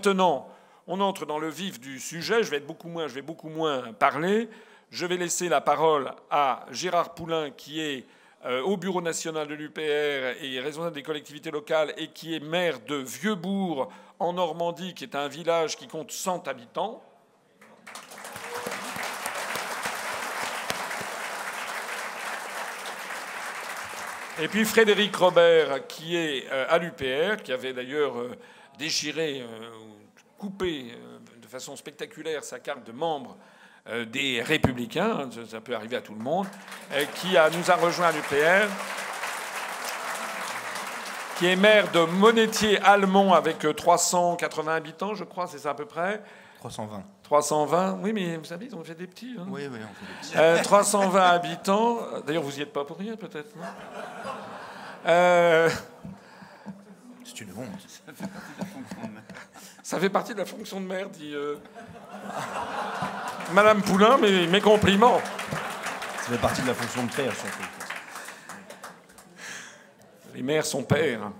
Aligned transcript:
Maintenant, 0.00 0.48
on 0.86 0.98
entre 1.00 1.26
dans 1.26 1.38
le 1.38 1.50
vif 1.50 1.78
du 1.78 2.00
sujet. 2.00 2.42
Je 2.42 2.50
vais, 2.50 2.60
beaucoup 2.60 2.88
moins, 2.88 3.92
parler. 3.92 4.48
Je 4.90 5.04
vais 5.04 5.18
laisser 5.18 5.50
la 5.50 5.60
parole 5.60 6.10
à 6.30 6.64
Gérard 6.70 7.12
Poulain, 7.12 7.50
qui 7.50 7.82
est 7.82 8.06
euh, 8.46 8.62
au 8.62 8.78
bureau 8.78 9.02
national 9.02 9.46
de 9.46 9.52
l'UPR 9.52 10.42
et 10.42 10.58
responsable 10.58 10.94
des 10.94 11.02
collectivités 11.02 11.50
locales 11.50 11.92
et 11.98 12.06
qui 12.06 12.34
est 12.34 12.40
maire 12.40 12.80
de 12.80 12.94
Vieuxbourg 12.94 13.92
en 14.18 14.32
Normandie, 14.32 14.94
qui 14.94 15.04
est 15.04 15.14
un 15.14 15.28
village 15.28 15.76
qui 15.76 15.86
compte 15.86 16.12
100 16.12 16.48
habitants. 16.48 17.02
Et 24.40 24.48
puis 24.48 24.64
Frédéric 24.64 25.14
Robert, 25.14 25.86
qui 25.88 26.16
est 26.16 26.46
euh, 26.50 26.64
à 26.70 26.78
l'UPR, 26.78 27.42
qui 27.42 27.52
avait 27.52 27.74
d'ailleurs 27.74 28.14
euh, 28.80 28.84
déchiré, 28.84 29.44
coupé 30.38 30.94
de 31.40 31.46
façon 31.46 31.76
spectaculaire 31.76 32.44
sa 32.44 32.58
carte 32.58 32.84
de 32.86 32.92
membre 32.92 33.36
des 34.12 34.42
Républicains, 34.42 35.28
ça 35.48 35.60
peut 35.60 35.74
arriver 35.74 35.96
à 35.96 36.00
tout 36.00 36.14
le 36.14 36.22
monde, 36.22 36.46
qui 37.16 37.36
a, 37.36 37.50
nous 37.50 37.70
a 37.70 37.76
rejoint 37.76 38.08
à 38.08 38.12
l'UPR, 38.12 38.68
qui 41.38 41.46
est 41.46 41.56
maire 41.56 41.90
de 41.90 42.00
Monétier-Almont 42.04 43.32
avec 43.32 43.66
380 43.74 44.74
habitants, 44.74 45.14
je 45.14 45.24
crois, 45.24 45.46
c'est 45.46 45.58
ça 45.58 45.70
à 45.70 45.74
peu 45.74 45.86
près. 45.86 46.22
320. 46.58 47.02
320, 47.22 47.98
oui, 48.02 48.12
mais 48.12 48.36
vous 48.36 48.44
savez, 48.44 48.68
on 48.74 48.84
fait 48.84 48.94
des 48.94 49.06
petits. 49.06 49.36
Hein. 49.38 49.46
Oui, 49.48 49.62
oui, 49.70 49.78
on 49.82 50.32
fait 50.32 50.36
des 50.36 50.56
petits. 50.56 50.62
320 50.64 51.20
habitants, 51.20 51.98
d'ailleurs, 52.26 52.42
vous 52.42 52.52
n'y 52.52 52.60
êtes 52.60 52.72
pas 52.72 52.84
pour 52.84 52.98
rien, 52.98 53.16
peut-être, 53.16 53.56
non? 53.56 53.62
Euh, 55.06 55.70
C'est 57.40 57.46
une 57.46 57.52
honte. 57.56 58.16
Ça 59.82 59.98
fait 59.98 60.10
partie 60.10 60.34
de 60.34 60.38
la 60.38 60.44
fonction 60.44 60.78
de 60.78 60.84
maire, 60.84 61.08
dit 61.08 61.32
euh, 61.34 61.56
Madame 63.54 63.80
Poulain, 63.80 64.18
mais 64.20 64.46
mes 64.46 64.60
compliments. 64.60 65.22
Ça 66.18 66.32
fait 66.32 66.38
partie 66.38 66.60
de 66.60 66.66
la 66.66 66.74
fonction 66.74 67.06
de 67.06 67.10
père, 67.10 67.34
surtout. 67.34 67.62
Les 70.34 70.42
maires 70.42 70.66
sont 70.66 70.82
pères. 70.82 71.32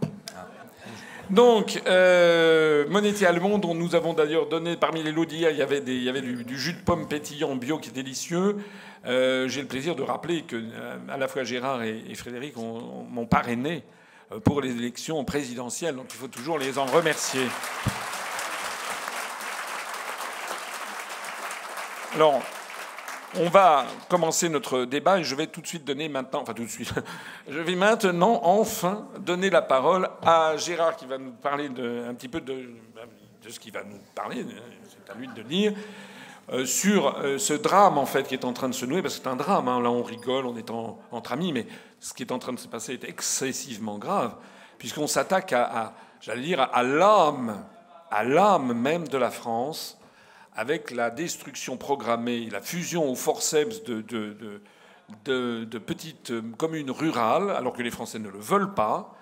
Donc, 1.28 1.83
euh, 1.87 2.89
Monetti 2.89 3.27
Allemand, 3.27 3.59
dont 3.59 3.75
nous 3.75 3.94
avons 3.94 4.15
d'ailleurs 4.15 4.49
donné, 4.49 4.78
parmi 4.78 5.03
les 5.03 5.12
lots 5.12 5.27
d'hier, 5.27 5.50
il 5.50 5.59
y 5.59 5.62
avait, 5.62 5.83
des, 5.83 5.94
il 5.94 6.03
y 6.03 6.09
avait 6.09 6.22
du, 6.22 6.59
jus 6.59 6.72
de 6.72 6.81
pomme 6.81 7.09
pétillant 7.09 7.55
bio 7.56 7.77
qui 7.77 7.91
est 7.91 7.93
délicieux. 7.93 8.56
Euh, 9.05 9.49
j'ai 9.49 9.60
le 9.60 9.69
plaisir 9.69 9.97
de 9.97 10.03
rappeler 10.03 10.43
que 10.43 10.56
euh, 10.56 10.97
à 11.10 11.19
la 11.19 11.28
fois 11.28 11.44
Gérard 11.44 11.83
et, 11.83 12.15
Frédéric 12.15 12.56
m'ont 12.56 13.27
parrainé 13.27 13.83
euh, 13.83 14.00
pour 14.38 14.60
les 14.60 14.70
élections 14.70 15.24
présidentielles, 15.24 15.96
donc 15.96 16.06
il 16.10 16.16
faut 16.16 16.28
toujours 16.28 16.58
les 16.58 16.78
en 16.78 16.86
remercier. 16.86 17.46
Alors, 22.14 22.42
on 23.36 23.48
va 23.48 23.86
commencer 24.08 24.48
notre 24.48 24.84
débat 24.84 25.18
et 25.18 25.24
je 25.24 25.34
vais 25.34 25.46
tout 25.46 25.60
de 25.60 25.66
suite 25.66 25.84
donner 25.84 26.08
maintenant, 26.08 26.42
enfin 26.42 26.54
tout 26.54 26.64
de 26.64 26.70
suite, 26.70 26.92
je 27.48 27.58
vais 27.58 27.76
maintenant 27.76 28.41
enfin 28.44 29.08
donner 29.20 29.50
la 29.50 29.62
parole 29.62 30.08
à 30.22 30.56
Gérard 30.56 30.97
qui 30.97 31.06
va 31.06 31.18
nous 31.18 31.32
parler 31.32 31.68
de, 31.68 32.04
un 32.08 32.14
petit 32.14 32.28
peu 32.28 32.41
de, 32.41 32.68
ce 33.48 33.58
qu'il 33.60 33.72
va 33.72 33.84
nous 33.84 34.00
parler, 34.14 34.44
c'est 34.88 35.12
à 35.12 35.14
lui 35.14 35.28
de 35.28 35.42
dire, 35.42 35.72
euh, 35.72 35.74
sur 36.65 37.19
euh, 37.19 37.38
ce 37.38 37.55
drame 37.55 37.97
en 37.97 38.06
fait 38.06 38.27
qui 38.27 38.34
est 38.34 38.44
en 38.44 38.53
train 38.53 38.69
de 38.69 38.75
se 38.75 38.84
nouer, 38.84 39.03
parce 39.03 39.16
que 39.16 39.22
c'est 39.22 39.28
un 39.28 39.37
drame, 39.37 39.69
hein. 39.69 39.81
là 39.81 39.91
on 39.91 40.03
rigole, 40.03 40.47
on 40.47 40.56
est 40.56 40.71
entre 40.71 41.33
amis, 41.33 41.53
mais 41.53 41.66
ce 42.00 42.12
qui 42.12 42.22
est 42.22 42.33
en 42.33 42.38
train 42.38 42.53
de 42.53 42.59
se 42.59 42.69
passer 42.69 42.94
est 42.94 43.05
excessivement 43.05 43.99
grave, 43.99 44.34
puisqu'on 44.78 45.06
s'attaque 45.06 45.53
à, 45.53 45.94
j'allais 46.21 46.43
dire, 46.43 46.69
à 46.72 46.83
l'âme, 46.83 47.65
à 48.10 48.25
l'âme 48.25 48.72
même 48.72 49.06
de 49.06 49.16
la 49.16 49.31
France 49.31 49.97
avec 50.56 50.91
la 50.91 51.10
destruction 51.10 51.77
programmée, 51.77 52.50
la 52.50 52.60
fusion 52.60 53.09
au 53.09 53.15
forceps 53.15 53.84
de, 53.84 54.00
de, 55.25 55.78
petites 55.78 56.33
communes 56.56 56.91
rurales, 56.91 57.50
alors 57.50 57.72
que 57.72 57.83
les 57.83 57.91
Français 57.93 58.19
ne 58.19 58.28
le 58.28 58.41
veulent 58.41 58.75
pas, 58.75 59.15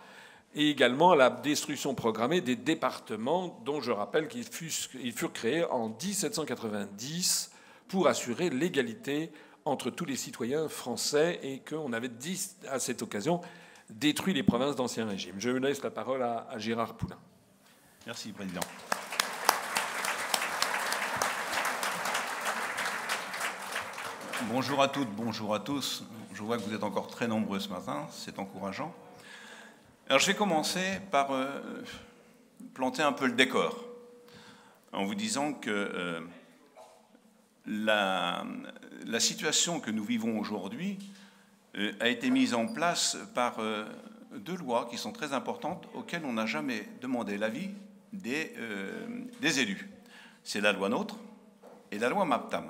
et 0.54 0.70
également 0.70 1.14
la 1.14 1.30
destruction 1.30 1.94
programmée 1.94 2.40
des 2.40 2.56
départements, 2.56 3.60
dont 3.64 3.80
je 3.80 3.92
rappelle 3.92 4.28
qu'ils 4.28 4.44
furent 4.44 5.32
créés 5.32 5.64
en 5.64 5.88
1790 5.88 7.52
pour 7.88 8.08
assurer 8.08 8.50
l'égalité 8.50 9.30
entre 9.64 9.90
tous 9.90 10.04
les 10.04 10.16
citoyens 10.16 10.68
français 10.68 11.40
et 11.42 11.60
qu'on 11.60 11.92
avait 11.92 12.08
dit 12.08 12.40
à 12.68 12.78
cette 12.78 13.02
occasion 13.02 13.40
détruit 13.90 14.34
les 14.34 14.42
provinces 14.42 14.76
d'Ancien 14.76 15.06
Régime. 15.06 15.34
Je 15.38 15.50
laisse 15.50 15.82
la 15.82 15.90
parole 15.90 16.22
à 16.22 16.46
Gérard 16.56 16.94
Poulain. 16.94 17.18
Merci, 18.06 18.32
Président. 18.32 18.60
Bonjour 24.50 24.80
à 24.80 24.88
toutes, 24.88 25.10
bonjour 25.10 25.54
à 25.54 25.60
tous. 25.60 26.04
Je 26.32 26.42
vois 26.42 26.56
que 26.56 26.62
vous 26.62 26.74
êtes 26.74 26.84
encore 26.84 27.08
très 27.08 27.26
nombreux 27.26 27.60
ce 27.60 27.68
matin, 27.68 28.06
c'est 28.10 28.38
encourageant. 28.38 28.94
Alors 30.10 30.20
je 30.20 30.26
vais 30.26 30.34
commencer 30.34 31.00
par 31.10 31.32
euh, 31.32 31.60
planter 32.72 33.02
un 33.02 33.12
peu 33.12 33.26
le 33.26 33.34
décor 33.34 33.84
en 34.90 35.04
vous 35.04 35.14
disant 35.14 35.52
que 35.52 35.68
euh, 35.68 36.20
la, 37.66 38.42
situation 39.18 39.80
que 39.80 39.90
nous 39.90 40.04
vivons 40.04 40.38
aujourd'hui 40.38 40.98
euh, 41.76 41.92
a 42.00 42.08
été 42.08 42.30
mise 42.30 42.54
en 42.54 42.66
place 42.66 43.18
par 43.34 43.58
deux 44.34 44.56
lois 44.56 44.88
qui 44.90 44.96
sont 44.96 45.12
très 45.12 45.34
importantes 45.34 45.86
auxquelles 45.92 46.24
on 46.24 46.32
n'a 46.32 46.46
jamais 46.46 46.88
demandé 47.02 47.36
l'avis 47.36 47.68
des, 48.14 48.54
des 49.42 49.60
élus. 49.60 49.90
C'est 50.42 50.62
la 50.62 50.72
loi 50.72 50.88
NOTRe 50.88 51.18
et 51.90 51.98
la 51.98 52.08
loi 52.08 52.24
MAPTAM. 52.24 52.64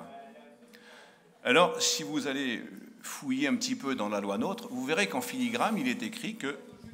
Alors, 1.45 1.81
si 1.81 2.03
vous 2.03 2.27
allez 2.27 2.61
fouiller 3.01 3.47
un 3.47 3.55
petit 3.55 3.77
peu 3.77 3.95
dans 3.95 4.09
la 4.09 4.19
loi 4.19 4.37
NOTRe, 4.37 4.67
vous 4.71 4.83
verrez 4.83 5.07
qu'en 5.07 5.21
filigrane, 5.21 5.77
il 5.77 5.87
est 5.87 6.03
écrit 6.03 6.35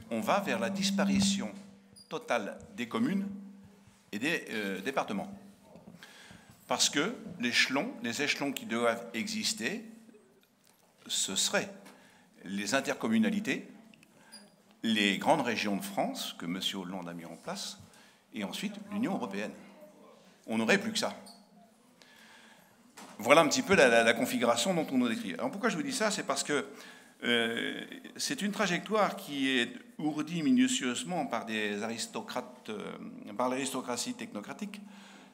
qu'on 0.10 0.22
va 0.22 0.40
vers 0.40 0.60
la 0.60 0.70
disparition 0.70 1.52
totale 2.10 2.58
des 2.76 2.88
communes 2.88 3.28
et 4.12 4.20
des 4.20 4.46
euh, 4.52 4.82
départements. 4.82 5.32
Parce 6.68 6.90
que 6.90 7.16
l'échelon, 7.40 7.92
les 8.02 8.22
échelons 8.22 8.52
qui 8.52 8.66
doivent 8.66 9.06
exister, 9.14 9.86
ce 11.08 11.36
seraient 11.36 11.72
les 12.44 12.74
intercommunalités, 12.74 13.68
les 14.84 15.18
grandes 15.18 15.42
régions 15.42 15.78
de 15.78 15.84
France, 15.84 16.36
que 16.38 16.46
M. 16.46 16.60
Hollande 16.75 17.10
a 17.10 17.13
mis 17.13 17.25
en 17.25 17.36
place, 17.36 17.80
et 18.34 18.44
ensuite 18.44 18.74
l'Union 18.92 19.13
européenne. 19.13 19.51
On 20.48 20.58
n'aurait 20.58 20.78
plus 20.78 20.92
que 20.92 21.00
ça. 21.00 21.16
Voilà 23.18 23.42
un 23.42 23.48
petit 23.48 23.62
peu 23.62 23.75
la, 23.75 24.13
configuration 24.13 24.74
dont 24.74 24.86
on 24.92 24.98
nous 24.98 25.08
décrit. 25.08 25.34
Alors 25.34 25.50
pourquoi 25.50 25.69
je 25.69 25.78
vous 25.78 25.84
dis 25.84 25.94
ça? 25.94 26.12
C'est 26.12 26.24
parce 26.24 26.44
que 26.44 26.66
euh, 27.24 27.84
c'est 28.18 28.42
une 28.42 28.51
trajectoire 28.51 29.16
qui 29.16 29.58
est 29.58 29.72
ourdie 29.97 30.44
minutieusement 30.44 31.25
par 31.25 31.45
des 31.45 31.81
aristocrates, 31.83 32.69
euh, 32.69 33.33
par 33.38 33.50
l'aristocratie 33.50 34.13
technocratique. 34.13 34.81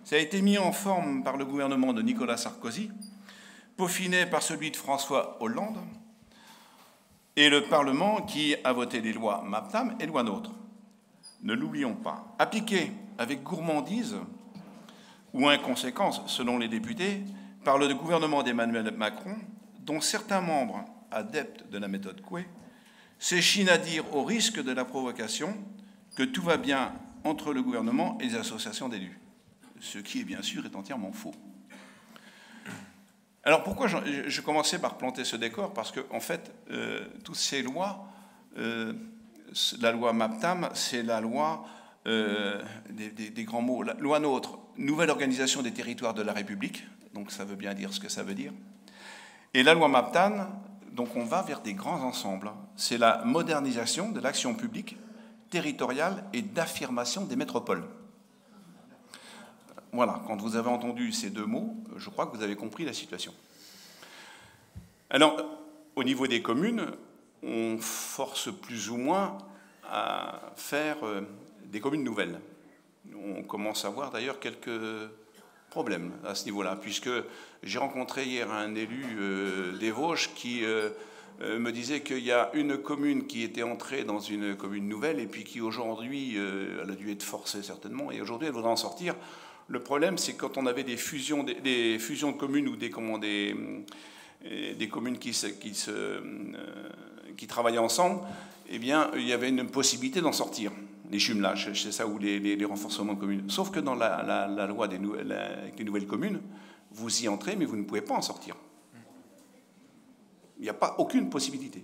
Ça 0.03 0.15
a 0.15 0.19
été 0.19 0.41
mis 0.41 0.57
en 0.57 0.71
forme 0.71 1.23
par 1.23 1.37
le 1.37 1.45
gouvernement 1.45 1.93
de 1.93 2.01
Nicolas 2.01 2.37
Sarkozy, 2.37 2.91
peaufiné 3.77 4.25
par 4.25 4.41
celui 4.41 4.71
de 4.71 4.75
François 4.75 5.37
Hollande, 5.41 5.79
et 7.35 7.49
le 7.49 7.63
Parlement 7.63 8.21
qui 8.21 8.55
a 8.63 8.73
voté 8.73 8.99
les 8.99 9.13
lois 9.13 9.41
MAPTAM 9.43 9.95
et 9.99 10.05
loi 10.05 10.23
NOTRe. 10.23 10.51
Ne 11.43 11.53
l'oublions 11.53 11.95
pas. 11.95 12.35
Appliquées 12.37 12.91
avec 13.17 13.41
gourmandise 13.41 14.17
ou 15.33 15.47
inconséquence, 15.47 16.21
selon 16.27 16.57
les 16.57 16.67
députés, 16.67 17.23
par 17.63 17.77
le 17.77 17.93
gouvernement 17.93 18.43
d'Emmanuel 18.43 18.91
Macron, 18.95 19.35
dont 19.79 20.01
certains 20.01 20.41
membres, 20.41 20.83
adeptes 21.09 21.69
de 21.69 21.77
la 21.77 21.87
méthode 21.87 22.21
Coué, 22.21 22.45
s'échinent 23.21 23.69
à 23.69 23.77
dire, 23.77 24.03
au 24.13 24.23
risque 24.23 24.61
de 24.61 24.71
la 24.71 24.83
provocation, 24.83 25.55
que 26.15 26.23
tout 26.23 26.41
va 26.41 26.57
bien 26.57 26.91
entre 27.23 27.53
le 27.53 27.61
gouvernement 27.61 28.17
et 28.19 28.25
les 28.25 28.35
associations 28.35 28.89
d'élus. 28.89 29.17
Ce 29.79 29.99
qui, 29.99 30.23
bien 30.23 30.41
sûr, 30.41 30.65
est 30.65 30.75
entièrement 30.75 31.13
faux. 31.13 31.33
Alors 33.43 33.63
pourquoi 33.63 33.87
je, 33.87 34.41
commençais 34.41 34.79
par 34.79 34.97
planter 34.97 35.23
ce 35.23 35.35
décor 35.35 35.73
Parce 35.73 35.91
qu'en 35.91 36.01
en 36.15 36.19
fait, 36.19 36.51
euh, 36.71 37.05
toutes 37.23 37.35
ces 37.35 37.61
lois, 37.61 38.07
euh, 38.57 38.93
la 39.79 39.91
loi 39.91 40.13
MAPTAM, 40.13 40.69
c'est 40.73 41.03
la 41.03 41.21
loi 41.21 41.65
euh, 42.07 42.61
des, 42.89 43.43
grands 43.43 43.61
mots. 43.61 43.83
La 43.83 43.93
loi 43.95 44.19
NOTRe, 44.19 44.59
nouvelle 44.77 45.11
organisation 45.11 45.61
des 45.61 45.71
territoires 45.71 46.13
de 46.15 46.23
la 46.23 46.33
République, 46.33 46.85
donc 47.13 47.31
ça 47.31 47.45
veut 47.45 47.55
bien 47.55 47.73
dire 47.75 47.93
ce 47.93 47.99
que 47.99 48.09
ça 48.09 48.23
veut 48.23 48.35
dire. 48.35 48.51
Et 49.53 49.63
la 49.63 49.73
loi 49.73 49.87
MAPTAN, 49.87 50.47
donc 51.01 51.15
on 51.15 51.23
va 51.23 51.41
vers 51.41 51.61
des 51.61 51.73
grands 51.73 52.03
ensembles. 52.03 52.51
C'est 52.75 52.99
la 52.99 53.23
modernisation 53.25 54.11
de 54.11 54.19
l'action 54.19 54.53
publique 54.53 54.97
territoriale 55.49 56.23
et 56.31 56.43
d'affirmation 56.43 57.25
des 57.25 57.35
métropoles. 57.35 57.83
Voilà, 59.93 60.21
quand 60.27 60.37
vous 60.37 60.55
avez 60.57 60.69
entendu 60.69 61.11
ces 61.11 61.31
deux 61.31 61.47
mots, 61.47 61.75
je 61.97 62.07
crois 62.11 62.27
que 62.27 62.37
vous 62.37 62.43
avez 62.43 62.55
compris 62.55 62.85
la 62.85 62.93
situation. 62.93 63.33
Alors, 65.09 65.43
au 65.95 66.03
niveau 66.03 66.27
des 66.27 66.43
communes, 66.43 66.85
on 67.41 67.79
force 67.79 68.49
plus 68.53 68.91
ou 68.91 68.97
moins 68.97 69.39
à 69.89 70.39
faire 70.55 71.03
euh, 71.03 71.21
des 71.65 71.79
communes 71.79 72.03
nouvelles. 72.03 72.39
On 73.15 73.41
commence 73.41 73.85
à 73.85 73.89
voir 73.89 74.11
d'ailleurs 74.11 74.39
quelques 74.39 74.69
problèmes 75.71 76.11
à 76.27 76.35
ce 76.35 76.45
niveau-là, 76.45 76.77
puisque 76.79 77.09
j'ai 77.63 77.79
rencontré 77.79 78.25
hier 78.25 78.51
un 78.51 78.75
élu 78.75 79.03
euh, 79.17 79.77
des 79.77 79.89
Vosges 79.89 80.29
qui 80.35 80.65
euh, 80.65 80.89
euh, 81.41 81.57
me 81.59 81.71
disait 81.71 82.01
qu'il 82.01 82.19
y 82.19 82.31
a 82.33 82.51
une 82.53 82.77
commune 82.77 83.25
qui 83.25 83.41
était 83.41 83.63
entrée 83.63 84.03
dans 84.03 84.19
une 84.19 84.57
commune 84.57 84.89
nouvelle 84.89 85.19
et 85.21 85.27
puis 85.27 85.45
qui 85.45 85.61
aujourd'hui, 85.61 86.35
elle 86.37 86.91
a 86.91 86.95
dû 86.95 87.09
être 87.09 87.23
forcée 87.23 87.63
certainement, 87.63 88.11
et 88.11 88.21
aujourd'hui 88.21 88.49
elle 88.49 88.53
voudrait 88.53 88.69
en 88.69 88.75
sortir. 88.75 89.15
Le 89.69 89.81
problème, 89.81 90.17
c'est 90.17 90.33
quand 90.33 90.57
on 90.57 90.65
avait 90.65 90.83
des 90.83 90.97
fusions, 90.97 91.43
des, 91.43 91.97
fusions 91.99 92.33
de 92.33 92.37
communes 92.37 92.67
ou 92.67 92.75
des, 92.75 92.89
communes 94.89 95.17
qui, 95.17 95.31
qui 97.37 97.47
travaillaient 97.47 97.77
ensemble, 97.77 98.19
eh 98.69 98.77
bien, 98.77 99.09
il 99.15 99.25
y 99.25 99.31
avait 99.31 99.47
une 99.47 99.67
possibilité 99.67 100.19
d'en 100.19 100.33
sortir 100.33 100.73
les 101.11 101.19
jumelages, 101.19 101.69
c'est 101.73 101.91
ça, 101.91 102.07
ou 102.07 102.17
les, 102.17 102.65
renforcements 102.65 103.15
communes. 103.15 103.49
Sauf 103.49 103.69
que 103.69 103.79
dans 103.79 103.95
la, 103.95 104.67
loi 104.67 104.87
des, 104.87 104.97
nouvelles 104.97 106.07
communes, 106.07 106.39
vous 106.91 107.23
y 107.23 107.27
entrez, 107.27 107.55
mais 107.57 107.65
vous 107.65 107.75
ne 107.75 107.83
pouvez 107.83 108.01
pas 108.01 108.15
en 108.15 108.21
sortir. 108.21 108.55
Il 110.57 110.63
n'y 110.63 110.69
a 110.69 110.73
pas 110.73 110.95
aucune 110.99 111.29
possibilité. 111.29 111.83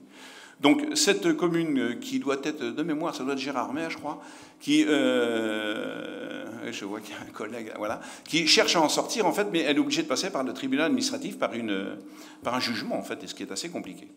Donc 0.62 0.84
cette 0.96 1.34
commune 1.34 2.00
qui 2.00 2.20
doit 2.20 2.38
être 2.44 2.64
de 2.64 2.84
mémoire, 2.84 3.14
ça 3.14 3.24
doit 3.24 3.34
être 3.34 3.40
Gérard 3.40 3.74
Maire, 3.74 3.92
je 3.92 3.98
crois, 3.98 4.22
qui, 4.60 4.86
euh, 4.88 6.72
je 6.72 6.86
vois 6.86 7.00
qu'il 7.00 7.14
y 7.14 7.18
a 7.18 7.22
un 7.22 7.32
collègue, 7.32 7.72
voilà, 7.78 8.00
qui 8.24 8.48
cherche 8.48 8.76
à 8.76 8.82
en 8.82 8.90
sortir 8.90 9.28
en 9.28 9.34
fait, 9.34 9.48
mais 9.52 9.60
elle 9.60 9.78
est 9.78 9.80
obligée 9.80 10.02
de 10.02 10.08
passer 10.08 10.32
par 10.32 10.44
le 10.44 10.54
tribunal 10.54 10.88
administratif, 10.88 11.38
par, 11.38 11.54
une, 11.54 11.98
par 12.44 12.56
un 12.56 12.60
jugement 12.60 12.98
en 12.98 13.04
fait, 13.04 13.24
et 13.24 13.28
ce 13.28 13.36
qui 13.36 13.44
est 13.44 13.52
assez 13.52 13.70
compliqué. 13.70 14.08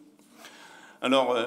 Alors 1.02 1.32
euh, 1.32 1.46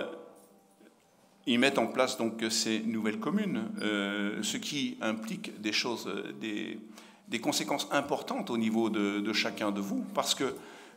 ils 1.45 1.59
mettent 1.59 1.77
en 1.77 1.87
place 1.87 2.17
donc 2.17 2.43
ces 2.49 2.79
nouvelles 2.79 3.19
communes, 3.19 3.69
euh, 3.81 4.41
ce 4.41 4.57
qui 4.57 4.97
implique 5.01 5.59
des 5.61 5.73
choses, 5.73 6.09
des, 6.39 6.79
des, 7.27 7.39
conséquences 7.39 7.87
importantes 7.91 8.49
au 8.49 8.57
niveau 8.57 8.89
de, 8.89 9.33
chacun 9.33 9.71
de 9.71 9.81
vous, 9.81 10.05
parce 10.13 10.35
que 10.35 10.55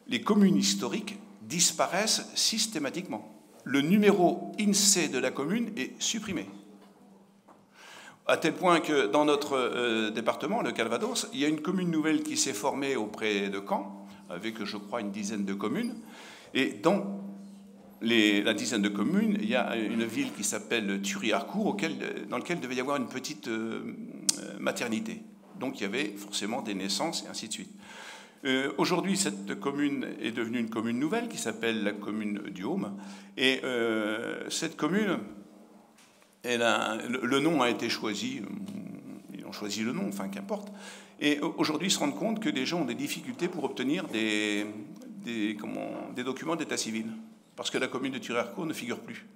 les 0.08 0.20
communes 0.20 0.56
historiques 0.56 1.18
disparaissent 1.42 2.30
systématiquement. 2.34 3.32
Le 3.64 3.80
numéro 3.80 4.52
INSEE 4.60 5.08
de 5.08 5.18
la 5.18 5.32
commune 5.32 5.72
est 5.76 6.00
supprimé. 6.00 6.46
À 8.28 8.36
tel 8.36 8.54
point 8.54 8.80
que 8.80 9.06
dans 9.06 9.24
notre 9.24 9.56
euh, 9.56 10.10
département, 10.10 10.62
le 10.62 10.72
Calvados, 10.72 11.28
il 11.32 11.40
y 11.40 11.44
a 11.44 11.48
une 11.48 11.60
commune 11.60 11.90
nouvelle 11.90 12.22
qui 12.22 12.36
s'est 12.36 12.52
formée 12.52 12.96
auprès 12.96 13.48
de 13.48 13.60
Caen, 13.60 14.06
avec, 14.30 14.64
je 14.64 14.76
crois, 14.76 15.00
une 15.00 15.10
dizaine 15.10 15.44
de 15.44 15.54
communes. 15.54 15.94
Et 16.54 16.72
dans 16.72 17.25
la 18.02 18.54
dizaine 18.54 18.82
de 18.82 18.88
communes, 18.88 19.38
il 19.40 19.48
y 19.48 19.56
a 19.56 19.76
une 19.76 20.04
ville 20.04 20.32
qui 20.32 20.44
s'appelle 20.44 21.00
Thury-Harcourt, 21.00 21.76
dans 22.28 22.38
laquelle 22.38 22.60
devait 22.60 22.74
y 22.74 22.80
avoir 22.80 22.96
une 22.96 23.08
petite 23.08 23.48
euh, 23.48 23.80
maternité. 24.58 25.22
Donc 25.58 25.80
il 25.80 25.84
y 25.84 25.86
avait 25.86 26.12
forcément 26.16 26.60
des 26.60 26.74
naissances 26.74 27.24
et 27.24 27.28
ainsi 27.28 27.48
de 27.48 27.52
suite. 27.52 27.70
Euh, 28.44 28.72
aujourd'hui, 28.76 29.16
cette 29.16 29.58
commune 29.58 30.06
est 30.20 30.30
devenue 30.30 30.58
une 30.58 30.68
commune 30.68 30.98
nouvelle 30.98 31.28
qui 31.28 31.38
s'appelle 31.38 31.82
la 31.82 31.92
commune 31.92 32.42
du 32.50 32.64
Haume. 32.64 32.96
Et 33.36 33.60
euh, 33.64 34.48
cette 34.50 34.76
commune, 34.76 35.18
le 36.44 37.40
nom 37.40 37.62
a 37.62 37.70
été 37.70 37.88
choisi, 37.88 38.42
ils 39.36 39.44
ont 39.46 39.52
choisi 39.52 39.82
le 39.82 39.92
nom, 39.92 40.06
enfin 40.08 40.28
qu'importe. 40.28 40.70
Et 41.18 41.40
aujourd'hui, 41.40 41.88
ils 41.88 41.90
se 41.90 41.98
rendent 41.98 42.18
compte 42.18 42.40
que 42.40 42.50
les 42.50 42.66
gens 42.66 42.82
ont 42.82 42.84
des 42.84 42.94
difficultés 42.94 43.48
pour 43.48 43.64
obtenir 43.64 44.06
des, 44.08 44.66
des, 45.24 45.56
des 46.14 46.24
documents 46.24 46.56
d'état 46.56 46.76
civil 46.76 47.06
parce 47.56 47.70
que 47.70 47.78
la 47.78 47.88
commune 47.88 48.12
de 48.12 48.18
Turercourt 48.18 48.66
ne 48.66 48.74
figure 48.74 49.00
plus. 49.00 49.26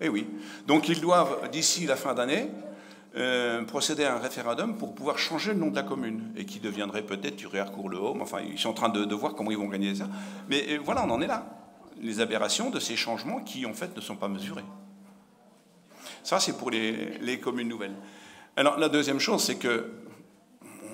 Eh 0.00 0.08
oui. 0.08 0.26
Donc 0.66 0.88
ils 0.88 1.00
doivent, 1.00 1.48
d'ici 1.50 1.86
la 1.86 1.96
fin 1.96 2.14
d'année, 2.14 2.50
euh, 3.16 3.64
procéder 3.64 4.04
à 4.04 4.14
un 4.14 4.18
référendum 4.18 4.76
pour 4.76 4.94
pouvoir 4.94 5.18
changer 5.18 5.54
le 5.54 5.58
nom 5.58 5.68
de 5.68 5.76
la 5.76 5.82
commune, 5.82 6.32
et 6.36 6.44
qui 6.44 6.60
deviendrait 6.60 7.02
peut-être 7.02 7.36
Turercourt 7.36 7.88
le 7.88 7.96
Home. 7.96 8.20
Enfin, 8.20 8.40
ils 8.40 8.58
sont 8.58 8.68
en 8.68 8.74
train 8.74 8.88
de, 8.90 9.14
voir 9.14 9.34
comment 9.34 9.50
ils 9.50 9.56
vont 9.56 9.68
gagner 9.68 9.94
ça. 9.94 10.08
Mais 10.48 10.64
euh, 10.68 10.78
voilà, 10.84 11.04
on 11.06 11.10
en 11.10 11.22
est 11.22 11.26
là. 11.26 11.46
Les 11.98 12.20
aberrations 12.20 12.68
de 12.68 12.78
ces 12.78 12.94
changements 12.94 13.40
qui, 13.40 13.64
en 13.64 13.72
fait, 13.72 13.96
ne 13.96 14.02
sont 14.02 14.16
pas 14.16 14.28
mesurés. 14.28 14.64
Ça, 16.22 16.40
c'est 16.40 16.58
pour 16.58 16.70
les, 16.70 17.40
communes 17.40 17.68
nouvelles. 17.68 17.96
Alors, 18.56 18.78
la 18.78 18.90
deuxième 18.90 19.20
chose, 19.20 19.42
c'est 19.42 19.56
que 19.56 19.90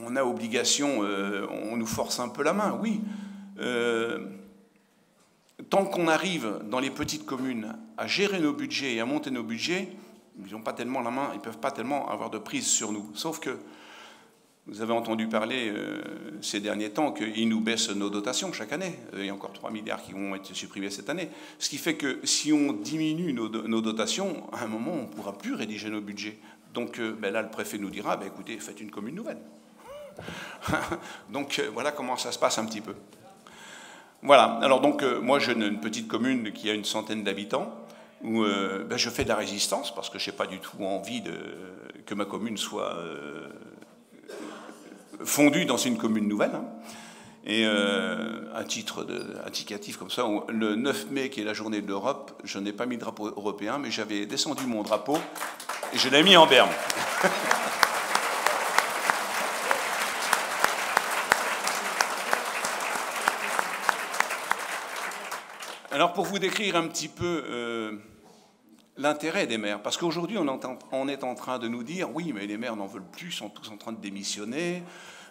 on 0.04 0.14
a 0.16 0.24
obligation, 0.24 1.02
euh, 1.02 1.46
on 1.70 1.76
nous 1.76 1.86
force 1.86 2.20
un 2.20 2.28
peu 2.28 2.42
la 2.42 2.52
main, 2.52 2.78
oui 2.80 3.00
tant 5.72 5.86
qu'on 5.86 6.06
arrive 6.06 6.60
dans 6.68 6.80
les 6.80 6.90
petites 6.90 7.24
communes 7.24 7.74
à 7.96 8.06
gérer 8.06 8.38
nos 8.40 8.52
budgets 8.52 8.92
et 8.92 9.00
à 9.00 9.06
monter 9.06 9.30
nos 9.30 9.42
budgets, 9.42 9.88
ils 10.44 10.52
n'ont 10.52 10.60
pas 10.60 10.74
tellement 10.74 11.00
la 11.00 11.10
main, 11.10 11.30
ils 11.32 11.38
ne 11.38 11.42
peuvent 11.42 11.60
pas 11.60 11.70
tellement 11.70 12.10
avoir 12.10 12.28
de 12.28 12.36
prise 12.36 12.66
sur 12.66 12.92
nous. 12.92 13.10
Sauf 13.14 13.40
que 13.40 13.56
vous 14.66 14.82
avez 14.82 14.92
entendu 14.92 15.28
parler 15.28 15.70
euh, 15.70 16.02
ces 16.42 16.60
derniers 16.60 16.90
temps 16.90 17.10
qu'ils 17.10 17.48
nous 17.48 17.62
baissent 17.62 17.88
nos 17.88 18.10
dotations 18.10 18.52
chaque 18.52 18.74
année. 18.74 18.98
Il 19.16 19.24
y 19.24 19.30
a 19.30 19.34
encore 19.34 19.54
3 19.54 19.70
milliards 19.70 20.02
qui 20.02 20.12
vont 20.12 20.34
être 20.34 20.52
supprimés 20.52 20.90
cette 20.90 21.08
année. 21.08 21.30
Ce 21.58 21.70
qui 21.70 21.78
fait 21.78 21.94
que 21.94 22.20
si 22.22 22.52
on 22.52 22.74
diminue 22.74 23.32
nos, 23.32 23.48
dotations, 23.48 24.52
à 24.52 24.64
un 24.64 24.68
moment, 24.68 24.92
on 24.92 25.02
ne 25.04 25.06
pourra 25.06 25.38
plus 25.38 25.54
rédiger 25.54 25.88
nos 25.88 26.02
budgets. 26.02 26.36
Donc 26.74 26.98
euh, 26.98 27.16
ben 27.18 27.32
là, 27.32 27.40
le 27.40 27.48
préfet 27.48 27.78
nous 27.78 27.88
dira, 27.88 28.18
ben, 28.18 28.26
écoutez, 28.26 28.58
faites 28.58 28.82
une 28.82 28.90
commune 28.90 29.14
nouvelle. 29.14 29.40
Donc 31.30 31.60
euh, 31.60 31.70
voilà 31.72 31.92
comment 31.92 32.18
ça 32.18 32.30
se 32.30 32.38
passe 32.38 32.58
un 32.58 32.66
petit 32.66 32.82
peu. 32.82 32.94
Voilà, 34.22 34.58
alors 34.62 34.80
donc 34.80 35.02
euh, 35.02 35.20
moi 35.20 35.40
j'ai 35.40 35.52
une, 35.52 35.80
petite 35.80 36.06
commune 36.06 36.52
qui 36.52 36.70
a 36.70 36.74
une 36.74 36.84
centaine 36.84 37.24
d'habitants, 37.24 37.74
où 38.22 38.44
euh, 38.44 38.84
ben, 38.84 38.96
je 38.96 39.10
fais 39.10 39.24
de 39.24 39.28
la 39.28 39.34
résistance, 39.34 39.92
parce 39.92 40.10
que 40.10 40.20
je 40.20 40.30
n'ai 40.30 40.36
pas 40.36 40.46
du 40.46 40.60
tout 40.60 40.84
envie 40.84 41.20
de, 41.20 41.34
que 42.06 42.14
ma 42.14 42.24
commune 42.24 42.56
soit 42.56 42.94
euh, 42.94 43.48
fondue 45.24 45.64
dans 45.64 45.76
une 45.76 45.98
commune 45.98 46.28
nouvelle. 46.28 46.54
Hein. 46.54 46.64
Et 47.44 47.64
un 47.64 48.62
titre 48.62 49.04
indicatif 49.44 49.96
comme 49.96 50.12
ça, 50.12 50.24
le 50.48 50.76
9 50.76 51.10
mai, 51.10 51.28
qui 51.28 51.40
est 51.40 51.44
la 51.44 51.54
journée 51.54 51.82
de 51.82 51.88
l'Europe, 51.88 52.40
je 52.44 52.60
n'ai 52.60 52.72
pas 52.72 52.86
mis 52.86 52.94
de 52.94 53.00
drapeau 53.00 53.26
européen, 53.26 53.78
mais 53.78 53.90
j'avais 53.90 54.26
descendu 54.26 54.64
mon 54.66 54.84
drapeau 54.84 55.18
et 55.92 55.98
je 55.98 56.08
l'ai 56.08 56.22
mis 56.22 56.36
en 56.36 56.46
berne. 56.46 56.70
Alors 65.92 66.14
pour 66.14 66.24
vous 66.24 66.38
décrire 66.38 66.76
un 66.76 66.88
petit 66.88 67.08
peu 67.08 67.44
euh, 67.46 67.98
l'intérêt 68.96 69.46
des 69.46 69.58
maires, 69.58 69.82
parce 69.82 69.98
qu'aujourd'hui 69.98 70.38
on, 70.38 70.46
est 71.08 71.22
en 71.22 71.34
train 71.34 71.58
de 71.58 71.68
nous 71.68 71.82
dire 71.82 72.08
oui 72.14 72.32
mais 72.32 72.46
les 72.46 72.56
maires 72.56 72.76
n'en 72.76 72.86
veulent 72.86 73.04
plus, 73.04 73.30
sont 73.30 73.50
tous 73.50 73.68
en 73.68 73.76
train 73.76 73.92
de 73.92 74.00
démissionner, 74.00 74.82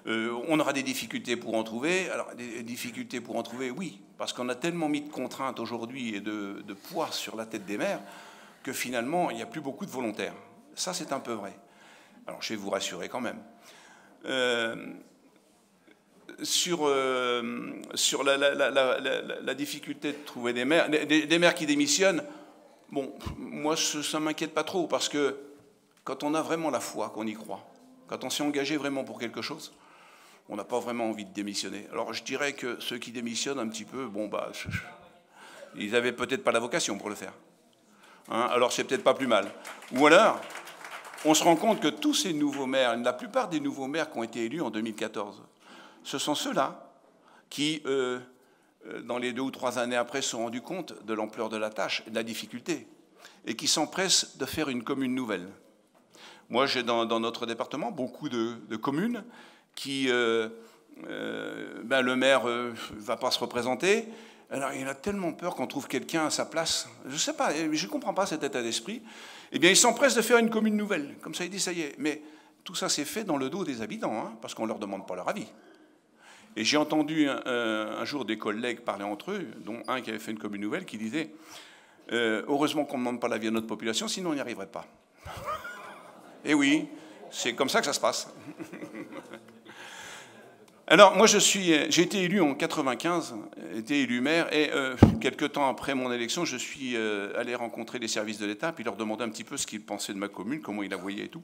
euh, 0.05 0.39
on 0.47 0.59
aura 0.59 0.71
des 0.71 0.83
difficultés 0.83 1.35
pour 1.35 1.55
en 1.55 1.63
trouver. 1.63 2.11
Alors 2.11 2.35
des 2.35 2.61
difficultés 2.61 3.21
pour 3.21 3.37
en 3.37 3.43
trouver, 3.43 3.71
oui, 3.71 4.01
parce 4.19 4.33
qu'on 4.33 4.49
a 4.49 4.55
tellement 4.55 4.87
mis 4.87 5.01
de 5.01 5.09
contraintes 5.09 5.59
aujourd'hui 5.59 6.13
et 6.13 6.21
de, 6.21 6.63
poids 6.91 7.11
sur 7.11 7.35
la 7.35 7.47
tête 7.47 7.65
des 7.65 7.79
maires 7.79 8.01
que 8.61 8.71
finalement 8.71 9.31
il 9.31 9.37
n'y 9.37 9.43
a 9.43 9.47
plus 9.47 9.61
beaucoup 9.61 9.87
de 9.87 9.91
volontaires. 9.91 10.35
Ça 10.75 10.93
c'est 10.93 11.11
un 11.11 11.19
peu 11.19 11.33
vrai. 11.33 11.57
Alors 12.27 12.43
je 12.43 12.49
vais 12.53 12.57
vous 12.57 12.69
rassurer 12.69 13.09
quand 13.09 13.21
même. 13.21 13.41
Euh, 14.25 14.93
sur, 16.43 16.87
euh, 16.87 17.71
la, 19.43 19.53
difficulté 19.53 20.13
de 20.13 20.17
trouver 20.25 20.53
des 20.53 20.65
maires, 20.65 20.89
des, 20.89 21.39
maires 21.39 21.55
qui 21.55 21.65
démissionnent, 21.65 22.23
bon, 22.89 23.13
moi, 23.37 23.75
ça 23.77 24.19
ne 24.19 24.25
m'inquiète 24.25 24.53
pas 24.53 24.63
trop, 24.63 24.87
parce 24.87 25.09
que 25.09 25.37
quand 26.03 26.23
on 26.23 26.33
a 26.33 26.41
vraiment 26.41 26.69
la 26.69 26.79
foi, 26.79 27.09
qu'on 27.09 27.27
y 27.27 27.33
croit, 27.33 27.65
quand 28.07 28.23
on 28.23 28.29
s'est 28.29 28.43
engagé 28.43 28.77
vraiment 28.77 29.03
pour 29.03 29.19
quelque 29.19 29.41
chose, 29.41 29.73
on 30.49 30.55
n'a 30.55 30.63
pas 30.63 30.79
vraiment 30.79 31.09
envie 31.09 31.25
de 31.25 31.33
démissionner. 31.33 31.87
Alors 31.91 32.13
je 32.13 32.23
dirais 32.23 32.53
que 32.53 32.79
ceux 32.79 32.97
qui 32.97 33.11
démissionnent 33.11 33.59
un 33.59 33.67
petit 33.67 33.85
peu, 33.85 34.07
bon, 34.07 34.27
bah, 34.27 34.51
ils 35.75 35.91
n'avaient 35.91 36.11
peut-être 36.11 36.43
pas 36.43 36.51
la 36.51 36.59
vocation 36.59 36.97
pour 36.97 37.09
le 37.09 37.15
faire. 37.15 37.33
Hein, 38.29 38.47
alors 38.51 38.71
c'est 38.71 38.83
peut-être 38.83 39.03
pas 39.03 39.13
plus 39.13 39.27
mal. 39.27 39.49
Ou 39.93 40.05
alors, 40.07 40.41
on 41.23 41.33
se 41.33 41.43
rend 41.43 41.55
compte 41.55 41.79
que 41.79 41.87
tous 41.87 42.13
ces 42.13 42.33
nouveaux 42.33 42.65
maires, 42.65 42.97
la 42.97 43.13
plupart 43.13 43.47
des 43.47 43.59
nouveaux 43.59 43.87
maires 43.87 44.11
qui 44.11 44.17
ont 44.17 44.23
été 44.23 44.45
élus 44.45 44.61
en 44.61 44.69
2014, 44.69 45.41
ce 46.03 46.17
sont 46.17 46.35
ceux-là 46.35 46.91
qui, 47.49 47.81
euh, 47.85 48.19
euh, 48.87 49.01
dans 49.01 49.17
les 49.17 49.33
deux 49.33 49.41
ou 49.41 49.51
trois 49.51 49.77
années 49.77 49.95
après, 49.95 50.21
se 50.21 50.29
sont 50.29 50.39
rendus 50.39 50.61
compte 50.61 51.05
de 51.05 51.13
l'ampleur 51.13 51.49
de 51.49 51.57
la 51.57 51.69
tâche 51.69 52.03
et 52.07 52.09
de 52.09 52.15
la 52.15 52.23
difficulté, 52.23 52.87
et 53.45 53.55
qui 53.55 53.67
s'empressent 53.67 54.37
de 54.37 54.45
faire 54.45 54.69
une 54.69 54.83
commune 54.83 55.13
nouvelle. 55.13 55.47
Moi, 56.49 56.65
j'ai 56.65 56.83
dans, 56.83 57.05
notre 57.19 57.45
département 57.45 57.91
beaucoup 57.91 58.29
de, 58.29 58.75
communes 58.75 59.23
qui, 59.75 60.07
euh, 60.09 60.49
ben, 61.83 62.01
le 62.01 62.15
maire 62.15 62.45
ne 62.45 62.73
va 62.97 63.15
pas 63.15 63.31
se 63.31 63.39
représenter. 63.39 64.05
Alors, 64.49 64.73
il 64.73 64.85
a 64.87 64.95
tellement 64.95 65.31
peur 65.31 65.55
qu'on 65.55 65.67
trouve 65.67 65.87
quelqu'un 65.87 66.25
à 66.25 66.29
sa 66.29 66.45
place. 66.45 66.89
Je 67.05 67.13
ne 67.13 67.17
sais 67.17 67.33
pas, 67.33 67.53
je 67.53 67.85
ne 67.85 67.89
comprends 67.89 68.13
pas 68.13 68.25
cet 68.25 68.43
état 68.43 68.61
d'esprit. 68.61 69.01
Eh 69.53 69.59
bien, 69.59 69.69
il 69.69 69.77
s'empresse 69.77 70.13
de 70.13 70.21
faire 70.21 70.39
une 70.39 70.49
commune 70.49 70.75
nouvelle. 70.75 71.15
Comme 71.21 71.33
ça, 71.33 71.45
il 71.45 71.49
dit, 71.49 71.59
ça 71.59 71.71
y 71.71 71.81
est. 71.81 71.95
Mais 71.97 72.21
tout 72.65 72.75
ça, 72.75 72.89
c'est 72.89 73.05
fait 73.05 73.23
dans 73.23 73.37
le 73.37 73.49
dos 73.49 73.63
des 73.63 73.81
habitants, 73.81 74.17
hein, 74.17 74.33
parce 74.41 74.53
qu'on 74.53 74.63
ne 74.63 74.67
leur 74.67 74.79
demande 74.79 75.07
pas 75.07 75.15
leur 75.15 75.29
avis. 75.29 75.47
Et 76.55 76.63
j'ai 76.63 76.77
entendu 76.77 77.27
un, 77.29 78.05
jour 78.05 78.25
des 78.25 78.37
collègues 78.37 78.81
parler 78.81 79.03
entre 79.03 79.31
eux, 79.31 79.47
dont 79.59 79.81
un 79.87 80.01
qui 80.01 80.09
avait 80.09 80.19
fait 80.19 80.31
une 80.31 80.39
commune 80.39 80.61
nouvelle, 80.61 80.85
qui 80.85 80.97
disait 80.97 81.31
euh, 82.11 82.43
Heureusement 82.47 82.85
qu'on 82.85 82.97
ne 82.97 83.03
demande 83.03 83.21
pas 83.21 83.27
la 83.27 83.37
vie 83.37 83.47
à 83.47 83.51
notre 83.51 83.67
population, 83.67 84.07
sinon 84.07 84.31
on 84.31 84.33
n'y 84.33 84.41
arriverait 84.41 84.67
pas. 84.67 84.85
Et 86.45 86.53
oui, 86.53 86.87
c'est 87.29 87.53
comme 87.53 87.69
ça 87.69 87.79
que 87.79 87.85
ça 87.85 87.93
se 87.93 87.99
passe. 87.99 88.33
Alors, 90.91 91.15
moi, 91.15 91.25
je 91.25 91.37
suis, 91.37 91.73
j'ai 91.89 92.01
été 92.01 92.21
élu 92.23 92.41
en 92.41 92.53
95, 92.53 93.35
été 93.77 94.01
élu 94.01 94.19
maire, 94.19 94.53
et 94.53 94.71
euh, 94.73 94.97
quelques 95.21 95.53
temps 95.53 95.69
après 95.69 95.95
mon 95.95 96.11
élection, 96.11 96.43
je 96.43 96.57
suis 96.57 96.97
euh, 96.97 97.31
allé 97.39 97.55
rencontrer 97.55 97.97
les 97.97 98.09
services 98.09 98.39
de 98.39 98.45
l'État, 98.45 98.73
puis 98.73 98.83
leur 98.83 98.97
demander 98.97 99.23
un 99.23 99.29
petit 99.29 99.45
peu 99.45 99.55
ce 99.55 99.65
qu'ils 99.65 99.85
pensaient 99.85 100.11
de 100.11 100.17
ma 100.17 100.27
commune, 100.27 100.59
comment 100.59 100.83
ils 100.83 100.91
la 100.91 100.97
voyaient 100.97 101.23
et 101.23 101.29
tout. 101.29 101.43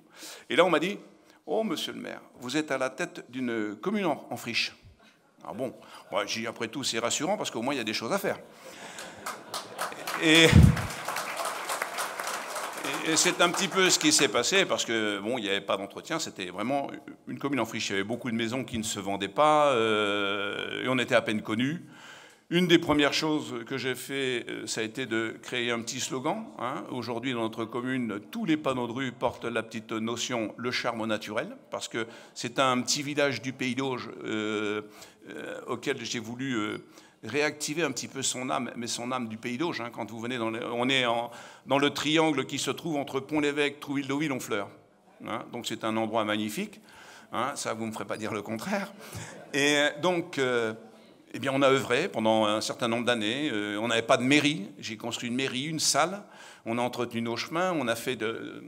Et 0.49 0.57
là, 0.57 0.65
on 0.65 0.69
m'a 0.69 0.79
dit 0.79 0.97
Oh, 1.45 1.63
monsieur 1.63 1.93
le 1.93 2.01
maire, 2.01 2.19
vous 2.41 2.57
êtes 2.57 2.71
à 2.71 2.77
la 2.77 2.89
tête 2.89 3.23
d'une 3.29 3.77
commune 3.77 4.05
en, 4.05 4.35
friche. 4.35 4.75
Ah 5.45 5.53
bon 5.53 5.73
Moi, 6.11 6.25
après 6.47 6.67
tout, 6.67 6.83
c'est 6.83 6.99
rassurant 6.99 7.37
parce 7.37 7.51
qu'au 7.51 7.61
moins, 7.61 7.73
il 7.73 7.77
y 7.77 7.81
a 7.81 7.85
des 7.85 7.93
choses 7.93 8.11
à 8.11 8.17
faire. 8.17 8.39
Et 10.21 10.49
et 13.07 13.15
c'est 13.15 13.39
un 13.39 13.49
petit 13.49 13.69
peu 13.69 13.89
ce 13.89 13.99
qui 13.99 14.11
s'est 14.11 14.27
passé 14.27 14.65
parce 14.65 14.83
que 14.83 15.19
bon, 15.19 15.37
il 15.37 15.43
n'y 15.43 15.49
avait 15.49 15.61
pas 15.61 15.77
d'entretien. 15.77 16.19
C'était 16.19 16.47
vraiment 16.47 16.91
une 17.27 17.39
commune 17.39 17.61
en 17.61 17.65
friche. 17.65 17.89
Il 17.89 17.93
y 17.93 17.95
avait 17.95 18.03
beaucoup 18.03 18.29
de 18.29 18.35
maisons 18.35 18.65
qui 18.65 18.77
ne 18.77 18.83
se 18.83 18.99
vendaient 18.99 19.29
pas 19.29 19.67
euh, 19.67 20.83
et 20.83 20.89
on 20.89 20.97
était 20.97 21.15
à 21.15 21.21
peine 21.21 21.41
connus. 21.41 21.85
Une 22.49 22.65
des 22.65 22.79
premières 22.79 23.13
choses 23.13 23.65
que 23.65 23.77
j'ai 23.77 23.93
fait, 23.93 24.45
euh, 24.47 24.65
ça 24.67 24.79
a 24.79 24.83
été 24.85 25.05
de 25.05 25.35
créer 25.41 25.69
un 25.69 25.81
petit 25.81 25.99
slogan. 25.99 26.45
Hein. 26.59 26.85
Aujourd'hui, 26.91 27.33
dans 27.33 27.41
notre 27.41 27.65
commune, 27.65 28.21
tous 28.31 28.45
les 28.45 28.55
panneaux 28.55 28.87
de 28.87 28.93
rue 28.93 29.11
portent 29.11 29.43
la 29.43 29.61
petite 29.63 29.91
notion 29.91 30.53
le 30.55 30.71
charme 30.71 31.05
naturel, 31.05 31.57
parce 31.71 31.89
que 31.89 32.07
c'est 32.33 32.57
un 32.59 32.79
petit 32.79 33.03
village 33.03 33.41
du 33.41 33.51
Pays 33.51 33.75
d'Auge 33.75 34.09
euh, 34.23 34.81
auquel 35.67 36.05
j'ai 36.05 36.19
voulu 36.19 36.77
réactiver 37.21 37.83
un 37.83 37.91
petit 37.91 38.07
peu 38.07 38.21
son 38.21 38.49
âme, 38.49 38.71
mais 38.77 38.87
son 38.87 39.11
âme 39.11 39.27
du 39.27 39.35
Pays 39.35 39.57
d'Auge. 39.57 39.81
Hein, 39.81 39.89
quand 39.91 40.09
vous 40.09 40.21
venez 40.21 40.37
dans 40.37 40.53
on 40.53 40.87
est 40.87 41.03
dans 41.65 41.79
le 41.79 41.89
triangle 41.89 42.45
qui 42.45 42.59
se 42.59 42.71
trouve 42.71 42.95
entre 42.95 43.19
Pont-l'Évêque, 43.19 43.81
Trouville-Deauville, 43.81 44.31
Honfleur. 44.31 44.69
Hein, 45.27 45.43
donc 45.51 45.65
c'est 45.67 45.83
un 45.83 45.97
endroit 45.97 46.23
magnifique. 46.23 46.79
Ça, 47.55 47.73
vous 47.73 47.83
ne 47.83 47.87
me 47.89 47.91
ferez 47.91 48.05
pas 48.05 48.15
dire 48.15 48.33
le 48.33 48.41
contraire. 48.41 48.93
Et 49.53 49.87
donc, 50.01 50.39
euh, 50.39 50.73
eh 51.37 51.39
bien, 51.39 51.51
on 51.53 51.61
a 51.61 51.69
œuvré 51.69 52.09
pendant 52.09 52.45
un 52.47 52.61
certain 52.61 52.87
nombre 52.87 53.05
d'années. 53.05 53.51
Euh, 53.53 53.77
on 53.79 53.89
n'avait 53.89 54.01
pas 54.01 54.17
de 54.17 54.23
mairie. 54.23 54.71
J'ai 54.79 54.97
construit 54.97 55.29
une 55.29 55.35
mairie, 55.35 55.65
une 55.65 55.79
salle. 55.79 56.23
On 56.65 56.79
a 56.79 56.81
entretenu 56.81 57.21
nos 57.21 57.37
chemins. 57.37 57.73
On 57.73 57.87
a 57.87 57.95
fait 57.95 58.15
de, 58.15 58.63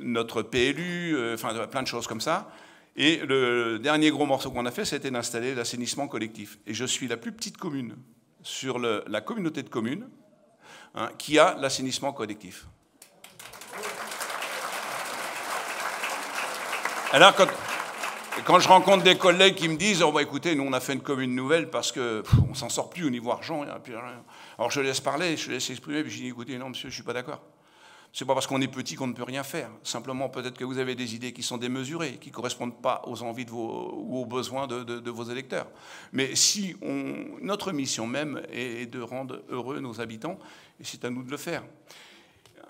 notre 0.00 0.42
PLU, 0.42 1.16
euh, 1.16 1.32
enfin 1.32 1.54
plein 1.66 1.82
de 1.82 1.86
choses 1.86 2.06
comme 2.06 2.20
ça. 2.20 2.52
Et 2.94 3.16
le 3.24 3.78
dernier 3.78 4.10
gros 4.10 4.26
morceau 4.26 4.50
qu'on 4.50 4.66
a 4.66 4.70
fait, 4.70 4.84
c'était 4.84 5.10
d'installer 5.10 5.54
l'assainissement 5.54 6.08
collectif. 6.08 6.58
Et 6.66 6.74
je 6.74 6.84
suis 6.84 7.08
la 7.08 7.16
plus 7.16 7.32
petite 7.32 7.56
commune 7.56 7.96
sur 8.42 8.78
la 8.78 9.20
communauté 9.22 9.62
de 9.62 9.70
communes 9.70 10.06
hein, 10.94 11.08
qui 11.16 11.38
a 11.38 11.56
l'assainissement 11.58 12.12
collectif. 12.12 12.66
Alors, 17.12 17.34
quand, 17.34 17.46
quand, 18.44 18.58
je 18.60 18.68
rencontre 18.68 19.02
des 19.02 19.16
collègues 19.16 19.54
qui 19.54 19.68
me 19.68 19.76
disent 19.76 20.02
oh, 20.02 20.12
bah, 20.12 20.22
écoutez, 20.22 20.54
nous, 20.54 20.64
on 20.64 20.72
a 20.72 20.80
fait 20.80 20.94
une 20.94 21.00
commune 21.00 21.34
nouvelle 21.34 21.70
parce 21.70 21.92
qu'on 21.92 22.22
ne 22.48 22.54
s'en 22.54 22.68
sort 22.68 22.90
plus 22.90 23.04
au 23.04 23.10
niveau 23.10 23.30
argent. 23.30 23.64
Alors, 24.58 24.70
je 24.70 24.80
laisse 24.80 25.00
parler, 25.00 25.36
je 25.36 25.50
laisse 25.50 25.70
exprimer, 25.70 26.02
puis 26.02 26.12
je 26.12 26.18
dis 26.18 26.28
écoutez, 26.28 26.56
non, 26.58 26.70
monsieur, 26.70 26.88
je 26.88 26.94
suis 26.94 27.02
pas 27.02 27.12
d'accord. 27.12 27.40
C'est 28.12 28.24
pas 28.24 28.34
parce 28.34 28.48
qu'on 28.48 28.60
est 28.60 28.68
petit 28.68 28.96
qu'on 28.96 29.06
ne 29.06 29.12
peut 29.12 29.22
rien 29.22 29.44
faire. 29.44 29.70
Simplement, 29.84 30.28
peut-être 30.28 30.58
que 30.58 30.64
vous 30.64 30.78
avez 30.78 30.96
des 30.96 31.14
idées 31.14 31.32
qui 31.32 31.44
sont 31.44 31.58
démesurées, 31.58 32.18
qui 32.20 32.30
ne 32.30 32.34
correspondent 32.34 32.80
pas 32.80 33.02
aux 33.06 33.22
envies 33.22 33.44
de 33.44 33.50
vos, 33.50 33.94
ou 33.94 34.18
aux 34.22 34.26
besoins 34.26 34.66
de, 34.66 35.10
vos 35.10 35.24
électeurs. 35.24 35.68
Mais 36.12 36.34
si 36.34 36.74
on, 36.82 37.14
notre 37.40 37.70
mission 37.70 38.08
même 38.08 38.42
est 38.52 38.86
de 38.86 39.00
rendre 39.00 39.42
heureux 39.48 39.78
nos 39.78 40.00
habitants, 40.00 40.38
et 40.80 40.84
c'est 40.84 41.04
à 41.04 41.10
nous 41.10 41.22
de 41.22 41.30
le 41.30 41.36
faire, 41.36 41.62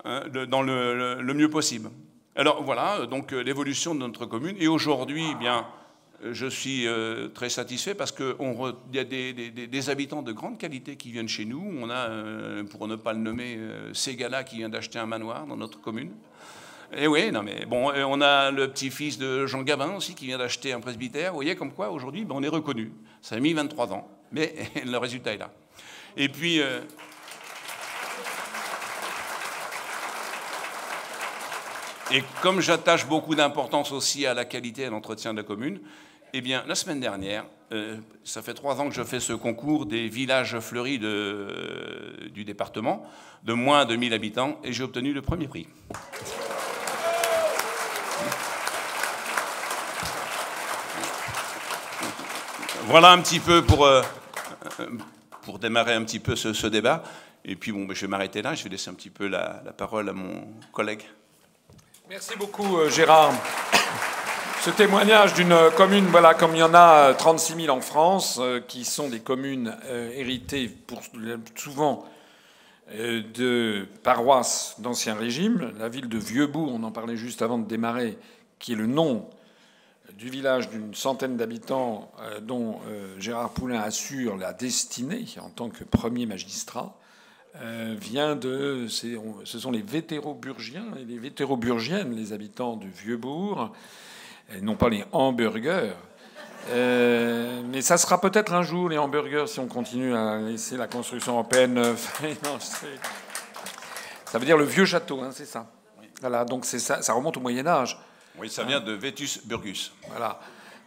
hein, 0.05 0.25
dans 0.47 0.61
le, 0.61 1.21
le, 1.21 1.33
mieux 1.33 1.49
possible. 1.49 1.89
Alors 2.35 2.63
voilà, 2.63 3.05
donc 3.05 3.33
euh, 3.33 3.41
l'évolution 3.41 3.93
de 3.93 3.99
notre 3.99 4.25
commune. 4.25 4.55
Et 4.59 4.67
aujourd'hui, 4.67 5.25
eh 5.31 5.35
bien 5.35 5.65
je 6.23 6.47
suis 6.47 6.87
euh, 6.87 7.27
très 7.29 7.49
satisfait 7.49 7.95
parce 7.95 8.11
qu'il 8.11 8.35
y 8.93 8.99
a 8.99 9.03
des, 9.03 9.89
habitants 9.89 10.21
de 10.21 10.31
grande 10.31 10.57
qualité 10.57 10.95
qui 10.95 11.11
viennent 11.11 11.27
chez 11.27 11.45
nous. 11.45 11.63
On 11.79 11.89
a, 11.89 12.09
euh, 12.09 12.63
pour 12.63 12.87
ne 12.87 12.95
pas 12.95 13.13
le 13.13 13.19
nommer, 13.19 13.55
euh, 13.57 13.93
Ségala 13.93 14.43
qui 14.43 14.57
vient 14.57 14.69
d'acheter 14.69 14.99
un 14.99 15.05
manoir 15.05 15.47
dans 15.47 15.57
notre 15.57 15.81
commune. 15.81 16.11
Et 16.95 17.07
oui, 17.07 17.31
non 17.31 17.41
mais 17.41 17.65
bon, 17.65 17.89
on 17.89 18.21
a 18.21 18.51
le 18.51 18.67
petit-fils 18.67 19.17
de 19.17 19.45
Jean 19.45 19.61
Gavin 19.61 19.95
aussi 19.95 20.13
qui 20.13 20.25
vient 20.25 20.37
d'acheter 20.37 20.73
un 20.73 20.81
presbytère. 20.81 21.31
Vous 21.31 21.37
voyez 21.37 21.55
comme 21.55 21.71
quoi 21.71 21.89
aujourd'hui, 21.89 22.25
ben, 22.25 22.35
on 22.37 22.43
est 22.43 22.49
reconnu. 22.49 22.91
Ça 23.21 23.35
a 23.35 23.39
mis 23.39 23.53
23 23.53 23.93
ans, 23.93 24.09
mais 24.31 24.53
le 24.85 24.97
résultat 24.97 25.33
est 25.33 25.37
là. 25.37 25.51
Et 26.17 26.29
puis. 26.29 26.59
Et 32.13 32.23
comme 32.41 32.59
j'attache 32.59 33.07
beaucoup 33.07 33.35
d'importance 33.35 33.93
aussi 33.93 34.25
à 34.25 34.33
la 34.33 34.43
qualité 34.43 34.81
et 34.81 34.85
à 34.87 34.89
l'entretien 34.89 35.31
de 35.31 35.37
la 35.37 35.43
commune, 35.43 35.79
eh 36.33 36.41
bien, 36.41 36.61
la 36.67 36.75
semaine 36.75 36.99
dernière, 36.99 37.45
euh, 37.71 37.97
ça 38.25 38.41
fait 38.41 38.53
trois 38.53 38.81
ans 38.81 38.89
que 38.89 38.93
je 38.93 39.03
fais 39.03 39.21
ce 39.21 39.31
concours 39.31 39.85
des 39.85 40.09
villages 40.09 40.59
fleuris 40.59 40.99
du 40.99 42.43
département, 42.43 43.05
de 43.45 43.53
moins 43.53 43.85
de 43.85 43.95
1000 43.95 44.13
habitants, 44.13 44.59
et 44.61 44.73
j'ai 44.73 44.83
obtenu 44.83 45.13
le 45.13 45.21
premier 45.21 45.47
prix. 45.47 45.67
Voilà 52.87 53.11
un 53.11 53.21
petit 53.21 53.39
peu 53.39 53.61
pour, 53.63 53.85
euh, 53.85 54.01
pour 55.43 55.59
démarrer 55.59 55.93
un 55.93 56.03
petit 56.03 56.19
peu 56.19 56.35
ce, 56.35 56.67
débat. 56.67 57.03
Et 57.45 57.55
puis, 57.55 57.71
bon, 57.71 57.85
ben, 57.85 57.95
je 57.95 58.01
vais 58.01 58.07
m'arrêter 58.07 58.41
là. 58.41 58.53
Je 58.53 58.65
vais 58.65 58.69
laisser 58.69 58.89
un 58.89 58.95
petit 58.95 59.09
peu 59.09 59.27
la 59.27 59.63
parole 59.77 60.09
à 60.09 60.13
mon 60.13 60.45
collègue. 60.73 61.03
Merci 62.11 62.35
beaucoup, 62.37 62.77
euh, 62.77 62.89
Gérard 62.89 63.31
ce 64.59 64.69
témoignage 64.69 65.33
d'une 65.33 65.55
commune, 65.77 66.05
voilà, 66.07 66.33
comme 66.33 66.53
il 66.53 66.59
y 66.59 66.63
en 66.63 66.73
a 66.73 67.13
36 67.13 67.63
000 67.63 67.75
en 67.75 67.79
France, 67.79 68.37
euh, 68.41 68.59
qui 68.59 68.83
sont 68.83 69.07
des 69.07 69.21
communes 69.21 69.77
euh, 69.85 70.11
héritées 70.13 70.67
pour, 70.67 71.01
souvent 71.55 72.03
euh, 72.93 73.23
de 73.33 73.87
paroisses 74.03 74.75
d'ancien 74.79 75.15
régime. 75.15 75.71
La 75.79 75.87
ville 75.87 76.09
de 76.09 76.17
Vieuxbourg, 76.17 76.69
on 76.71 76.83
en 76.83 76.91
parlait 76.91 77.15
juste 77.15 77.41
avant 77.41 77.57
de 77.57 77.65
démarrer, 77.65 78.17
qui 78.59 78.73
est 78.73 78.75
le 78.75 78.87
nom 78.87 79.29
du 80.15 80.29
village 80.29 80.69
d'une 80.69 80.93
centaine 80.93 81.37
d'habitants 81.37 82.11
dont 82.41 82.81
Gérard 83.17 83.51
Poulain 83.51 83.79
assure 83.79 84.35
la 84.35 84.51
destinée 84.51 85.25
en 85.41 85.49
tant 85.49 85.69
que 85.69 85.85
premier 85.85 86.25
magistrat, 86.25 86.99
vient 87.99 88.35
de. 88.35 88.87
Ce 88.87 89.59
sont 89.59 89.71
les 89.71 89.81
vétéroburgiens 89.81 90.87
et 90.99 91.05
les 91.05 91.17
vétéroburgiennes, 91.17 92.15
les 92.15 92.33
habitants 92.33 92.75
de 92.75 92.87
Vieuxbourg 92.87 93.71
non 94.61 94.75
pas 94.75 94.89
les 94.89 95.05
hamburgers. 95.11 95.93
Euh, 96.69 97.61
mais 97.71 97.81
ça 97.81 97.97
sera 97.97 98.21
peut-être 98.21 98.53
un 98.53 98.61
jour 98.61 98.87
les 98.89 98.97
hamburgers 98.97 99.45
si 99.47 99.59
on 99.59 99.67
continue 99.67 100.15
à 100.15 100.37
laisser 100.37 100.77
la 100.77 100.87
construction 100.87 101.33
européenne. 101.33 101.81
ça 104.25 104.37
veut 104.37 104.45
dire 104.45 104.57
le 104.57 104.65
vieux 104.65 104.85
château, 104.85 105.21
hein, 105.21 105.31
c'est 105.31 105.45
ça. 105.45 105.67
Voilà, 106.19 106.45
donc 106.45 106.65
c'est 106.65 106.79
ça, 106.79 107.01
ça 107.01 107.13
remonte 107.13 107.37
au 107.37 107.39
Moyen 107.39 107.65
Âge. 107.65 107.97
Oui, 108.37 108.49
ça 108.49 108.63
vient 108.63 108.79
de 108.79 108.93
Vetus 108.93 109.45
Burgus. 109.45 109.91
Voilà. 110.09 110.39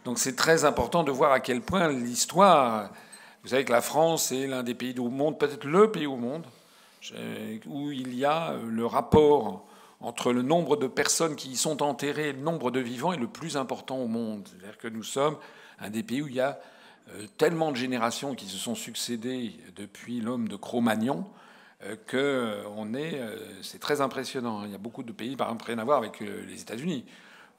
Donc 0.05 0.17
c'est 0.17 0.35
très 0.35 0.63
important 0.63 1.03
de 1.03 1.11
voir 1.11 1.33
à 1.33 1.39
quel 1.41 1.61
point 1.61 1.89
l'histoire. 1.89 2.89
Vous 3.43 3.49
savez 3.49 3.65
que 3.65 3.71
la 3.71 3.81
France 3.81 4.31
est 4.31 4.47
l'un 4.47 4.63
des 4.63 4.75
pays 4.75 4.97
au 4.97 5.09
monde, 5.09 5.37
peut-être 5.37 5.65
le 5.65 5.91
pays 5.91 6.07
au 6.07 6.15
monde, 6.15 6.45
où 7.67 7.91
il 7.91 8.15
y 8.15 8.25
a 8.25 8.55
le 8.67 8.85
rapport 8.85 9.65
entre 10.01 10.33
le 10.33 10.41
nombre 10.41 10.77
de 10.77 10.87
personnes 10.87 11.35
qui 11.35 11.49
y 11.49 11.55
sont 11.55 11.81
enterrées 11.81 12.29
et 12.29 12.33
le 12.33 12.41
nombre 12.41 12.71
de 12.71 12.79
vivants 12.79 13.13
est 13.13 13.17
le 13.17 13.27
plus 13.27 13.57
important 13.57 13.97
au 13.97 14.07
monde. 14.07 14.47
C'est-à-dire 14.47 14.77
que 14.77 14.87
nous 14.87 15.03
sommes 15.03 15.37
un 15.79 15.89
des 15.89 16.03
pays 16.03 16.21
où 16.21 16.27
il 16.27 16.35
y 16.35 16.41
a 16.41 16.59
euh, 17.13 17.27
tellement 17.37 17.71
de 17.71 17.77
générations 17.77 18.35
qui 18.35 18.45
se 18.45 18.57
sont 18.57 18.75
succédées 18.75 19.53
depuis 19.75 20.21
l'homme 20.21 20.47
de 20.47 20.55
Cro-Magnon 20.55 21.25
euh, 21.83 21.95
que 22.07 22.17
euh, 22.17 22.63
on 22.75 22.93
est, 22.93 23.21
c'est 23.61 23.79
très 23.79 24.01
impressionnant. 24.01 24.63
Il 24.65 24.71
y 24.71 24.75
a 24.75 24.79
beaucoup 24.79 25.03
de 25.03 25.11
pays, 25.11 25.35
par 25.35 25.47
exemple, 25.47 25.65
rien 25.65 25.79
à 25.79 25.83
voir 25.83 25.99
avec 25.99 26.19
les 26.19 26.61
États-Unis, 26.61 27.05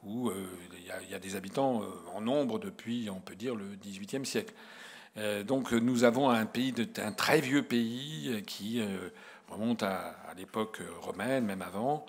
où 0.05 0.31
il 0.31 1.11
y 1.11 1.13
a 1.13 1.19
des 1.19 1.35
habitants 1.35 1.81
en 2.13 2.21
nombre 2.21 2.59
depuis, 2.59 3.09
on 3.09 3.19
peut 3.19 3.35
dire, 3.35 3.55
le 3.55 3.65
XVIIIe 3.81 4.25
siècle. 4.25 4.53
Donc 5.45 5.71
nous 5.71 6.03
avons 6.03 6.29
un 6.29 6.45
pays, 6.45 6.73
un 6.97 7.11
très 7.11 7.41
vieux 7.41 7.63
pays 7.63 8.43
qui 8.45 8.79
remonte 9.49 9.83
à 9.83 10.15
l'époque 10.35 10.81
romaine, 11.01 11.45
même 11.45 11.61
avant, 11.61 12.05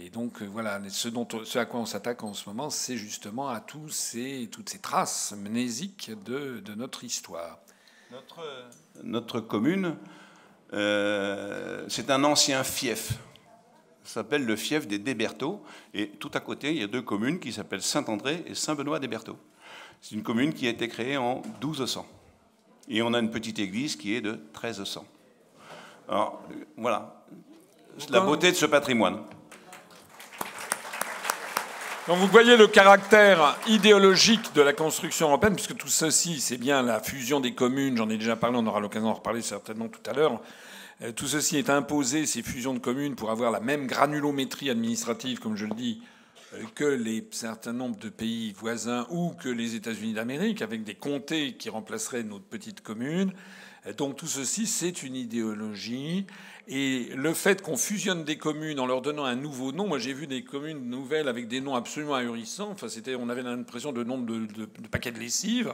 et 0.00 0.10
donc 0.10 0.42
euh, 0.42 0.46
voilà, 0.46 0.80
ce, 0.88 1.08
dont, 1.08 1.26
ce 1.44 1.58
à 1.58 1.64
quoi 1.64 1.80
on 1.80 1.86
s'attaque 1.86 2.22
en 2.22 2.32
ce 2.32 2.48
moment, 2.48 2.70
c'est 2.70 2.96
justement 2.96 3.48
à 3.48 3.60
tous 3.60 3.88
ces, 3.88 4.48
toutes 4.50 4.68
ces 4.68 4.78
traces 4.78 5.34
mnésiques 5.36 6.12
de, 6.24 6.60
de 6.60 6.74
notre 6.74 7.02
histoire. 7.02 7.58
Notre, 8.12 8.68
notre 9.02 9.40
commune, 9.40 9.96
euh, 10.72 11.84
c'est 11.88 12.10
un 12.10 12.22
ancien 12.22 12.62
fief. 12.62 13.18
Ça 14.04 14.14
s'appelle 14.14 14.46
le 14.46 14.54
fief 14.54 14.86
des 14.86 14.98
Desbertaux. 14.98 15.64
Et 15.92 16.08
tout 16.08 16.30
à 16.32 16.40
côté, 16.40 16.70
il 16.70 16.78
y 16.78 16.84
a 16.84 16.86
deux 16.86 17.02
communes 17.02 17.40
qui 17.40 17.52
s'appellent 17.52 17.82
Saint-André 17.82 18.44
et 18.46 18.54
Saint-Benoît-des-Bertaux. 18.54 19.38
C'est 20.00 20.14
une 20.14 20.22
commune 20.22 20.54
qui 20.54 20.68
a 20.68 20.70
été 20.70 20.86
créée 20.86 21.16
en 21.16 21.42
1200. 21.60 22.06
Et 22.88 23.02
on 23.02 23.12
a 23.12 23.18
une 23.18 23.30
petite 23.30 23.58
église 23.58 23.96
qui 23.96 24.14
est 24.14 24.20
de 24.20 24.32
1300. 24.32 25.04
Alors, 26.08 26.42
voilà, 26.76 27.22
la 28.08 28.20
beauté 28.20 28.50
de 28.50 28.56
ce 28.56 28.64
patrimoine. 28.64 29.18
Donc 32.06 32.16
vous 32.16 32.26
voyez 32.28 32.56
le 32.56 32.66
caractère 32.66 33.58
idéologique 33.66 34.54
de 34.54 34.62
la 34.62 34.72
construction 34.72 35.28
européenne, 35.28 35.54
puisque 35.54 35.76
tout 35.76 35.88
ceci, 35.88 36.40
c'est 36.40 36.56
bien 36.56 36.82
la 36.82 37.00
fusion 37.00 37.40
des 37.40 37.52
communes, 37.52 37.98
j'en 37.98 38.08
ai 38.08 38.16
déjà 38.16 38.36
parlé, 38.36 38.56
on 38.58 38.66
aura 38.66 38.80
l'occasion 38.80 39.08
d'en 39.08 39.14
reparler 39.14 39.42
certainement 39.42 39.88
tout 39.88 40.10
à 40.10 40.14
l'heure. 40.14 40.40
Euh, 41.02 41.12
tout 41.12 41.26
ceci 41.26 41.58
est 41.58 41.68
imposé, 41.68 42.24
ces 42.24 42.42
fusions 42.42 42.72
de 42.72 42.78
communes, 42.78 43.14
pour 43.14 43.30
avoir 43.30 43.50
la 43.50 43.60
même 43.60 43.86
granulométrie 43.86 44.70
administrative, 44.70 45.38
comme 45.38 45.56
je 45.56 45.66
le 45.66 45.74
dis, 45.74 46.00
euh, 46.54 46.62
que 46.74 46.84
les 46.84 47.28
certains 47.30 47.74
nombres 47.74 47.98
de 47.98 48.08
pays 48.08 48.52
voisins 48.52 49.06
ou 49.10 49.32
que 49.32 49.50
les 49.50 49.74
États-Unis 49.74 50.14
d'Amérique, 50.14 50.62
avec 50.62 50.84
des 50.84 50.94
comtés 50.94 51.56
qui 51.58 51.68
remplaceraient 51.68 52.22
nos 52.22 52.38
petites 52.38 52.80
communes. 52.80 53.34
Donc 53.96 54.16
tout 54.16 54.26
ceci, 54.26 54.66
c'est 54.66 55.02
une 55.02 55.16
idéologie. 55.16 56.26
Et 56.70 57.08
le 57.14 57.32
fait 57.32 57.62
qu'on 57.62 57.78
fusionne 57.78 58.24
des 58.24 58.36
communes 58.36 58.78
en 58.78 58.86
leur 58.86 59.00
donnant 59.00 59.24
un 59.24 59.36
nouveau 59.36 59.72
nom, 59.72 59.88
moi 59.88 59.98
j'ai 59.98 60.12
vu 60.12 60.26
des 60.26 60.44
communes 60.44 60.90
nouvelles 60.90 61.28
avec 61.28 61.48
des 61.48 61.62
noms 61.62 61.74
absolument 61.74 62.14
ahurissants. 62.14 62.70
Enfin, 62.70 62.88
c'était, 62.88 63.14
on 63.14 63.30
avait 63.30 63.42
l'impression 63.42 63.92
de 63.92 64.04
nom 64.04 64.18
de, 64.18 64.40
de, 64.46 64.66
paquets 64.90 65.12
de 65.12 65.18
lessive, 65.18 65.72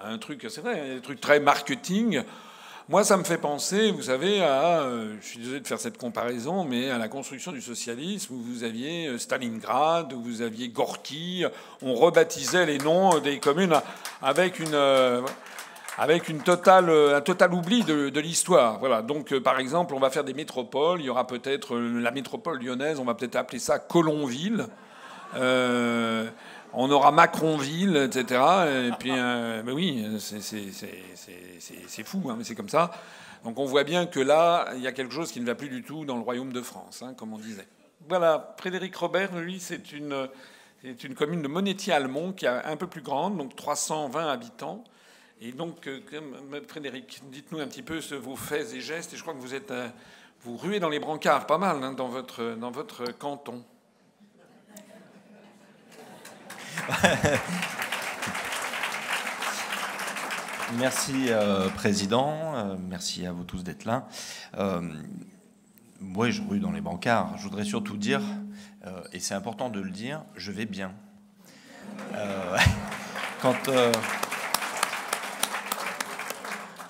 un 0.00 0.18
truc, 0.18 0.44
c'est 0.48 0.60
vrai, 0.60 0.96
un 0.96 1.00
truc 1.00 1.20
très 1.20 1.38
marketing. 1.38 2.22
Moi, 2.88 3.04
ça 3.04 3.16
me 3.16 3.22
fait 3.22 3.38
penser, 3.38 3.92
vous 3.92 4.02
savez, 4.02 4.42
à, 4.42 4.80
euh, 4.80 5.14
je 5.20 5.26
suis 5.26 5.38
désolé 5.38 5.60
de 5.60 5.66
faire 5.68 5.78
cette 5.78 5.96
comparaison, 5.96 6.64
mais 6.64 6.90
à 6.90 6.98
la 6.98 7.06
construction 7.06 7.52
du 7.52 7.62
socialisme 7.62 8.34
où 8.34 8.38
vous 8.38 8.64
aviez 8.64 9.06
euh, 9.06 9.18
Stalingrad, 9.18 10.12
où 10.12 10.20
vous 10.20 10.42
aviez 10.42 10.68
Gorky, 10.68 11.44
on 11.80 11.94
rebaptisait 11.94 12.66
les 12.66 12.78
noms 12.78 13.20
des 13.20 13.38
communes 13.38 13.80
avec 14.20 14.58
une 14.58 14.74
euh, 14.74 15.22
avec 15.98 16.44
totale, 16.44 16.90
un 16.90 17.20
total 17.20 17.52
oubli 17.52 17.82
de, 17.84 18.20
l'histoire. 18.20 18.78
Voilà. 18.78 19.02
Donc, 19.02 19.38
par 19.40 19.58
exemple, 19.58 19.94
on 19.94 20.00
va 20.00 20.10
faire 20.10 20.24
des 20.24 20.34
métropoles. 20.34 21.00
Il 21.00 21.06
y 21.06 21.10
aura 21.10 21.26
peut-être 21.26 21.76
la 21.76 22.10
métropole 22.10 22.62
lyonnaise. 22.62 22.98
On 22.98 23.04
va 23.04 23.14
peut-être 23.14 23.36
appeler 23.36 23.58
ça 23.58 23.78
Colonville. 23.78 24.66
Euh, 25.34 26.28
on 26.72 26.90
aura 26.90 27.12
Macronville, 27.12 27.96
etc. 27.96 28.40
Et 28.88 28.90
puis, 28.98 29.12
euh, 29.14 29.62
ben 29.62 29.72
oui, 29.72 30.06
c'est 30.18 32.04
fou, 32.04 32.22
hein, 32.28 32.34
mais 32.38 32.44
c'est 32.44 32.54
comme 32.54 32.68
ça. 32.68 32.90
Donc 33.44 33.58
on 33.58 33.64
voit 33.64 33.84
bien 33.84 34.06
que 34.06 34.20
là, 34.20 34.68
il 34.74 34.82
y 34.82 34.86
a 34.86 34.92
quelque 34.92 35.12
chose 35.12 35.32
qui 35.32 35.40
ne 35.40 35.46
va 35.46 35.54
plus 35.54 35.68
du 35.68 35.82
tout 35.82 36.04
dans 36.04 36.16
le 36.16 36.22
royaume 36.22 36.52
de 36.52 36.62
France, 36.62 37.02
hein, 37.02 37.14
comme 37.16 37.32
on 37.34 37.38
disait. 37.38 37.66
Voilà, 38.08 38.54
Frédéric 38.56 38.94
Robert, 38.96 39.34
lui, 39.36 39.58
c'est 39.60 39.92
une, 39.92 40.28
une 40.84 41.14
commune 41.14 41.42
de 41.42 41.48
Monétier-Almont 41.48 42.32
qui 42.32 42.46
est 42.46 42.48
un 42.48 42.76
peu 42.76 42.86
plus 42.86 43.02
grande, 43.02 43.36
donc 43.36 43.56
320 43.56 44.28
habitants. 44.28 44.84
Et 45.44 45.50
donc, 45.50 45.88
euh, 45.88 46.00
Frédéric, 46.68 47.20
dites-nous 47.32 47.58
un 47.58 47.66
petit 47.66 47.82
peu 47.82 47.98
vos 48.14 48.36
faits 48.36 48.72
et 48.74 48.80
gestes. 48.80 49.12
Et 49.12 49.16
je 49.16 49.22
crois 49.22 49.34
que 49.34 49.40
vous 49.40 49.56
êtes, 49.56 49.72
euh, 49.72 49.88
vous 50.44 50.56
ruez 50.56 50.78
dans 50.78 50.88
les 50.88 51.00
brancards 51.00 51.48
pas 51.48 51.58
mal 51.58 51.82
hein, 51.82 51.94
dans, 51.94 52.06
votre, 52.06 53.10
canton. 53.18 53.64
merci, 60.78 61.24
euh, 61.30 61.68
Président. 61.70 62.54
Euh, 62.54 62.76
merci 62.78 63.26
à 63.26 63.32
vous 63.32 63.42
tous 63.42 63.64
d'être 63.64 63.84
là. 63.84 64.06
Euh, 64.58 64.80
oui, 66.14 66.30
je 66.30 66.40
rue 66.40 66.60
dans 66.60 66.70
les 66.70 66.80
bancards. 66.80 67.36
Je 67.38 67.42
voudrais 67.42 67.64
surtout 67.64 67.96
dire, 67.96 68.20
et 69.12 69.18
c'est 69.18 69.34
important 69.34 69.70
de 69.70 69.80
le 69.80 69.90
dire, 69.90 70.22
je 70.36 70.52
vais 70.52 70.66
bien. 70.66 70.92
quand. 73.42 73.58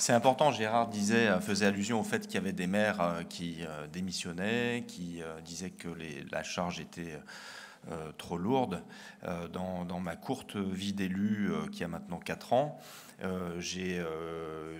C'est 0.02 0.14
important, 0.14 0.50
Gérard 0.50 0.88
disait, 0.88 1.30
faisait 1.40 1.66
allusion 1.66 2.00
au 2.00 2.02
fait 2.02 2.26
qu'il 2.26 2.34
y 2.34 2.38
avait 2.38 2.52
des 2.52 2.66
maires 2.66 3.22
qui 3.28 3.58
démissionnaient, 3.92 4.82
qui 4.88 5.22
disaient 5.44 5.70
que 5.70 5.86
la 6.32 6.42
charge 6.42 6.80
était 6.80 7.20
euh, 7.88 8.10
trop 8.18 8.36
lourde. 8.36 8.82
Euh, 9.22 9.46
dans, 9.46 10.00
ma 10.00 10.16
courte 10.16 10.56
vie 10.56 10.92
d'élu, 10.92 11.52
euh, 11.52 11.68
qui 11.68 11.84
a 11.84 11.88
maintenant 11.88 12.18
4 12.18 12.52
ans, 12.52 12.80
j'ai 13.60 14.02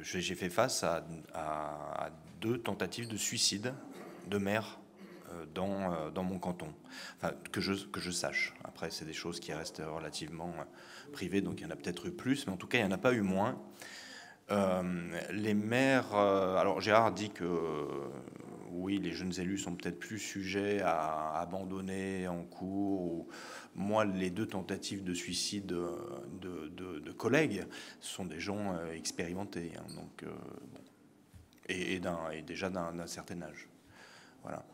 fait 0.03 0.51
face 0.51 0.83
à, 0.83 1.05
deux 2.41 2.59
tentatives 2.59 3.07
de 3.07 3.17
suicide 3.17 3.75
de 4.27 4.39
maires 4.39 4.81
dans, 5.55 6.25
mon 6.25 6.41
canton. 6.41 6.75
Que 7.53 7.61
je 7.61 8.11
sache. 8.11 8.55
Après, 8.65 8.91
c'est 8.91 9.05
des 9.05 9.13
choses 9.13 9.39
qui 9.39 9.53
restent 9.53 9.85
relativement 9.87 10.53
privées, 11.13 11.43
donc 11.43 11.61
il 11.61 11.63
y 11.63 11.67
en 11.67 11.71
a 11.71 11.77
peut-être 11.77 12.07
eu 12.07 12.11
plus, 12.11 12.49
mais 12.49 12.53
en 12.53 12.57
tout 12.57 12.67
cas, 12.67 12.79
il 12.79 12.81
n'y 12.81 12.89
en 12.89 12.97
a 12.97 12.99
pas 12.99 13.13
eu 13.13 13.21
moins. 13.21 13.57
Les 14.51 15.55
maires. 15.55 16.15
alors 16.15 16.81
Gérard 16.81 17.13
dit 17.13 17.31
que 17.31 17.45
oui, 18.73 18.99
les 18.99 19.13
jeunes 19.13 19.39
élus 19.39 19.59
sont 19.59 19.75
peut-être 19.75 19.99
plus 19.99 20.19
sujets 20.19 20.81
à 20.81 21.39
abandonner 21.39 22.27
en 22.27 22.43
cours. 22.43 23.27
Moi, 23.75 24.05
les 24.05 24.31
deux 24.31 24.47
tentatives 24.47 25.05
de 25.05 25.15
suicide 25.15 25.67
de, 25.67 27.13
collègues 27.13 27.65
sont 28.01 28.25
des 28.25 28.41
gens 28.41 28.75
euh, 28.75 28.93
expérimentés, 28.93 29.73
hein, 29.79 29.87
donc, 29.95 30.25
euh, 30.25 30.35
et, 31.69 31.95
et, 31.95 32.43
déjà 32.43 32.71
d'un 32.71 33.07
certain 33.07 33.41
âge. 33.43 33.69
Voilà. 34.43 34.65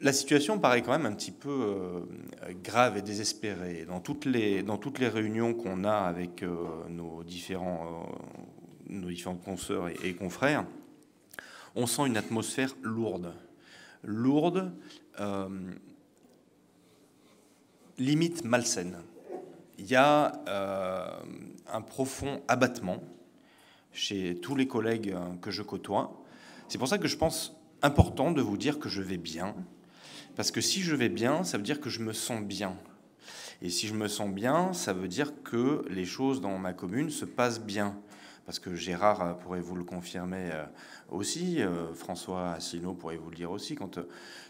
La 0.00 0.12
situation 0.12 0.58
paraît 0.60 0.82
quand 0.82 0.92
même 0.92 1.06
un 1.06 1.14
petit 1.14 1.32
peu 1.32 1.50
euh, 1.50 2.52
grave 2.62 2.96
et 2.96 3.02
désespérée. 3.02 3.84
Dans 3.84 4.00
toutes 4.00 4.24
les, 4.24 4.62
dans 4.62 4.78
toutes 4.78 4.98
les 4.98 5.08
réunions 5.08 5.54
qu'on 5.54 5.84
a 5.84 5.92
avec 5.92 6.44
nos, 6.88 7.24
différents, 7.24 8.08
nos 8.88 9.08
différents 9.08 9.36
consoeurs 9.36 9.88
et 10.04 10.14
confrères, 10.14 10.64
on 11.74 11.86
sent 11.86 12.06
une 12.06 12.16
atmosphère 12.16 12.74
lourde. 12.82 13.32
Lourde, 14.04 14.72
euh, 15.20 15.48
limite 17.98 18.44
malsaine. 18.44 18.96
Il 19.78 19.86
y 19.86 19.96
a 19.96 20.42
euh, 20.48 21.20
un 21.72 21.80
profond 21.82 22.42
abattement 22.48 23.02
chez 23.92 24.36
tous 24.40 24.56
les 24.56 24.66
collègues 24.66 25.12
euh, 25.12 25.36
que 25.40 25.50
je 25.50 25.62
côtoie. 25.62 26.24
C'est 26.68 26.78
pour 26.78 26.88
ça 26.88 26.98
que 26.98 27.08
je 27.08 27.16
pense 27.16 27.56
important 27.82 28.32
de 28.32 28.40
vous 28.42 28.56
dire 28.56 28.78
que 28.78 28.88
je 28.88 29.02
vais 29.02 29.18
bien. 29.18 29.54
Parce 30.38 30.52
que 30.52 30.60
si 30.60 30.82
je 30.82 30.94
vais 30.94 31.08
bien, 31.08 31.42
ça 31.42 31.56
veut 31.56 31.64
dire 31.64 31.80
que 31.80 31.90
je 31.90 31.98
me 31.98 32.12
sens 32.12 32.40
bien. 32.40 32.76
Et 33.60 33.70
si 33.70 33.88
je 33.88 33.94
me 33.94 34.06
sens 34.06 34.30
bien, 34.30 34.72
ça 34.72 34.92
veut 34.92 35.08
dire 35.08 35.32
que 35.42 35.84
les 35.90 36.04
choses 36.04 36.40
dans 36.40 36.56
ma 36.58 36.72
commune 36.72 37.10
se 37.10 37.24
passent 37.24 37.60
bien 37.60 38.00
parce 38.46 38.60
que 38.60 38.76
Gérard 38.76 39.20
euh, 39.20 39.34
pourrait 39.34 39.60
vous 39.60 39.74
le 39.74 39.82
confirmer 39.82 40.48
euh, 40.52 40.64
aussi, 41.10 41.60
euh, 41.60 41.92
François 41.92 42.52
Asselineau 42.52 42.94
pourrait 42.94 43.16
vous 43.16 43.30
le 43.30 43.36
dire 43.36 43.50
aussi, 43.50 43.74
quand, 43.74 43.98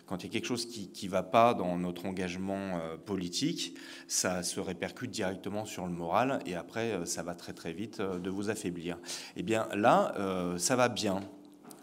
quand 0.07 0.23
il 0.23 0.27
y 0.27 0.29
a 0.29 0.33
quelque 0.35 0.47
chose 0.47 0.67
qui 0.67 1.07
ne 1.07 1.11
va 1.11 1.23
pas 1.23 1.55
dans 1.55 1.79
notre 1.79 2.05
engagement 2.05 2.79
politique, 3.07 3.77
ça 4.09 4.43
se 4.43 4.61
répercute 4.61 5.11
directement 5.11 5.65
sur 5.65 5.87
le 5.87 5.93
moral 5.93 6.41
et 6.45 6.55
après, 6.55 7.07
ça 7.07 7.23
va 7.23 7.35
très 7.35 7.55
très 7.55 7.73
vite 7.73 8.01
de 8.01 8.31
vous 8.31 8.51
affaiblir. 8.51 8.99
Eh 9.37 9.43
bien 9.43 9.69
là, 9.75 10.15
ça 10.59 10.77
va 10.77 10.89
bien. 10.89 11.21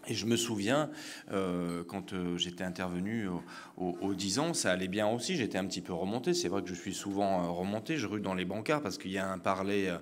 Et 0.08 0.14
je 0.14 0.26
me 0.26 0.36
souviens, 0.36 0.88
euh, 1.32 1.82
quand 1.84 2.12
euh, 2.12 2.36
j'étais 2.38 2.62
intervenu 2.62 3.28
aux 3.76 4.14
10 4.14 4.38
ans, 4.38 4.54
ça 4.54 4.70
allait 4.70 4.88
bien 4.88 5.08
aussi. 5.08 5.36
J'étais 5.36 5.58
un 5.58 5.66
petit 5.66 5.80
peu 5.80 5.92
remonté. 5.92 6.32
C'est 6.32 6.48
vrai 6.48 6.62
que 6.62 6.68
je 6.68 6.74
suis 6.74 6.94
souvent 6.94 7.42
euh, 7.42 7.48
remonté. 7.48 7.96
Je 7.96 8.06
rue 8.06 8.20
dans 8.20 8.34
les 8.34 8.44
bancards 8.44 8.82
parce 8.82 8.98
qu'il 8.98 9.10
y 9.10 9.18
a 9.18 9.28
un 9.28 9.38
parler, 9.38 9.92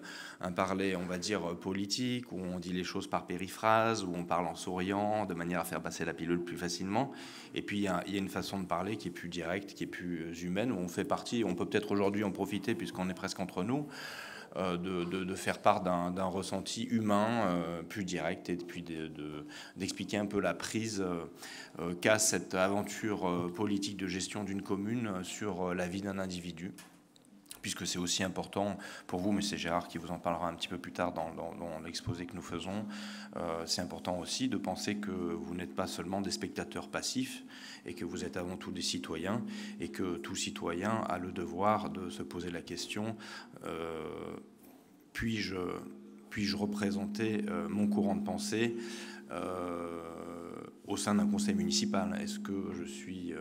un 0.40 0.52
parler, 0.52 0.94
on 0.94 1.06
va 1.06 1.16
dire, 1.16 1.56
politique, 1.56 2.30
où 2.32 2.38
on 2.38 2.58
dit 2.58 2.72
les 2.72 2.84
choses 2.84 3.06
par 3.06 3.26
périphrase, 3.26 4.04
où 4.04 4.12
on 4.14 4.24
parle 4.24 4.46
en 4.46 4.54
souriant, 4.54 5.24
de 5.24 5.34
manière 5.34 5.60
à 5.60 5.64
faire 5.64 5.80
passer 5.80 6.04
la 6.04 6.12
pilule 6.12 6.42
plus 6.44 6.58
facilement. 6.58 7.12
Et 7.54 7.62
puis, 7.62 7.78
il 7.78 7.82
y, 7.82 7.88
a, 7.88 8.02
il 8.06 8.12
y 8.12 8.16
a 8.16 8.18
une 8.18 8.28
façon 8.28 8.60
de 8.60 8.66
parler 8.66 8.96
qui 8.96 9.08
est 9.08 9.12
plus 9.12 9.30
directe, 9.30 9.72
qui 9.72 9.84
est 9.84 9.88
plus 9.88 10.42
humaine, 10.42 10.70
où 10.70 10.76
on 10.76 10.88
fait 10.88 11.04
partie. 11.04 11.44
On 11.44 11.54
peut 11.54 11.66
peut-être 11.66 11.92
aujourd'hui 11.92 12.24
en 12.24 12.30
profiter, 12.30 12.74
puisqu'on 12.74 13.08
est 13.08 13.14
presque 13.14 13.40
entre 13.40 13.62
nous. 13.64 13.86
Euh, 14.56 14.76
de, 14.76 15.34
faire 15.34 15.58
part 15.58 15.82
d'un 15.82 16.24
ressenti 16.24 16.84
humain 16.84 17.48
euh, 17.48 17.82
plus 17.82 18.04
direct 18.04 18.48
et 18.48 18.56
puis 18.56 18.84
d'expliquer 19.76 20.16
un 20.16 20.26
peu 20.26 20.38
la 20.38 20.54
prise 20.54 21.04
euh, 21.80 21.94
qu'a 22.00 22.20
cette 22.20 22.54
aventure 22.54 23.52
politique 23.54 23.96
de 23.96 24.06
gestion 24.06 24.44
d'une 24.44 24.62
commune 24.62 25.24
sur 25.24 25.74
la 25.74 25.88
vie 25.88 26.02
d'un 26.02 26.18
individu. 26.20 26.72
Puisque 27.62 27.86
c'est 27.86 27.98
aussi 27.98 28.22
important 28.22 28.78
pour 29.06 29.20
vous, 29.20 29.32
mais 29.32 29.42
c'est 29.42 29.56
Gérard 29.56 29.88
qui 29.88 29.98
vous 29.98 30.10
en 30.10 30.18
parlera 30.18 30.48
un 30.48 30.54
petit 30.54 30.68
peu 30.68 30.78
plus 30.78 30.92
tard 30.92 31.12
dans, 31.12 31.80
l'exposé 31.84 32.26
que 32.26 32.34
nous 32.34 32.42
faisons, 32.42 32.84
c'est 33.64 33.80
important 33.80 34.18
aussi 34.18 34.48
de 34.48 34.58
penser 34.58 34.96
que 34.96 35.10
vous 35.10 35.54
n'êtes 35.54 35.74
pas 35.74 35.86
seulement 35.86 36.20
des 36.20 36.30
spectateurs 36.30 36.88
passifs 36.88 37.42
et 37.86 37.94
que 37.94 38.04
vous 38.04 38.24
êtes 38.24 38.36
avant 38.36 38.56
tout 38.56 38.70
des 38.70 38.82
citoyens 38.82 39.42
et 39.80 39.88
que 39.88 40.16
tout 40.16 40.36
citoyen 40.36 40.90
a 40.90 41.18
le 41.18 41.32
devoir 41.32 41.90
de 41.90 42.10
se 42.10 42.22
poser 42.22 42.50
la 42.50 42.62
question 42.62 43.16
euh, 43.64 44.36
puis-je 45.12 45.56
puis-je 46.30 46.56
représenter 46.56 47.44
euh, 47.48 47.68
mon 47.68 47.86
courant 47.86 48.16
de 48.16 48.24
pensée 48.24 48.76
euh, 49.30 50.02
au 50.86 50.96
sein 50.96 51.14
d'un 51.14 51.28
conseil 51.28 51.54
municipal? 51.54 52.18
Est-ce 52.20 52.40
que 52.40 52.72
je 52.76 52.84
suis 52.84 53.32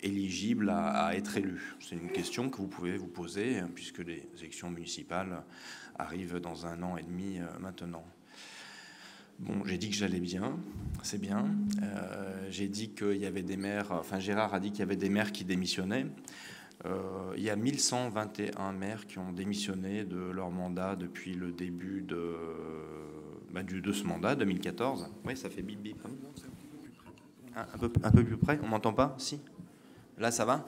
éligible 0.00 0.70
à, 0.70 1.16
être 1.16 1.36
élu? 1.36 1.76
C'est 1.80 1.96
une 1.96 2.10
question 2.10 2.48
que 2.48 2.58
vous 2.58 2.68
pouvez 2.68 2.96
vous 2.96 3.08
poser 3.08 3.60
puisque 3.74 3.98
les 3.98 4.28
élections 4.38 4.70
municipales 4.70 5.42
arrivent 5.98 6.38
dans 6.38 6.64
un 6.66 6.80
an 6.84 6.96
et 6.96 7.02
demi 7.02 7.40
maintenant. 7.58 8.04
Bon, 9.38 9.64
j'ai 9.64 9.78
dit 9.78 9.88
que 9.88 9.96
j'allais 9.96 10.20
bien, 10.20 10.58
c'est 11.02 11.20
bien. 11.20 11.46
j'ai 12.50 12.68
dit 12.68 12.90
qu'il 12.90 13.16
y 13.16 13.26
avait 13.26 13.42
des 13.42 13.56
maires, 13.56 13.92
enfin 13.92 14.18
Gérard 14.18 14.52
a 14.52 14.60
dit 14.60 14.70
qu'il 14.70 14.80
y 14.80 14.82
avait 14.82 14.96
des 14.96 15.08
maires 15.08 15.32
qui 15.32 15.44
démissionnaient. 15.44 16.06
il 16.84 17.42
y 17.42 17.50
a 17.50 17.56
1121 17.56 18.72
maires 18.72 19.06
qui 19.06 19.18
ont 19.18 19.32
démissionné 19.32 20.04
de 20.04 20.18
leur 20.18 20.50
mandat 20.50 20.96
depuis 20.96 21.34
le 21.34 21.52
début 21.52 22.02
de, 22.02 22.34
bah, 23.52 23.62
de 23.62 23.92
ce 23.92 24.04
mandat, 24.04 24.34
2014. 24.34 25.08
Oui, 25.24 25.36
ça 25.36 25.48
fait 25.48 25.62
bip 25.62 25.80
bip. 25.80 25.98
Hein. 26.04 27.64
Un, 27.74 27.78
peu, 27.78 27.90
un 28.02 28.10
peu 28.10 28.24
plus 28.24 28.36
près, 28.36 28.60
on 28.62 28.68
m'entend 28.68 28.92
pas? 28.92 29.14
Si? 29.18 29.40
Là, 30.18 30.30
ça 30.30 30.44
va? 30.44 30.66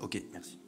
Ok, 0.00 0.20
merci. 0.32 0.58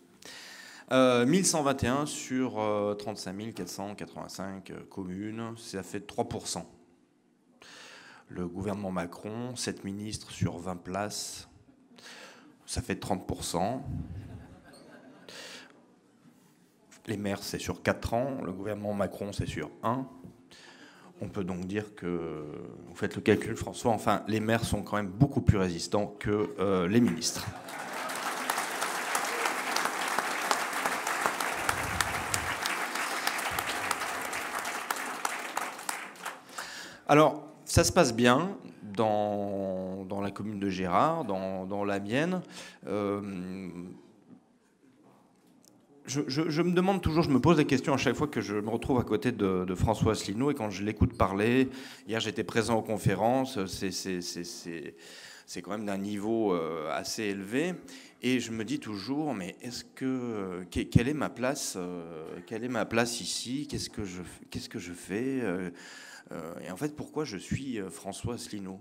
1121 0.91 2.07
sur 2.07 2.55
35 2.99 3.55
485 3.55 4.73
communes, 4.89 5.55
ça 5.57 5.83
fait 5.83 6.05
3%. 6.05 6.65
Le 8.29 8.47
gouvernement 8.47 8.91
Macron, 8.91 9.55
7 9.57 9.85
ministres 9.85 10.31
sur 10.31 10.59
20 10.59 10.77
places, 10.77 11.49
ça 12.67 12.81
fait 12.81 12.95
30%. 12.95 13.81
Les 17.07 17.17
maires, 17.17 17.43
c'est 17.43 17.59
sur 17.59 17.83
4 17.83 18.15
ans. 18.15 18.41
Le 18.45 18.53
gouvernement 18.53 18.95
Macron, 18.95 19.33
c'est 19.33 19.47
sur 19.47 19.71
1. 19.83 20.07
On 21.21 21.29
peut 21.29 21.45
donc 21.45 21.67
dire 21.67 21.95
que, 21.95 22.45
vous 22.87 22.95
faites 22.95 23.17
le 23.17 23.21
calcul 23.21 23.57
François, 23.57 23.93
enfin, 23.93 24.23
les 24.29 24.41
maires 24.41 24.65
sont 24.65 24.83
quand 24.83 24.97
même 24.97 25.11
beaucoup 25.11 25.41
plus 25.41 25.59
résistants 25.59 26.07
que 26.19 26.55
euh, 26.61 26.87
les 26.89 27.01
ministres. 27.01 27.47
Alors, 37.11 37.43
ça 37.65 37.83
se 37.83 37.91
passe 37.91 38.15
bien 38.15 38.57
dans, 38.85 40.05
dans 40.05 40.21
la 40.21 40.31
commune 40.31 40.61
de 40.61 40.69
Gérard, 40.69 41.25
dans, 41.25 41.67
dans 41.67 41.83
la 41.85 41.99
mienne. 41.99 42.41
Euh, 42.87 43.21
je, 46.07 46.63
me 46.63 46.71
demande 46.71 47.03
toujours, 47.03 47.25
je 47.25 47.31
me 47.31 47.41
pose 47.41 47.57
des 47.57 47.65
questions 47.65 47.95
à 47.95 47.97
chaque 47.97 48.15
fois 48.15 48.29
que 48.29 48.41
je 48.41 48.55
me 48.55 48.71
retrouve 48.71 49.01
à 49.01 49.03
côté 49.03 49.33
de, 49.33 49.67
François 49.75 50.13
Asselineau 50.13 50.53
et 50.53 50.55
quand 50.55 50.71
je 50.71 50.85
l'écoute 50.85 51.19
parler. 51.19 51.69
Hier, 52.07 52.21
j'étais 52.21 52.45
présent 52.45 52.79
aux 52.79 52.83
conférences, 52.83 53.59
c'est 53.67 55.63
quand 55.63 55.73
même 55.73 55.87
d'un 55.87 55.99
niveau 55.99 56.55
euh, 56.55 56.93
assez 56.93 57.25
élevé. 57.25 57.75
Et 58.23 58.39
je 58.39 58.53
me 58.53 58.65
dis 58.65 58.79
toujours, 58.79 59.35
mais 59.35 59.57
est-ce 59.63 59.83
que 59.83 60.63
quelle 60.71 61.09
est 61.09 61.15
ma 61.15 61.29
place 61.29 61.75
euh, 61.77 62.37
Quelle 62.47 62.63
est 62.63 62.69
ma 62.69 62.85
place 62.85 63.21
ici? 63.21 63.67
Qu'est-ce 63.69 63.91
que 63.91 64.05
je 64.05 64.23
qu'est-ce 64.51 64.69
que 64.69 64.79
je 64.79 64.93
fais? 64.93 65.43
Et 66.65 66.71
en 66.71 66.77
fait, 66.77 66.95
pourquoi 66.95 67.25
je 67.25 67.37
suis 67.37 67.81
euh, 67.81 67.91
François 67.91 68.35
Asselineau? 68.35 68.81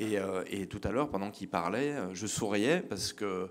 Euh, 0.00 0.42
et, 0.48 0.66
tout 0.66 0.80
à 0.84 0.90
l'heure, 0.90 1.08
pendant 1.10 1.30
qu'il 1.30 1.48
parlait, 1.48 1.94
je 2.12 2.26
souriais 2.26 2.80
parce 2.80 3.12
que 3.12 3.50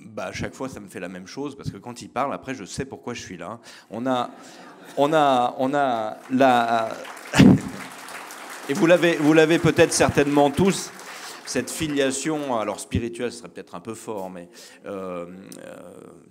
bah, 0.00 0.26
à 0.26 0.32
chaque 0.32 0.54
fois, 0.54 0.68
ça 0.68 0.80
me 0.80 0.88
fait 0.88 1.00
la 1.00 1.08
même 1.08 1.26
chose 1.26 1.56
parce 1.56 1.70
que 1.70 1.78
quand 1.78 2.02
il 2.02 2.10
parle, 2.10 2.34
après, 2.34 2.54
je 2.54 2.64
sais 2.64 2.84
pourquoi 2.84 3.14
je 3.14 3.22
suis 3.22 3.36
là. 3.36 3.60
On 3.90 4.06
a, 4.06 4.30
on 4.96 5.12
a, 5.12 5.54
on 5.58 5.72
a 5.74 6.18
la. 6.30 6.90
Et 8.68 8.74
vous 8.74 8.86
l'avez, 8.86 9.16
vous 9.16 9.32
l'avez 9.32 9.58
peut-être 9.58 9.92
certainement 9.92 10.50
tous. 10.50 10.90
Cette 11.46 11.70
filiation, 11.70 12.58
alors 12.58 12.78
spirituelle, 12.78 13.32
ce 13.32 13.38
serait 13.38 13.48
peut-être 13.48 13.74
un 13.74 13.80
peu 13.80 13.94
fort, 13.94 14.30
mais 14.30 14.48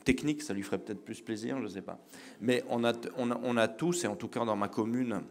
technique, 0.05 0.41
ça 0.41 0.53
lui 0.53 0.63
ferait 0.63 0.77
peut-être 0.77 1.03
plus 1.03 1.21
plaisir, 1.21 1.57
je 1.57 1.63
ne 1.63 1.67
sais 1.67 1.81
pas. 1.81 1.99
Mais 2.39 2.63
on 2.69 2.85
a, 2.85 2.93
on 3.17 3.31
a, 3.31 3.39
on 3.43 3.57
a 3.57 3.67
tous, 3.67 4.05
et 4.05 4.07
en 4.07 4.15
tout 4.15 4.29
cas 4.29 4.45
dans 4.45 4.55
ma 4.55 4.69
commune, 4.69 5.21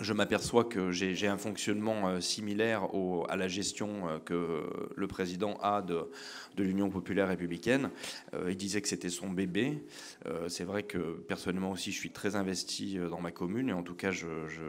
je 0.00 0.12
m'aperçois 0.12 0.64
que 0.64 0.90
j'ai 0.90 1.26
un 1.26 1.38
fonctionnement 1.38 2.08
euh, 2.08 2.20
similaire 2.20 2.88
à 3.28 3.36
la 3.36 3.48
gestion 3.48 4.08
euh, 4.08 4.18
que 4.18 4.68
le 4.94 5.06
président 5.06 5.56
a 5.62 5.80
de, 5.80 6.10
l'Union 6.58 6.90
populaire 6.90 7.28
républicaine. 7.28 7.90
Euh, 8.34 8.50
il 8.50 8.56
disait 8.56 8.82
que 8.82 8.88
c'était 8.88 9.10
son 9.10 9.30
bébé. 9.30 9.82
C'est 10.48 10.64
vrai 10.64 10.82
que 10.82 11.22
personnellement 11.28 11.70
aussi, 11.70 11.92
je 11.92 11.98
suis 11.98 12.10
très 12.10 12.34
investi 12.34 12.98
dans 13.10 13.20
ma 13.20 13.30
commune 13.30 13.68
et 13.68 13.72
en 13.72 13.82
tout 13.82 13.94
cas, 13.94 14.10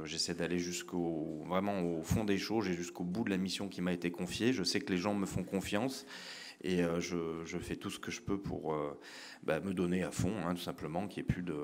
j'essaie 0.03 0.33
d'aller 0.33 0.59
jusqu'au 0.59 1.43
vraiment 1.47 1.81
au 1.81 2.03
fond 2.03 2.23
des 2.23 2.37
choses 2.37 2.67
et 2.67 2.73
jusqu'au 2.73 3.03
bout 3.03 3.23
de 3.23 3.29
la 3.29 3.37
mission 3.37 3.67
qui 3.67 3.81
m'a 3.81 3.93
été 3.93 4.11
confiée. 4.11 4.53
Je 4.53 4.63
sais 4.63 4.79
que 4.79 4.91
les 4.91 4.97
gens 4.97 5.13
me 5.13 5.25
font 5.25 5.43
confiance 5.43 6.05
et 6.63 6.84
je, 7.00 7.58
fais 7.60 7.76
tout 7.76 7.89
ce 7.89 8.00
que 8.00 8.12
je 8.12 8.22
peux 8.22 8.39
pour 8.39 8.76
bah, 9.43 9.60
me 9.60 9.74
donner 9.74 10.04
à 10.04 10.12
fond, 10.12 10.34
hein, 10.46 10.54
tout 10.56 10.62
simplement, 10.62 11.08
qui 11.08 11.20
est 11.20 11.24
plus 11.24 11.43
de 11.43 11.56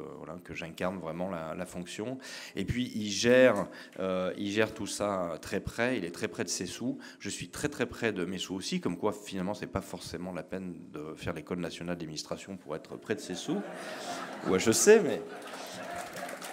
que 0.44 0.54
j'incarne 0.54 1.00
vraiment 1.00 1.30
la, 1.30 1.66
fonction. 1.66 2.18
Et 2.56 2.66
puis 2.66 2.92
il 2.96 3.10
gère, 3.10 3.68
euh, 4.00 4.34
il 4.38 4.52
gère 4.52 4.74
tout 4.74 4.88
ça 4.88 5.38
très 5.42 5.60
près. 5.60 5.98
Il 5.98 6.06
est 6.06 6.12
très 6.12 6.28
près 6.28 6.44
de 6.44 6.50
ses 6.50 6.66
sous. 6.66 6.98
Je 7.20 7.30
suis 7.30 7.50
très 7.50 7.70
très 7.70 7.86
près 7.86 8.12
de 8.12 8.26
mes 8.26 8.38
sous 8.38 8.56
aussi, 8.56 8.82
comme 8.82 8.98
quoi 8.98 9.14
finalement 9.14 9.54
c'est 9.54 9.68
pas 9.68 9.82
forcément 9.82 10.34
la 10.34 10.44
peine 10.44 10.76
de 10.92 11.14
faire 11.16 11.34
l'école 11.34 11.60
nationale 11.60 11.96
d'administration 11.96 12.58
pour 12.58 12.76
être 12.76 12.98
près 12.98 13.16
de 13.16 13.22
ses 13.22 13.36
sous. 13.36 13.62
Ouais, 14.48 14.60
je 14.60 14.72
sais, 14.72 15.00
mais 15.00 15.22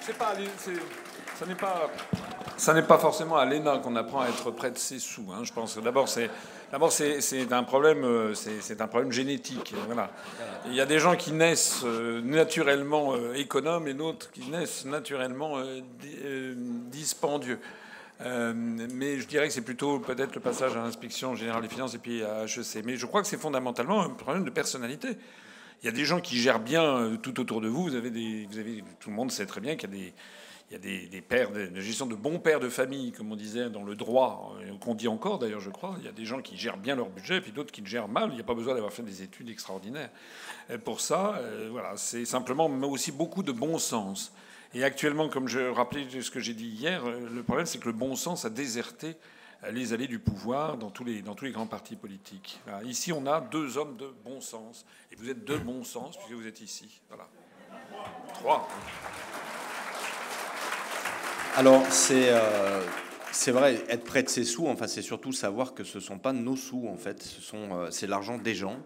c'est 0.00 0.16
ça 2.56 2.74
n'est 2.74 2.82
pas, 2.82 2.98
forcément 2.98 3.36
à 3.36 3.46
l'ENA 3.46 3.78
qu'on 3.78 3.96
apprend 3.96 4.20
à 4.20 4.28
être 4.28 4.50
près 4.50 4.70
de 4.70 4.78
ses 4.78 4.98
sous. 4.98 5.26
Hein. 5.32 5.44
Je 5.44 5.52
pense 5.52 5.78
d'abord 5.78 6.08
c'est 6.08 6.30
D'abord, 6.70 6.92
c'est 6.92 7.52
un 7.52 7.64
problème, 7.64 8.04
euh, 8.04 8.34
c'est 8.34 8.80
un 8.80 8.86
problème 8.86 9.10
génétique. 9.10 9.74
Voilà. 9.86 10.10
Il 10.66 10.74
y 10.74 10.80
a 10.80 10.86
des 10.86 11.00
gens 11.00 11.16
qui 11.16 11.32
naissent 11.32 11.82
euh, 11.84 12.20
naturellement 12.20 13.14
euh, 13.14 13.34
économes 13.34 13.88
et 13.88 13.94
d'autres 13.94 14.30
qui 14.30 14.48
naissent 14.50 14.84
naturellement 14.84 15.56
dispendieux. 16.92 17.58
mais 18.20 19.18
je 19.18 19.26
dirais 19.26 19.48
que 19.48 19.52
c'est 19.52 19.64
plutôt 19.64 19.98
peut-être 19.98 20.34
le 20.36 20.40
passage 20.40 20.76
à 20.76 20.80
l'inspection 20.80 21.34
générale 21.34 21.62
des 21.62 21.68
finances 21.68 21.94
et 21.94 21.98
puis 21.98 22.22
à 22.22 22.44
HEC. 22.44 22.84
Mais 22.84 22.96
je 22.96 23.06
crois 23.06 23.22
que 23.22 23.26
c'est 23.26 23.40
fondamentalement 23.40 24.02
un 24.02 24.10
problème 24.10 24.44
de 24.44 24.50
personnalité. 24.50 25.08
Il 25.82 25.86
y 25.86 25.88
a 25.88 25.92
des 25.92 26.04
gens 26.04 26.20
qui 26.20 26.36
gèrent 26.36 26.60
bien 26.60 27.18
tout 27.20 27.40
autour 27.40 27.60
de 27.60 27.68
vous. 27.68 27.84
Vous 27.84 27.94
avez, 27.96 28.12
tout 29.00 29.10
le 29.10 29.16
monde 29.16 29.32
sait 29.32 29.46
très 29.46 29.60
bien 29.60 29.74
qu'il 29.74 29.90
y 29.90 29.92
a 29.92 29.96
des 29.96 30.12
il 30.70 30.74
y 30.74 30.76
a 30.76 31.08
des, 31.08 31.20
pères 31.20 31.50
de, 31.50 31.80
gestion 31.80 32.06
de 32.06 32.14
bons 32.14 32.38
pères 32.38 32.60
de 32.60 32.68
famille, 32.68 33.10
comme 33.10 33.32
on 33.32 33.36
disait 33.36 33.70
dans 33.70 33.82
le 33.82 33.96
droit, 33.96 34.54
euh, 34.60 34.78
qu'on 34.78 34.94
dit 34.94 35.08
encore 35.08 35.40
d'ailleurs, 35.40 35.60
je 35.60 35.70
crois. 35.70 35.96
Il 35.98 36.04
y 36.04 36.08
a 36.08 36.12
des 36.12 36.24
gens 36.24 36.40
qui 36.40 36.56
gèrent 36.56 36.76
bien 36.76 36.94
leur 36.94 37.08
budget, 37.08 37.38
et 37.38 37.40
puis 37.40 37.50
d'autres 37.50 37.72
qui 37.72 37.80
le 37.80 37.88
gèrent 37.88 38.06
mal. 38.06 38.28
Il 38.30 38.36
n'y 38.36 38.40
a 38.40 38.44
pas 38.44 38.54
besoin 38.54 38.74
d'avoir 38.74 38.92
fait 38.92 39.02
des 39.02 39.22
études 39.22 39.50
extraordinaires. 39.50 40.10
pour 40.84 41.00
ça, 41.00 41.34
euh, 41.38 41.68
voilà, 41.72 41.96
c'est 41.96 42.24
simplement 42.24 42.68
mais 42.68 42.86
aussi 42.86 43.10
beaucoup 43.10 43.42
de 43.42 43.50
bon 43.50 43.78
sens. 43.78 44.32
Et 44.72 44.84
actuellement, 44.84 45.28
comme 45.28 45.48
je 45.48 45.58
rappelais 45.58 46.06
ce 46.20 46.30
que 46.30 46.38
j'ai 46.38 46.54
dit 46.54 46.68
hier, 46.68 47.04
euh, 47.04 47.28
le 47.28 47.42
problème 47.42 47.66
c'est 47.66 47.78
que 47.78 47.86
le 47.88 47.92
bon 47.92 48.14
sens 48.14 48.44
a 48.44 48.50
déserté 48.50 49.16
les 49.72 49.92
allées 49.92 50.06
du 50.06 50.20
pouvoir 50.20 50.78
dans 50.78 50.90
tous 50.90 51.02
les, 51.04 51.20
dans 51.20 51.34
tous 51.34 51.46
les 51.46 51.50
grands 51.50 51.66
partis 51.66 51.96
politiques. 51.96 52.60
Ici, 52.86 53.12
on 53.12 53.26
a 53.26 53.42
deux 53.42 53.76
hommes 53.76 53.98
de 53.98 54.10
bon 54.24 54.40
sens. 54.40 54.86
Et 55.12 55.16
vous 55.16 55.28
êtes 55.28 55.44
de 55.44 55.56
bon 55.58 55.84
sens 55.84 56.16
puisque 56.16 56.32
vous 56.32 56.46
êtes 56.46 56.62
ici. 56.62 57.02
Voilà. 57.08 57.28
Trois. 58.32 58.66
Alors, 61.56 61.82
euh, 62.12 62.82
c'est 63.32 63.50
vrai, 63.50 63.82
être 63.88 64.04
près 64.04 64.22
de 64.22 64.28
ses 64.28 64.44
sous, 64.44 64.68
enfin, 64.68 64.86
c'est 64.86 65.02
surtout 65.02 65.32
savoir 65.32 65.74
que 65.74 65.82
ce 65.82 65.98
ne 65.98 66.02
sont 66.02 66.18
pas 66.18 66.32
nos 66.32 66.54
sous, 66.54 66.86
en 66.88 66.96
fait, 66.96 67.26
euh, 67.54 67.88
c'est 67.90 68.06
l'argent 68.06 68.38
des 68.38 68.54
gens. 68.54 68.76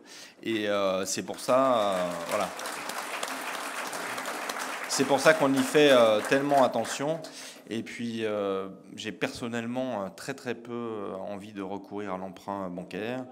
Et 0.42 0.68
euh, 0.68 1.04
c'est 1.04 1.22
pour 1.22 1.40
ça, 1.40 1.96
voilà. 2.30 2.48
C'est 4.88 5.04
pour 5.04 5.20
ça 5.20 5.34
qu'on 5.34 5.52
y 5.52 5.58
fait 5.58 5.92
tellement 6.28 6.64
attention. 6.64 7.20
Et 7.68 7.82
puis, 7.82 8.24
j'ai 8.94 9.12
personnellement 9.12 10.08
très 10.10 10.34
très 10.34 10.54
peu 10.54 11.08
envie 11.28 11.52
de 11.52 11.62
recourir 11.62 12.14
à 12.14 12.18
l'emprunt 12.18 12.70
bancaire. 12.70 13.24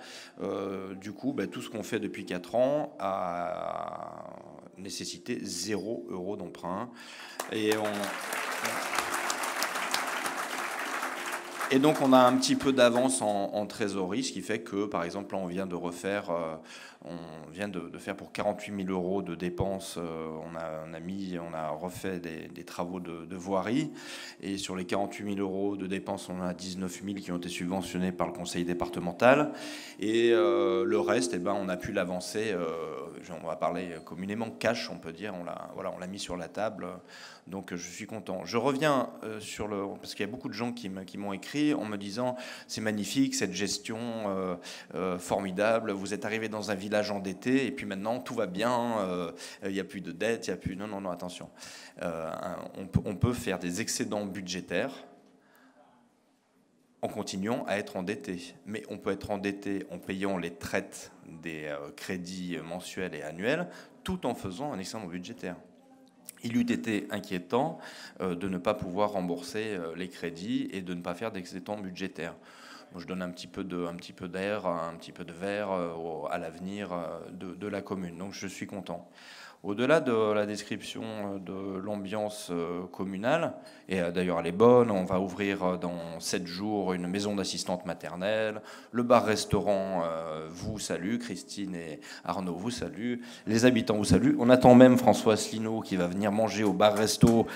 du 1.01 1.13
coup, 1.13 1.33
bah, 1.33 1.47
tout 1.47 1.63
ce 1.63 1.71
qu'on 1.71 1.85
fait 1.85 2.01
depuis 2.01 2.27
4 2.27 2.55
ans 2.57 2.97
a 2.99 4.25
nécessité 4.77 5.39
0 5.41 6.07
euro 6.11 6.37
d'emprunt. 6.37 6.91
Et 7.53 7.77
on. 7.77 9.02
Et 11.75 11.79
donc 11.79 12.03
on 12.03 12.13
a 12.13 12.19
un 12.19 12.37
petit 12.37 12.55
peu 12.55 12.75
d'avance 12.75 13.23
en, 13.23 13.65
trésorerie, 13.65 14.23
ce 14.23 14.33
qui 14.33 14.43
fait 14.43 14.59
que, 14.59 14.85
par 14.85 15.05
exemple, 15.05 15.35
on 15.35 15.47
vient 15.47 15.65
de 15.65 15.75
refaire, 15.75 16.29
euh, 16.29 16.55
on 17.03 17.51
vient 17.51 17.67
de, 17.69 17.97
faire 17.97 18.15
pour 18.15 18.31
48 18.31 18.85
000 18.85 18.91
euros 18.91 19.23
de 19.23 19.35
dépenses, 19.35 19.97
euh, 19.97 20.29
on, 20.45 20.55
a, 20.55 21.01
mis, 21.01 21.39
on 21.39 21.55
a 21.55 21.71
refait 21.71 22.21
des, 22.21 22.65
travaux 22.65 23.01
de, 23.01 23.37
voirie, 23.37 23.91
et 24.43 24.59
sur 24.59 24.77
les 24.77 24.85
48 24.85 25.37
000 25.37 25.41
euros 25.41 25.79
de 25.79 25.87
dépenses, 25.87 26.29
on 26.29 26.43
a 26.43 26.53
19 26.53 27.03
000 27.03 27.15
qui 27.21 27.33
ont 27.33 27.39
été 27.39 27.49
subventionnés 27.49 28.13
par 28.13 28.27
le 28.27 28.35
conseil 28.35 28.65
départemental, 28.67 29.55
et 29.99 30.31
euh, 30.31 30.85
le 30.85 31.01
reste, 31.01 31.33
eh 31.33 31.39
ben, 31.39 31.57
on 31.59 31.71
a 31.71 31.79
pu 31.79 31.93
l'avancer, 31.93 32.55
on 33.43 33.47
va 33.47 33.57
parler 33.57 33.97
communément 34.05 34.51
cash, 34.51 34.91
on 34.91 34.99
peut 34.99 35.13
dire, 35.15 35.33
on 35.41 35.45
l'a 35.45 35.71
voilà, 35.75 35.91
mis 36.07 36.19
sur 36.19 36.37
la 36.37 36.49
table 36.49 36.87
donc 37.49 37.75
je 37.75 37.91
suis 37.91 38.07
content. 38.07 38.45
Je 38.45 38.57
reviens 38.57 39.11
euh, 39.25 39.41
sur 39.41 39.67
le... 39.67 39.85
Parce 40.01 40.15
qu'il 40.15 40.25
y 40.25 40.29
a 40.29 40.31
beaucoup 40.31 40.49
de 40.49 40.55
gens 40.55 40.73
qui 40.73 40.89
m'ont 40.89 41.33
écrit 41.33 41.75
en 41.75 41.85
me 41.85 41.97
disant 41.97 42.37
c'est 42.69 42.81
magnifique, 42.81 43.35
cette 43.35 43.53
gestion 43.53 43.99
euh, 43.99 44.57
euh, 44.95 45.19
formidable, 45.19 45.91
vous 45.91 46.15
êtes 46.15 46.25
arrivé 46.25 46.49
dans 46.49 46.71
un 46.71 46.75
village 46.75 47.11
endetté 47.11 47.67
et 47.67 47.73
puis 47.73 47.85
maintenant 47.85 48.21
tout 48.21 48.35
va 48.35 48.47
bien, 48.47 48.73
il 49.65 49.73
n'y 49.73 49.81
a 49.81 49.85
plus 49.85 50.01
de 50.01 50.13
dettes, 50.13 50.47
il 50.47 50.51
n'y 50.51 50.55
a 50.55 50.57
plus... 50.57 50.77
Non, 50.77 50.87
non, 50.87 51.01
non, 51.01 51.11
attention. 51.11 51.51
On 52.01 53.17
peut, 53.17 53.33
faire 53.33 53.59
des 53.59 53.81
excédents 53.81 54.25
budgétaires 54.25 54.93
en 57.01 57.09
continuant 57.09 57.65
à 57.67 57.77
être 57.77 57.97
endetté. 57.97 58.55
Mais 58.67 58.85
on 58.89 58.99
peut 58.99 59.11
être 59.11 59.31
endetté 59.31 59.87
en 59.91 59.99
payant 59.99 60.39
les 60.39 60.55
traites 60.55 61.13
des 61.27 61.75
crédits 61.97 62.59
mensuels 62.65 63.15
et 63.15 63.23
annuels, 63.23 63.69
tout 64.05 64.27
en 64.27 64.35
faisant 64.35 64.73
un 64.73 64.79
excédent 64.79 65.07
budgétaire. 65.07 65.57
Il 66.45 66.57
eût 66.57 66.71
été 66.73 67.07
inquiétant 67.11 67.79
euh, 68.21 68.35
de 68.35 68.49
ne 68.49 68.59
pas 68.59 68.75
pouvoir 68.75 69.13
rembourser 69.13 69.75
euh, 69.75 69.95
les 69.97 70.09
crédits 70.09 70.69
et 70.73 70.83
de 70.83 70.95
ne 70.95 71.01
pas 71.01 71.15
faire 71.15 71.33
d'excédent 71.33 71.79
budgétaire. 71.79 72.35
je 72.97 73.07
donne 73.07 73.23
un 73.23 73.31
petit 73.31 73.47
peu 73.47 73.65
petit 73.97 74.13
peu 74.13 74.29
d'air, 74.29 74.67
un 74.67 74.95
petit 74.95 75.13
peu 75.13 75.25
de 75.25 75.33
verre 75.33 75.71
à 76.31 76.39
l'avenir 76.39 76.91
de, 77.31 77.55
de, 77.55 77.67
la 77.67 77.81
commune. 77.81 78.19
Donc 78.19 78.33
je 78.33 78.47
suis 78.47 78.67
content. 78.67 79.09
Au-delà 79.65 80.01
de 80.01 80.33
la 80.33 80.45
description 80.45 81.03
euh, 81.05 81.39
de 81.39 81.79
l'ambiance 81.79 82.49
euh, 82.51 82.83
communale, 82.91 83.53
et 83.89 84.01
euh, 84.01 84.11
d'ailleurs 84.11 84.41
elle 84.41 84.49
est 84.49 84.51
bonne, 84.51 84.91
on 84.91 85.05
va 85.05 85.21
ouvrir 85.21 85.79
dans 85.79 86.19
sept 86.19 86.49
jours 86.49 86.95
une 86.95 87.07
maison 87.07 87.37
d'assistante 87.37 87.87
maternelle, 87.87 88.61
le 88.91 89.05
bar-restaurant 89.05 90.03
vous 90.49 90.81
salue, 90.81 91.19
Christine 91.19 91.77
et 91.77 92.01
Arnaud 92.25 92.57
vous 92.57 92.73
saluent, 92.73 93.21
les 93.47 93.65
habitants 93.65 93.97
vous 93.97 94.05
saluent, 94.05 94.35
on 94.41 94.51
attend 94.51 94.75
même 94.75 94.99
François 94.99 95.35
Asselineau 95.35 95.81
qui 95.81 95.95
va 95.95 96.09
venir 96.09 96.33
manger 96.33 96.65
au 96.65 96.73
bar-resto 96.73 97.47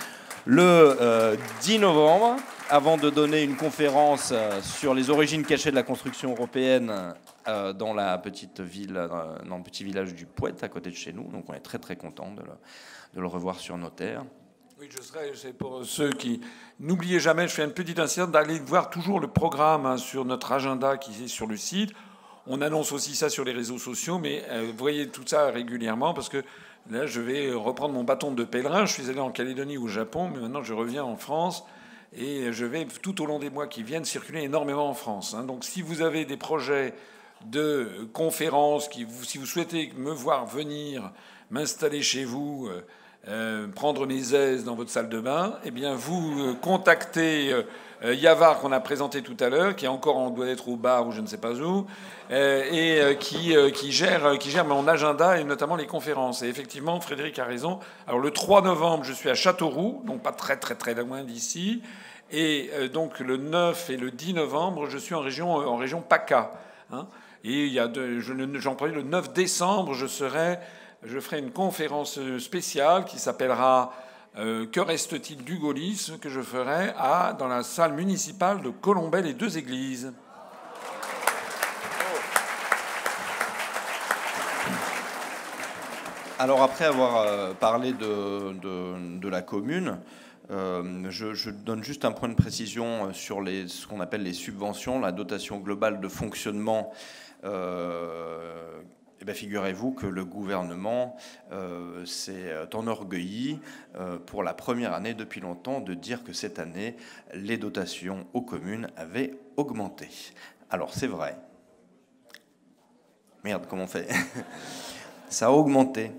le 0.45 1.37
10 1.63 1.81
novembre, 1.81 2.37
avant 2.71 2.99
de 2.99 3.11
donner 3.11 3.43
une 3.43 3.57
conférence 3.57 4.33
sur 4.63 4.95
les 4.95 5.11
origines 5.11 5.45
cachées 5.45 5.71
de 5.71 5.77
la 5.77 5.83
construction 5.83 6.31
européenne 6.31 6.93
euh, 7.49 7.73
dans 7.73 7.95
la 7.95 8.19
petite 8.19 8.61
ville, 8.61 8.97
euh, 8.97 9.39
dans 9.49 9.59
le 9.59 9.63
petit 9.63 9.85
village 9.85 10.15
du 10.15 10.27
Poète 10.27 10.65
à 10.65 10.69
côté 10.69 10.91
de 10.91 10.97
chez 10.97 11.13
nous. 11.13 11.31
Donc 11.31 11.45
on 11.49 11.55
est 11.55 11.61
très 11.61 11.79
très 11.79 11.95
content 11.95 12.33
de 12.33 12.43
le, 13.21 13.27
revoir 13.27 13.61
sur 13.61 13.77
nos 13.79 13.91
terres. 13.91 14.25
Oui, 14.81 14.89
je 14.91 15.01
serai, 15.01 15.31
c'est 15.35 15.53
pour 15.53 15.85
ceux 15.85 16.11
qui. 16.11 16.41
N'oubliez 16.81 17.21
jamais, 17.21 17.47
je 17.47 17.55
fais 17.55 17.65
une 17.65 17.73
petite 17.73 17.99
incident, 17.99 18.27
d'aller 18.27 18.59
voir 18.59 18.91
toujours 18.91 19.21
le 19.21 19.29
programme 19.29 19.87
hein, 19.87 19.97
sur 19.97 20.25
notre 20.25 20.51
agenda 20.51 20.97
qui 20.97 21.25
est 21.25 21.29
sur 21.29 21.47
le 21.47 21.57
site. 21.57 21.93
On 22.49 22.61
annonce 22.61 22.91
aussi 22.93 23.15
ça 23.15 23.31
sur 23.31 23.45
les 23.45 23.53
réseaux 23.53 23.79
sociaux, 23.79 24.19
mais 24.19 24.43
euh, 24.51 24.73
voyez 24.77 25.09
tout 25.09 25.25
ça 25.25 25.47
régulièrement 25.47 26.15
parce 26.15 26.29
que 26.29 26.43
là, 26.91 27.07
je 27.07 27.21
vais 27.21 27.53
reprendre 27.53 27.95
mon 27.95 28.05
bâton 28.05 28.33
de 28.33 28.45
pèlerin. 28.45 28.87
Je 28.87 28.93
suis 28.93 29.09
allé 29.09 29.21
en 29.21 29.31
Calédonie 29.31 29.79
ou 29.79 29.85
au 29.85 29.89
Japon, 29.89 30.31
mais 30.35 30.41
maintenant 30.41 30.63
je 30.63 30.75
reviens 30.75 31.05
en 31.05 31.17
France 31.17 31.65
et 32.13 32.53
je 32.53 32.65
vais 32.65 32.87
tout 33.03 33.23
au 33.23 33.27
long 33.27 33.39
des 33.39 33.51
mois 33.51 33.67
qui 33.67 33.83
viennent 33.83 34.05
circuler 34.05 34.43
énormément 34.43 34.89
en 34.89 34.95
France. 34.95 35.35
Hein. 35.35 35.45
Donc 35.45 35.65
si 35.65 35.83
vous 35.83 36.03
avez 36.03 36.25
des 36.25 36.37
projets 36.37 36.95
de 37.45 38.09
conférences, 38.13 38.89
si 39.23 39.39
vous 39.39 39.47
souhaitez 39.47 39.93
me 39.97 40.11
voir 40.11 40.47
venir 40.47 41.13
m'installer 41.51 42.03
chez 42.03 42.25
vous, 42.25 42.69
euh, 42.69 42.85
euh, 43.29 43.67
prendre 43.69 44.07
mes 44.07 44.35
aises 44.35 44.65
dans 44.65 44.75
votre 44.75 44.91
salle 44.91 45.09
de 45.09 45.21
bain, 45.21 45.59
eh 45.65 45.71
bien 45.71 45.95
vous 45.95 46.41
euh, 46.41 46.55
contactez 46.55 47.55
Yavar 48.05 48.61
qu'on 48.61 48.73
a 48.73 48.81
présenté 48.81 49.23
tout 49.23 49.37
à 49.41 49.49
l'heure, 49.49 49.75
qui 49.75 49.87
est 49.87 49.89
encore 49.89 50.19
en 50.19 50.29
doit 50.29 50.49
être 50.49 50.69
au 50.69 50.77
bar 50.77 51.09
ou 51.09 51.13
je 51.13 51.23
ne 51.23 51.27
sais 51.27 51.39
pas 51.39 51.55
où, 51.55 51.87
et 52.31 53.01
qui, 53.19 53.91
gère, 53.91 54.67
mon 54.67 54.87
agenda 54.87 55.41
et 55.41 55.45
notamment 55.45 55.77
les 55.77 55.87
conférences. 55.87 56.43
Et 56.43 56.47
effectivement, 56.47 57.01
Frédéric 57.01 57.39
a 57.39 57.45
raison. 57.45 57.81
Alors 58.07 58.21
le 58.21 58.31
3 58.31 58.61
novembre, 58.61 59.05
je 59.05 59.15
suis 59.15 59.31
à 59.31 59.35
Châteauroux, 59.35 60.03
donc 60.05 60.23
pas 60.23 60.33
très 60.33 60.59
très 60.59 60.75
très 60.75 60.95
loin 60.95 61.25
d'ici. 61.25 61.83
Et 62.31 62.71
donc 62.93 63.19
le 63.19 63.39
9 63.39 63.89
et 63.89 63.97
le 63.97 64.11
10 64.11 64.35
novembre, 64.35 64.91
je 64.91 64.99
suis 64.99 65.15
en 65.15 65.23
région 65.23 66.03
PACA. 66.03 66.51
Hein. 66.91 67.07
Et 67.45 67.67
il 67.67 67.73
y 67.73 67.79
a 67.79 67.91
j'en 68.59 68.75
parlais 68.75 68.95
le 68.95 69.03
9 69.03 69.33
décembre, 69.33 69.95
je 69.95 70.07
serai, 70.07 70.59
je 71.03 71.19
ferai 71.21 71.39
une 71.39 71.53
conférence 71.53 72.19
spéciale 72.39 73.05
qui 73.05 73.19
s'appellera 73.19 73.93
euh, 74.39 74.67
Que 74.67 74.81
reste-t-il 74.81 75.45
du 75.45 75.59
gaullisme 75.59 76.19
que 76.19 76.29
je 76.29 76.41
ferai 76.41 76.93
à, 76.97 77.35
dans 77.39 77.49
la 77.49 77.63
salle 77.63 77.93
municipale 77.95 78.63
de 78.63 78.71
Colombelles 78.71 79.27
et 79.27 79.35
deux 79.35 79.59
églises. 79.59 80.13
Alors 86.39 86.63
après 86.63 86.85
avoir 86.85 87.17
euh, 87.17 87.55
parlé 87.55 87.93
de, 87.93 88.53
de, 88.61 89.29
la 89.29 89.41
commune, 89.41 89.99
euh, 90.51 91.11
je, 91.11 91.51
donne 91.51 91.83
juste 91.83 92.05
un 92.05 92.13
point 92.13 92.29
de 92.29 92.35
précision 92.35 93.13
sur 93.13 93.41
les, 93.41 93.69
ce 93.69 93.87
qu'on 93.87 94.01
appelle 94.01 94.23
les 94.23 94.33
subventions, 94.33 95.01
la 95.01 95.13
dotation 95.13 95.59
globale 95.59 96.01
de 96.01 96.09
fonctionnement 96.09 96.93
euh, 97.45 98.81
eh 99.21 99.25
bien, 99.25 99.35
figurez-vous 99.35 99.93
que 99.93 100.07
le 100.07 100.25
gouvernement 100.25 101.17
euh, 101.53 102.05
s'est 102.05 102.53
enorgueilli 102.75 103.59
euh, 103.95 104.19
pour 104.19 104.43
la 104.43 104.53
première 104.53 104.93
année 104.93 105.15
depuis 105.15 105.41
longtemps 105.41 105.81
de 105.81 105.95
dire 105.95 106.23
que 106.23 106.33
cette 106.33 106.59
année, 106.59 106.97
les 107.33 107.57
dotations 107.57 108.27
aux 108.35 108.43
communes 108.43 108.91
avaient 108.97 109.39
augmenté. 109.57 110.09
Alors 110.71 110.93
c'est 110.93 111.07
vrai. 111.07 111.39
Merde, 113.43 113.67
comment 113.69 113.85
on 113.85 113.89
fait? 113.89 114.09
Ça 115.29 115.47
a 115.47 115.51
augmenté. 115.51 116.13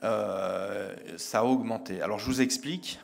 ça 0.00 1.40
a 1.40 1.44
augmenté. 1.44 2.00
Alors 2.00 2.18
je 2.18 2.24
vous 2.24 2.40
explique. 2.40 3.00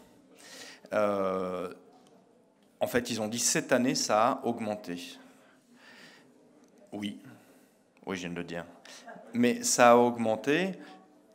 En 0.93 2.87
fait, 2.87 3.11
ils 3.11 3.21
ont 3.21 3.29
dit 3.29 3.39
cette 3.39 3.73
année, 3.73 3.95
ça 3.95 4.29
a 4.29 4.41
augmenté. 4.45 5.19
Oui, 6.93 7.21
oui, 8.07 8.17
je 8.17 8.21
viens 8.21 8.31
de 8.31 8.37
le 8.37 8.45
dire. 8.45 8.65
Mais 9.35 9.63
ça 9.63 9.93
a 9.93 9.97
augmenté. 9.97 10.73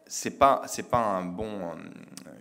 C'est 0.05 0.37
pas, 0.37 0.63
pas 0.89 0.97
un 0.97 1.23
bon, 1.23 1.45
euh, 1.45 1.75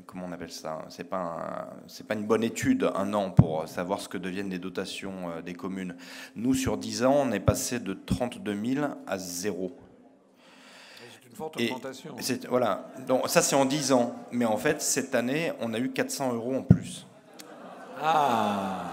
comment 0.04 0.26
on 0.26 0.32
appelle 0.32 0.50
ça? 0.50 0.84
C'est 0.88 1.04
pas, 1.04 1.70
pas 2.08 2.14
une 2.14 2.26
bonne 2.26 2.42
étude 2.42 2.90
un 2.96 3.14
an 3.14 3.30
pour 3.30 3.68
savoir 3.68 4.00
ce 4.00 4.08
que 4.08 4.18
deviennent 4.18 4.50
les 4.50 4.58
dotations 4.58 5.30
euh, 5.30 5.42
des 5.42 5.54
communes. 5.54 5.96
Nous, 6.34 6.54
sur 6.54 6.76
10 6.76 7.04
ans, 7.04 7.14
on 7.16 7.30
est 7.30 7.40
passé 7.40 7.78
de 7.78 7.94
32 7.94 8.74
000 8.74 8.86
à 9.06 9.18
0. 9.18 9.70
Forte 11.40 11.56
augmentation. 11.56 12.14
voilà. 12.50 12.84
Donc 13.08 13.26
ça, 13.28 13.40
c'est 13.40 13.56
en 13.56 13.64
10 13.64 13.92
ans. 13.92 14.14
Mais 14.30 14.44
en 14.44 14.58
fait, 14.58 14.82
cette 14.82 15.14
année, 15.14 15.52
on 15.62 15.72
a 15.72 15.78
eu 15.78 15.88
400 15.88 16.34
euros 16.34 16.54
en 16.54 16.62
plus. 16.62 17.06
Ah. 18.02 18.84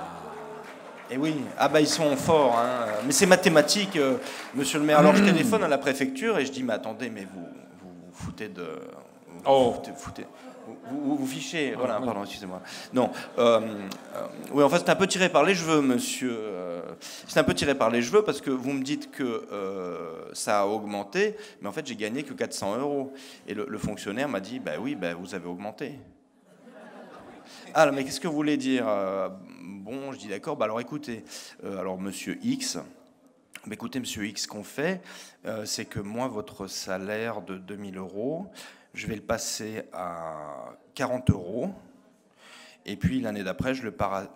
Et 1.12 1.18
oui, 1.18 1.36
ah 1.58 1.68
bah 1.68 1.82
ils 1.82 1.88
sont 1.88 2.16
forts, 2.16 2.58
hein. 2.58 2.86
mais 3.06 3.12
c'est 3.12 3.26
mathématique, 3.26 3.98
euh, 3.98 4.18
monsieur 4.56 4.80
le 4.80 4.86
maire. 4.86 5.00
Alors 5.00 5.16
je 5.16 5.24
hmm. 5.24 5.28
téléphone 5.28 5.64
à 5.64 5.68
la 5.68 5.78
préfecture 5.78 6.38
et 6.38 6.46
je 6.46 6.52
dis, 6.52 6.64
mais 6.64 6.74
attendez, 6.74 7.10
mais 7.10 7.26
vous 7.34 7.48
vous, 7.82 7.94
vous 8.08 8.14
foutez 8.14 8.48
de... 8.48 8.64
Vous, 8.64 9.42
oh. 9.46 9.76
foutez, 9.96 10.26
vous, 10.90 11.18
vous, 11.18 11.28
fichez, 11.28 11.74
voilà, 11.76 12.00
pardon, 12.00 12.24
excusez-moi. 12.24 12.62
Non, 12.94 13.12
euh, 13.38 13.62
euh, 14.16 14.28
oui, 14.52 14.64
en 14.64 14.70
fait, 14.70 14.80
c'est 14.80 14.90
un 14.90 14.96
peu 14.96 15.08
tiré 15.08 15.30
par 15.30 15.44
les 15.44 15.56
cheveux, 15.56 15.82
monsieur. 15.82 16.38
c'est 17.28 17.40
un 17.40 17.44
peu 17.44 17.54
tiré 17.54 17.76
par 17.76 17.90
les 17.90 18.02
cheveux 18.02 18.24
parce 18.24 18.42
que 18.42 18.50
vous 18.50 18.74
me 18.74 18.84
dites 18.84 19.12
que 19.12 19.44
ça 20.34 20.62
a 20.62 20.66
augmenté, 20.66 21.36
mais 21.62 21.70
en 21.70 21.72
fait, 21.72 21.86
j'ai 21.86 21.96
gagné 21.96 22.24
que 22.24 22.34
400 22.34 22.78
euros. 22.78 23.14
Et 23.48 23.54
le, 23.54 23.66
le 23.68 23.78
fonctionnaire 23.78 24.30
m'a 24.30 24.40
dit, 24.40 24.60
bah 24.60 24.74
oui, 24.80 24.96
bah, 24.96 25.14
vous 25.14 25.36
avez 25.36 25.48
augmenté. 25.48 26.00
Ah, 27.74 27.92
mais 27.92 28.04
qu'est-ce 28.04 28.20
que 28.20 28.28
vous 28.28 28.34
voulez 28.34 28.58
dire 28.58 28.86
Bon, 29.88 30.12
je 30.12 30.18
dis 30.18 30.28
d'accord, 30.28 30.58
bah 30.58 30.66
alors 30.66 30.82
écoutez, 30.82 31.24
euh, 31.64 31.80
alors 31.80 31.98
monsieur 31.98 32.38
X, 32.44 32.76
bah 32.76 33.74
écoutez 33.74 34.02
monsieur 34.02 34.26
X, 34.26 34.46
qu'on 34.46 34.64
fait, 34.64 35.02
euh, 35.46 35.64
c'est 35.64 35.86
que 35.86 36.02
moi, 36.02 36.28
votre 36.28 36.68
salaire 36.68 37.42
de 37.42 37.58
2000 37.58 37.98
euros, 37.98 38.48
je 38.98 39.06
vais 39.06 39.16
le 39.16 39.22
passer 39.22 39.84
à 39.94 40.74
40 40.96 41.30
euros. 41.30 41.70
Et 42.86 42.96
puis 42.96 43.22
l'année 43.22 43.44
d'après, 43.44 43.76
je, 43.76 43.84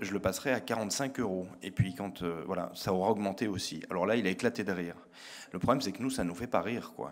je, 0.01 0.13
le 0.13 0.19
passerai 0.19 0.51
à 0.51 0.59
45 0.59 1.19
euros. 1.19 1.47
Et 1.63 1.71
puis 1.71 1.95
quand 1.95 2.21
euh, 2.21 2.43
voilà, 2.45 2.71
ça 2.75 2.93
aura 2.93 3.09
augmenté 3.09 3.47
aussi. 3.47 3.81
Alors 3.89 4.05
là, 4.05 4.15
il 4.15 4.27
a 4.27 4.29
éclaté 4.29 4.63
de 4.63 4.71
rire. 4.71 4.95
Le 5.51 5.59
problème, 5.59 5.81
c'est 5.81 5.91
que 5.91 6.01
nous, 6.01 6.09
ça 6.09 6.23
nous 6.23 6.35
fait 6.35 6.47
pas 6.47 6.61
rire. 6.61 6.93
Quoi. 6.95 7.11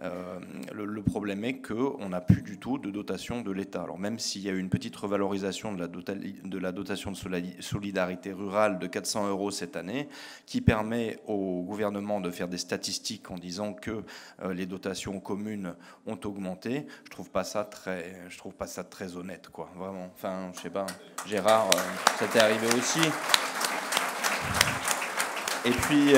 Euh, 0.00 0.38
le, 0.72 1.02
problème 1.02 1.44
est 1.44 1.60
qu'on 1.60 2.08
n'a 2.08 2.20
plus 2.20 2.42
du 2.42 2.58
tout 2.58 2.78
de 2.78 2.90
dotation 2.90 3.42
de 3.42 3.52
l'État. 3.52 3.82
Alors 3.82 3.98
même 3.98 4.18
s'il 4.18 4.42
y 4.42 4.48
a 4.48 4.52
eu 4.52 4.58
une 4.58 4.70
petite 4.70 4.96
revalorisation 4.96 5.72
de 5.74 6.58
la, 6.58 6.72
dotation 6.72 7.12
de 7.12 7.16
solidarité 7.60 8.32
rurale 8.32 8.78
de 8.78 8.86
400 8.86 9.28
euros 9.28 9.50
cette 9.50 9.76
année, 9.76 10.08
qui 10.46 10.62
permet 10.62 11.18
au 11.26 11.62
gouvernement 11.62 12.20
de 12.20 12.30
faire 12.30 12.48
des 12.48 12.58
statistiques 12.58 13.30
en 13.30 13.36
disant 13.36 13.74
que 13.74 14.02
euh, 14.42 14.54
les 14.54 14.66
dotations 14.66 15.20
communes 15.20 15.74
ont 16.06 16.18
augmenté, 16.24 16.86
je 17.04 17.10
trouve 17.10 17.30
pas 17.30 17.44
ça 17.44 17.64
très, 17.64 18.14
trouve 18.38 18.54
pas 18.54 18.66
ça 18.66 18.84
très 18.84 19.16
honnête, 19.16 19.48
quoi. 19.50 19.70
Vraiment. 19.76 20.10
Enfin, 20.14 20.50
je 20.54 20.60
sais 20.60 20.70
pas. 20.70 20.86
Gérard, 21.26 21.68
euh, 21.74 21.78
ça 22.18 22.26
t'est 22.26 22.40
arrivé 22.40 22.66
aussi. 22.78 23.00
Et 25.66 25.70
puis. 25.70 26.14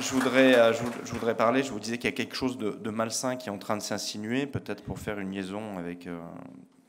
Je 0.00 0.10
voudrais, 0.10 0.56
euh, 0.56 0.72
je 0.72 1.12
voudrais 1.12 1.36
parler, 1.36 1.62
je 1.62 1.70
vous 1.70 1.78
disais 1.78 1.98
qu'il 1.98 2.10
y 2.10 2.12
a 2.12 2.16
quelque 2.16 2.34
chose 2.34 2.58
de, 2.58 2.90
malsain 2.90 3.36
qui 3.36 3.48
est 3.48 3.52
en 3.52 3.58
train 3.58 3.76
de 3.76 3.82
s'insinuer, 3.82 4.46
peut-être 4.46 4.82
pour 4.82 4.98
faire 4.98 5.20
une 5.20 5.30
liaison 5.30 5.78
avec 5.78 6.08
euh, 6.08 6.18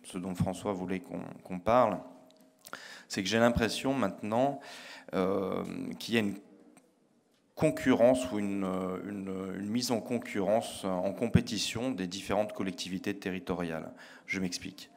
ce 0.04 0.18
dont 0.18 0.34
François 0.34 0.74
voulait 0.74 1.02
qu'on 1.44 1.60
parle. 1.60 2.00
C'est 3.08 3.22
que 3.22 3.30
j'ai 3.30 3.38
l'impression 3.38 3.94
maintenant 3.94 4.60
euh, 5.14 5.64
qu'il 6.00 6.16
y 6.16 6.18
a 6.18 6.22
une 6.22 6.38
concurrence 7.54 8.32
ou 8.32 8.40
une, 8.40 8.68
une, 9.08 9.70
mise 9.70 9.92
en 9.92 10.02
concurrence, 10.02 10.84
en 10.84 11.14
compétition 11.14 11.92
des 11.92 12.08
différentes 12.08 12.54
collectivités 12.54 13.14
territoriales. 13.14 13.94
Je 14.26 14.40
m'explique. 14.40 14.90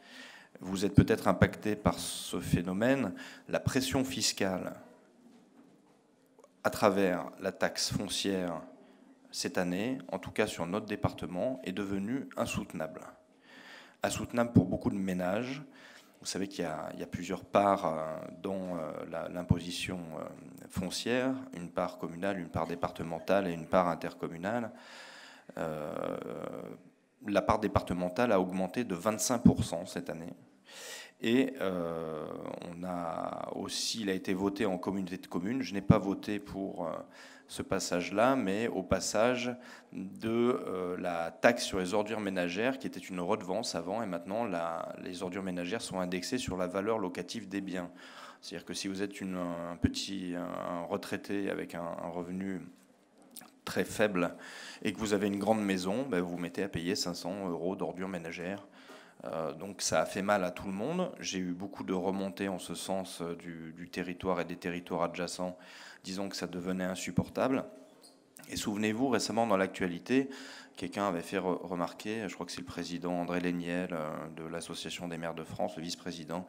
Vous 0.60 0.86
êtes 0.86 0.94
peut-être 0.94 1.28
impacté 1.28 1.76
par 1.76 1.98
ce 1.98 2.40
phénomène. 2.40 3.12
La 3.48 3.60
pression 3.60 4.02
fiscale 4.02 4.74
à 6.64 6.70
travers 6.70 7.30
la 7.40 7.52
taxe 7.52 7.92
foncière 7.92 8.60
cette 9.30 9.58
année, 9.58 9.98
en 10.10 10.18
tout 10.18 10.30
cas 10.30 10.46
sur 10.46 10.66
notre 10.66 10.86
département, 10.86 11.60
est 11.64 11.72
devenue 11.72 12.28
insoutenable. 12.36 13.02
Insoutenable 14.02 14.52
pour 14.52 14.66
beaucoup 14.66 14.90
de 14.90 14.96
ménages. 14.96 15.62
Vous 16.20 16.26
savez 16.26 16.48
qu'il 16.48 16.64
y, 16.64 17.02
a 17.02 17.06
plusieurs 17.06 17.44
parts 17.44 17.86
euh, 17.86 18.16
dans 18.42 18.76
euh, 18.76 19.28
l'imposition 19.30 20.00
euh, 20.18 20.24
foncière, 20.68 21.32
une 21.54 21.70
part 21.70 21.98
communale, 21.98 22.40
une 22.40 22.48
part 22.48 22.66
départementale 22.66 23.46
et 23.46 23.52
une 23.52 23.66
part 23.66 23.88
intercommunale. 23.88 24.72
la 27.26 27.42
part 27.42 27.58
départementale 27.58 28.32
a 28.32 28.40
augmenté 28.40 28.84
de 28.84 28.96
25% 28.96 29.86
cette 29.86 30.10
année. 30.10 30.32
Et 31.20 31.54
on 31.60 32.84
a 32.84 33.50
aussi, 33.56 34.02
il 34.02 34.10
a 34.10 34.12
été 34.12 34.34
voté 34.34 34.66
en 34.66 34.78
communauté 34.78 35.16
de 35.16 35.26
communes. 35.26 35.62
Je 35.62 35.74
n'ai 35.74 35.80
pas 35.80 35.98
voté 35.98 36.38
pour 36.38 36.88
ce 37.48 37.62
passage-là, 37.62 38.36
mais 38.36 38.68
au 38.68 38.82
passage 38.82 39.56
de 39.92 40.28
euh, 40.28 40.96
la 40.98 41.30
taxe 41.30 41.64
sur 41.64 41.78
les 41.78 41.94
ordures 41.94 42.20
ménagères, 42.20 42.78
qui 42.78 42.86
était 42.86 43.00
une 43.00 43.20
redevance 43.20 43.74
avant, 43.74 44.02
et 44.02 44.06
maintenant 44.06 44.46
les 45.02 45.22
ordures 45.22 45.42
ménagères 45.42 45.80
sont 45.80 45.98
indexées 45.98 46.38
sur 46.38 46.58
la 46.58 46.66
valeur 46.66 46.98
locative 46.98 47.48
des 47.48 47.62
biens. 47.62 47.90
C'est-à-dire 48.42 48.66
que 48.66 48.74
si 48.74 48.86
vous 48.86 49.02
êtes 49.02 49.14
un 49.22 49.76
petit 49.76 50.34
retraité 50.88 51.50
avec 51.50 51.74
un, 51.74 51.88
revenu 52.12 52.60
très 53.64 53.84
faible 53.84 54.36
et 54.82 54.92
que 54.92 54.98
vous 54.98 55.12
avez 55.12 55.26
une 55.26 55.38
grande 55.38 55.62
maison, 55.62 56.06
ben 56.08 56.20
vous 56.20 56.38
mettez 56.38 56.62
à 56.62 56.68
payer 56.68 56.94
500 56.94 57.48
euros 57.48 57.74
d'ordures 57.74 58.08
ménagères. 58.08 58.68
Euh, 59.24 59.52
donc 59.52 59.82
ça 59.82 60.00
a 60.00 60.06
fait 60.06 60.22
mal 60.22 60.44
à 60.44 60.50
tout 60.50 60.66
le 60.66 60.72
monde. 60.72 61.10
J'ai 61.18 61.38
eu 61.38 61.52
beaucoup 61.52 61.84
de 61.84 61.92
remontées 61.92 62.48
en 62.48 62.58
ce 62.58 62.74
sens 62.74 63.20
euh, 63.20 63.34
du 63.36 63.88
territoire 63.88 64.40
et 64.40 64.44
des 64.44 64.56
territoires 64.56 65.02
adjacents 65.02 65.56
disons 66.04 66.28
que 66.28 66.36
ça 66.36 66.46
devenait 66.46 66.84
insupportable. 66.84 67.64
Et 68.50 68.56
souvenez-vous, 68.56 69.08
récemment 69.08 69.46
dans 69.46 69.56
l'actualité, 69.56 70.30
quelqu'un 70.76 71.06
avait 71.06 71.22
fait 71.22 71.38
remarquer, 71.38 72.26
je 72.28 72.34
crois 72.34 72.46
que 72.46 72.52
c'est 72.52 72.60
le 72.60 72.66
président 72.66 73.12
André 73.12 73.40
Léniel 73.40 73.90
euh, 73.92 74.10
de 74.36 74.44
l'Association 74.44 75.08
des 75.08 75.18
maires 75.18 75.34
de 75.34 75.44
France, 75.44 75.76
le 75.76 75.82
vice-président, 75.82 76.46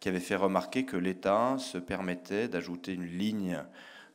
qui 0.00 0.08
avait 0.08 0.20
fait 0.20 0.36
remarquer 0.36 0.84
que 0.84 0.96
l'État 0.96 1.56
se 1.58 1.78
permettait 1.78 2.48
d'ajouter 2.48 2.92
une 2.92 3.06
ligne 3.06 3.62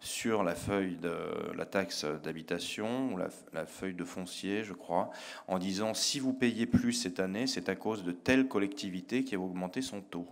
sur 0.04 0.44
la 0.44 0.54
feuille 0.54 0.98
de 0.98 1.16
la 1.56 1.66
taxe 1.66 2.06
d'habitation 2.24 3.14
ou 3.14 3.18
la, 3.18 3.66
feuille 3.66 3.94
de 3.94 4.04
foncier, 4.04 4.66
je 4.66 4.74
crois, 4.74 5.10
en 5.48 5.58
disant 5.58 5.94
si 5.94 6.20
vous 6.20 6.34
payez 6.34 6.66
plus 6.66 6.92
cette 6.92 7.22
année, 7.22 7.48
c'est 7.48 7.70
à 7.70 7.76
cause 7.76 8.04
de 8.04 8.12
telle 8.12 8.50
collectivité 8.50 9.24
qui 9.24 9.36
a 9.36 9.40
augmenté 9.40 9.82
son 9.82 10.02
taux. 10.02 10.28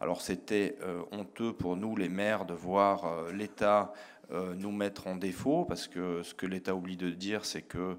Alors 0.00 0.22
c'était 0.22 0.76
euh, 0.82 1.02
honteux 1.12 1.52
pour 1.52 1.76
nous, 1.76 1.96
les 1.96 2.08
maires, 2.08 2.46
de 2.46 2.54
voir 2.54 3.04
euh, 3.04 3.30
l'État 3.30 3.92
euh, 4.30 4.54
nous 4.54 4.72
mettre 4.72 5.06
en 5.06 5.16
défaut, 5.16 5.66
parce 5.66 5.86
que 5.86 6.22
ce 6.22 6.32
que 6.32 6.46
l'État 6.46 6.74
oublie 6.74 6.96
de 6.96 7.10
dire, 7.10 7.44
c'est 7.44 7.62
que 7.62 7.98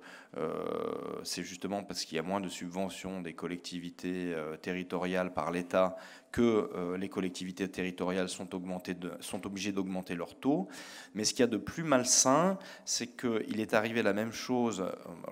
c'est 1.23 1.43
justement 1.43 1.83
parce 1.83 2.05
qu'il 2.05 2.15
y 2.15 2.19
a 2.19 2.23
moins 2.23 2.39
de 2.39 2.49
subventions 2.49 3.21
des 3.21 3.33
collectivités 3.33 4.35
territoriales 4.61 5.33
par 5.33 5.51
l'État 5.51 5.97
que 6.31 6.69
euh, 6.75 6.97
les 6.97 7.09
collectivités 7.09 7.67
territoriales 7.67 8.29
sont, 8.29 8.47
obligées 9.45 9.71
d'augmenter 9.71 10.15
leur 10.15 10.35
taux. 10.35 10.67
Mais 11.15 11.23
ce 11.23 11.33
qu'il 11.33 11.41
y 11.41 11.43
a 11.43 11.47
de 11.47 11.57
plus 11.57 11.83
malsain, 11.83 12.57
c'est 12.85 13.07
qu'il 13.07 13.59
est 13.59 13.73
arrivé 13.73 14.03
la 14.03 14.13
même 14.13 14.31
chose, 14.31 14.83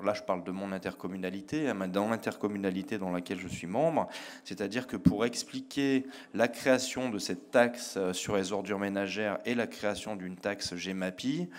là 0.03 0.13
je 0.13 0.23
parle 0.23 0.43
de 0.43 0.51
mon 0.51 0.71
intercommunalité, 0.71 1.69
hein, 1.69 1.87
dans 1.87 2.09
l'intercommunalité 2.09 2.97
dans 2.97 3.11
laquelle 3.11 3.39
je 3.39 3.47
suis 3.47 3.67
membre, 3.67 4.07
c'est-à-dire 4.43 4.87
que 4.87 4.97
pour 4.97 5.25
expliquer 5.25 6.05
la 6.33 6.47
création 6.47 7.09
de 7.09 7.19
cette 7.19 7.51
taxe 7.51 7.95
euh, 7.97 8.13
sur 8.13 8.35
les 8.35 8.51
ordures 8.51 8.79
ménagères 8.79 9.39
et 9.45 9.55
la 9.55 9.67
création 9.67 10.15
d'une 10.15 10.35
taxe 10.35 10.75
GEMAPI, 10.75 11.49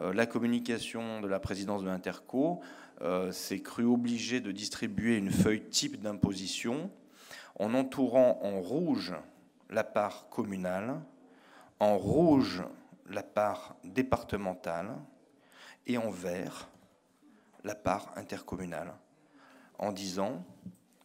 euh, 0.00 0.12
la 0.12 0.26
communication 0.26 1.20
de 1.20 1.28
la 1.28 1.40
présidence 1.40 1.82
de 1.82 1.88
l'Interco 1.88 2.60
s'est 3.32 3.60
cru 3.60 3.84
obligée 3.84 4.40
de 4.40 4.52
distribuer 4.52 5.16
une 5.16 5.30
feuille 5.30 5.64
type 5.68 6.00
d'imposition 6.00 6.90
en 7.58 7.74
entourant 7.74 8.38
en 8.42 8.60
rouge 8.60 9.14
la 9.70 9.84
part 9.84 10.28
communale, 10.28 11.00
en 11.80 11.96
rouge 11.96 12.62
la 13.08 13.22
part 13.22 13.76
départementale 13.84 14.96
et 15.86 15.98
en 15.98 16.10
vert 16.10 16.68
la 17.62 17.74
part 17.74 18.12
intercommunale, 18.16 18.94
en 19.78 19.92
disant, 19.92 20.44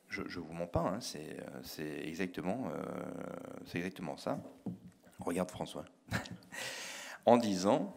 je 0.09 0.21
ne 0.21 0.43
vous 0.43 0.53
mens 0.53 0.67
pas, 0.67 0.81
hein, 0.81 0.99
c'est 1.01 2.07
exactement, 2.07 2.69
euh, 2.73 3.73
exactement 3.73 4.17
ça, 4.17 4.39
regarde 5.19 5.49
François, 5.51 5.85
en 7.25 7.37
disant, 7.37 7.95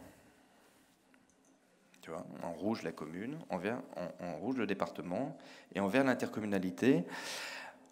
tu 2.01 2.09
vois, 2.09 2.25
en 2.43 2.53
rouge 2.53 2.83
la 2.83 2.91
commune, 2.91 3.37
en, 3.49 3.57
en 3.57 4.35
rouge 4.37 4.57
le 4.57 4.67
département 4.67 5.37
et 5.73 5.79
en 5.79 5.87
vert 5.87 6.03
l'intercommunalité 6.03 7.05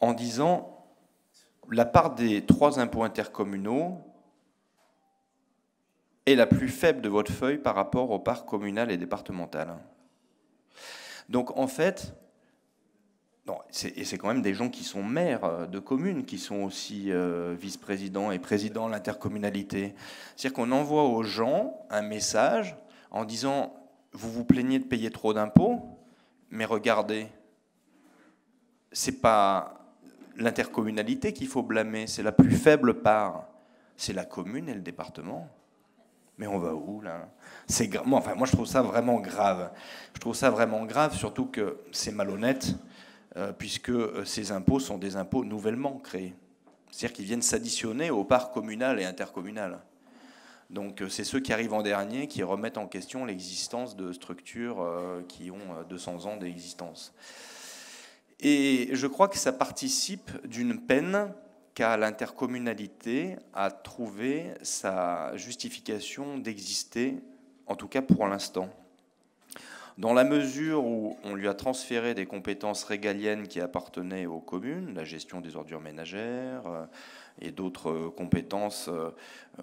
en 0.02 0.14
disant 0.14 0.86
la 1.70 1.86
part 1.86 2.16
des 2.16 2.46
trois 2.46 2.80
impôts 2.80 3.04
intercommunaux 3.04 4.00
est 6.26 6.36
la 6.36 6.48
plus 6.48 6.68
faible 6.68 7.02
de 7.02 7.10
votre 7.10 7.32
feuille 7.32 7.58
par 7.58 7.76
rapport 7.76 8.12
aux 8.12 8.20
parts 8.20 8.46
communales 8.46 8.92
et 8.92 8.98
départementales. 8.98 9.78
Donc 11.30 11.58
en 11.58 11.68
fait, 11.68 12.14
et 13.96 14.06
c'est 14.06 14.18
quand 14.18 14.28
même 14.28 14.42
des 14.42 14.54
gens 14.54 14.70
qui 14.70 14.84
sont 14.84 15.04
maires 15.04 15.44
euh, 15.44 15.66
de 15.66 15.80
communes, 15.80 16.26
qui 16.26 16.38
sont 16.38 16.64
aussi 16.64 17.12
euh, 17.12 17.56
vice-présidents 17.60 18.32
et 18.32 18.40
présidents 18.40 18.88
de 18.88 18.92
l'intercommunalité. 18.92 19.96
C'est-à-dire 20.36 20.56
qu'on 20.56 20.72
envoie 20.72 21.04
aux 21.04 21.24
gens 21.24 21.86
un 21.90 22.02
message 22.02 22.76
en 23.10 23.26
disant, 23.26 23.74
vous 24.14 24.32
vous 24.32 24.46
plaignez 24.46 24.80
de 24.80 24.86
payer 24.86 25.10
trop 25.10 25.34
d'impôts, 25.34 25.82
mais 26.50 26.66
regardez, 26.66 27.28
c'est 28.92 29.22
pas 29.22 29.81
l'intercommunalité 30.38 31.34
qu'il 31.34 31.48
faut 31.48 31.64
blâmer, 31.64 32.08
c'est 32.08 32.24
la 32.24 32.32
plus 32.32 32.52
faible 32.52 33.02
part. 33.02 33.48
C'est 33.98 34.14
la 34.14 34.26
commune 34.26 34.70
et 34.70 34.74
le 34.74 34.82
département. 34.82 35.48
Mais 36.38 36.48
on 36.48 36.58
va 36.58 36.74
où 36.74 37.02
là? 37.02 37.30
C'est 37.68 37.90
moi, 38.06 38.24
je 38.46 38.52
trouve 38.52 38.66
ça 38.66 38.82
vraiment 38.82 39.20
grave. 39.20 39.72
Je 40.16 40.20
trouve 40.20 40.36
ça 40.36 40.50
vraiment 40.50 40.86
grave, 40.86 41.16
surtout 41.16 41.46
que 41.46 41.78
c'est 41.92 42.12
malhonnête, 42.12 42.76
euh, 43.38 43.54
puisque 43.54 43.90
euh, 43.90 44.26
ces 44.26 44.52
impôts 44.52 44.80
sont 44.80 44.98
des 44.98 45.18
impôts 45.18 45.46
nouvellement 45.46 46.00
créés. 46.00 46.34
C'est-à-dire 46.90 47.16
qu'ils 47.16 47.26
viennent 47.26 47.42
s'additionner 47.42 48.10
aux 48.10 48.24
parts 48.24 48.52
communales 48.52 49.00
et 49.00 49.06
intercommunales. 49.06 49.80
Donc 50.70 51.02
euh, 51.02 51.10
c'est 51.10 51.24
ceux 51.24 51.40
qui 51.40 51.54
arrivent 51.54 51.74
en 51.74 51.84
dernier 51.84 52.28
qui 52.28 52.44
remettent 52.44 52.78
en 52.78 52.88
question 52.88 53.24
l'existence 53.24 53.96
de 53.96 54.12
structures 54.12 54.84
qui 55.28 55.52
ont 55.52 55.84
200 55.90 56.26
ans 56.26 56.38
d'existence. 56.38 57.14
Et 58.42 58.90
je 58.92 59.08
crois 59.08 59.28
que 59.28 59.38
ça 59.38 59.54
participe 59.54 60.32
d'une 60.48 60.80
peine 60.80 61.32
qu'a 61.76 61.96
l'intercommunalité 61.96 63.36
à 63.54 63.70
trouver 63.70 64.54
sa 64.64 65.36
justification 65.38 66.38
d'exister, 66.38 67.20
en 67.68 67.76
tout 67.76 67.88
cas 67.88 68.02
pour 68.02 68.28
l'instant. 68.28 68.70
Dans 69.98 70.14
la 70.14 70.24
mesure 70.24 70.86
où 70.86 71.18
on 71.24 71.36
lui 71.36 71.48
a 71.48 71.54
transféré 71.54 72.16
des 72.16 72.26
compétences 72.26 72.84
régaliennes 72.84 73.48
qui 73.48 73.60
appartenaient 73.60 74.26
aux 74.26 74.40
communes, 74.40 74.96
la 74.96 75.04
gestion 75.04 75.42
des 75.42 75.56
ordures 75.56 75.82
ménagères, 75.82 76.88
et 77.40 77.52
d'autres 77.52 77.90
euh, 77.90 78.10
compétences. 78.10 78.90
Euh, 78.90 79.10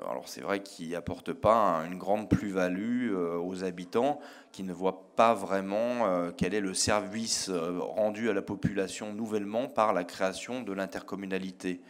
alors 0.08 0.28
c'est 0.28 0.40
vrai 0.40 0.62
qu'ils 0.62 0.90
n'apportent 0.90 1.32
pas 1.32 1.82
une 1.86 1.98
grande 1.98 2.28
plus-value 2.28 3.12
euh, 3.12 3.38
aux 3.38 3.64
habitants 3.64 4.20
qui 4.52 4.62
ne 4.62 4.72
voient 4.72 5.10
pas 5.16 5.34
vraiment 5.34 6.30
quel 6.36 6.54
est 6.54 6.60
le 6.60 6.72
service 6.72 7.50
rendu 7.50 8.30
à 8.30 8.32
la 8.32 8.40
population 8.40 9.12
nouvellement 9.12 9.68
par 9.68 9.92
la 9.92 10.04
création 10.04 10.62
de 10.62 10.72
l'intercommunalité. 10.72 11.80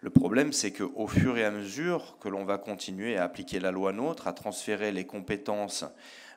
Le 0.00 0.10
problème, 0.10 0.52
c'est 0.52 0.72
qu'au 0.72 1.06
fur 1.06 1.38
et 1.38 1.44
à 1.44 1.50
mesure 1.50 2.18
que 2.20 2.28
l'on 2.28 2.44
va 2.44 2.58
continuer 2.58 3.16
à 3.16 3.24
appliquer 3.24 3.60
la 3.60 3.70
loi 3.70 3.92
NOTRe, 3.92 4.26
à 4.26 4.32
transférer 4.32 4.92
les 4.92 5.06
compétences 5.06 5.84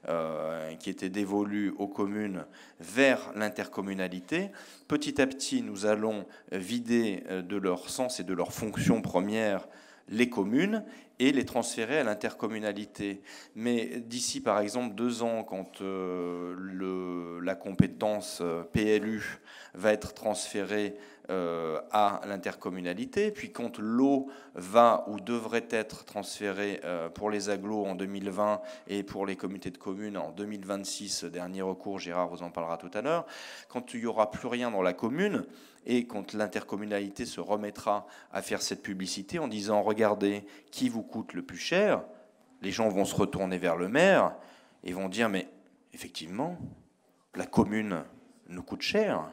euh, 0.07 0.73
qui 0.75 0.89
étaient 0.89 1.09
dévolues 1.09 1.73
aux 1.77 1.87
communes 1.87 2.45
vers 2.79 3.31
l'intercommunalité, 3.35 4.51
petit 4.87 5.21
à 5.21 5.27
petit, 5.27 5.61
nous 5.61 5.85
allons 5.85 6.25
vider 6.51 7.23
euh, 7.29 7.41
de 7.41 7.57
leur 7.57 7.89
sens 7.89 8.19
et 8.19 8.23
de 8.23 8.33
leur 8.33 8.53
fonction 8.53 9.01
première 9.01 9.67
les 10.09 10.29
communes 10.29 10.85
et 11.19 11.31
les 11.31 11.45
transférer 11.45 11.99
à 11.99 12.03
l'intercommunalité. 12.03 13.21
Mais 13.55 13.99
d'ici, 14.05 14.39
par 14.39 14.59
exemple, 14.59 14.95
deux 14.95 15.23
ans, 15.23 15.43
quand 15.43 15.81
euh, 15.81 17.41
la 17.41 17.55
compétence 17.55 18.41
PLU 18.71 19.39
va 19.73 19.91
être 19.91 20.13
transférée 20.13 20.95
euh, 21.30 21.82
à 21.91 22.21
l'intercommunalité. 22.25 23.32
Puis 23.32 23.51
quand 23.51 23.80
l'eau 23.80 24.28
va 24.55 25.03
ou 25.07 25.19
devrait 25.19 25.67
être 25.69 26.05
transférée 26.05 26.80
euh, 26.86 27.09
pour 27.09 27.30
les 27.30 27.49
agglos 27.49 27.86
en 27.86 27.95
2020 27.95 28.61
et 28.88 29.03
pour 29.03 29.25
les 29.25 29.36
comités 29.36 29.69
de 29.69 29.78
communes 29.78 30.17
en 30.17 30.32
2026, 30.32 31.25
dernier 31.25 31.61
recours, 31.61 31.99
Gérard 31.99 32.30
vous 32.30 32.43
en 32.43 32.49
parlera 32.49 32.78
tout 32.78 32.91
à 32.93 33.01
l'heure, 33.01 33.25
quand 33.67 33.93
il 33.93 33.99
n'y 33.99 34.05
aura 34.05 34.32
plus 34.32 34.47
rien 34.47 34.71
dans 34.71 34.82
la 34.82 34.93
commune 34.93 35.45
et 35.86 36.07
quand 36.07 36.34
l'intercommunalité 36.34 37.25
se 37.25 37.41
remettra 37.41 38.07
à 38.32 38.41
faire 38.41 38.61
cette 38.61 38.82
publicité 38.82 39.39
en 39.39 39.47
disant 39.47 39.82
regardez 39.82 40.45
qui 40.71 40.88
vous 40.88 41.03
coûte 41.03 41.34
le 41.34 41.41
plus 41.41 41.57
cher, 41.57 42.03
les 42.61 42.71
gens 42.71 42.89
vont 42.89 43.05
se 43.05 43.15
retourner 43.15 43.57
vers 43.57 43.75
le 43.75 43.89
maire 43.89 44.36
et 44.84 44.93
vont 44.93 45.09
dire, 45.09 45.30
mais 45.30 45.49
effectivement, 45.93 46.57
la 47.36 47.45
commune 47.45 48.03
nous 48.49 48.63
coûte 48.63 48.82
cher. 48.82 49.30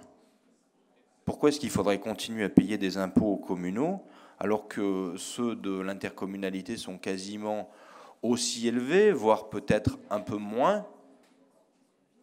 Pourquoi 1.24 1.48
est-ce 1.48 1.60
qu'il 1.60 1.70
faudrait 1.70 2.00
continuer 2.00 2.44
à 2.44 2.48
payer 2.48 2.76
des 2.78 2.98
impôts 2.98 3.36
communaux 3.36 4.02
alors 4.38 4.68
que 4.68 5.14
ceux 5.16 5.54
de 5.54 5.80
l'intercommunalité 5.80 6.76
sont 6.76 6.98
quasiment 6.98 7.70
aussi 8.22 8.68
élevés, 8.68 9.12
voire 9.12 9.48
peut-être 9.48 9.98
un 10.10 10.20
peu 10.20 10.36
moins? 10.36 10.86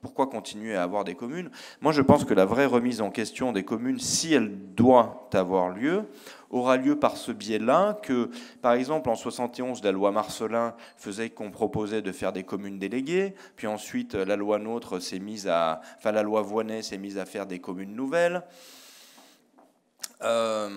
Pourquoi 0.02 0.26
continuer 0.26 0.76
à 0.76 0.82
avoir 0.82 1.04
des 1.04 1.14
communes? 1.14 1.52
Moi, 1.80 1.91
je 1.91 2.02
pense 2.02 2.26
que 2.26 2.34
la 2.34 2.45
vraie 2.45 2.66
remise 2.66 3.02
en 3.02 3.12
question 3.12 3.52
des 3.52 3.64
communes, 3.64 3.99
si 3.99 4.34
elle 4.34 4.74
doit 4.74 5.30
avoir 5.32 5.70
lieu, 5.70 6.06
aura 6.49 6.78
lieu 6.78 6.97
par 6.97 7.18
ce 7.18 7.32
biais-là 7.32 7.99
que, 8.02 8.32
par 8.64 8.74
exemple, 8.74 9.10
en 9.10 9.16
71, 9.16 9.84
la 9.84 9.91
loi 9.91 10.12
Marcelin 10.12 10.76
faisait 10.97 11.30
qu'on 11.30 11.52
proposait 11.52 12.02
de 12.02 12.12
faire 12.12 12.34
des 12.34 12.43
communes 12.43 12.80
déléguées, 12.80 13.36
puis 13.56 13.68
ensuite 13.68 14.16
la 14.16 14.36
loi 14.36 14.58
Nôtre 14.58 14.99
s'est 14.99 15.20
mise 15.20 15.47
à, 15.47 15.82
enfin 15.97 16.12
la 16.12 16.24
loi 16.24 16.41
Voinet 16.41 16.82
s'est 16.82 16.97
mise 16.97 17.20
à 17.20 17.26
faire 17.26 17.45
des 17.45 17.60
communes 17.60 17.95
nouvelles. 17.95 18.43
Euh, 20.22 20.70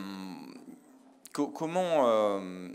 comment 1.33 2.09
euh, 2.09 2.69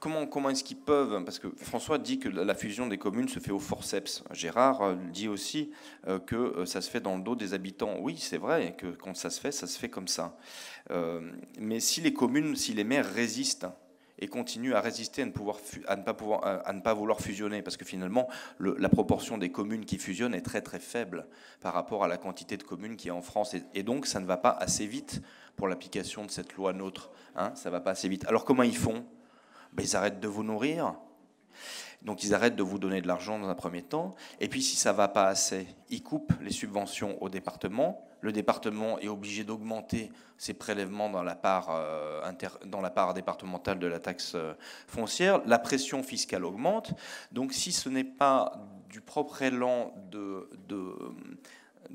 comment, 0.00 0.26
comment 0.26 0.50
est-ce 0.50 0.64
qu'ils 0.64 0.78
peuvent 0.78 1.22
Parce 1.24 1.38
que 1.38 1.48
François 1.56 1.98
dit 1.98 2.18
que 2.18 2.28
la 2.28 2.54
fusion 2.54 2.86
des 2.86 2.98
communes 2.98 3.28
se 3.28 3.38
fait 3.38 3.50
au 3.50 3.58
forceps. 3.58 4.24
Gérard 4.32 4.82
euh, 4.82 4.94
dit 5.12 5.28
aussi 5.28 5.70
que 6.26 6.64
ça 6.64 6.80
se 6.80 6.90
fait 6.90 7.00
dans 7.00 7.16
le 7.16 7.22
dos 7.22 7.36
des 7.36 7.54
habitants. 7.54 7.96
Oui, 8.00 8.16
c'est 8.18 8.38
vrai 8.38 8.74
que 8.76 8.86
quand 8.86 9.14
ça 9.14 9.30
se 9.30 9.40
fait, 9.40 9.52
ça 9.52 9.66
se 9.66 9.78
fait 9.78 9.88
comme 9.88 10.08
ça. 10.08 10.36
mais 11.58 11.80
si 11.80 12.00
les 12.00 12.12
communes, 12.12 12.56
si 12.56 12.74
les 12.74 12.84
maires 12.84 13.10
résistent 13.12 13.66
et 14.18 14.28
continuent 14.28 14.74
à 14.74 14.80
résister 14.80 15.22
à 15.22 15.26
ne, 15.26 15.30
pouvoir, 15.30 15.58
à 15.86 15.96
ne, 15.96 16.02
pas, 16.80 16.92
ne 16.92 16.98
vouloir 16.98 17.20
fusionner, 17.20 17.62
parce 17.62 17.76
que 17.76 17.84
finalement, 17.84 18.28
la 18.58 18.88
proportion 18.88 19.38
des 19.38 19.50
communes 19.50 19.84
qui 19.84 19.98
fusionnent 19.98 20.34
est 20.34 20.42
très 20.42 20.62
très 20.62 20.80
faible 20.80 21.26
par 21.60 21.74
rapport 21.74 22.04
à 22.04 22.08
la 22.08 22.16
quantité 22.16 22.56
de 22.56 22.62
communes 22.62 22.96
qui 22.96 23.08
est 23.08 23.12
en 23.12 23.22
France, 23.22 23.54
et, 23.74 23.82
donc 23.82 24.06
ça 24.06 24.20
ne 24.20 24.26
va 24.26 24.36
pas 24.36 24.50
assez 24.50 24.86
vite 24.86 25.22
pour 25.56 25.68
l'application 25.68 26.24
de 26.24 26.30
cette 26.30 26.54
loi 26.54 26.72
nôtre. 26.72 27.10
Hein, 27.36 27.52
ça 27.54 27.70
va 27.70 27.80
pas 27.80 27.92
assez 27.92 28.08
vite. 28.08 28.26
Alors 28.26 28.44
comment 28.44 28.62
ils 28.62 28.76
font? 28.76 29.04
Ben, 29.72 29.82
ils 29.84 29.96
arrêtent 29.96 30.20
de 30.20 30.28
vous 30.28 30.42
nourrir. 30.42 30.94
Donc 32.02 32.22
ils 32.22 32.34
arrêtent 32.34 32.56
de 32.56 32.62
vous 32.62 32.78
donner 32.78 33.00
de 33.00 33.08
l'argent 33.08 33.38
dans 33.38 33.48
un 33.48 33.54
premier 33.54 33.82
temps. 33.82 34.14
Et 34.40 34.48
puis 34.48 34.62
si 34.62 34.76
ça 34.76 34.92
va 34.92 35.08
pas 35.08 35.26
assez, 35.26 35.66
ils 35.90 36.02
coupent 36.02 36.32
les 36.40 36.52
subventions 36.52 37.20
au 37.22 37.28
département. 37.28 38.04
Le 38.20 38.32
département 38.32 38.98
est 38.98 39.08
obligé 39.08 39.44
d'augmenter 39.44 40.10
ses 40.36 40.54
prélèvements 40.54 41.10
dans 41.10 41.22
la 41.22 41.34
part, 41.34 41.68
euh, 41.70 42.20
dans 42.66 42.80
la 42.80 42.90
part 42.90 43.14
départementale 43.14 43.78
de 43.78 43.86
la 43.86 44.00
taxe 44.00 44.32
euh, 44.34 44.54
foncière. 44.86 45.40
La 45.46 45.58
pression 45.58 46.02
fiscale 46.02 46.44
augmente. 46.44 46.94
Donc 47.32 47.52
si 47.52 47.72
ce 47.72 47.88
n'est 47.88 48.04
pas 48.04 48.52
du 48.88 49.00
propre 49.00 49.42
élan 49.42 49.92
de, 50.10 50.48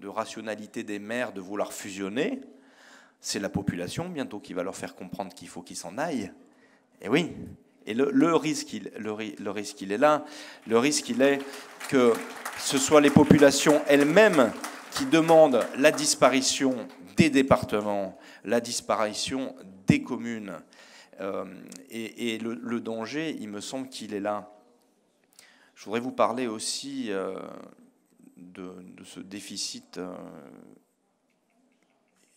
rationalité 0.05 0.83
des 0.83 0.99
maires 0.99 1.33
de 1.33 1.41
vouloir 1.41 1.73
fusionner, 1.73 2.41
c'est 3.19 3.39
la 3.39 3.49
population 3.49 4.09
bientôt 4.09 4.39
qui 4.39 4.53
va 4.53 4.63
leur 4.63 4.75
faire 4.75 4.95
comprendre 4.95 5.33
qu'il 5.33 5.47
faut 5.47 5.61
qu'ils 5.61 5.77
s'en 5.77 5.97
aillent. 5.97 6.31
Et 7.01 7.09
oui, 7.09 7.35
et 7.85 7.93
le, 7.93 8.35
risque, 8.35 8.73
il, 8.73 8.87
est 8.87 9.97
là. 9.97 10.25
Le 10.67 10.77
risque, 10.79 11.09
il 11.09 11.21
est 11.21 11.39
que 11.89 12.13
ce 12.57 12.77
soit 12.77 13.01
les 13.01 13.09
populations 13.09 13.81
elles-mêmes 13.87 14.51
qui 14.91 15.05
demandent 15.05 15.65
la 15.77 15.91
disparition 15.91 16.87
des 17.17 17.29
départements, 17.29 18.17
la 18.45 18.61
disparition 18.61 19.55
des 19.87 20.01
communes. 20.01 20.53
Euh, 21.19 21.45
et, 21.89 22.37
le, 22.39 22.79
danger, 22.79 23.35
il 23.39 23.49
me 23.49 23.61
semble 23.61 23.89
qu'il 23.89 24.13
est 24.13 24.19
là. 24.19 24.51
Je 25.75 25.85
voudrais 25.85 25.99
vous 25.99 26.11
parler 26.11 26.47
aussi 26.47 27.11
euh, 27.11 27.35
de, 28.37 28.71
ce 29.03 29.19
déficit 29.19 29.97
euh, 29.97 30.15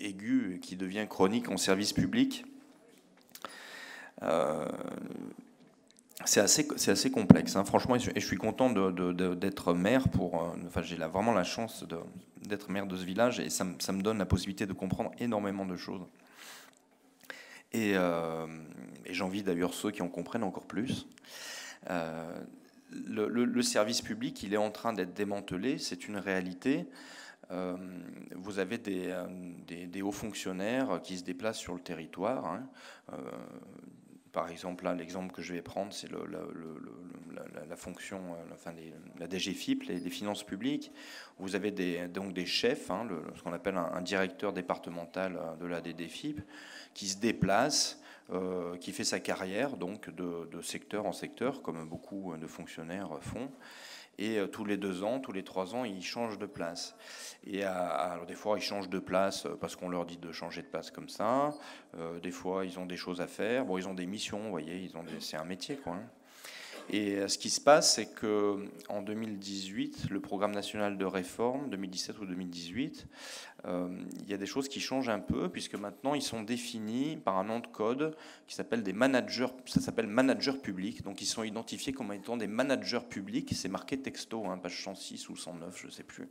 aigu 0.00 0.58
qui 0.62 0.76
devient 0.76 1.06
chronique 1.08 1.48
en 1.48 1.56
service 1.56 1.92
public. 1.92 2.44
Euh, 4.22 4.66
c'est 6.24 6.40
assez, 6.40 6.66
assez 6.88 7.10
complexe, 7.10 7.56
hein. 7.56 7.64
franchement, 7.64 7.94
et 7.96 8.20
je 8.20 8.26
suis 8.26 8.38
content 8.38 8.70
d'être 8.70 9.74
maire 9.74 10.08
pour. 10.08 10.42
Euh, 10.42 10.48
enfin, 10.66 10.82
j'ai 10.82 10.96
vraiment 10.96 11.32
la 11.32 11.44
chance 11.44 11.84
d'être 12.42 12.70
maire 12.70 12.86
de 12.86 12.96
ce 12.96 13.04
village 13.04 13.38
et 13.38 13.50
ça, 13.50 13.64
me 13.64 14.00
donne 14.00 14.18
la 14.18 14.26
possibilité 14.26 14.66
de 14.66 14.72
comprendre 14.72 15.12
énormément 15.18 15.66
de 15.66 15.76
choses. 15.76 16.02
Et, 17.72 17.92
euh, 17.94 18.46
et 19.04 19.12
j'envie 19.12 19.42
d'ailleurs 19.42 19.74
ceux 19.74 19.90
qui 19.90 20.02
en 20.02 20.08
comprennent 20.08 20.42
encore 20.42 20.66
plus. 20.66 21.06
le, 22.90 23.62
service 23.62 24.00
public, 24.00 24.42
il 24.42 24.54
est 24.54 24.58
en 24.58 24.70
train 24.70 24.94
d'être 24.94 25.12
démantelé, 25.12 25.78
c'est 25.78 26.08
une 26.08 26.16
réalité. 26.16 26.86
vous 27.50 28.58
avez 28.58 28.78
des, 28.78 29.14
des, 29.86 30.02
hauts 30.02 30.12
fonctionnaires 30.12 31.00
qui 31.02 31.18
se 31.18 31.24
déplacent 31.24 31.58
sur 31.58 31.74
le 31.74 31.80
territoire. 31.80 32.46
Hein. 32.46 32.66
Par 34.36 34.50
exemple, 34.50 34.86
l'exemple 34.98 35.32
que 35.32 35.40
je 35.40 35.54
vais 35.54 35.62
prendre, 35.62 35.94
c'est 35.94 36.10
la, 36.10 37.76
fonction, 37.76 38.18
euh, 38.18 38.52
enfin, 38.52 38.74
la 39.18 39.26
DGFIP, 39.26 39.84
les, 39.84 40.10
finances 40.10 40.44
publiques. 40.44 40.92
Vous 41.38 41.54
avez 41.54 41.70
des, 41.70 42.06
donc 42.08 42.34
des 42.34 42.44
chefs, 42.44 42.90
hein, 42.90 43.08
ce 43.34 43.42
qu'on 43.42 43.54
appelle 43.54 43.78
un, 43.78 44.02
directeur 44.02 44.52
départemental 44.52 45.38
euh, 45.40 45.56
de 45.56 45.64
la 45.64 45.80
DDFIP, 45.80 46.42
qui 46.92 47.08
se 47.08 47.16
déplace, 47.16 47.98
euh, 48.30 48.76
qui 48.76 48.92
fait 48.92 49.04
sa 49.04 49.20
carrière 49.20 49.78
donc 49.78 50.14
de, 50.14 50.60
secteur 50.60 51.06
en 51.06 51.14
secteur, 51.14 51.62
comme 51.62 51.88
beaucoup 51.88 52.34
de 52.36 52.46
fonctionnaires 52.46 53.08
font 53.22 53.50
et 54.18 54.38
euh, 54.38 54.46
tous 54.46 54.64
les 54.64 54.76
deux 54.76 55.02
ans, 55.02 55.20
tous 55.20 55.32
les 55.32 55.44
trois 55.44 55.74
ans, 55.74 55.84
ils 55.84 56.02
changent 56.02 56.38
de 56.38 56.46
place. 56.46 56.96
Et 57.46 57.64
alors 57.64 58.26
des 58.26 58.34
fois, 58.34 58.58
ils 58.58 58.62
changent 58.62 58.88
de 58.88 58.98
place 58.98 59.46
euh, 59.46 59.56
parce 59.60 59.76
qu'on 59.76 59.88
leur 59.88 60.06
dit 60.06 60.16
de 60.16 60.32
changer 60.32 60.62
de 60.62 60.66
place 60.66 60.90
comme 60.90 61.08
ça. 61.08 61.50
Euh, 61.96 62.18
des 62.20 62.30
fois, 62.30 62.64
ils 62.64 62.78
ont 62.78 62.86
des 62.86 62.96
choses 62.96 63.20
à 63.20 63.26
faire. 63.26 63.64
Bon, 63.64 63.78
ils 63.78 63.88
ont 63.88 63.94
des 63.94 64.06
missions, 64.06 64.40
vous 64.40 64.50
voyez, 64.50 64.78
ils 64.78 64.96
ont 64.96 65.04
c'est 65.20 65.36
un 65.36 65.44
métier, 65.44 65.76
quoi. 65.76 65.94
Hein. 65.94 66.02
Et 66.90 67.26
ce 67.26 67.36
qui 67.36 67.50
se 67.50 67.60
passe, 67.60 67.94
c'est 67.94 68.06
que 68.06 68.64
en 68.88 69.02
2018, 69.02 70.08
le 70.10 70.20
programme 70.20 70.52
national 70.52 70.96
de 70.96 71.04
réforme, 71.04 71.68
2017 71.70 72.18
ou 72.20 72.26
2018, 72.26 73.06
il 73.64 74.28
y 74.28 74.32
a 74.32 74.36
des 74.36 74.46
choses 74.46 74.68
qui 74.68 74.78
changent 74.78 75.08
un 75.08 75.18
peu, 75.18 75.48
puisque 75.48 75.74
maintenant 75.74 76.14
ils 76.14 76.22
sont 76.22 76.42
définis 76.42 77.16
par 77.16 77.38
un 77.38 77.44
nom 77.44 77.58
de 77.58 77.66
code 77.66 78.16
qui 78.46 78.54
s'appelle 78.54 78.84
des 78.84 78.92
managers, 78.92 79.48
ça 79.64 79.80
s'appelle 79.80 80.06
managers 80.06 80.58
publics, 80.62 81.02
donc 81.02 81.20
ils 81.20 81.26
sont 81.26 81.42
identifiés 81.42 81.92
comme 81.92 82.12
étant 82.12 82.36
des 82.36 82.46
managers 82.46 83.00
publics, 83.10 83.52
c'est 83.52 83.68
marqué 83.68 83.98
texto, 83.98 84.46
hein, 84.46 84.58
page 84.58 84.80
106 84.84 85.28
ou 85.28 85.36
109, 85.36 85.76
je 85.80 85.86
ne 85.86 85.90
sais 85.90 86.04
plus. 86.04 86.28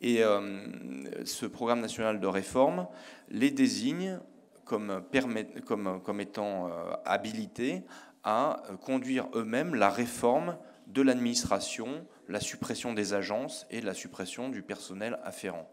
Et 0.00 0.22
euh, 0.22 1.24
ce 1.24 1.46
programme 1.46 1.80
national 1.80 2.20
de 2.20 2.26
réforme 2.26 2.86
les 3.28 3.50
désigne 3.50 4.20
comme, 4.64 5.02
comme, 5.66 6.00
comme 6.02 6.20
étant 6.20 6.68
euh, 6.68 6.92
habilités 7.04 7.82
à 8.24 8.62
conduire 8.82 9.28
eux-mêmes 9.34 9.74
la 9.74 9.90
réforme 9.90 10.56
de 10.86 11.02
l'administration, 11.02 12.06
la 12.28 12.40
suppression 12.40 12.92
des 12.92 13.14
agences 13.14 13.66
et 13.70 13.80
la 13.80 13.94
suppression 13.94 14.48
du 14.48 14.62
personnel 14.62 15.18
afférent. 15.24 15.68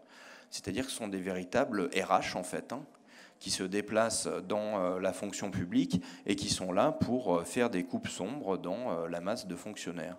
C'est-à-dire 0.50 0.84
que 0.84 0.90
ce 0.90 0.98
sont 0.98 1.08
des 1.08 1.20
véritables 1.20 1.90
RH, 1.94 2.36
en 2.36 2.42
fait, 2.42 2.72
hein, 2.72 2.84
qui 3.40 3.50
se 3.50 3.62
déplacent 3.62 4.28
dans 4.48 4.78
euh, 4.78 5.00
la 5.00 5.12
fonction 5.12 5.50
publique 5.50 6.02
et 6.26 6.36
qui 6.36 6.48
sont 6.48 6.72
là 6.72 6.92
pour 6.92 7.38
euh, 7.38 7.44
faire 7.44 7.70
des 7.70 7.84
coupes 7.84 8.08
sombres 8.08 8.58
dans 8.58 8.92
euh, 8.92 9.08
la 9.08 9.20
masse 9.20 9.46
de 9.46 9.56
fonctionnaires. 9.56 10.16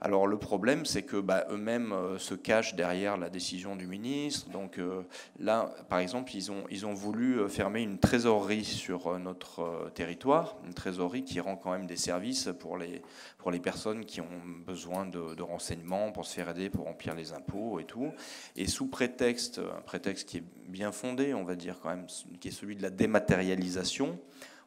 Alors 0.00 0.26
le 0.26 0.36
problème, 0.36 0.84
c'est 0.84 1.02
que 1.02 1.16
bah, 1.16 1.46
eux-mêmes 1.50 1.92
euh, 1.92 2.18
se 2.18 2.34
cachent 2.34 2.74
derrière 2.74 3.16
la 3.16 3.30
décision 3.30 3.76
du 3.76 3.86
ministre. 3.86 4.50
Donc 4.50 4.78
euh, 4.78 5.02
là, 5.40 5.74
par 5.88 6.00
exemple, 6.00 6.36
ils 6.36 6.52
ont, 6.52 6.64
ils 6.70 6.84
ont 6.84 6.92
voulu 6.92 7.38
euh, 7.38 7.48
fermer 7.48 7.80
une 7.80 7.98
trésorerie 7.98 8.64
sur 8.64 9.18
notre 9.18 9.90
territoire, 9.94 10.56
une 10.66 10.74
trésorerie 10.74 11.24
qui 11.24 11.40
rend 11.40 11.56
quand 11.56 11.72
même 11.72 11.86
des 11.86 11.96
services 11.96 12.50
pour 12.60 12.76
les, 12.76 13.00
pour 13.38 13.50
les 13.50 13.58
personnes 13.58 14.04
qui 14.04 14.20
ont 14.20 14.26
besoin 14.66 15.06
de, 15.06 15.34
de 15.34 15.42
renseignements, 15.42 16.12
pour 16.12 16.26
se 16.26 16.34
faire 16.34 16.50
aider, 16.50 16.68
pour 16.68 16.84
remplir 16.84 17.14
les 17.14 17.32
impôts 17.32 17.80
et 17.80 17.84
tout. 17.84 18.12
Et 18.54 18.66
sous 18.66 18.88
prétexte, 18.88 19.60
un 19.60 19.80
prétexte 19.80 20.28
qui 20.28 20.38
est 20.38 20.44
bien 20.68 20.92
fondé, 20.92 21.32
on 21.32 21.44
va 21.44 21.56
dire 21.56 21.80
quand 21.82 21.88
même, 21.88 22.06
qui 22.38 22.48
est 22.48 22.52
celui 22.52 22.76
de 22.76 22.82
la 22.82 22.90
dématérialisation, 22.90 24.18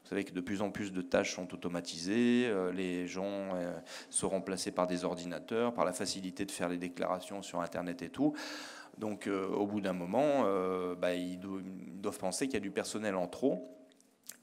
vous 0.10 0.16
savez 0.16 0.24
que 0.24 0.34
de 0.34 0.42
plus 0.42 0.64
en 0.64 0.72
plus 0.72 0.92
de 0.92 1.04
tâches 1.04 1.36
sont 1.36 1.54
automatisées, 1.54 2.48
euh, 2.48 2.72
les 2.72 3.06
gens 3.06 3.54
euh, 3.54 3.80
sont 4.10 4.28
remplacés 4.28 4.72
par 4.72 4.88
des 4.88 5.06
ordinateurs, 5.06 5.72
par 5.72 5.86
la 5.86 5.94
facilité 5.94 6.46
de 6.46 6.52
faire 6.52 6.68
les 6.68 6.80
déclarations 6.80 7.44
sur 7.44 7.62
Internet 7.62 8.02
et 8.02 8.10
tout. 8.10 8.34
Donc 8.98 9.28
euh, 9.28 9.48
au 9.50 9.68
bout 9.68 9.82
d'un 9.82 9.94
moment, 9.94 10.46
bah, 11.00 11.14
ils 11.14 11.40
doivent 11.40 12.18
penser 12.18 12.48
qu'il 12.48 12.56
y 12.56 12.58
a 12.58 12.60
du 12.60 12.72
personnel 12.72 13.14
en 13.14 13.28
trop 13.28 13.88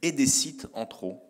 et 0.03 0.13
des 0.13 0.27
sites 0.27 0.69
en 0.73 0.87
trop. 0.87 1.26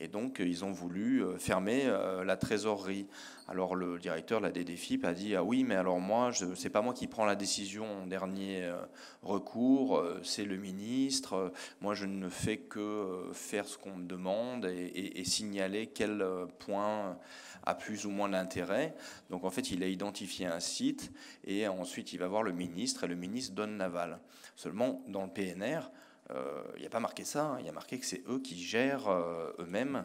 Et 0.00 0.08
donc, 0.08 0.38
ils 0.40 0.64
ont 0.64 0.72
voulu 0.72 1.22
fermer 1.38 1.84
la 2.24 2.36
trésorerie. 2.36 3.06
Alors, 3.48 3.74
le 3.74 3.98
directeur 3.98 4.40
de 4.40 4.46
la 4.46 4.52
DDFIP 4.52 5.04
a 5.04 5.12
dit 5.12 5.36
Ah 5.36 5.44
oui, 5.44 5.62
mais 5.62 5.74
alors 5.74 6.00
moi, 6.00 6.32
ce 6.32 6.46
n'est 6.46 6.70
pas 6.70 6.80
moi 6.80 6.94
qui 6.94 7.06
prends 7.06 7.26
la 7.26 7.36
décision 7.36 7.84
en 8.02 8.06
dernier 8.06 8.66
recours, 9.22 10.02
c'est 10.22 10.44
le 10.44 10.56
ministre. 10.56 11.52
Moi, 11.82 11.94
je 11.94 12.06
ne 12.06 12.30
fais 12.30 12.56
que 12.56 13.28
faire 13.34 13.66
ce 13.66 13.76
qu'on 13.76 13.96
me 13.96 14.06
demande 14.06 14.64
et, 14.64 15.22
signaler 15.24 15.88
quel 15.88 16.24
point 16.60 17.18
a 17.64 17.74
plus 17.74 18.06
ou 18.06 18.10
moins 18.10 18.28
d'intérêt. 18.28 18.94
Donc 19.28 19.44
en 19.44 19.50
fait, 19.50 19.70
il 19.70 19.82
a 19.82 19.86
identifié 19.86 20.46
un 20.46 20.60
site 20.60 21.12
et 21.44 21.66
ensuite 21.68 22.12
il 22.12 22.18
va 22.18 22.28
voir 22.28 22.42
le 22.42 22.52
ministre 22.52 23.04
et 23.04 23.08
le 23.08 23.14
ministre 23.14 23.54
donne 23.54 23.78
l'aval. 23.78 24.18
Seulement, 24.56 25.02
dans 25.08 25.24
le 25.24 25.30
PNR, 25.30 25.78
euh, 25.78 25.99
il 26.76 26.80
n'y 26.80 26.86
a 26.86 26.90
pas 26.90 27.00
marqué 27.00 27.24
ça, 27.24 27.44
hein. 27.44 27.56
il 27.60 27.66
y 27.66 27.68
a 27.68 27.72
marqué 27.72 27.98
que 27.98 28.06
c'est 28.06 28.22
eux 28.28 28.38
qui 28.38 28.62
gèrent 28.62 29.08
euh, 29.08 29.52
eux-mêmes 29.58 30.04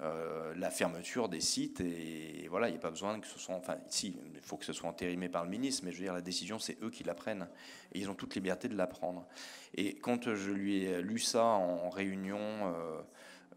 euh, 0.00 0.52
la 0.56 0.70
fermeture 0.70 1.28
des 1.28 1.40
sites 1.40 1.80
et, 1.80 2.46
voilà, 2.50 2.68
il 2.68 2.72
n'y 2.72 2.78
a 2.78 2.80
pas 2.80 2.90
besoin 2.90 3.20
que 3.20 3.26
ce 3.26 3.38
soit, 3.38 3.54
enfin, 3.54 3.76
si, 3.88 4.16
il 4.34 4.40
faut 4.40 4.56
que 4.56 4.64
ce 4.64 4.72
soit 4.72 4.88
entérimé 4.88 5.28
par 5.28 5.44
le 5.44 5.50
ministre, 5.50 5.82
mais 5.84 5.92
je 5.92 5.98
veux 5.98 6.04
dire, 6.04 6.14
la 6.14 6.20
décision, 6.20 6.58
c'est 6.58 6.82
eux 6.82 6.90
qui 6.90 7.04
la 7.04 7.14
prennent 7.14 7.48
et 7.92 8.00
ils 8.00 8.10
ont 8.10 8.14
toute 8.14 8.34
liberté 8.34 8.68
de 8.68 8.76
la 8.76 8.86
prendre. 8.86 9.26
Et 9.74 9.94
quand 9.94 10.34
je 10.34 10.50
lui 10.50 10.84
ai 10.84 11.00
lu 11.00 11.18
ça 11.18 11.44
en 11.44 11.90
réunion 11.90 12.38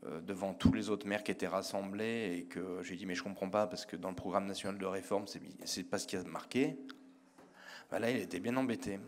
euh, 0.06 0.22
devant 0.22 0.54
tous 0.54 0.74
les 0.74 0.90
autres 0.90 1.08
maires 1.08 1.24
qui 1.24 1.32
étaient 1.32 1.48
rassemblés 1.48 2.38
et 2.38 2.44
que 2.44 2.84
j'ai 2.84 2.96
dit 2.96 3.08
mais 3.08 3.16
je 3.16 3.24
comprends 3.24 3.50
pas 3.50 3.66
parce 3.66 3.88
que 3.88 3.96
dans 3.96 4.10
le 4.10 4.16
programme 4.16 4.46
national 4.46 4.78
de 4.78 4.86
réforme 4.86 5.26
c'est 5.66 5.84
pas 5.84 5.98
ce 5.98 6.06
qui 6.06 6.16
a 6.16 6.24
marqué. 6.24 6.78
Ben 7.90 7.98
là 7.98 8.12
il 8.12 8.18
était 8.18 8.40
bien 8.40 8.56
embêté. 8.58 9.00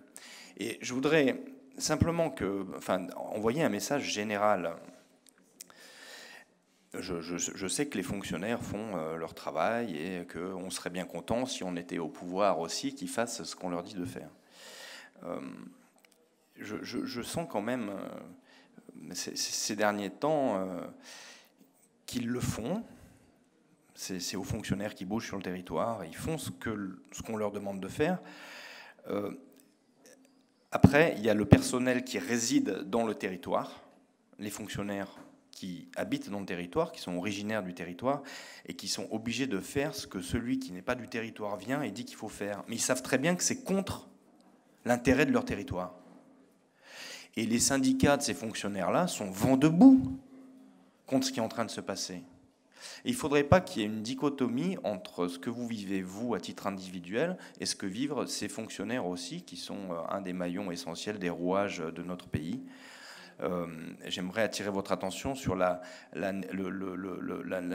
Et 0.57 0.79
je 0.81 0.93
voudrais 0.95 1.43
simplement 1.79 2.29
que, 2.29 2.65
enfin, 2.75 3.07
envoyer 3.15 3.63
un 3.63 3.69
message 3.69 4.03
général. 4.03 4.75
Je, 6.93 7.67
sais 7.67 7.87
que 7.87 7.97
les 7.97 8.03
fonctionnaires 8.03 8.63
font 8.63 8.97
euh, 8.97 9.15
leur 9.15 9.35
travail 9.35 9.95
et 9.95 10.25
qu'on 10.25 10.71
serait 10.71 10.89
bien 10.89 11.05
content 11.05 11.45
si 11.45 11.63
on 11.63 11.75
était 11.75 11.99
au 11.99 12.07
pouvoir 12.07 12.59
aussi 12.59 12.95
qu'ils 12.95 13.09
fassent 13.09 13.43
ce 13.43 13.55
qu'on 13.55 13.69
leur 13.69 13.83
dit 13.83 13.93
de 13.93 14.05
faire. 14.05 14.29
Euh, 15.23 15.39
je, 16.57 17.21
sens 17.21 17.47
quand 17.49 17.61
même 17.61 17.91
ces, 19.11 19.75
derniers 19.75 20.09
temps 20.09 20.57
euh, 20.57 20.81
qu'ils 22.07 22.27
le 22.27 22.39
font. 22.39 22.83
C'est 23.93 24.37
aux 24.37 24.43
fonctionnaires 24.43 24.95
qui 24.95 25.05
bougent 25.05 25.27
sur 25.27 25.37
le 25.37 25.43
territoire, 25.43 26.05
ils 26.05 26.15
font 26.15 26.37
ce 26.37 26.49
qu'on 26.51 27.37
leur 27.37 27.51
demande 27.51 27.81
de 27.81 27.87
faire. 27.89 28.19
Après, 30.71 31.15
il 31.17 31.23
y 31.23 31.29
a 31.29 31.33
le 31.33 31.45
personnel 31.45 32.03
qui 32.03 32.19
réside 32.19 32.83
dans 32.87 33.05
le 33.05 33.15
territoire, 33.15 33.83
les 34.37 34.51
fonctionnaires 34.51 35.09
qui 35.51 35.89
habitent 35.95 36.29
dans 36.29 36.39
le 36.39 36.45
territoire, 36.45 36.91
qui 36.91 37.01
sont 37.01 37.17
originaires 37.17 37.63
du 37.63 37.73
territoire, 37.73 38.23
et 38.65 38.75
qui 38.75 38.87
sont 38.87 39.07
obligés 39.11 39.47
de 39.47 39.59
faire 39.59 39.93
ce 39.93 40.07
que 40.07 40.21
celui 40.21 40.59
qui 40.59 40.71
n'est 40.71 40.81
pas 40.81 40.95
du 40.95 41.09
territoire 41.09 41.57
vient 41.57 41.81
et 41.81 41.91
dit 41.91 42.05
qu'il 42.05 42.15
faut 42.15 42.29
faire. 42.29 42.63
Mais 42.67 42.75
ils 42.75 42.81
savent 42.81 43.01
très 43.01 43.17
bien 43.17 43.35
que 43.35 43.43
c'est 43.43 43.63
contre 43.63 44.07
l'intérêt 44.85 45.25
de 45.25 45.31
leur 45.31 45.43
territoire. 45.43 45.95
Et 47.35 47.45
les 47.45 47.59
syndicats 47.59 48.15
de 48.15 48.21
ces 48.21 48.33
fonctionnaires-là 48.33 49.07
sont 49.07 49.31
vent 49.31 49.57
debout 49.57 50.17
contre 51.05 51.27
ce 51.27 51.31
qui 51.31 51.39
est 51.39 51.43
en 51.43 51.49
train 51.49 51.65
de 51.65 51.71
se 51.71 51.81
passer. 51.81 52.23
Il 53.05 53.11
ne 53.11 53.17
faudrait 53.17 53.43
pas 53.43 53.61
qu'il 53.61 53.81
y 53.81 53.85
ait 53.85 53.87
une 53.87 54.01
dichotomie 54.01 54.77
entre 54.83 55.27
ce 55.27 55.39
que 55.39 55.49
vous 55.49 55.67
vivez, 55.67 56.01
vous, 56.01 56.33
à 56.33 56.39
titre 56.39 56.67
individuel, 56.67 57.37
et 57.59 57.65
ce 57.65 57.75
que 57.75 57.85
vivent 57.85 58.25
ces 58.27 58.49
fonctionnaires 58.49 59.05
aussi, 59.05 59.43
qui 59.43 59.57
sont 59.57 59.91
euh, 59.91 60.01
un 60.09 60.21
des 60.21 60.33
maillons 60.33 60.71
essentiels 60.71 61.19
des 61.19 61.29
rouages 61.29 61.79
de 61.79 62.03
notre 62.03 62.27
pays. 62.27 62.61
Euh, 63.41 63.65
j'aimerais 64.05 64.41
attirer 64.41 64.69
votre 64.69 64.91
attention 64.91 65.33
sur 65.33 65.55
la, 65.55 65.81
la, 66.13 66.33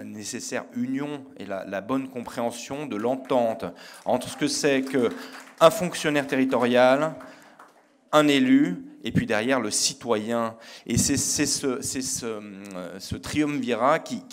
nécessaire 0.04 0.64
union 0.74 1.24
et 1.38 1.46
la, 1.46 1.80
bonne 1.80 2.08
compréhension 2.10 2.86
de 2.86 2.96
l'entente 2.96 3.64
entre 4.04 4.28
ce 4.28 4.36
que 4.36 4.46
c'est 4.46 4.82
qu'un 4.82 5.70
fonctionnaire 5.70 6.26
territorial, 6.26 7.14
un 8.12 8.28
élu 8.28 8.84
et 9.04 9.12
puis 9.12 9.26
derrière 9.26 9.60
le 9.60 9.70
citoyen. 9.70 10.56
Et 10.86 10.96
c'est 10.96 11.16
ce, 11.16 11.66
euh, 12.24 12.98
ce, 12.98 13.16
triumvirat 13.16 13.98
qui, 14.00 14.24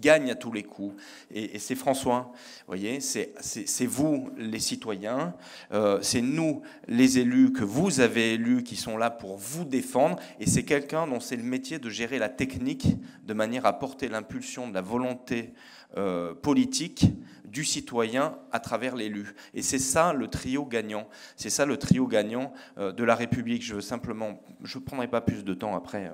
gagne 0.00 0.30
à 0.30 0.34
tous 0.34 0.50
les 0.50 0.62
coups. 0.62 1.00
Et, 1.32 1.58
c'est 1.58 1.74
François, 1.74 2.32
vous 2.32 2.66
voyez, 2.66 3.00
c'est 3.00 3.86
vous 3.86 4.30
les 4.38 4.58
citoyens, 4.58 5.34
euh, 5.72 5.98
c'est 6.00 6.22
nous 6.22 6.62
les 6.88 7.18
élus 7.18 7.52
que 7.52 7.62
vous 7.62 8.00
avez 8.00 8.34
élus 8.34 8.64
qui 8.64 8.76
sont 8.76 8.96
là 8.96 9.10
pour 9.10 9.36
vous 9.36 9.64
défendre, 9.64 10.16
et 10.40 10.46
c'est 10.46 10.64
quelqu'un 10.64 11.06
dont 11.06 11.20
c'est 11.20 11.36
le 11.36 11.42
métier 11.42 11.78
de 11.78 11.90
gérer 11.90 12.18
la 12.18 12.30
technique 12.30 12.86
de 13.26 13.34
manière 13.34 13.66
à 13.66 13.78
porter 13.78 14.08
l'impulsion 14.08 14.68
de 14.68 14.74
la 14.74 14.80
volonté 14.80 15.52
euh, 15.98 16.32
politique 16.34 17.06
du 17.50 17.64
citoyen 17.64 18.38
à 18.52 18.60
travers 18.60 18.96
l'élu. 18.96 19.34
Et 19.54 19.62
c'est 19.62 19.78
ça 19.78 20.12
le 20.12 20.28
trio 20.28 20.64
gagnant. 20.64 21.08
C'est 21.36 21.50
ça 21.50 21.66
le 21.66 21.76
trio 21.76 22.06
gagnant 22.06 22.52
euh, 22.78 22.92
de 22.92 23.04
la 23.04 23.14
République. 23.14 23.62
Je 23.62 23.74
veux 23.74 23.80
simplement, 23.80 24.40
je 24.62 24.78
ne 24.78 24.84
prendrai 24.84 25.08
pas 25.08 25.20
plus 25.20 25.44
de 25.44 25.54
temps 25.54 25.76
après. 25.76 26.12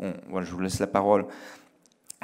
Euh, 0.00 0.12
voilà, 0.28 0.46
je 0.46 0.52
vous 0.52 0.60
laisse 0.60 0.78
la 0.78 0.86
parole. 0.86 1.26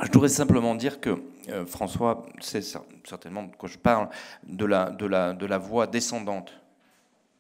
Je 0.02 0.10
voudrais 0.12 0.28
simplement 0.28 0.74
dire 0.74 0.98
que 0.98 1.22
François 1.66 2.24
sait 2.40 2.62
certainement 3.04 3.48
quoi 3.48 3.68
je 3.68 3.76
parle, 3.76 4.08
de 4.44 4.64
la, 4.64 4.88
de, 4.88 5.04
la, 5.04 5.34
de 5.34 5.44
la 5.44 5.58
voie 5.58 5.86
descendante. 5.86 6.52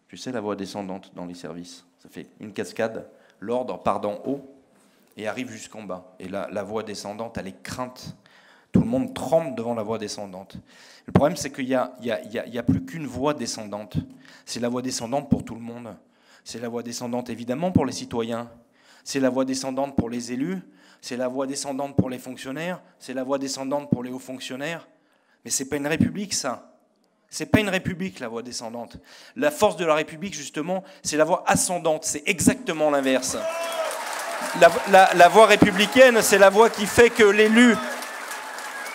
Tu 0.08 0.18
sais, 0.18 0.30
la 0.30 0.42
voie 0.42 0.56
descendante 0.56 1.12
dans 1.14 1.24
les 1.24 1.34
services? 1.34 1.86
Ça 2.00 2.10
fait 2.10 2.26
une 2.38 2.52
cascade, 2.52 3.08
l'ordre 3.38 3.82
part 3.82 4.00
d'en 4.00 4.20
haut 4.26 4.54
et 5.16 5.26
arrive 5.26 5.50
jusqu'en 5.50 5.84
bas. 5.84 6.14
Et 6.18 6.28
la 6.28 6.62
voie 6.62 6.82
descendante, 6.82 7.38
elle 7.38 7.46
est 7.46 7.62
crainte 7.62 8.14
tout 8.72 8.80
le 8.80 8.86
monde 8.86 9.14
tremble 9.14 9.54
devant 9.54 9.74
la 9.74 9.82
voie 9.82 9.98
descendante. 9.98 10.56
Le 11.06 11.12
problème, 11.12 11.36
c'est 11.36 11.50
qu'il 11.50 11.66
n'y 11.66 11.74
a, 11.74 12.62
plus 12.62 12.84
qu'une 12.84 13.06
voie 13.06 13.34
descendante. 13.34 13.96
C'est 14.46 14.60
la 14.60 14.68
voie 14.68 14.82
descendante 14.82 15.28
pour 15.28 15.44
tout 15.44 15.54
le 15.54 15.60
monde. 15.60 15.96
C'est 16.44 16.60
la 16.60 16.68
voie 16.68 16.82
descendante, 16.82 17.30
évidemment, 17.30 17.72
pour 17.72 17.84
les 17.84 17.92
citoyens. 17.92 18.48
C'est 19.04 19.20
la 19.20 19.30
voie 19.30 19.44
descendante 19.44 19.96
pour 19.96 20.08
les 20.08 20.32
élus. 20.32 20.60
C'est 21.00 21.16
la 21.16 21.28
voie 21.28 21.46
descendante 21.46 21.96
pour 21.96 22.10
les 22.10 22.18
fonctionnaires. 22.18 22.80
C'est 22.98 23.14
la 23.14 23.24
voie 23.24 23.38
descendante 23.38 23.90
pour 23.90 24.04
les 24.04 24.10
hauts 24.10 24.18
fonctionnaires. 24.18 24.86
Mais 25.44 25.50
ce 25.50 25.62
n'est 25.62 25.68
pas 25.68 25.76
une 25.76 25.86
république, 25.86 26.34
ça. 26.34 26.76
C'est 27.28 27.46
pas 27.46 27.60
une 27.60 27.68
république, 27.68 28.20
la 28.20 28.28
voie 28.28 28.42
descendante. 28.42 28.98
La 29.36 29.50
force 29.50 29.76
de 29.76 29.84
la 29.84 29.94
république, 29.94 30.34
justement, 30.34 30.84
c'est 31.02 31.16
la 31.16 31.24
voie 31.24 31.44
ascendante. 31.46 32.04
C'est 32.04 32.22
exactement 32.26 32.90
l'inverse. 32.90 33.36
La, 34.60 35.10
la 35.14 35.28
voie 35.28 35.46
républicaine, 35.46 36.22
c'est 36.22 36.38
la 36.38 36.50
voie 36.50 36.70
qui 36.70 36.86
fait 36.86 37.10
que 37.10 37.22
l'élu 37.22 37.76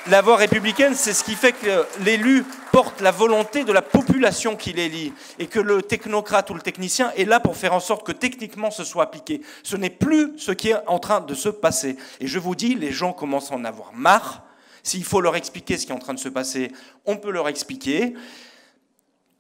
la 0.08 0.22
voie 0.22 0.36
républicaine, 0.36 0.94
c'est 0.94 1.14
ce 1.14 1.24
qui 1.24 1.36
fait 1.36 1.54
que 1.54 1.86
l'élu 2.04 2.44
porte 2.72 3.02
la 3.02 3.12
volonté 3.12 3.64
de 3.64 3.72
la 3.72 3.82
population 3.82 4.56
qui 4.56 4.72
l'élit 4.72 5.14
et 5.40 5.48
que 5.48 5.60
le 5.60 5.82
technocrate 5.82 6.50
ou 6.52 6.54
le 6.54 6.62
technicien 6.62 7.12
est 7.18 7.26
là 7.26 7.40
pour 7.40 7.58
faire 7.58 7.74
en 7.74 7.80
sorte 7.80 8.06
que 8.06 8.12
techniquement 8.12 8.70
ce 8.70 8.84
soit 8.84 9.04
appliqué. 9.04 9.42
Ce 9.64 9.76
n'est 9.76 9.90
plus 9.90 10.38
ce 10.38 10.52
qui 10.52 10.70
est 10.70 10.88
en 10.88 11.00
train 11.00 11.22
de 11.22 11.34
se 11.34 11.50
passer. 11.50 11.98
Et 12.20 12.28
je 12.28 12.38
vous 12.38 12.56
dis, 12.56 12.76
les 12.76 12.92
gens 12.92 13.14
commencent 13.14 13.52
à 13.52 13.56
en 13.56 13.66
avoir 13.66 13.94
marre. 13.94 14.44
S'il 14.84 15.04
faut 15.04 15.22
leur 15.22 15.36
expliquer 15.36 15.78
ce 15.78 15.88
qui 15.88 15.92
est 15.92 15.96
en 15.96 16.00
train 16.00 16.14
de 16.14 16.20
se 16.20 16.30
passer, 16.30 16.72
on 17.06 17.18
peut 17.18 17.32
leur 17.32 17.48
expliquer. 17.48 18.14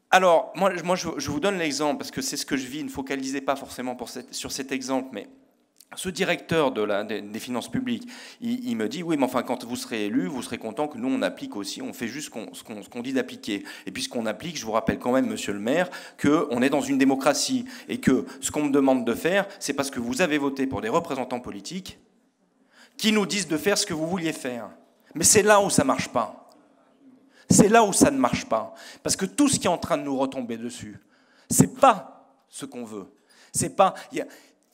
Alors, 0.09 0.51
moi, 0.55 0.71
moi 0.83 0.95
je, 0.95 1.29
vous 1.29 1.39
donne 1.39 1.59
l'exemple, 1.59 1.99
parce 1.99 2.09
que 2.09 2.21
c'est 2.21 2.37
ce 2.37 2.45
que 2.45 2.57
je 2.57 2.65
vis. 2.65 2.83
Ne 2.83 2.89
focalisez 2.89 3.41
pas 3.41 3.55
forcément 3.55 3.95
sur 4.31 4.51
cet 4.51 4.71
exemple, 4.71 5.09
mais 5.11 5.27
ce 5.95 6.09
directeur 6.09 6.71
des, 6.71 7.39
finances 7.39 7.69
publiques, 7.69 8.07
il, 8.41 8.75
me 8.75 8.89
dit 8.89 9.03
oui, 9.03 9.17
mais 9.17 9.23
enfin, 9.23 9.43
quand 9.43 9.63
vous 9.63 9.75
serez 9.75 10.07
élu, 10.07 10.27
vous 10.27 10.41
serez 10.41 10.57
content 10.57 10.87
que 10.87 10.97
nous 10.97 11.07
on 11.07 11.21
applique 11.21 11.55
aussi, 11.55 11.81
on 11.81 11.93
fait 11.93 12.07
juste 12.07 12.33
ce 12.53 12.89
qu'on 12.89 13.01
dit 13.01 13.13
d'appliquer. 13.13 13.63
Et 13.85 13.91
puis 13.91 14.07
qu'on 14.07 14.25
applique, 14.25 14.57
je 14.57 14.65
vous 14.65 14.73
rappelle 14.73 14.99
quand 14.99 15.13
même, 15.13 15.27
Monsieur 15.27 15.53
le 15.53 15.59
Maire, 15.59 15.89
qu'on 16.21 16.61
est 16.61 16.69
dans 16.69 16.81
une 16.81 16.97
démocratie 16.97 17.65
et 17.87 17.99
que 17.99 18.25
ce 18.41 18.51
qu'on 18.51 18.63
me 18.63 18.71
demande 18.71 19.05
de 19.05 19.13
faire, 19.13 19.47
c'est 19.59 19.73
parce 19.73 19.89
que 19.89 19.99
vous 19.99 20.21
avez 20.21 20.37
voté 20.37 20.67
pour 20.67 20.81
des 20.81 20.89
représentants 20.89 21.39
politiques 21.39 21.99
qui 22.97 23.11
nous 23.11 23.25
disent 23.25 23.47
de 23.47 23.57
faire 23.57 23.77
ce 23.77 23.85
que 23.85 23.93
vous 23.93 24.07
vouliez 24.07 24.33
faire. 24.33 24.69
Mais 25.13 25.23
c'est 25.23 25.43
là 25.43 25.61
où 25.61 25.69
ça 25.69 25.83
marche 25.83 26.09
pas. 26.09 26.49
C'est 27.49 27.69
là 27.69 27.83
où 27.83 27.93
ça 27.93 28.11
ne 28.11 28.17
marche 28.17 28.45
pas, 28.45 28.73
parce 29.03 29.15
que 29.15 29.25
tout 29.25 29.47
ce 29.47 29.59
qui 29.59 29.67
est 29.67 29.69
en 29.69 29.77
train 29.77 29.97
de 29.97 30.03
nous 30.03 30.17
retomber 30.17 30.57
dessus, 30.57 30.99
c'est 31.49 31.79
pas 31.79 32.27
ce 32.49 32.65
qu'on 32.65 32.83
veut. 32.83 33.05
C'est 33.53 33.75
pas 33.75 33.93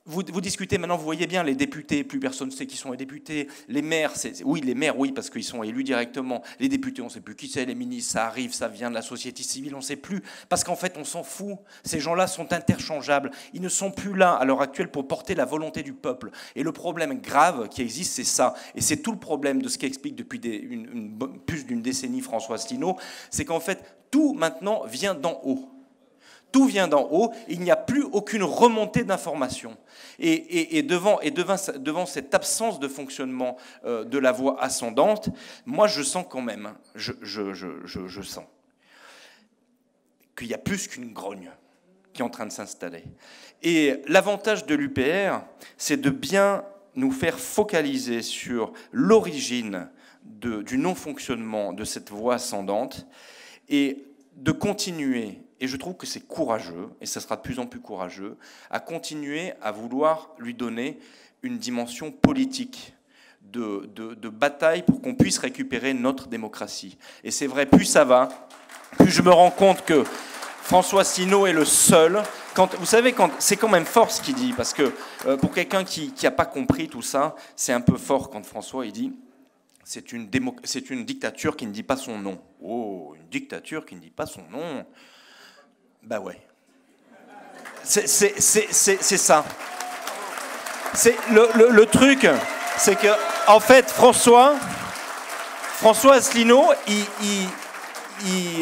vous, 0.06 0.24
discutez 0.24 0.80
maintenant, 0.80 0.98
vous 0.98 1.04
voyez 1.04 1.28
bien 1.28 1.44
les 1.44 1.54
députés, 1.54 2.04
plus 2.04 2.20
personne 2.20 2.50
ne 2.50 2.54
sait 2.54 2.66
qui 2.66 2.76
sont 2.76 2.90
les 2.90 2.98
députés. 2.98 3.48
Les 3.68 3.84
maires, 3.84 4.14
oui, 4.46 4.60
les 4.62 4.74
maires, 4.74 4.98
oui, 4.98 5.12
parce 5.12 5.30
qu'ils 5.30 5.44
sont 5.44 5.62
élus 5.62 5.84
directement. 5.84 6.42
Les 6.60 6.70
députés, 6.70 7.04
on 7.04 7.06
ne 7.06 7.10
sait 7.12 7.22
plus 7.22 7.36
qui 7.36 7.48
c'est. 7.48 7.66
Les 7.66 7.76
ministres, 7.76 8.14
ça 8.14 8.26
arrive, 8.26 8.52
ça 8.52 8.68
vient 8.68 8.90
de 8.90 8.96
la 8.96 9.04
société 9.04 9.44
civile, 9.44 9.76
on 9.76 9.78
ne 9.78 9.84
sait 9.84 9.96
plus. 9.96 10.24
Parce 10.50 10.64
qu'en 10.64 10.76
fait, 10.76 10.96
on 10.98 11.04
s'en 11.04 11.24
fout. 11.24 11.56
Ces 11.84 12.00
gens-là 12.00 12.26
sont 12.26 12.52
interchangeables. 12.52 13.30
Ils 13.54 13.62
ne 13.62 13.70
sont 13.70 13.92
plus 13.92 14.16
là 14.16 14.34
à 14.34 14.44
l'heure 14.44 14.62
actuelle 14.62 14.90
pour 14.90 15.08
porter 15.08 15.36
la 15.36 15.46
volonté 15.46 15.84
du 15.84 15.94
peuple. 15.94 16.32
Et 16.56 16.64
le 16.64 16.72
problème 16.72 17.22
grave 17.22 17.70
qui 17.70 17.84
existe, 17.84 18.14
c'est 18.14 18.24
ça. 18.24 18.56
Et 18.74 18.82
c'est 18.82 18.98
tout 18.98 19.12
le 19.12 19.20
problème 19.20 19.62
de 19.62 19.70
ce 19.70 19.78
qu'explique 19.78 20.16
depuis 20.16 20.40
plus 21.46 21.66
d'une 21.66 21.84
décennie 21.84 22.22
François 22.22 22.56
Asselineau, 22.56 22.98
c'est 23.30 23.46
qu'en 23.46 23.60
fait, 23.60 23.84
tout 24.10 24.34
maintenant 24.34 24.84
vient 24.86 25.14
d'en 25.14 25.40
haut. 25.44 25.81
Tout 26.52 26.66
vient 26.66 26.88
d'en 26.88 27.08
haut, 27.12 27.32
il 27.48 27.62
n'y 27.62 27.72
a 27.72 27.76
plus 27.76 28.04
aucune 28.04 28.44
remontée 28.44 29.04
d'informations. 29.04 29.78
Et, 30.20 30.84
devant, 30.84 31.20
et 31.22 31.32
devant, 31.32 32.06
cette 32.06 32.36
absence 32.36 32.80
de 32.80 32.88
fonctionnement 32.88 33.58
euh, 33.86 34.04
de 34.04 34.18
la 34.18 34.32
voie 34.32 34.62
ascendante, 34.62 35.30
moi 35.66 35.88
je 35.88 36.04
sens 36.04 36.26
quand 36.30 36.42
même, 36.42 36.74
je 36.96 38.22
sens 38.22 38.46
qu'il 40.36 40.48
y 40.48 40.54
a 40.54 40.58
plus 40.58 40.88
qu'une 40.88 41.14
grogne 41.14 41.52
qui 42.14 42.22
est 42.22 42.26
en 42.26 42.30
train 42.30 42.46
de 42.46 42.52
s'installer. 42.52 43.04
Et 43.64 44.02
l'avantage 44.08 44.66
de 44.66 44.76
l'UPR, 44.76 45.42
c'est 45.78 46.00
de 46.00 46.10
bien 46.10 46.66
nous 46.96 47.12
faire 47.12 47.40
focaliser 47.40 48.22
sur 48.22 48.74
l'origine 48.92 49.90
du 50.24 50.78
non-fonctionnement 50.78 51.74
de 51.74 51.84
cette 51.84 52.10
voie 52.10 52.36
ascendante 52.36 53.08
et 53.70 54.06
de 54.36 54.52
continuer, 54.52 55.40
et 55.62 55.68
je 55.68 55.78
trouve 55.78 55.96
que 55.96 56.06
c'est 56.06 56.28
courageux, 56.28 56.90
et 57.00 57.06
ça 57.06 57.22
sera 57.22 57.38
de 57.38 57.42
plus 57.42 57.60
en 57.60 57.68
plus 57.68 57.80
courageux, 57.80 58.36
à 58.70 58.80
continuer 58.80 59.54
à 59.62 59.72
vouloir 59.72 60.32
lui 60.40 60.54
donner 60.54 61.00
une 61.44 61.58
dimension 61.58 62.12
politique 62.12 62.94
de, 63.44 63.90
de 63.96 64.30
bataille 64.30 64.84
pour 64.84 65.02
qu'on 65.02 65.16
puisse 65.16 65.38
récupérer 65.38 65.94
notre 65.94 66.28
démocratie. 66.28 66.98
Et 67.24 67.32
c'est 67.32 67.48
vrai, 67.48 67.66
plus 67.66 67.86
ça 67.86 68.04
va, 68.04 68.28
plus 68.98 69.10
je 69.10 69.22
me 69.22 69.32
rends 69.32 69.52
compte 69.52 69.86
que 69.86 70.04
François 70.62 71.04
Sino 71.04 71.46
est 71.46 71.54
le 71.54 71.66
seul. 71.66 72.22
Vous 72.56 72.86
savez, 72.86 73.14
quand, 73.14 73.32
c'est 73.40 73.56
quand 73.56 73.70
même 73.70 73.86
fort 73.86 74.12
ce 74.12 74.22
qu'il 74.22 74.36
dit, 74.36 74.54
parce 74.54 74.74
que 74.74 74.92
euh, 75.26 75.38
pour 75.38 75.54
quelqu'un 75.54 75.84
qui 75.84 76.14
n'a 76.24 76.32
pas 76.32 76.46
compris 76.46 76.88
tout 76.88 77.02
ça, 77.02 77.36
c'est 77.56 77.74
un 77.74 77.82
peu 77.82 77.98
fort 77.98 78.30
quand 78.30 78.46
François 78.46 78.86
il 78.86 78.92
dit 78.92 79.14
c'est 79.84 80.12
une 80.12 80.28
dictature 81.04 81.58
qui 81.58 81.66
ne 81.66 81.72
dit 81.72 81.84
pas 81.84 81.98
son 81.98 82.18
nom. 82.18 82.40
Oh, 82.62 83.14
une 83.16 83.28
dictature 83.30 83.86
qui 83.86 83.96
ne 83.96 84.00
dit 84.00 84.12
pas 84.12 84.26
son 84.26 84.44
nom. 84.50 84.86
Bah 86.04 86.20
ouais. 86.20 86.40
C'est, 87.84 88.08
ça. 89.18 89.46
C'est 90.94 91.16
le, 91.32 91.48
le, 91.56 91.70
le 91.70 91.86
truc, 91.86 92.28
c'est 92.78 92.96
que 92.96 93.08
en 93.48 93.60
fait 93.60 93.90
François, 93.90 94.56
François 95.76 96.16
Asselineau, 96.16 96.66
il, 96.88 97.06
il 97.24 97.48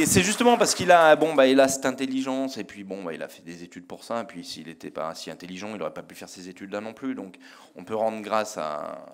c'est 0.05 0.23
justement 0.23 0.57
parce 0.57 0.73
qu'il 0.73 0.91
a, 0.91 1.15
bon, 1.15 1.33
bah, 1.33 1.47
il 1.47 1.59
a 1.59 1.67
cette 1.67 1.85
intelligence, 1.85 2.57
et 2.57 2.63
puis 2.63 2.83
bon, 2.83 3.03
bah, 3.03 3.13
il 3.13 3.21
a 3.21 3.27
fait 3.27 3.41
des 3.41 3.63
études 3.63 3.85
pour 3.85 4.03
ça, 4.03 4.21
et 4.21 4.23
puis 4.23 4.43
s'il 4.45 4.67
n'était 4.67 4.91
pas 4.91 5.13
si 5.15 5.29
intelligent, 5.31 5.69
il 5.69 5.77
n'aurait 5.77 5.93
pas 5.93 6.03
pu 6.03 6.15
faire 6.15 6.29
ces 6.29 6.47
études-là 6.49 6.81
non 6.81 6.93
plus. 6.93 7.15
Donc 7.15 7.35
on 7.75 7.83
peut 7.83 7.95
rendre 7.95 8.21
grâce 8.21 8.57
à. 8.57 9.05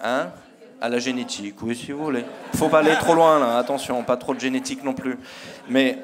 Hein 0.00 0.30
à 0.80 0.88
la 0.88 1.00
génétique, 1.00 1.60
oui, 1.62 1.74
si 1.74 1.90
vous 1.90 2.04
voulez. 2.04 2.24
Faut 2.54 2.68
pas 2.68 2.78
aller 2.78 2.94
trop 3.00 3.14
loin, 3.14 3.40
là, 3.40 3.58
attention, 3.58 4.04
pas 4.04 4.16
trop 4.16 4.34
de 4.34 4.40
génétique 4.40 4.84
non 4.84 4.94
plus. 4.94 5.18
Mais. 5.68 5.98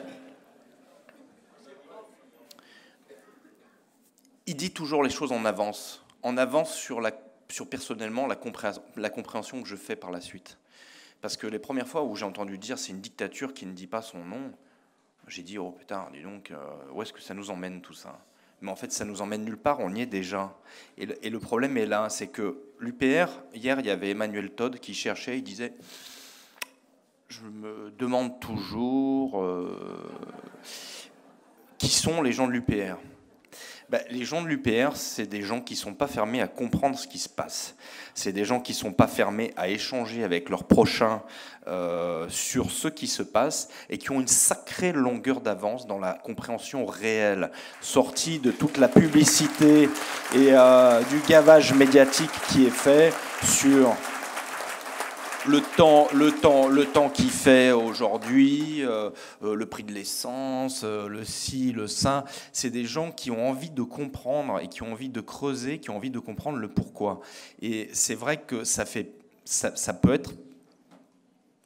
Il 4.47 4.57
dit 4.57 4.73
toujours 4.73 5.03
les 5.03 5.11
choses 5.11 5.33
en 5.33 5.45
avance, 5.45 6.05
en 6.23 6.37
avance 6.37 6.75
sur, 6.75 7.01
personnellement 7.71 8.27
la 8.27 8.39
la 8.97 9.11
compréhension 9.11 9.63
que 9.63 9.69
je 9.69 9.77
fais 9.77 9.97
par 9.97 10.11
la 10.11 10.21
suite. 10.21 10.59
Parce 11.25 11.39
que 11.39 11.47
les 11.47 11.59
premières 11.59 11.89
fois 11.89 12.03
où 12.03 12.15
j'ai 12.17 12.27
entendu 12.27 12.59
dire 12.59 12.79
c'est 12.79 12.93
une 12.93 13.01
dictature 13.01 13.55
qui 13.55 13.65
ne 13.65 13.73
dit 13.73 13.87
pas 13.87 14.03
son 14.03 14.23
nom, 14.23 14.53
j'ai 15.27 15.43
dit 15.43 15.57
oh 15.57 15.71
putain, 15.71 16.07
dis 16.13 16.21
donc, 16.21 16.51
euh, 16.51 16.57
où 16.93 17.01
est-ce 17.01 17.15
que 17.15 17.23
ça 17.23 17.33
nous 17.33 17.49
emmène 17.49 17.81
tout 17.81 17.95
ça? 17.95 18.19
Mais 18.61 18.71
en 18.71 18.77
fait, 18.77 18.93
ça 18.93 19.07
nous 19.07 19.23
emmène 19.23 19.43
nulle 19.43 19.57
part, 19.57 19.81
on 19.81 19.95
y 19.95 20.03
est 20.03 20.07
déjà. 20.07 20.55
Et 20.99 21.07
le, 21.07 21.39
problème 21.39 21.79
est 21.79 21.87
là, 21.87 22.11
c'est 22.11 22.27
que 22.27 22.59
l'UPR, 22.79 23.29
hier, 23.55 23.81
il 23.81 23.87
y 23.87 23.91
avait 23.91 24.11
Emmanuel 24.11 24.51
Todd 24.51 24.79
qui 24.79 24.93
cherchait, 24.93 25.39
il 25.39 25.43
disait 25.43 25.73
je 27.29 27.43
me 27.43 27.91
demande 27.99 28.39
toujours 28.39 29.43
euh, 29.43 30.07
qui 31.79 31.89
sont 31.89 32.21
les 32.21 32.33
gens 32.33 32.47
de 32.47 32.53
l'UPR. 32.53 32.99
Ben, 33.91 34.01
les 34.11 34.25
gens 34.25 34.41
de 34.41 34.49
l'UPR, 34.49 34.97
c'est 34.97 35.27
des 35.27 35.43
gens 35.43 35.61
qui 35.61 35.75
ne 35.75 35.79
sont 35.79 35.93
pas 35.93 36.07
fermés 36.07 36.41
à 36.41 36.49
comprendre 36.49 36.99
ce 36.99 37.07
qui 37.07 37.19
se 37.19 37.29
passe. 37.29 37.75
C'est 38.15 38.33
des 38.33 38.45
gens 38.45 38.61
qui 38.61 38.73
ne 38.73 38.77
sont 38.77 38.93
pas 38.93 39.07
fermés 39.07 39.53
à 39.57 39.69
échanger 39.69 40.25
avec 40.25 40.49
leurs 40.49 40.65
prochains 40.65 41.23
euh, 41.67 42.27
sur 42.29 42.71
ce 42.71 42.89
qui 42.89 43.07
se 43.07 43.23
passe 43.23 43.69
et 43.91 43.99
qui 43.99 44.11
ont 44.11 44.21
une 44.21 44.29
sacrée 44.29 44.93
longueur 44.93 45.41
d'avance 45.41 45.87
dans 45.87 45.99
la 45.99 46.15
compréhension 46.15 46.87
réelle, 46.87 47.51
sortie 47.81 48.39
de 48.39 48.51
toute 48.51 48.79
la 48.79 48.89
publicité 48.89 49.89
et 50.35 50.49
euh, 50.53 51.03
du 51.05 51.21
gavage 51.29 51.75
médiatique 51.75 52.33
qui 52.49 52.67
est 52.67 52.71
fait 52.71 53.13
sur 53.43 53.95
le 55.47 55.61
temps, 55.61 56.09
le 56.15 56.33
temps, 56.33 56.69
le 56.69 56.87
temps 56.87 57.11
qu'il 57.11 57.31
fait 57.31 57.73
aujourd'hui, 57.73 58.83
euh, 58.83 59.11
euh, 59.43 59.55
le 59.55 59.67
prix 59.67 59.83
de 59.83 59.93
l'essence, 59.93 60.83
euh, 60.85 61.09
le 61.09 61.25
ci, 61.25 61.73
le 61.73 61.87
ça, 61.87 62.25
c'est 62.53 62.71
des 62.71 62.85
gens 62.85 63.11
qui 63.11 63.31
ont 63.31 63.49
envie 63.49 63.71
de 63.71 63.83
comprendre 63.83 64.61
et 64.61 64.69
qui 64.69 64.83
ont 64.83 64.93
envie 64.93 65.11
de 65.11 65.21
creuser, 65.21 65.79
qui 65.79 65.91
ont 65.91 65.97
envie 65.97 66.11
de 66.11 66.19
comprendre 66.19 66.59
le 66.59 66.69
pourquoi. 66.69 67.21
Et 67.61 67.91
c'est 67.93 68.15
vrai 68.15 68.39
que 68.39 68.65
ça 68.65 68.87
fait, 68.87 69.13
ça, 69.45 69.93
peut 69.93 70.15
être 70.15 70.33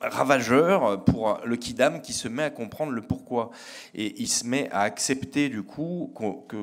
ravageur 0.01 1.05
pour 1.05 1.41
le 1.45 1.57
kidam 1.57 2.01
qui 2.01 2.13
se 2.13 2.29
met 2.29 2.45
à 2.45 2.51
comprendre 2.51 2.93
le 2.93 3.03
pourquoi. 3.03 3.51
Et 3.95 4.21
il 4.21 4.29
se 4.29 4.45
met 4.45 4.69
à 4.71 4.81
accepter 4.81 5.49
du 5.49 5.63
coup 5.63 6.13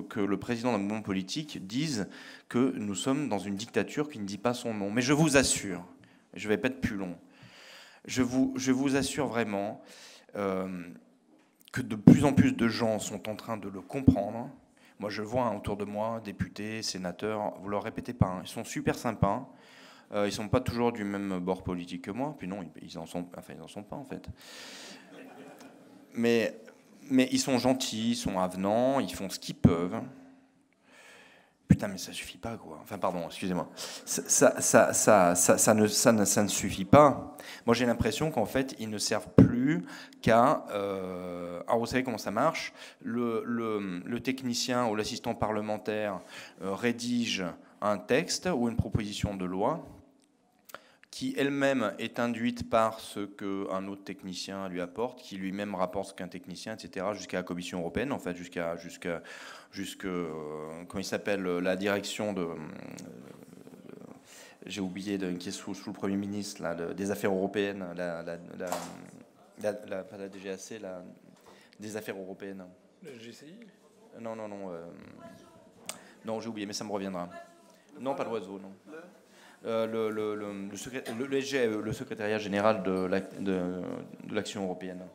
que 0.10 0.20
le 0.20 0.38
président 0.38 0.74
d'un 0.74 0.80
mouvement 0.80 1.02
politique 1.02 1.66
dise 1.66 2.08
que 2.50 2.74
nous 2.78 2.96
sommes 2.96 3.28
dans 3.30 3.40
une 3.40 3.56
dictature 3.56 4.10
qui 4.10 4.20
ne 4.20 4.26
dit 4.26 4.38
pas 4.38 4.54
son 4.54 4.74
nom. 4.74 4.92
Mais 4.92 5.02
je 5.02 5.14
vous 5.14 5.38
assure, 5.38 5.84
je 6.36 6.48
ne 6.48 6.54
vais 6.54 6.58
pas 6.58 6.68
être 6.68 6.82
plus 6.82 6.98
long. 6.98 7.16
Je 8.06 8.22
vous, 8.22 8.96
assure 8.96 9.28
vraiment 9.28 9.82
euh, 10.36 10.88
que 11.72 11.82
de 11.82 11.96
plus 11.96 12.24
en 12.24 12.34
plus 12.34 12.52
de 12.52 12.68
gens 12.68 13.00
sont 13.00 13.30
en 13.30 13.36
train 13.36 13.58
de 13.58 13.68
le 13.68 13.82
comprendre. 13.82 14.50
Moi, 15.00 15.10
je 15.10 15.22
vois 15.22 15.54
autour 15.56 15.76
de 15.76 15.86
moi, 15.86 16.22
députés, 16.24 16.82
sénateurs, 16.84 17.56
vous 17.60 17.70
leur 17.70 17.84
répétez 17.84 18.14
pas, 18.14 18.28
hein, 18.28 18.42
ils 18.44 18.50
sont 18.50 18.64
super 18.64 18.98
sympas. 18.98 19.50
Euh, 20.14 20.28
ils 20.28 20.32
sont 20.32 20.48
pas 20.48 20.62
toujours 20.62 20.92
du 20.92 21.04
même 21.04 21.40
bord 21.40 21.64
politique 21.64 22.04
que 22.04 22.12
moi. 22.12 22.36
Puis 22.38 22.48
non, 22.48 22.60
ils 22.82 22.98
en 23.00 23.08
sont, 23.08 23.26
enfin, 23.36 23.54
ils 23.58 23.62
en 23.62 23.68
sont 23.68 23.84
pas 23.84 23.96
en 23.96 24.06
fait. 24.06 24.30
Mais 26.14 26.60
ils 27.10 27.40
sont 27.40 27.58
gentils, 27.58 28.12
ils 28.12 28.16
sont 28.16 28.40
avenants, 28.40 29.00
ils 29.00 29.14
font 29.14 29.30
ce 29.30 29.40
qu'ils 29.40 29.56
peuvent. 29.56 30.00
Putain, 31.68 31.88
mais 31.88 31.98
ça 31.98 32.14
suffit 32.14 32.38
pas, 32.38 32.58
quoi. 32.58 32.80
Enfin, 32.84 33.00
pardon, 33.00 33.26
excusez-moi. 33.26 33.68
Ça, 34.06 34.62
ça, 34.62 34.94
ça, 34.94 35.36
ça, 35.36 35.74
ne, 35.74 35.88
ça, 35.88 36.12
ne, 36.12 36.24
ça 36.24 36.44
ne 36.44 36.48
suffit 36.48 36.86
pas. 36.86 37.36
Moi, 37.66 37.74
j'ai 37.74 37.88
l'impression 37.88 38.30
qu'en 38.30 38.46
fait, 38.46 38.76
ils 38.80 38.90
ne 38.90 39.00
servent 39.00 39.30
plus 39.36 39.84
qu'à. 40.22 40.66
Euh... 40.72 41.62
Alors, 41.68 41.80
vous 41.80 41.88
savez 41.88 42.04
comment 42.04 42.20
ça 42.20 42.32
marche? 42.32 42.72
Le, 43.02 43.42
le, 43.46 44.02
le 44.06 44.20
technicien 44.20 44.86
ou 44.88 44.96
l'assistant 44.96 45.34
parlementaire 45.34 46.22
euh, 46.62 46.76
rédige 46.76 47.44
un 47.82 47.98
texte 47.98 48.48
ou 48.56 48.70
une 48.70 48.78
proposition 48.78 49.36
de 49.36 49.46
loi 49.46 49.84
qui 51.16 51.34
elle-même 51.38 51.94
est 51.98 52.20
induite 52.20 52.70
par 52.70 53.00
ce 53.00 53.22
qu'un 53.22 53.88
autre 53.88 54.04
technicien 54.04 54.68
lui 54.68 54.82
apporte, 54.82 55.22
qui 55.22 55.38
lui-même 55.38 55.74
rapporte 55.74 56.10
ce 56.10 56.14
qu'un 56.14 56.28
technicien, 56.28 56.76
etc., 56.76 57.06
jusqu'à 57.14 57.38
la 57.38 57.44
Commission 57.44 57.80
européenne, 57.80 58.12
en 58.12 58.20
fait, 58.20 58.36
jusqu'à, 58.36 58.76
jusqu'à, 58.76 59.24
jusque, 59.76 60.06
euh, 60.06 60.84
comment 60.88 61.02
il 61.02 61.06
s'appelle, 61.06 61.44
la 61.44 61.76
direction 61.76 62.32
de, 62.34 62.42
euh, 62.42 62.56
j'ai 64.66 64.82
oublié, 64.82 65.18
de, 65.18 65.34
qui 65.34 65.50
est 65.50 65.52
sous, 65.52 65.76
le 65.86 65.92
Premier 65.94 66.16
ministre, 66.16 66.64
là, 66.64 66.74
des 66.76 67.12
Affaires 67.12 67.34
européennes, 67.34 67.86
la, 67.96 68.24
la, 68.24 68.38
la, 69.60 70.04
pas 70.04 70.18
la 70.18 70.30
DGAC, 70.30 70.82
la, 70.82 71.04
des 71.80 71.98
Affaires 71.98 72.16
européennes. 72.16 72.64
Le 73.04 73.20
GCI 73.20 73.60
Non, 74.22 74.36
non, 74.36 74.48
non. 74.48 74.72
Euh, 74.72 74.86
non, 76.24 76.40
j'ai 76.40 76.48
oublié, 76.48 76.66
mais 76.66 76.74
ça 76.74 76.86
me 76.86 76.92
reviendra. 76.92 77.30
Non, 78.00 78.16
pas 78.16 78.24
l'oiseau, 78.24 78.58
non. 78.60 78.72
Euh, 79.66 79.86
le, 79.88 80.10
le, 80.10 80.36
le, 80.36 81.82
le 81.82 81.94
secrétariat 81.94 82.38
général 82.38 82.84
de 82.84 84.34
l'action 84.34 84.64
européenne. 84.64 85.06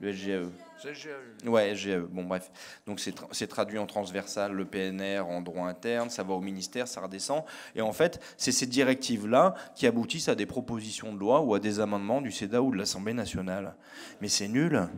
Le 0.00 0.12
SGE. 0.12 0.48
SGE. 0.78 1.08
Ouais, 1.46 1.74
SGE. 1.74 1.98
Bon, 2.10 2.24
bref. 2.24 2.50
Donc, 2.86 3.00
c'est 3.00 3.46
traduit 3.46 3.78
en 3.78 3.86
transversal, 3.86 4.52
le 4.52 4.64
PNR 4.64 5.20
en 5.20 5.40
droit 5.40 5.66
interne, 5.66 6.10
ça 6.10 6.22
va 6.22 6.34
au 6.34 6.40
ministère, 6.40 6.88
ça 6.88 7.00
redescend. 7.00 7.42
Et 7.74 7.80
en 7.80 7.92
fait, 7.92 8.20
c'est 8.36 8.52
ces 8.52 8.66
directives-là 8.66 9.54
qui 9.74 9.86
aboutissent 9.86 10.28
à 10.28 10.34
des 10.34 10.46
propositions 10.46 11.12
de 11.12 11.18
loi 11.18 11.40
ou 11.40 11.54
à 11.54 11.60
des 11.60 11.80
amendements 11.80 12.20
du 12.20 12.32
CEDA 12.32 12.60
ou 12.60 12.72
de 12.72 12.76
l'Assemblée 12.76 13.14
nationale. 13.14 13.76
Mais 14.20 14.28
c'est 14.28 14.48
nul. 14.48 14.88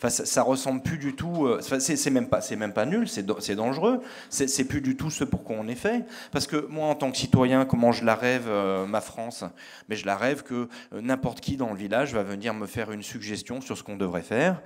Enfin, 0.00 0.10
ça, 0.10 0.42
ressemble 0.42 0.80
plus 0.80 0.96
du 0.96 1.14
tout. 1.16 1.46
Euh, 1.46 1.60
c'est 1.60 2.10
même 2.10 2.28
pas, 2.28 2.40
c'est 2.40 2.54
même 2.54 2.72
pas 2.72 2.86
nul. 2.86 3.08
C'est 3.08 3.24
dangereux. 3.24 4.00
C'est 4.30 4.64
plus 4.64 4.80
du 4.80 4.96
tout 4.96 5.10
ce 5.10 5.24
pour 5.24 5.42
quoi 5.42 5.56
on 5.58 5.66
est 5.66 5.74
fait. 5.74 6.04
Parce 6.30 6.46
que 6.46 6.66
moi, 6.68 6.86
en 6.86 6.94
tant 6.94 7.10
que 7.10 7.16
citoyen, 7.16 7.64
comment 7.64 7.90
je 7.90 8.04
la 8.04 8.14
rêve 8.14 8.46
euh, 8.46 8.86
ma 8.86 9.00
France? 9.00 9.44
Mais 9.88 9.96
je 9.96 10.06
la 10.06 10.16
rêve 10.16 10.44
que 10.44 10.68
euh, 10.92 11.00
n'importe 11.00 11.40
qui 11.40 11.56
dans 11.56 11.70
le 11.70 11.76
village 11.76 12.14
va 12.14 12.22
venir 12.22 12.54
me 12.54 12.66
faire 12.66 12.92
une 12.92 13.02
suggestion 13.02 13.60
sur 13.60 13.76
ce 13.76 13.82
qu'on 13.82 13.96
devrait 13.96 14.22
faire. 14.22 14.62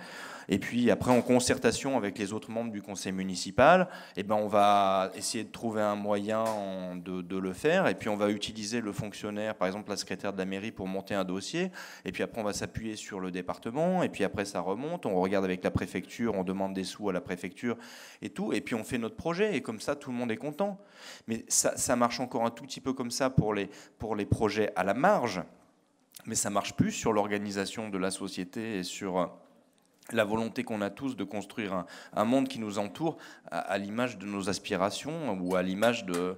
Et 0.49 0.59
puis 0.59 0.91
après, 0.91 1.11
en 1.11 1.23
concertation 1.23 1.97
avec 1.97 2.19
les 2.19 2.33
autres 2.33 2.51
membres 2.51 2.73
du 2.73 2.83
conseil 2.83 3.13
municipal, 3.13 3.89
eh 4.17 4.23
ben, 4.23 4.37
on 4.37 4.49
va 4.49 5.11
essayer 5.15 5.45
de 5.45 5.51
trouver 5.51 5.83
un 5.83 5.97
moyen 5.97 6.45
de, 6.97 7.39
le 7.39 7.53
faire. 7.53 7.87
Et 7.89 7.95
puis 7.95 8.09
on 8.09 8.17
va 8.17 8.31
utiliser 8.31 8.81
le 8.81 8.93
fonctionnaire, 8.93 9.55
par 9.55 9.67
exemple 9.67 9.91
la 9.91 9.97
secrétaire 9.97 10.33
de 10.33 10.39
la 10.39 10.45
mairie, 10.45 10.71
pour 10.71 10.87
monter 10.87 11.15
un 11.15 11.25
dossier. 11.25 11.71
Et 12.05 12.13
puis 12.13 12.23
après, 12.23 12.41
on 12.41 12.45
va 12.45 12.53
s'appuyer 12.53 12.97
sur 12.97 13.21
le 13.21 13.31
département. 13.31 14.03
Et 14.03 14.09
puis 14.09 14.25
après, 14.25 14.45
ça 14.45 14.61
remonte, 14.61 15.07
on 15.07 15.21
regarde 15.21 15.45
avec 15.45 15.65
la 15.65 15.71
préfecture, 15.71 16.35
on 16.35 16.45
demande 16.45 16.75
des 16.75 16.85
sous 16.85 17.09
à 17.09 17.13
la 17.13 17.21
préfecture 17.21 17.77
et 18.21 18.31
tout, 18.31 18.53
et 18.53 18.61
puis 18.61 18.75
on 18.75 18.85
fait 18.85 18.99
notre 18.99 19.17
projet, 19.17 19.57
et 19.57 19.63
comme 19.63 19.81
ça, 19.81 19.97
tout 19.97 20.11
le 20.11 20.17
monde 20.17 20.31
est 20.31 20.37
content. 20.37 20.79
Mais 21.27 21.45
ça, 21.49 21.97
marche 21.97 22.21
encore 22.21 22.45
un 22.45 22.51
tout 22.51 22.65
petit 22.65 22.81
peu 22.81 22.93
comme 22.93 23.11
ça 23.11 23.31
pour 23.31 23.55
les, 23.55 23.69
pour 23.99 24.17
les 24.17 24.27
projets 24.27 24.73
à 24.77 24.85
la 24.85 24.95
marge, 24.95 25.43
mais 26.27 26.35
ça 26.35 26.51
marche 26.51 26.75
plus 26.75 26.93
sur 26.93 27.13
l'organisation 27.13 27.89
de 27.89 27.99
la 27.99 28.11
société 28.11 28.79
et 28.79 28.83
sur 28.83 29.31
la 30.11 30.25
volonté 30.25 30.65
qu'on 30.65 30.81
a 30.81 30.91
tous 30.91 31.17
de 31.17 31.25
construire 31.25 31.85
un, 32.15 32.25
monde 32.25 32.49
qui 32.49 32.59
nous 32.59 32.79
entoure 32.79 33.17
à, 33.51 33.79
l'image 33.79 34.19
de 34.19 34.27
nos 34.27 34.49
aspirations 34.49 35.39
ou 35.41 35.55
à 35.55 35.63
l'image 35.63 36.05
de... 36.05 36.37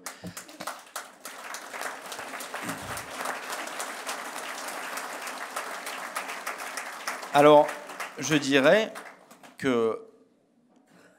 Alors, 7.32 7.66
je 8.18 8.36
dirais 8.36 8.92
que 9.58 9.98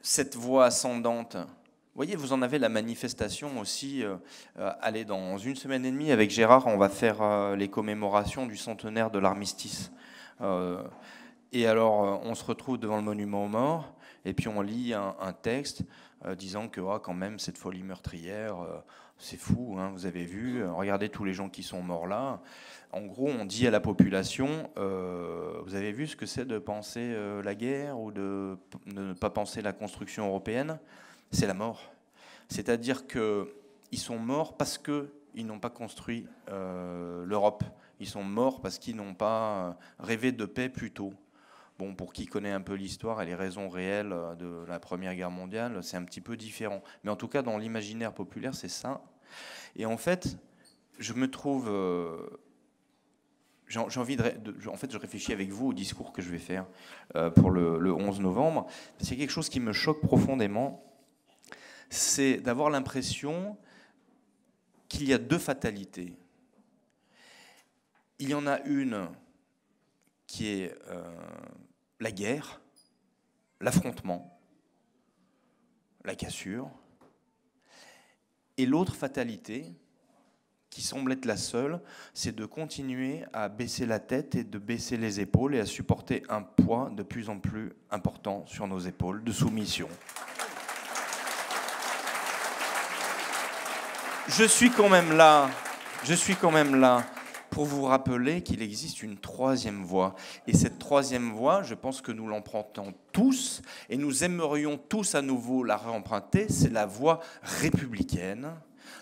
cette 0.00 0.36
voie 0.36 0.66
ascendante, 0.66 1.36
vous 1.36 2.02
voyez, 2.02 2.16
vous 2.16 2.32
en 2.32 2.42
avez 2.42 2.58
la 2.58 2.68
manifestation 2.68 3.58
aussi. 3.58 4.04
Euh, 4.04 4.16
euh, 4.58 4.70
allez, 4.80 5.04
dans 5.04 5.38
une 5.38 5.56
semaine 5.56 5.84
et 5.84 5.90
demie, 5.90 6.12
avec 6.12 6.30
Gérard, 6.30 6.66
on 6.66 6.76
va 6.76 6.88
faire 6.88 7.22
euh, 7.22 7.56
les 7.56 7.68
commémorations 7.68 8.46
du 8.46 8.56
centenaire 8.56 9.10
de 9.10 9.18
l'armistice. 9.18 9.90
Et 11.52 11.66
alors, 11.66 12.04
euh, 12.04 12.18
on 12.24 12.34
se 12.34 12.44
retrouve 12.44 12.78
devant 12.78 12.96
le 12.96 13.02
monument 13.02 13.44
aux 13.44 13.48
morts, 13.48 13.94
et 14.24 14.32
puis 14.32 14.48
on 14.48 14.60
lit 14.60 14.94
un, 14.94 15.32
texte 15.32 15.84
euh, 16.24 16.34
disant 16.34 16.68
que 16.68 16.80
oh, 16.80 16.98
quand 16.98 17.14
même 17.14 17.38
cette 17.38 17.58
folie 17.58 17.82
meurtrière, 17.82 18.60
euh, 18.60 18.78
c'est 19.18 19.36
fou, 19.36 19.76
hein, 19.78 19.90
vous 19.92 20.06
avez 20.06 20.24
vu, 20.24 20.66
regardez 20.66 21.08
tous 21.08 21.24
les 21.24 21.32
gens 21.32 21.48
qui 21.48 21.62
sont 21.62 21.82
morts 21.82 22.06
là. 22.06 22.40
En 22.92 23.02
gros, 23.02 23.28
on 23.28 23.44
dit 23.44 23.66
à 23.66 23.70
la 23.70 23.80
population, 23.80 24.70
vous 24.76 25.74
avez 25.74 25.92
vu 25.92 26.06
ce 26.06 26.16
que 26.16 26.24
c'est 26.24 26.44
de 26.44 26.58
penser 26.58 27.14
la 27.42 27.54
guerre 27.54 27.98
ou 27.98 28.10
de, 28.12 28.56
ne 28.86 29.12
pas 29.12 29.28
penser 29.28 29.60
la 29.60 29.72
construction 29.72 30.28
européenne? 30.28 30.78
C'est 31.30 31.46
la 31.46 31.54
mort. 31.54 31.92
C'est-à-dire 32.48 33.06
qu'ils 33.06 33.98
sont 33.98 34.18
morts 34.18 34.56
parce 34.56 34.78
qu'ils 34.78 35.46
n'ont 35.46 35.58
pas 35.58 35.70
construit 35.70 36.26
l'Europe. 36.48 37.64
Ils 38.00 38.08
sont 38.08 38.24
morts 38.24 38.60
parce 38.60 38.78
qu'ils 38.78 38.96
n'ont 38.96 39.14
pas 39.14 39.76
rêvé 39.98 40.32
de 40.32 40.44
paix 40.44 40.68
plus 40.68 40.92
tôt. 40.92 41.12
Bon, 41.78 41.94
pour 41.94 42.14
qui 42.14 42.26
connaît 42.26 42.52
un 42.52 42.62
peu 42.62 42.72
l'histoire 42.72 43.20
et 43.20 43.26
les 43.26 43.34
raisons 43.34 43.68
réelles 43.68 44.12
euh, 44.12 44.34
de 44.34 44.64
la 44.66 44.78
Première 44.80 45.14
Guerre 45.14 45.30
mondiale, 45.30 45.82
c'est 45.82 45.98
un 45.98 46.04
petit 46.04 46.22
peu 46.22 46.36
différent. 46.36 46.82
Mais 47.04 47.10
en 47.10 47.16
tout 47.16 47.28
cas, 47.28 47.42
dans 47.42 47.58
l'imaginaire 47.58 48.14
populaire, 48.14 48.54
c'est 48.54 48.68
ça. 48.68 49.02
Et 49.74 49.84
en 49.84 49.98
fait, 49.98 50.38
je 50.98 51.12
me 51.12 51.30
trouve. 51.30 51.68
Euh, 51.68 52.16
j'ai 53.68 53.80
envie 53.80 54.16
de, 54.16 54.68
En 54.68 54.76
fait, 54.76 54.90
je 54.90 54.96
réfléchis 54.96 55.32
avec 55.32 55.50
vous 55.50 55.66
au 55.66 55.72
discours 55.72 56.12
que 56.12 56.22
je 56.22 56.30
vais 56.30 56.38
faire 56.38 56.66
euh, 57.16 57.30
pour 57.30 57.50
le, 57.50 57.78
le 57.78 57.92
11 57.92 58.20
novembre. 58.20 58.68
C'est 58.98 59.16
quelque 59.16 59.32
chose 59.32 59.48
qui 59.48 59.58
me 59.58 59.72
choque 59.72 60.00
profondément. 60.00 60.84
C'est 61.90 62.36
d'avoir 62.36 62.70
l'impression 62.70 63.56
qu'il 64.88 65.08
y 65.08 65.12
a 65.12 65.18
deux 65.18 65.38
fatalités. 65.38 66.14
Il 68.20 68.28
y 68.28 68.34
en 68.34 68.46
a 68.46 68.60
une 68.62 69.08
qui 70.28 70.46
est 70.46 70.74
la 72.00 72.10
guerre, 72.10 72.60
l'affrontement, 73.60 74.38
la 76.04 76.14
cassure, 76.14 76.70
et 78.58 78.66
l'autre 78.66 78.94
fatalité, 78.94 79.74
qui 80.70 80.82
semble 80.82 81.12
être 81.12 81.24
la 81.24 81.38
seule, 81.38 81.80
c'est 82.12 82.34
de 82.34 82.44
continuer 82.44 83.24
à 83.32 83.48
baisser 83.48 83.86
la 83.86 83.98
tête 83.98 84.34
et 84.34 84.44
de 84.44 84.58
baisser 84.58 84.98
les 84.98 85.20
épaules 85.20 85.54
et 85.54 85.60
à 85.60 85.64
supporter 85.64 86.22
un 86.28 86.42
poids 86.42 86.90
de 86.94 87.02
plus 87.02 87.30
en 87.30 87.38
plus 87.38 87.72
important 87.90 88.44
sur 88.46 88.66
nos 88.66 88.78
épaules 88.78 89.24
de 89.24 89.32
soumission. 89.32 89.88
Je 94.28 94.44
suis 94.44 94.70
quand 94.70 94.90
même 94.90 95.16
là, 95.16 95.48
je 96.04 96.12
suis 96.12 96.36
quand 96.36 96.50
même 96.50 96.74
là 96.78 97.06
pour 97.50 97.64
vous 97.64 97.84
rappeler 97.84 98.42
qu'il 98.42 98.62
existe 98.62 99.02
une 99.02 99.16
troisième 99.16 99.82
voie. 99.82 100.14
Et 100.46 100.56
cette 100.56 100.78
troisième 100.78 101.32
voie, 101.32 101.62
je 101.62 101.74
pense 101.74 102.00
que 102.00 102.12
nous 102.12 102.26
l'empruntons 102.26 102.94
tous 103.12 103.62
et 103.88 103.96
nous 103.96 104.24
aimerions 104.24 104.78
tous 104.78 105.14
à 105.14 105.22
nouveau 105.22 105.62
la 105.62 105.76
réemprunter, 105.76 106.46
c'est 106.48 106.72
la 106.72 106.86
voie 106.86 107.20
républicaine 107.42 108.50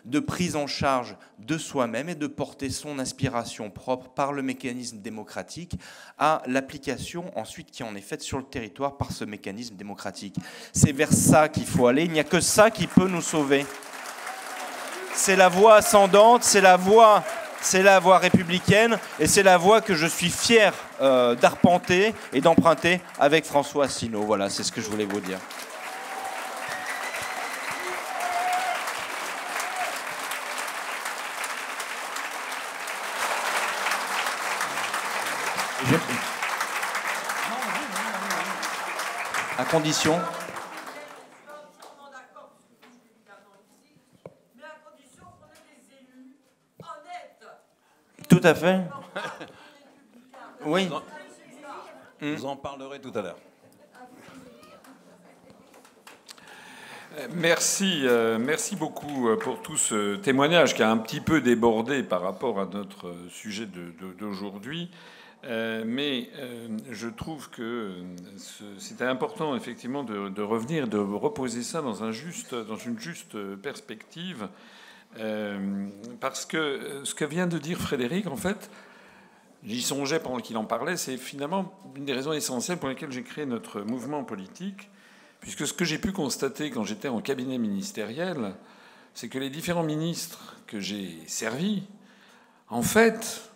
de 0.04 0.20
prise 0.20 0.56
en 0.56 0.66
charge 0.66 1.16
de 1.38 1.56
soi-même 1.58 2.08
et 2.08 2.14
de 2.14 2.26
porter 2.26 2.70
son 2.70 2.98
aspiration 2.98 3.70
propre 3.70 4.08
par 4.10 4.32
le 4.32 4.42
mécanisme 4.42 4.98
démocratique 4.98 5.76
à 6.18 6.42
l'application 6.46 7.36
ensuite 7.38 7.70
qui 7.70 7.82
en 7.82 7.94
est 7.94 8.00
faite 8.00 8.22
sur 8.22 8.38
le 8.38 8.44
territoire 8.44 8.96
par 8.96 9.12
ce 9.12 9.24
mécanisme 9.24 9.76
démocratique. 9.76 10.36
C'est 10.72 10.92
vers 10.92 11.12
ça 11.12 11.48
qu'il 11.48 11.66
faut 11.66 11.86
aller, 11.86 12.04
il 12.04 12.12
n'y 12.12 12.20
a 12.20 12.24
que 12.24 12.40
ça 12.40 12.70
qui 12.70 12.86
peut 12.86 13.08
nous 13.08 13.22
sauver. 13.22 13.64
C'est 15.14 15.36
la 15.36 15.48
voie 15.48 15.76
ascendante, 15.76 16.42
c'est 16.42 16.60
la 16.60 16.76
voie 16.76 17.24
c'est 17.64 17.82
la 17.82 17.98
voie 17.98 18.18
républicaine 18.18 18.98
et 19.18 19.26
c'est 19.26 19.42
la 19.42 19.56
voie 19.56 19.80
que 19.80 19.94
je 19.94 20.06
suis 20.06 20.30
fier 20.30 20.72
euh, 21.00 21.34
d'arpenter 21.34 22.14
et 22.32 22.40
d'emprunter 22.40 23.00
avec 23.18 23.46
François 23.46 23.86
Asselineau. 23.86 24.22
Voilà, 24.22 24.50
c'est 24.50 24.62
ce 24.62 24.70
que 24.70 24.80
je 24.80 24.88
voulais 24.88 25.06
vous 25.06 25.20
dire. 25.20 25.38
À 39.58 39.64
condition 39.64 40.20
à 48.46 48.54
fait. 48.54 48.80
Oui. 50.66 50.88
Vous 52.22 52.46
en 52.46 52.56
parlerez 52.56 52.98
tout 52.98 53.12
à 53.14 53.20
l'heure. 53.20 53.36
Merci, 57.32 58.00
euh, 58.04 58.38
merci 58.40 58.74
beaucoup 58.74 59.28
euh, 59.28 59.36
pour 59.36 59.62
tout 59.62 59.76
ce 59.76 60.16
témoignage 60.16 60.74
qui 60.74 60.82
a 60.82 60.90
un 60.90 60.96
petit 60.96 61.20
peu 61.20 61.40
débordé 61.40 62.02
par 62.02 62.22
rapport 62.22 62.58
à 62.58 62.66
notre 62.66 63.14
sujet 63.30 63.68
d'aujourd'hui. 64.18 64.90
Euh, 65.44 65.84
mais 65.86 66.30
je 66.90 67.06
trouve 67.08 67.50
que 67.50 67.92
c'était 68.78 69.04
important 69.04 69.54
effectivement 69.54 70.02
de, 70.02 70.28
de, 70.30 70.42
revenir, 70.42 70.88
de 70.88 70.98
reposer 70.98 71.62
ça 71.62 71.82
dans, 71.82 72.02
un 72.02 72.10
juste, 72.10 72.54
dans 72.54 72.76
une 72.76 72.98
juste 72.98 73.36
perspective 73.56 74.48
euh, 75.18 75.88
parce 76.20 76.44
que 76.44 76.56
euh, 76.56 77.04
ce 77.04 77.14
que 77.14 77.24
vient 77.24 77.46
de 77.46 77.58
dire 77.58 77.78
Frédéric, 77.78 78.26
en 78.26 78.36
fait, 78.36 78.70
j'y 79.64 79.82
songeais 79.82 80.20
pendant 80.20 80.38
qu'il 80.38 80.56
en 80.56 80.64
parlait, 80.64 80.96
c'est 80.96 81.16
finalement 81.16 81.72
une 81.96 82.04
des 82.04 82.12
raisons 82.12 82.32
essentielles 82.32 82.78
pour 82.78 82.88
lesquelles 82.88 83.12
j'ai 83.12 83.22
créé 83.22 83.46
notre 83.46 83.80
mouvement 83.82 84.24
politique, 84.24 84.90
puisque 85.40 85.66
ce 85.66 85.72
que 85.72 85.84
j'ai 85.84 85.98
pu 85.98 86.12
constater 86.12 86.70
quand 86.70 86.84
j'étais 86.84 87.08
en 87.08 87.20
cabinet 87.20 87.58
ministériel, 87.58 88.54
c'est 89.14 89.28
que 89.28 89.38
les 89.38 89.50
différents 89.50 89.84
ministres 89.84 90.56
que 90.66 90.80
j'ai 90.80 91.18
servis, 91.26 91.84
en 92.68 92.82
fait, 92.82 93.50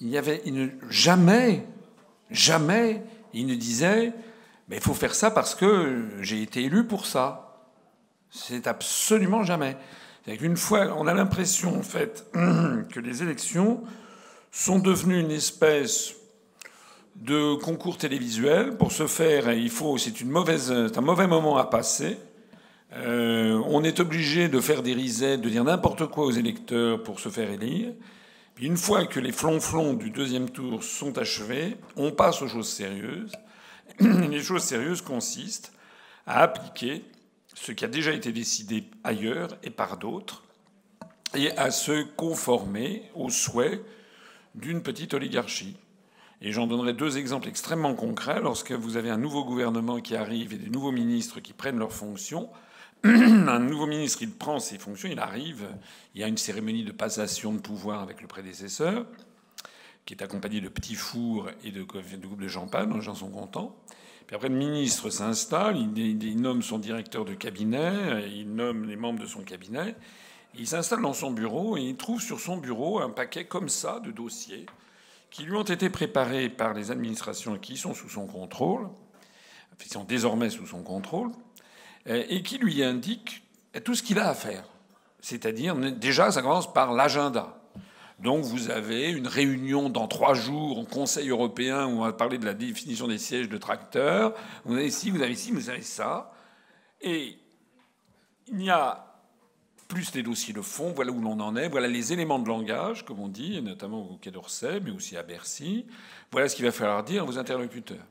il 0.00 0.08
y 0.08 0.18
avait 0.18 0.42
jamais, 0.88 1.66
jamais, 2.30 3.02
ils 3.32 3.46
ne 3.46 3.54
disaient, 3.54 4.12
mais 4.68 4.76
il 4.76 4.82
faut 4.82 4.94
faire 4.94 5.14
ça 5.14 5.30
parce 5.30 5.54
que 5.54 6.08
j'ai 6.20 6.42
été 6.42 6.64
élu 6.64 6.86
pour 6.86 7.06
ça. 7.06 7.46
C'est 8.30 8.66
absolument 8.66 9.42
jamais. 9.42 9.76
Une 10.40 10.56
fois, 10.56 10.94
on 10.96 11.06
a 11.06 11.14
l'impression 11.14 11.76
en 11.78 11.82
fait 11.82 12.26
que 12.32 13.00
les 13.00 13.22
élections 13.22 13.82
sont 14.52 14.78
devenues 14.78 15.20
une 15.20 15.30
espèce 15.30 16.14
de 17.16 17.54
concours 17.56 17.98
télévisuel. 17.98 18.76
Pour 18.76 18.92
ce 18.92 19.06
faire, 19.06 19.52
il 19.52 19.70
faut, 19.70 19.98
c'est 19.98 20.14
un 20.22 21.00
mauvais 21.00 21.26
moment 21.26 21.56
à 21.56 21.64
passer. 21.64 22.16
Euh, 22.92 23.60
on 23.66 23.84
est 23.84 24.00
obligé 24.00 24.48
de 24.48 24.60
faire 24.60 24.82
des 24.82 24.94
risettes, 24.94 25.40
de 25.40 25.48
dire 25.48 25.64
n'importe 25.64 26.06
quoi 26.06 26.24
aux 26.24 26.32
électeurs 26.32 27.02
pour 27.02 27.20
se 27.20 27.28
faire 27.28 27.50
élire. 27.50 27.92
Puis 28.54 28.66
une 28.66 28.76
fois 28.76 29.06
que 29.06 29.20
les 29.20 29.32
flonflons 29.32 29.94
du 29.94 30.10
deuxième 30.10 30.50
tour 30.50 30.82
sont 30.82 31.18
achevés, 31.18 31.76
on 31.96 32.12
passe 32.12 32.42
aux 32.42 32.48
choses 32.48 32.68
sérieuses. 32.68 33.32
les 34.00 34.42
choses 34.42 34.62
sérieuses 34.62 35.02
consistent 35.02 35.72
à 36.26 36.42
appliquer 36.42 37.04
ce 37.60 37.72
qui 37.72 37.84
a 37.84 37.88
déjà 37.88 38.12
été 38.12 38.32
décidé 38.32 38.84
ailleurs 39.04 39.58
et 39.62 39.70
par 39.70 39.98
d'autres, 39.98 40.42
et 41.34 41.50
à 41.58 41.70
se 41.70 42.04
conformer 42.16 43.02
aux 43.14 43.28
souhaits 43.28 43.84
d'une 44.54 44.82
petite 44.82 45.12
oligarchie. 45.12 45.76
Et 46.40 46.52
j'en 46.52 46.66
donnerai 46.66 46.94
deux 46.94 47.18
exemples 47.18 47.48
extrêmement 47.48 47.94
concrets. 47.94 48.40
Lorsque 48.40 48.72
vous 48.72 48.96
avez 48.96 49.10
un 49.10 49.18
nouveau 49.18 49.44
gouvernement 49.44 50.00
qui 50.00 50.16
arrive 50.16 50.54
et 50.54 50.56
des 50.56 50.70
nouveaux 50.70 50.90
ministres 50.90 51.40
qui 51.40 51.52
prennent 51.52 51.78
leurs 51.78 51.92
fonctions, 51.92 52.48
un 53.04 53.58
nouveau 53.58 53.86
ministre, 53.86 54.22
il 54.22 54.30
prend 54.30 54.58
ses 54.58 54.78
fonctions, 54.78 55.10
il 55.12 55.18
arrive, 55.18 55.68
il 56.14 56.22
y 56.22 56.24
a 56.24 56.28
une 56.28 56.38
cérémonie 56.38 56.84
de 56.84 56.92
passation 56.92 57.52
de 57.52 57.58
pouvoir 57.58 58.00
avec 58.00 58.22
le 58.22 58.26
prédécesseur, 58.26 59.04
qui 60.06 60.14
est 60.14 60.22
accompagné 60.22 60.62
de 60.62 60.68
petits 60.70 60.94
fours 60.94 61.50
et 61.62 61.72
de, 61.72 61.82
de 61.82 62.42
de 62.42 62.48
champagne, 62.48 62.90
les 62.94 63.02
gens 63.02 63.14
sont 63.14 63.30
contents. 63.30 63.76
Puis 64.30 64.36
après, 64.36 64.48
le 64.48 64.54
ministre 64.54 65.10
s'installe, 65.10 65.76
il, 65.76 66.40
nomme 66.40 66.62
son 66.62 66.78
directeur 66.78 67.24
de 67.24 67.34
cabinet, 67.34 68.30
il 68.32 68.54
nomme 68.54 68.88
les 68.88 68.94
membres 68.94 69.18
de 69.18 69.26
son 69.26 69.40
cabinet. 69.42 69.96
Il 70.54 70.68
s'installe 70.68 71.02
dans 71.02 71.14
son 71.14 71.32
bureau 71.32 71.76
et 71.76 71.80
il 71.80 71.96
trouve 71.96 72.22
sur 72.22 72.38
son 72.38 72.56
bureau 72.56 73.00
un 73.00 73.10
paquet 73.10 73.46
comme 73.46 73.68
ça 73.68 73.98
de 73.98 74.12
dossiers 74.12 74.66
qui 75.32 75.42
lui 75.42 75.56
ont 75.56 75.64
été 75.64 75.90
préparés 75.90 76.48
par 76.48 76.74
les 76.74 76.92
administrations 76.92 77.58
qui 77.58 77.76
sont 77.76 77.92
sous 77.92 78.08
son 78.08 78.28
contrôle, 78.28 78.88
qui 79.80 79.88
sont 79.88 80.04
désormais 80.04 80.50
sous 80.50 80.68
son 80.68 80.84
contrôle, 80.84 81.32
et 82.06 82.44
qui 82.44 82.58
lui 82.58 82.84
indiquent 82.84 83.42
tout 83.82 83.96
ce 83.96 84.04
qu'il 84.04 84.20
a 84.20 84.28
à 84.28 84.34
faire. 84.34 84.62
C'est-à-dire, 85.18 85.74
déjà, 85.74 86.30
ça 86.30 86.40
commence 86.40 86.72
par 86.72 86.92
l'agenda. 86.92 87.59
Donc 88.22 88.44
vous 88.44 88.70
avez 88.70 89.10
une 89.10 89.26
réunion 89.26 89.88
dans 89.88 90.06
trois 90.06 90.34
jours 90.34 90.78
au 90.78 90.84
Conseil 90.84 91.30
européen 91.30 91.86
où 91.86 92.00
on 92.00 92.04
va 92.04 92.12
parler 92.12 92.36
de 92.36 92.44
la 92.44 92.52
définition 92.52 93.08
des 93.08 93.18
sièges 93.18 93.48
de 93.48 93.56
tracteurs. 93.56 94.34
Vous 94.64 94.74
avez 94.74 94.90
ci, 94.90 95.10
vous 95.10 95.22
avez 95.22 95.34
ci, 95.34 95.52
vous 95.52 95.70
avez 95.70 95.82
ça. 95.82 96.32
Et 97.00 97.38
il 98.48 98.62
y 98.62 98.68
a 98.68 99.06
plus 99.88 100.12
des 100.12 100.22
dossiers 100.22 100.52
de 100.52 100.60
fond, 100.60 100.92
voilà 100.94 101.10
où 101.10 101.20
l'on 101.20 101.40
en 101.40 101.56
est, 101.56 101.68
voilà 101.68 101.88
les 101.88 102.12
éléments 102.12 102.38
de 102.38 102.46
langage, 102.46 103.04
comme 103.04 103.18
on 103.18 103.28
dit, 103.28 103.60
notamment 103.62 104.02
au 104.02 104.16
Quai 104.16 104.30
d'Orsay, 104.30 104.80
mais 104.80 104.90
aussi 104.90 105.16
à 105.16 105.22
Bercy. 105.22 105.86
Voilà 106.30 106.48
ce 106.48 106.54
qu'il 106.54 106.64
va 106.64 106.72
falloir 106.72 107.02
dire 107.02 107.22
à 107.22 107.26
vos 107.26 107.38
interlocuteurs. 107.38 108.04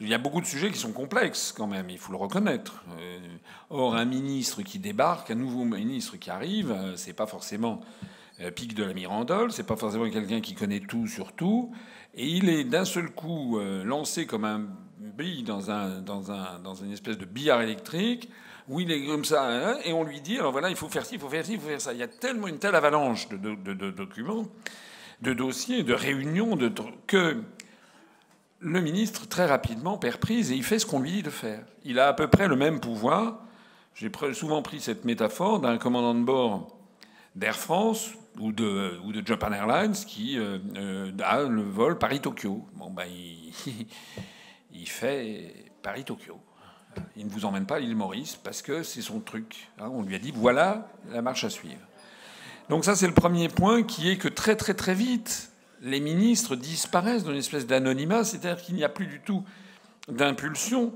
Il 0.00 0.08
y 0.08 0.14
a 0.14 0.18
beaucoup 0.18 0.40
de 0.40 0.46
sujets 0.46 0.70
qui 0.70 0.78
sont 0.78 0.92
complexes 0.92 1.52
quand 1.54 1.66
même, 1.66 1.90
il 1.90 1.98
faut 1.98 2.12
le 2.12 2.18
reconnaître. 2.18 2.84
Euh, 3.00 3.18
or, 3.68 3.96
un 3.96 4.04
ministre 4.04 4.62
qui 4.62 4.78
débarque, 4.78 5.32
un 5.32 5.34
nouveau 5.34 5.64
ministre 5.64 6.16
qui 6.16 6.30
arrive, 6.30 6.70
euh, 6.70 6.96
c'est 6.96 7.12
pas 7.12 7.26
forcément 7.26 7.80
pic 8.54 8.74
de 8.74 8.84
la 8.84 8.92
Mirandole, 8.92 9.52
c'est 9.52 9.66
pas 9.66 9.76
forcément 9.76 10.08
quelqu'un 10.10 10.40
qui 10.40 10.54
connaît 10.54 10.80
tout 10.80 11.06
sur 11.06 11.32
tout, 11.32 11.72
et 12.14 12.26
il 12.26 12.48
est 12.48 12.64
d'un 12.64 12.84
seul 12.84 13.10
coup 13.10 13.58
lancé 13.84 14.26
comme 14.26 14.44
un 14.44 14.66
bille 14.98 15.42
dans, 15.42 15.70
un, 15.70 16.00
dans, 16.00 16.30
un, 16.30 16.58
dans 16.60 16.74
une 16.74 16.92
espèce 16.92 17.18
de 17.18 17.24
billard 17.24 17.62
électrique 17.62 18.28
où 18.68 18.80
il 18.80 18.92
est 18.92 19.06
comme 19.06 19.24
ça, 19.24 19.44
hein, 19.44 19.78
et 19.84 19.92
on 19.92 20.04
lui 20.04 20.20
dit 20.20 20.38
alors 20.38 20.52
voilà, 20.52 20.70
il 20.70 20.76
faut 20.76 20.88
faire 20.88 21.06
ci, 21.06 21.14
il 21.14 21.20
faut 21.20 21.28
faire 21.28 21.44
ci, 21.44 21.54
il 21.54 21.60
faut 21.60 21.68
faire 21.68 21.80
ça. 21.80 21.92
Il 21.92 21.98
y 21.98 22.02
a 22.02 22.08
tellement 22.08 22.48
une 22.48 22.58
telle 22.58 22.74
avalanche 22.74 23.28
de, 23.28 23.36
de 23.36 23.90
documents, 23.90 24.46
de 25.22 25.32
dossiers, 25.32 25.82
de 25.82 25.94
réunions, 25.94 26.54
de, 26.54 26.70
que 27.06 27.42
le 28.60 28.80
ministre, 28.80 29.26
très 29.28 29.46
rapidement, 29.46 29.98
perd 29.98 30.18
prise 30.18 30.52
et 30.52 30.54
il 30.54 30.64
fait 30.64 30.78
ce 30.78 30.86
qu'on 30.86 31.00
lui 31.00 31.12
dit 31.12 31.22
de 31.22 31.30
faire. 31.30 31.64
Il 31.84 31.98
a 31.98 32.08
à 32.08 32.12
peu 32.12 32.28
près 32.28 32.48
le 32.48 32.56
même 32.56 32.80
pouvoir. 32.80 33.40
J'ai 33.94 34.10
souvent 34.32 34.62
pris 34.62 34.80
cette 34.80 35.04
métaphore 35.04 35.60
d'un 35.60 35.78
commandant 35.78 36.14
de 36.14 36.24
bord 36.24 36.76
d'Air 37.34 37.56
France 37.56 38.12
ou 38.40 38.52
de, 38.52 38.98
ou 39.04 39.12
de 39.12 39.26
Japan 39.26 39.52
Airlines 39.52 39.94
qui 39.94 40.38
euh, 40.38 40.58
euh, 40.76 41.12
a 41.22 41.42
le 41.42 41.62
vol 41.62 41.98
Paris-Tokyo. 41.98 42.66
Bon, 42.74 42.90
ben, 42.90 43.06
il, 44.72 44.88
fait 44.88 45.72
Paris-Tokyo. 45.82 46.38
Il 47.16 47.26
ne 47.26 47.30
vous 47.30 47.44
emmène 47.44 47.66
pas 47.66 47.76
à 47.76 47.78
l'île 47.78 47.96
Maurice 47.96 48.36
parce 48.36 48.62
que 48.62 48.82
c'est 48.82 49.02
son 49.02 49.20
truc. 49.20 49.68
Hein. 49.78 49.90
on 49.92 50.02
lui 50.02 50.14
a 50.14 50.18
dit 50.18 50.32
voilà 50.34 50.88
la 51.10 51.22
marche 51.22 51.44
à 51.44 51.50
suivre. 51.50 51.80
Donc 52.68 52.84
ça 52.84 52.96
c'est 52.96 53.06
le 53.06 53.14
premier 53.14 53.48
point 53.48 53.82
qui 53.82 54.10
est 54.10 54.16
que 54.16 54.28
très 54.28 54.56
très 54.56 54.74
très 54.74 54.94
vite 54.94 55.52
les 55.80 56.00
ministres 56.00 56.56
disparaissent 56.56 57.24
dans 57.24 57.30
une 57.30 57.38
espèce 57.38 57.66
d'anonymat, 57.66 58.24
c'est-à-dire 58.24 58.62
qu'il 58.62 58.74
n'y 58.74 58.84
a 58.84 58.88
plus 58.88 59.06
du 59.06 59.20
tout 59.20 59.44
d'impulsion. 60.08 60.92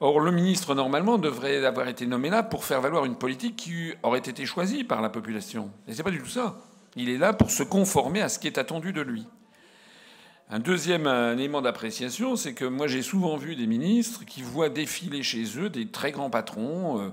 Or, 0.00 0.20
le 0.20 0.30
ministre, 0.30 0.74
normalement, 0.74 1.18
devrait 1.18 1.64
avoir 1.64 1.88
été 1.88 2.06
nommé 2.06 2.30
là 2.30 2.42
pour 2.42 2.64
faire 2.64 2.80
valoir 2.80 3.04
une 3.04 3.16
politique 3.16 3.56
qui 3.56 3.92
aurait 4.02 4.18
été 4.18 4.46
choisie 4.46 4.84
par 4.84 5.02
la 5.02 5.10
population. 5.10 5.70
Et 5.86 5.94
c'est 5.94 6.02
pas 6.02 6.10
du 6.10 6.20
tout 6.20 6.28
ça. 6.28 6.58
Il 6.96 7.08
est 7.08 7.18
là 7.18 7.32
pour 7.32 7.50
se 7.50 7.62
conformer 7.62 8.20
à 8.20 8.28
ce 8.28 8.38
qui 8.38 8.46
est 8.46 8.58
attendu 8.58 8.92
de 8.92 9.00
lui. 9.00 9.26
Un 10.52 10.58
deuxième 10.58 11.06
élément 11.06 11.62
d'appréciation, 11.62 12.34
c'est 12.34 12.54
que 12.54 12.64
moi 12.64 12.88
j'ai 12.88 13.02
souvent 13.02 13.36
vu 13.36 13.54
des 13.54 13.68
ministres 13.68 14.24
qui 14.24 14.42
voient 14.42 14.68
défiler 14.68 15.22
chez 15.22 15.44
eux 15.58 15.70
des 15.70 15.86
très 15.86 16.10
grands 16.10 16.30
patrons, 16.30 17.00
euh, 17.00 17.10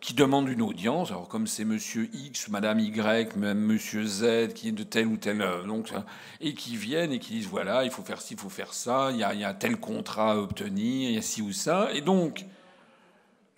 qui 0.00 0.14
demandent 0.14 0.48
une 0.48 0.62
audience, 0.62 1.10
alors 1.10 1.28
comme 1.28 1.46
c'est 1.46 1.66
Monsieur 1.66 2.08
X, 2.14 2.48
Madame 2.48 2.80
Y, 2.80 3.36
même 3.36 3.58
Monsieur 3.58 4.06
Z, 4.06 4.54
qui 4.54 4.68
est 4.68 4.72
de 4.72 4.82
tel 4.82 5.08
ou 5.08 5.18
tel, 5.18 5.42
euh, 5.42 5.64
donc, 5.64 5.92
et 6.40 6.54
qui 6.54 6.76
viennent 6.76 7.12
et 7.12 7.18
qui 7.18 7.34
disent 7.34 7.48
voilà, 7.48 7.84
il 7.84 7.90
faut 7.90 8.02
faire 8.02 8.22
ci, 8.22 8.32
il 8.32 8.40
faut 8.40 8.48
faire 8.48 8.72
ça, 8.72 9.10
il 9.12 9.18
y, 9.18 9.24
a, 9.24 9.34
il 9.34 9.40
y 9.40 9.44
a 9.44 9.52
tel 9.52 9.76
contrat 9.76 10.32
à 10.32 10.36
obtenir, 10.36 11.10
il 11.10 11.16
y 11.16 11.18
a 11.18 11.22
ci 11.22 11.42
ou 11.42 11.52
ça, 11.52 11.90
et 11.92 12.00
donc 12.00 12.46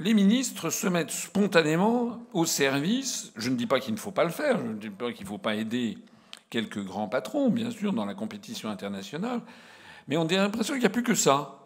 les 0.00 0.14
ministres 0.14 0.70
se 0.70 0.88
mettent 0.88 1.10
spontanément 1.10 2.20
au 2.32 2.46
service. 2.46 3.32
Je 3.36 3.50
ne 3.50 3.56
dis 3.56 3.66
pas 3.66 3.80
qu'il 3.80 3.94
ne 3.94 3.98
faut 3.98 4.10
pas 4.10 4.24
le 4.24 4.30
faire, 4.30 4.58
je 4.58 4.72
ne 4.72 4.78
dis 4.78 4.90
pas 4.90 5.12
qu'il 5.12 5.24
ne 5.24 5.28
faut 5.28 5.38
pas 5.38 5.54
aider 5.54 5.98
quelques 6.48 6.82
grands 6.82 7.08
patrons, 7.08 7.50
bien 7.50 7.70
sûr, 7.70 7.92
dans 7.92 8.06
la 8.06 8.14
compétition 8.14 8.70
internationale, 8.70 9.40
mais 10.08 10.16
on 10.16 10.26
a 10.26 10.32
l'impression 10.32 10.74
qu'il 10.74 10.80
n'y 10.80 10.86
a 10.86 10.90
plus 10.90 11.04
que 11.04 11.14
ça. 11.14 11.56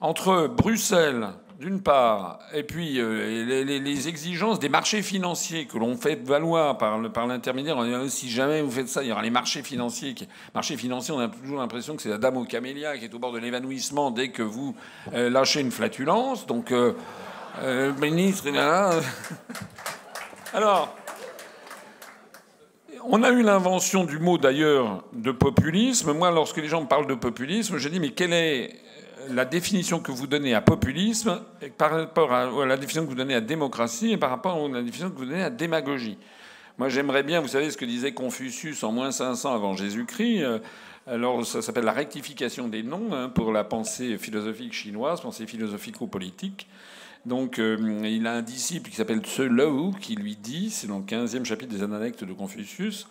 Entre 0.00 0.48
Bruxelles, 0.48 1.28
d'une 1.60 1.80
part, 1.80 2.40
et 2.52 2.62
puis 2.62 2.98
euh, 2.98 3.64
les, 3.64 4.08
exigences 4.08 4.58
des 4.58 4.68
marchés 4.68 5.02
financiers 5.02 5.66
que 5.66 5.78
l'on 5.78 5.96
fait 5.96 6.16
valoir 6.24 6.78
par, 6.78 7.26
l'intermédiaire. 7.26 7.76
Si 8.08 8.28
jamais 8.28 8.60
vous 8.60 8.70
faites 8.70 8.88
ça, 8.88 9.02
il 9.02 9.08
y 9.08 9.12
aura 9.12 9.22
les 9.22 9.30
marchés 9.30 9.62
financiers. 9.62 10.14
Marchés 10.54 10.76
financiers, 10.76 11.14
on 11.14 11.20
a 11.20 11.28
toujours 11.28 11.58
l'impression 11.58 11.94
que 11.96 12.02
c'est 12.02 12.08
la 12.08 12.18
dame 12.18 12.36
au 12.36 12.44
camélia 12.44 12.98
qui 12.98 13.04
est 13.04 13.14
au 13.14 13.18
bord 13.18 13.32
de 13.32 13.38
l'évanouissement 13.38 14.10
dès 14.10 14.28
que 14.28 14.42
vous 14.42 14.74
euh, 15.14 15.30
lâchez 15.30 15.60
une 15.60 15.70
flatulence. 15.70 16.46
Donc, 16.46 16.72
euh, 16.72 16.94
le 17.62 17.92
ministre 17.92 18.46
est 18.48 18.52
là. 18.52 18.90
Alors, 20.52 20.96
on 23.04 23.22
a 23.22 23.30
eu 23.30 23.42
l'invention 23.42 24.04
du 24.04 24.18
mot 24.18 24.38
d'ailleurs 24.38 25.04
de 25.12 25.30
populisme. 25.30 26.12
Moi, 26.12 26.30
lorsque 26.30 26.56
les 26.56 26.68
gens 26.68 26.84
parlent 26.86 27.06
de 27.06 27.14
populisme, 27.14 27.76
je 27.76 27.88
dis 27.88 28.00
mais 28.00 28.10
quel 28.10 28.32
est 28.32 28.80
la 29.30 29.44
définition 29.44 30.00
que 30.00 30.12
vous 30.12 30.26
donnez 30.26 30.54
à 30.54 30.60
populisme 30.60 31.42
par 31.78 31.92
rapport 31.92 32.32
à 32.32 32.66
la 32.66 32.76
définition 32.76 33.04
que 33.04 33.08
vous 33.08 33.14
donnez 33.14 33.34
à 33.34 33.40
démocratie 33.40 34.12
et 34.12 34.16
par 34.16 34.30
rapport 34.30 34.56
à 34.56 34.68
la 34.68 34.82
définition 34.82 35.10
que 35.10 35.16
vous 35.16 35.26
donnez 35.26 35.42
à 35.42 35.50
démagogie? 35.50 36.18
Moi, 36.76 36.88
j'aimerais 36.88 37.22
bien, 37.22 37.40
vous 37.40 37.48
savez 37.48 37.70
ce 37.70 37.76
que 37.76 37.84
disait 37.84 38.12
Confucius 38.12 38.82
en 38.82 38.90
moins 38.90 39.12
500 39.12 39.54
avant 39.54 39.74
Jésus-Christ. 39.74 40.42
Euh, 40.42 40.58
alors, 41.06 41.46
ça 41.46 41.62
s'appelle 41.62 41.84
la 41.84 41.92
rectification 41.92 42.68
des 42.68 42.82
noms 42.82 43.12
hein, 43.12 43.28
pour 43.28 43.52
la 43.52 43.62
pensée 43.62 44.18
philosophique 44.18 44.72
chinoise, 44.72 45.20
pensée 45.20 45.46
philosophico-politique. 45.46 46.66
Donc, 47.26 47.58
euh, 47.58 47.78
il 48.04 48.26
a 48.26 48.32
un 48.32 48.42
disciple 48.42 48.90
qui 48.90 48.96
s'appelle 48.96 49.20
Tse 49.20 49.40
Lou 49.40 49.92
qui 49.98 50.14
lui 50.14 50.36
dit, 50.36 50.70
c'est 50.70 50.86
dans 50.86 50.98
le 50.98 51.04
15e 51.04 51.44
chapitre 51.44 51.72
des 51.72 51.82
Analectes 51.82 52.24
de 52.24 52.32
Confucius, 52.32 53.06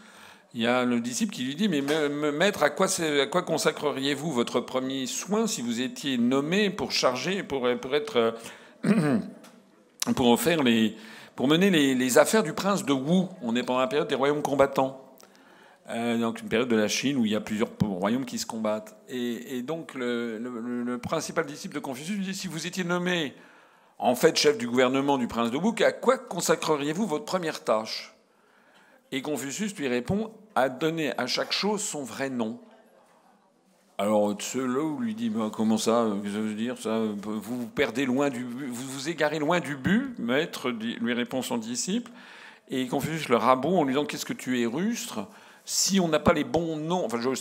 il 0.55 0.61
y 0.61 0.67
a 0.67 0.85
le 0.85 0.99
disciple 0.99 1.33
qui 1.33 1.43
lui 1.43 1.55
dit, 1.55 1.67
mais 1.67 1.81
maître, 1.81 2.61
à 2.61 2.69
quoi, 2.69 2.85
à 2.85 3.25
quoi 3.25 3.41
consacreriez-vous 3.41 4.31
votre 4.31 4.59
premier 4.59 5.07
soin 5.07 5.47
si 5.47 5.63
vous 5.63 5.81
étiez 5.81 6.19
nommé 6.19 6.69
pour 6.69 6.91
charger, 6.91 7.41
pour, 7.41 7.67
être, 7.67 8.35
euh, 8.85 9.19
pour 10.15 10.39
faire 10.39 10.61
les, 10.61 10.95
pour 11.35 11.47
mener 11.47 11.71
les, 11.95 12.17
affaires 12.19 12.43
du 12.43 12.53
prince 12.53 12.85
de 12.85 12.93
Wu? 12.93 13.25
On 13.41 13.55
est 13.55 13.63
pendant 13.63 13.79
la 13.79 13.87
période 13.87 14.07
des 14.07 14.15
royaumes 14.15 14.43
combattants. 14.43 14.99
Euh, 15.89 16.17
donc 16.19 16.39
une 16.39 16.47
période 16.47 16.69
de 16.69 16.75
la 16.75 16.87
Chine 16.87 17.17
où 17.17 17.25
il 17.25 17.31
y 17.31 17.35
a 17.35 17.41
plusieurs 17.41 17.69
royaumes 17.81 18.25
qui 18.25 18.37
se 18.37 18.45
combattent. 18.45 18.95
Et, 19.09 19.63
donc 19.63 19.95
le, 19.95 20.99
principal 21.01 21.47
disciple 21.47 21.73
de 21.73 21.79
Confucius 21.79 22.15
lui 22.15 22.25
dit, 22.25 22.35
si 22.35 22.47
vous 22.47 22.67
étiez 22.67 22.83
nommé 22.83 23.33
en 24.03 24.15
fait 24.15 24.35
chef 24.35 24.57
du 24.57 24.67
gouvernement 24.67 25.17
du 25.17 25.27
prince 25.27 25.49
de 25.49 25.57
Wu, 25.57 25.81
à 25.81 25.93
quoi 25.93 26.17
consacreriez-vous 26.17 27.07
votre 27.07 27.23
première 27.23 27.63
tâche? 27.63 28.13
Et 29.13 29.21
Confucius 29.21 29.73
lui 29.77 29.87
répond 29.87 30.31
à 30.55 30.67
donner 30.67 31.17
à 31.17 31.25
chaque 31.25 31.53
chose 31.53 31.81
son 31.81 32.03
vrai 32.03 32.29
nom. 32.29 32.59
Alors 33.97 34.33
Tselou 34.33 34.99
lui 34.99 35.15
dit 35.15 35.31
comment 35.53 35.77
ça 35.77 36.05
que 36.21 36.29
ça 36.29 36.39
veut 36.39 36.53
dire 36.53 36.77
ça 36.77 36.99
Vous 37.21 37.65
perdez 37.67 38.05
loin 38.05 38.29
du 38.29 38.43
vous 38.43 38.87
vous 38.89 39.07
égarez 39.07 39.39
loin 39.39 39.61
du 39.61 39.77
but, 39.77 40.19
maître 40.19 40.69
lui 40.69 41.13
répond 41.13 41.41
son 41.41 41.57
disciple. 41.57 42.11
Et 42.67 42.87
Confucius 42.87 43.29
le 43.29 43.37
rabote 43.37 43.73
en 43.73 43.83
lui 43.85 43.93
disant 43.93 44.05
qu'est-ce 44.05 44.25
que 44.25 44.33
tu 44.33 44.59
es 44.61 44.65
rustre? 44.65 45.27
Si 45.63 46.01
on 46.01 46.09
n'a 46.09 46.19
pas 46.19 46.33
les 46.33 46.43
bons 46.43 46.75
noms, 46.75 47.05
enfin 47.05 47.19
je 47.21 47.33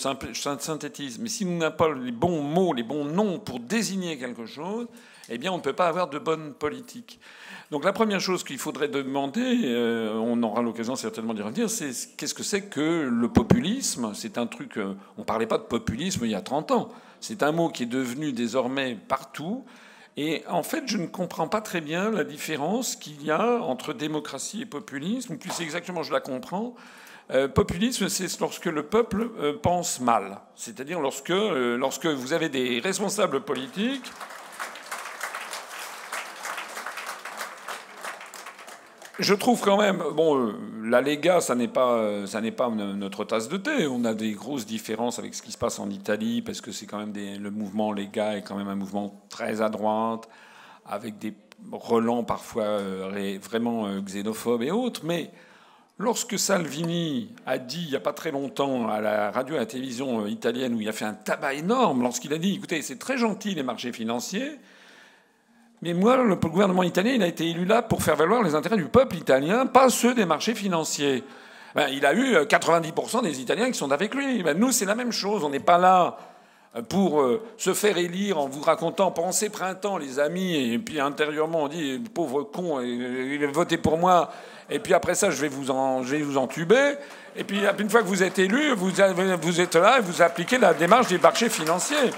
synthétise, 0.60 1.18
mais 1.18 1.28
si 1.28 1.44
on 1.44 1.56
n'a 1.56 1.72
pas 1.72 1.92
les 1.92 2.12
bons 2.12 2.40
mots, 2.40 2.72
les 2.72 2.84
bons 2.84 3.04
noms 3.04 3.40
pour 3.40 3.58
désigner 3.58 4.16
quelque 4.16 4.46
chose, 4.46 4.86
eh 5.29 5.39
bien 5.39 5.53
on 5.53 5.59
ne 5.59 5.62
peut 5.62 5.73
pas 5.73 5.89
avoir 5.89 6.09
de 6.09 6.18
bonne 6.18 6.55
politique. 6.55 7.20
Donc 7.73 7.87
la 7.87 7.95
première 7.95 8.20
chose 8.20 8.45
qu'il 8.45 8.59
faudrait 8.59 8.89
demander, 8.89 9.62
euh, 9.64 10.12
on 10.16 10.43
aura 10.43 10.61
l'occasion 10.61 10.95
certainement 10.95 11.33
d'y 11.33 11.41
revenir, 11.41 11.70
c'est 11.70 11.91
qu'est-ce 12.18 12.35
que 12.35 12.43
c'est 12.43 12.66
que 12.66 13.09
le 13.11 13.29
populisme? 13.29 14.12
C'est 14.14 14.37
un 14.37 14.47
truc, 14.47 14.77
euh, 14.77 14.95
on 15.16 15.23
ne 15.23 15.25
parlait 15.25 15.47
pas 15.47 15.57
de 15.57 15.62
populisme 15.62 16.27
il 16.27 16.33
y 16.33 16.35
a 16.35 16.43
30 16.43 16.70
ans. 16.73 16.91
C'est 17.20 17.43
un 17.43 17.51
mot 17.51 17.70
qui 17.70 17.85
est 17.85 17.87
devenu 17.87 18.33
désormais 18.33 18.95
partout. 19.09 19.64
Et 20.18 20.43
en 20.51 20.62
fait, 20.62 20.83
je 20.85 20.99
ne 20.99 21.07
comprends 21.07 21.49
pas 21.49 21.62
très 21.62 21.81
bien 21.81 22.11
la 22.11 22.25
différence 22.25 22.95
qu'il 22.95 23.25
y 23.25 23.31
a 23.31 23.62
entre 23.62 23.95
démocratie 23.95 24.61
et 24.61 24.66
populisme, 24.66 25.39
plus 25.39 25.59
exactement, 25.62 26.03
je 26.03 26.12
la 26.12 26.20
comprends. 26.20 26.75
Euh, 27.31 27.49
populisme, 27.49 28.11
c'est 28.11 28.39
lorsque 28.39 28.66
le 28.66 28.83
peuple 28.83 29.31
pense 29.62 29.99
mal. 29.99 30.43
C'est-à-dire 30.57 31.01
lorsque, 31.01 31.31
lorsque 31.31 32.05
vous 32.05 32.35
avez 32.35 32.51
des 32.51 32.81
responsables 32.81 33.41
politiques 33.41 34.12
je 39.23 39.35
trouve 39.35 39.61
quand 39.61 39.81
même, 39.81 40.03
bon, 40.14 40.37
euh, 40.37 40.53
la 40.85 41.01
Lega, 41.01 41.41
ça 41.41 41.55
n'est 41.55 41.68
pas, 41.68 41.93
euh, 41.95 42.27
ça 42.27 42.41
n'est 42.41 42.51
pas 42.51 42.68
notre 42.68 43.25
tasse 43.25 43.49
de 43.49 43.57
thé. 43.57 43.87
On 43.87 44.05
a 44.05 44.14
des 44.14 44.33
grosses 44.33 44.66
différences 44.66 45.18
avec 45.18 45.35
ce 45.35 45.43
qui 45.43 45.53
se 45.53 45.59
passe 45.59 45.79
en 45.79 45.89
Italie, 45.91 46.43
parce 46.43 46.61
que 46.61 46.73
c'est 46.73 46.87
quand 46.87 46.99
même 46.99 47.12
le 47.14 47.51
mouvement 47.51 47.93
Lega 47.93 48.37
est 48.37 48.43
quand 48.43 48.57
même 48.57 48.68
un 48.68 48.75
mouvement 48.75 49.23
très 49.29 49.62
à 49.62 49.68
droite, 49.68 50.29
avec 50.85 51.18
des 51.18 51.35
relents 51.70 52.25
parfois 52.25 52.64
euh, 52.64 53.39
vraiment 53.41 54.01
xénophobes 54.01 54.62
et 54.62 54.73
autres. 54.73 55.03
Mais 55.05 55.31
lorsque 55.99 56.39
Salvini 56.39 57.31
a 57.47 57.59
dit, 57.59 57.85
il 57.85 57.91
n'y 57.91 57.97
a 57.97 58.01
pas 58.01 58.12
très 58.12 58.33
longtemps, 58.33 58.89
à 58.89 59.01
la 59.01 59.31
radio 59.31 59.55
et 59.55 59.59
à 59.59 59.61
la 59.61 59.66
télévision 59.66 60.27
italienne, 60.27 60.75
où 60.75 60.81
il 60.81 60.89
a 60.89 60.93
fait 60.93 61.05
un 61.05 61.14
tabac 61.14 61.55
énorme, 61.55 62.03
lorsqu'il 62.03 62.33
a 62.33 62.39
dit, 62.39 62.55
écoutez, 62.55 62.83
c'est 62.83 62.99
très 62.99 63.18
gentil 63.18 63.55
les 63.55 63.62
marchés 63.62 63.93
financiers, 63.93 64.59
mais 65.83 65.95
moi, 65.95 66.16
le 66.16 66.37
gouvernement 66.37 66.85
italien, 66.85 67.12
il 67.14 67.22
a 67.24 67.26
été 67.26 67.45
élu 67.45 67.64
là 67.64 67.83
pour 67.83 68.05
faire 68.05 68.14
valoir 68.14 68.43
les 68.45 68.55
intérêts 68.55 68.76
du 68.76 68.85
peuple 68.85 69.16
italien, 69.16 69.66
pas 69.66 69.91
ceux 69.91 70.14
des 70.14 70.24
marchés 70.24 70.55
financiers. 70.55 71.24
Ben, 71.74 71.89
il 71.91 72.07
a 72.07 72.14
eu 72.14 72.37
90% 72.37 73.18
euh, 73.18 73.22
des 73.22 73.41
Italiens 73.41 73.66
qui 73.66 73.78
sont 73.78 73.91
avec 73.91 74.14
lui. 74.14 74.45
Ben, 74.45 74.57
nous, 74.57 74.70
c'est 74.70 74.85
la 74.85 74.95
même 74.95 75.11
chose. 75.11 75.43
On 75.43 75.51
n'est 75.51 75.59
pas 75.59 75.78
là 75.78 76.18
euh, 76.76 76.83
pour 76.83 77.22
euh, 77.22 77.43
se 77.57 77.74
faire 77.74 77.99
élire 77.99 78.39
en 78.39 78.47
vous 78.47 78.61
racontant 78.62 79.11
pensez 79.11 79.49
printemps, 79.49 79.99
les 79.99 80.20
amis, 80.20 80.72
et 80.72 80.78
puis 80.78 81.01
intérieurement 81.01 81.64
on 81.64 81.68
dit 81.68 82.01
pauvre 82.14 82.45
con, 82.45 82.80
votez 83.53 83.76
pour 83.76 83.99
moi, 83.99 84.30
et 84.70 84.78
puis 84.78 84.95
après 84.95 85.14
ça 85.14 85.30
je 85.30 85.41
vais 85.41 85.49
vous 85.49 85.70
en, 85.70 86.03
je 86.03 86.16
vais 86.16 86.22
vous 86.22 86.39
entuber. 86.39 86.95
Et 87.37 87.45
puis 87.45 87.61
une 87.78 87.91
fois 87.91 88.03
que 88.03 88.07
vous 88.07 88.22
êtes 88.22 88.39
élu, 88.39 88.74
vous, 88.74 88.91
vous 89.43 89.61
êtes 89.61 89.74
là 89.74 89.99
et 89.99 90.03
vous 90.03 90.22
appliquez 90.22 90.59
la 90.59 90.74
démarche 90.74 91.09
des 91.09 91.18
marchés 91.18 91.49
financiers. 91.49 92.11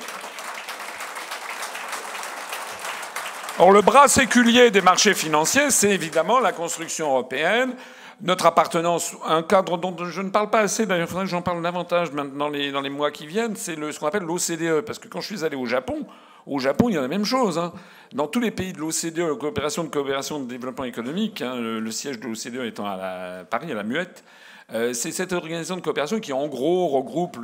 Or, 3.61 3.71
le 3.71 3.83
bras 3.83 4.09
séculier 4.09 4.73
des 4.73 4.81
marchés 4.81 5.15
financiers, 5.15 5.71
c'est 5.71 5.91
évidemment 5.91 6.41
la 6.41 6.51
construction 6.51 7.07
européenne, 7.11 7.75
notre 8.21 8.47
appartenance, 8.47 9.15
un 9.25 9.45
cadre 9.45 9.79
dont 9.79 9.95
je 10.05 10.23
ne 10.23 10.31
parle 10.31 10.51
pas 10.51 10.59
assez, 10.59 10.87
d'ailleurs, 10.87 11.07
il 11.07 11.09
faudrait 11.09 11.27
que 11.27 11.31
j'en 11.31 11.41
parle 11.41 11.63
davantage 11.63 12.11
dans 12.11 12.49
les, 12.49 12.91
mois 12.91 13.13
qui 13.13 13.29
viennent, 13.29 13.55
c'est 13.55 13.77
ce 13.77 14.01
qu'on 14.01 14.09
appelle 14.09 14.25
l'OCDE. 14.25 14.81
Parce 14.81 14.99
que 14.99 15.07
quand 15.07 15.21
je 15.21 15.37
suis 15.37 15.45
allé 15.45 15.55
au 15.55 15.67
Japon, 15.67 16.05
au 16.47 16.59
Japon, 16.59 16.89
il 16.89 16.97
y 16.97 16.99
a 16.99 17.01
la 17.01 17.07
même 17.07 17.25
chose. 17.25 17.57
Hein. 17.57 17.73
Dans 18.13 18.27
tous 18.27 18.41
les 18.41 18.51
pays 18.51 18.73
de 18.73 18.81
l'OCDE, 18.81 19.39
coopération 19.39 19.85
de 19.85 19.89
coopération 19.89 20.41
de 20.41 20.49
développement 20.49 20.85
économique, 20.85 21.41
hein, 21.41 21.55
le, 21.61 21.91
siège 21.93 22.19
de 22.19 22.27
l'OCDE 22.27 22.67
étant 22.67 22.87
à 22.87 23.45
Paris, 23.49 23.71
à 23.71 23.77
la 23.77 23.85
Muette, 23.85 24.25
euh, 24.73 24.93
c'est 24.95 25.13
cette 25.13 25.33
organisation 25.33 25.77
de 25.77 25.81
coopération 25.81 26.19
qui, 26.19 26.33
en 26.33 26.49
gros, 26.49 26.89
regroupe 26.89 27.39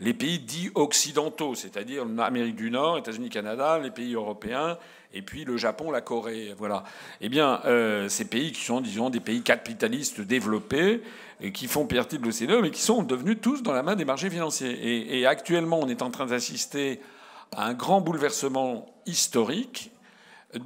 les 0.00 0.14
pays 0.14 0.40
dits 0.40 0.72
occidentaux, 0.74 1.54
c'est-à-dire 1.54 2.04
l'Amérique 2.04 2.56
du 2.56 2.72
Nord, 2.72 2.98
États-Unis, 2.98 3.28
Canada, 3.28 3.78
les 3.78 3.92
pays 3.92 4.14
européens 4.14 4.78
et 5.14 5.22
puis 5.22 5.44
le 5.44 5.56
Japon, 5.56 5.90
la 5.90 6.00
Corée. 6.00 6.54
Voilà. 6.58 6.84
Eh 7.20 7.28
bien, 7.28 7.60
euh, 7.64 8.08
ces 8.08 8.26
pays 8.26 8.52
qui 8.52 8.62
sont, 8.62 8.80
disons, 8.80 9.10
des 9.10 9.20
pays 9.20 9.42
capitalistes 9.42 10.20
développés, 10.20 11.02
qui 11.54 11.66
font 11.66 11.86
partie 11.86 12.18
de 12.18 12.24
l'OCDE, 12.24 12.62
mais 12.62 12.70
qui 12.70 12.82
sont 12.82 13.02
devenus 13.02 13.38
tous 13.40 13.62
dans 13.62 13.72
la 13.72 13.82
main 13.82 13.96
des 13.96 14.04
marchés 14.04 14.28
financiers. 14.28 15.18
Et, 15.18 15.26
actuellement, 15.26 15.78
on 15.80 15.88
est 15.88 16.02
en 16.02 16.10
train 16.10 16.26
d'assister 16.26 17.00
à 17.56 17.66
un 17.66 17.74
grand 17.74 18.00
bouleversement 18.00 18.86
historique, 19.06 19.92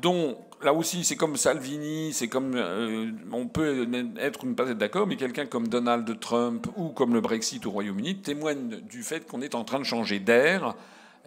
dont, 0.01 0.39
là 0.63 0.73
aussi, 0.73 1.05
c'est 1.05 1.17
comme 1.17 1.37
Salvini, 1.37 2.13
c'est 2.13 2.29
comme. 2.29 2.55
Euh, 2.55 3.11
on 3.33 3.47
peut 3.47 3.87
être 4.19 4.45
ou 4.45 4.47
ne 4.49 4.55
pas 4.55 4.69
être 4.71 4.79
d'accord, 4.79 5.07
mais 5.07 5.17
quelqu'un 5.17 5.47
comme 5.47 5.69
Donald 5.69 6.19
Trump 6.21 6.67
ou 6.77 6.89
comme 6.89 7.15
le 7.15 7.21
Brexit 7.21 7.65
au 7.67 7.71
Royaume-Uni 7.71 8.19
témoigne 8.19 8.81
du 8.89 9.03
fait 9.03 9.27
qu'on 9.29 9.43
est 9.43 9.55
en 9.55 9.65
train 9.65 9.79
de 9.79 9.85
changer 9.85 10.21
d'air 10.21 10.75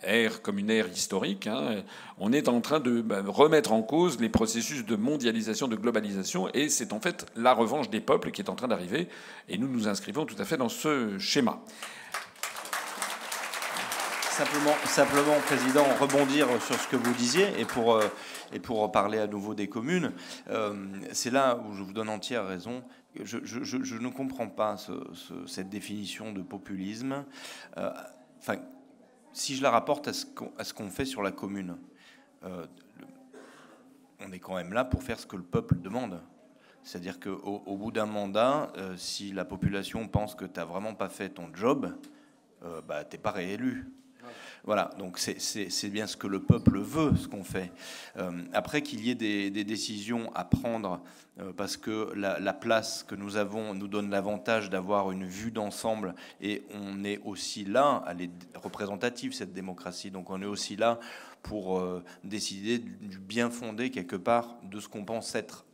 ère 0.03 0.41
comme 0.41 0.59
une 0.59 0.69
ère 0.69 0.87
historique, 0.87 1.47
hein, 1.47 1.83
on 2.19 2.31
est 2.31 2.47
en 2.47 2.61
train 2.61 2.79
de 2.79 3.01
bah, 3.01 3.23
remettre 3.25 3.71
en 3.73 3.81
cause 3.81 4.19
les 4.19 4.29
processus 4.29 4.85
de 4.85 4.95
mondialisation, 4.95 5.67
de 5.67 5.75
globalisation, 5.75 6.49
et 6.53 6.69
c'est 6.69 6.93
en 6.93 6.99
fait 6.99 7.25
la 7.35 7.53
revanche 7.53 7.89
des 7.89 8.01
peuples 8.01 8.31
qui 8.31 8.41
est 8.41 8.49
en 8.49 8.55
train 8.55 8.67
d'arriver, 8.67 9.07
et 9.49 9.57
nous 9.57 9.67
nous 9.67 9.87
inscrivons 9.87 10.25
tout 10.25 10.35
à 10.39 10.45
fait 10.45 10.57
dans 10.57 10.69
ce 10.69 11.17
schéma. 11.17 11.61
Simplement, 14.35 14.75
simplement, 14.83 15.39
Président, 15.45 15.85
rebondir 15.97 16.47
sur 16.61 16.75
ce 16.75 16.89
que 16.89 16.97
vous 16.97 17.13
disiez, 17.13 17.47
et 17.57 17.63
pour, 17.63 17.95
euh, 17.95 18.03
et 18.51 18.59
pour 18.59 18.91
parler 18.91 19.17
à 19.17 19.27
nouveau 19.27 19.53
des 19.53 19.69
communes, 19.69 20.11
euh, 20.49 20.73
c'est 21.13 21.31
là 21.31 21.57
où 21.65 21.73
je 21.73 21.81
vous 21.81 21.93
donne 21.93 22.09
entière 22.09 22.45
raison. 22.45 22.83
Je, 23.23 23.37
ne 23.97 24.09
comprends 24.09 24.49
pas 24.49 24.75
cette 25.47 25.69
définition 25.69 26.33
de 26.33 26.41
populisme. 26.41 27.23
Euh, 27.77 27.89
enfin, 28.39 28.57
si 29.35 29.53
je 29.55 29.61
la 29.61 29.69
rapporte 29.69 30.07
à 30.07 30.13
ce 30.13 30.73
qu'on 30.73 30.89
fait 30.89 31.03
sur 31.03 31.21
la 31.21 31.31
commune, 31.31 31.77
euh, 32.45 32.65
on 34.21 34.31
est 34.31 34.39
quand 34.39 34.55
même 34.55 34.71
là 34.71 34.85
pour 34.85 35.03
faire 35.03 35.19
ce 35.19 35.27
que 35.27 35.35
le 35.35 35.43
peuple 35.43 35.75
demande. 35.79 36.21
C'est-à-dire 36.83 37.19
qu'au 37.19 37.63
au 37.65 37.77
bout 37.77 37.91
d'un 37.91 38.05
mandat, 38.05 38.71
euh, 38.77 38.95
si 38.95 39.33
la 39.33 39.43
population 39.43 40.07
pense 40.07 40.35
que 40.35 40.45
tu 40.45 40.57
n'as 40.57 40.65
vraiment 40.65 40.93
pas 40.95 41.09
fait 41.09 41.29
ton 41.29 41.53
job, 41.53 41.93
euh, 42.63 42.81
bah, 42.87 43.03
tu 43.03 43.17
n'es 43.17 43.21
pas 43.21 43.31
réélu. 43.31 43.91
Voilà, 44.65 44.89
donc 44.97 45.19
c'est 45.19 45.89
bien 45.89 46.07
ce 46.07 46.17
que 46.17 46.25
le 46.25 46.39
peuple 46.39 46.79
veut, 46.79 47.15
ce 47.15 47.27
qu'on 47.27 47.43
fait. 47.43 47.71
Euh, 48.17 48.31
après 48.51 48.81
qu'il 48.81 49.05
y 49.05 49.11
ait 49.11 49.15
des, 49.15 49.63
décisions 49.63 50.31
à 50.33 50.43
prendre, 50.43 51.01
euh, 51.39 51.53
parce 51.55 51.77
que 51.77 52.11
la, 52.15 52.53
place 52.53 53.03
que 53.03 53.13
nous 53.13 53.37
avons 53.37 53.75
nous 53.75 53.87
donne 53.87 54.09
l'avantage 54.09 54.71
d'avoir 54.71 55.11
une 55.11 55.25
vue 55.25 55.51
d'ensemble, 55.51 56.15
et 56.41 56.63
on 56.73 57.03
est 57.03 57.19
aussi 57.23 57.63
là, 57.63 58.03
elle 58.09 58.23
est 58.23 58.31
représentative 58.55 59.33
cette 59.33 59.53
démocratie, 59.53 60.09
donc 60.09 60.31
on 60.31 60.41
est 60.41 60.47
aussi 60.47 60.75
là 60.75 60.99
pour 61.43 61.77
euh, 61.77 62.03
décider 62.23 62.79
du 62.79 63.19
bien 63.19 63.51
fondé 63.51 63.91
quelque 63.91 64.15
part 64.15 64.57
de 64.63 64.79
ce 64.79 64.87
qu'on 64.87 65.05
pense 65.05 65.35
être 65.35 65.65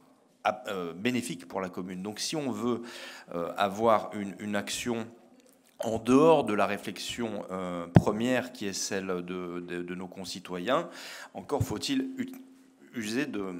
bénéfique 0.96 1.48
pour 1.48 1.62
la 1.62 1.70
commune. 1.70 2.02
Donc 2.02 2.20
si 2.20 2.36
on 2.36 2.50
veut 2.50 2.82
avoir 3.58 4.10
une, 4.16 4.34
une 4.40 4.56
action 4.56 5.06
en 5.84 6.00
dehors 6.00 6.44
de 6.44 6.54
la 6.54 6.66
réflexion 6.66 7.46
euh, 7.52 7.88
première 7.88 8.52
qui 8.52 8.68
est 8.68 8.74
celle 8.74 9.08
de, 9.08 9.96
nos 9.96 10.08
concitoyens, 10.08 10.90
encore 11.34 11.64
faut-il 11.64 12.10
user 12.94 13.26
de, 13.26 13.54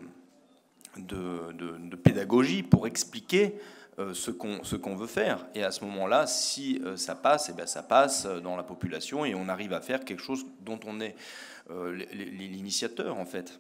de, 0.98 1.96
pédagogie 1.96 2.64
pour 2.64 2.88
expliquer 2.88 3.56
euh, 4.00 4.14
ce 4.14 4.32
qu'on 4.32 4.96
veut 4.96 5.08
faire. 5.08 5.46
Et 5.56 5.64
à 5.64 5.72
ce 5.72 5.84
moment-là, 5.86 6.28
si 6.28 6.82
euh, 6.84 6.96
ça 6.96 7.16
passe, 7.16 7.50
et 7.50 7.52
eh 7.54 7.56
bien 7.56 7.66
ça 7.66 7.84
passe 7.84 8.26
dans 8.26 8.56
la 8.56 8.64
population 8.64 9.26
et 9.26 9.36
on 9.36 9.50
arrive 9.50 9.74
à 9.74 9.82
faire 9.82 10.04
quelque 10.04 10.24
chose 10.24 10.46
dont 10.62 10.80
on 10.86 11.00
est 11.00 11.16
l'initiateur 12.14 13.18
en 13.18 13.26
fait. 13.26 13.60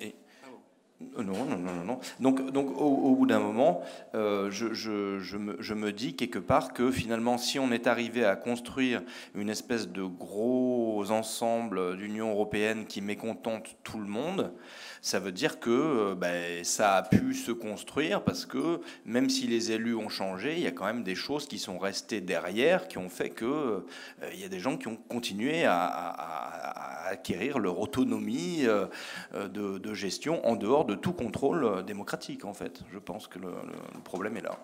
et, 0.00 0.14
non, 1.00 1.44
non, 1.44 1.58
non, 1.58 1.84
non. 1.84 2.00
Donc, 2.20 2.50
donc 2.52 2.70
au, 2.80 3.14
bout 3.14 3.26
d'un 3.26 3.38
moment, 3.38 3.82
euh, 4.14 4.50
je, 4.50 5.74
me, 5.74 5.92
dis 5.92 6.16
quelque 6.16 6.38
part 6.38 6.72
que 6.72 6.90
finalement, 6.90 7.36
si 7.36 7.58
on 7.58 7.70
est 7.70 7.86
arrivé 7.86 8.24
à 8.24 8.34
construire 8.34 9.02
une 9.34 9.50
espèce 9.50 9.88
de 9.88 10.02
gros 10.02 11.10
ensemble 11.10 11.98
d'Union 11.98 12.30
européenne 12.30 12.86
qui 12.86 13.02
mécontente 13.02 13.76
tout 13.82 13.98
le 13.98 14.06
monde, 14.06 14.52
ça 15.06 15.20
veut 15.20 15.30
dire 15.30 15.60
que 15.60 15.70
euh, 15.70 16.14
ben, 16.16 16.64
ça 16.64 16.96
a 16.96 17.02
pu 17.04 17.32
se 17.32 17.52
construire 17.52 18.22
parce 18.24 18.44
que 18.44 18.80
même 19.04 19.30
si 19.30 19.46
les 19.46 19.70
élus 19.70 19.94
ont 19.94 20.08
changé, 20.08 20.54
il 20.54 20.64
y 20.64 20.66
a 20.66 20.72
quand 20.72 20.84
même 20.84 21.04
des 21.04 21.14
choses 21.14 21.46
qui 21.46 21.60
sont 21.60 21.78
restées 21.78 22.20
derrière, 22.20 22.88
qui 22.88 22.98
ont 22.98 23.08
fait 23.08 23.30
que 23.30 23.44
euh, 23.44 23.80
il 24.32 24.40
y 24.40 24.44
a 24.44 24.48
des 24.48 24.58
gens 24.58 24.76
qui 24.76 24.88
ont 24.88 24.96
continué 24.96 25.64
à, 25.64 27.04
acquérir 27.06 27.60
leur 27.60 27.78
autonomie 27.78 28.64
euh, 28.66 28.88
de, 29.48 29.94
gestion 29.94 30.44
en 30.44 30.56
dehors 30.56 30.84
de 30.84 30.96
tout 30.96 31.12
contrôle 31.12 31.84
démocratique. 31.84 32.44
En 32.44 32.52
fait, 32.52 32.80
je 32.92 32.98
pense 32.98 33.28
que 33.28 33.38
le 33.38 34.00
problème 34.02 34.36
est 34.36 34.42
là. 34.42 34.58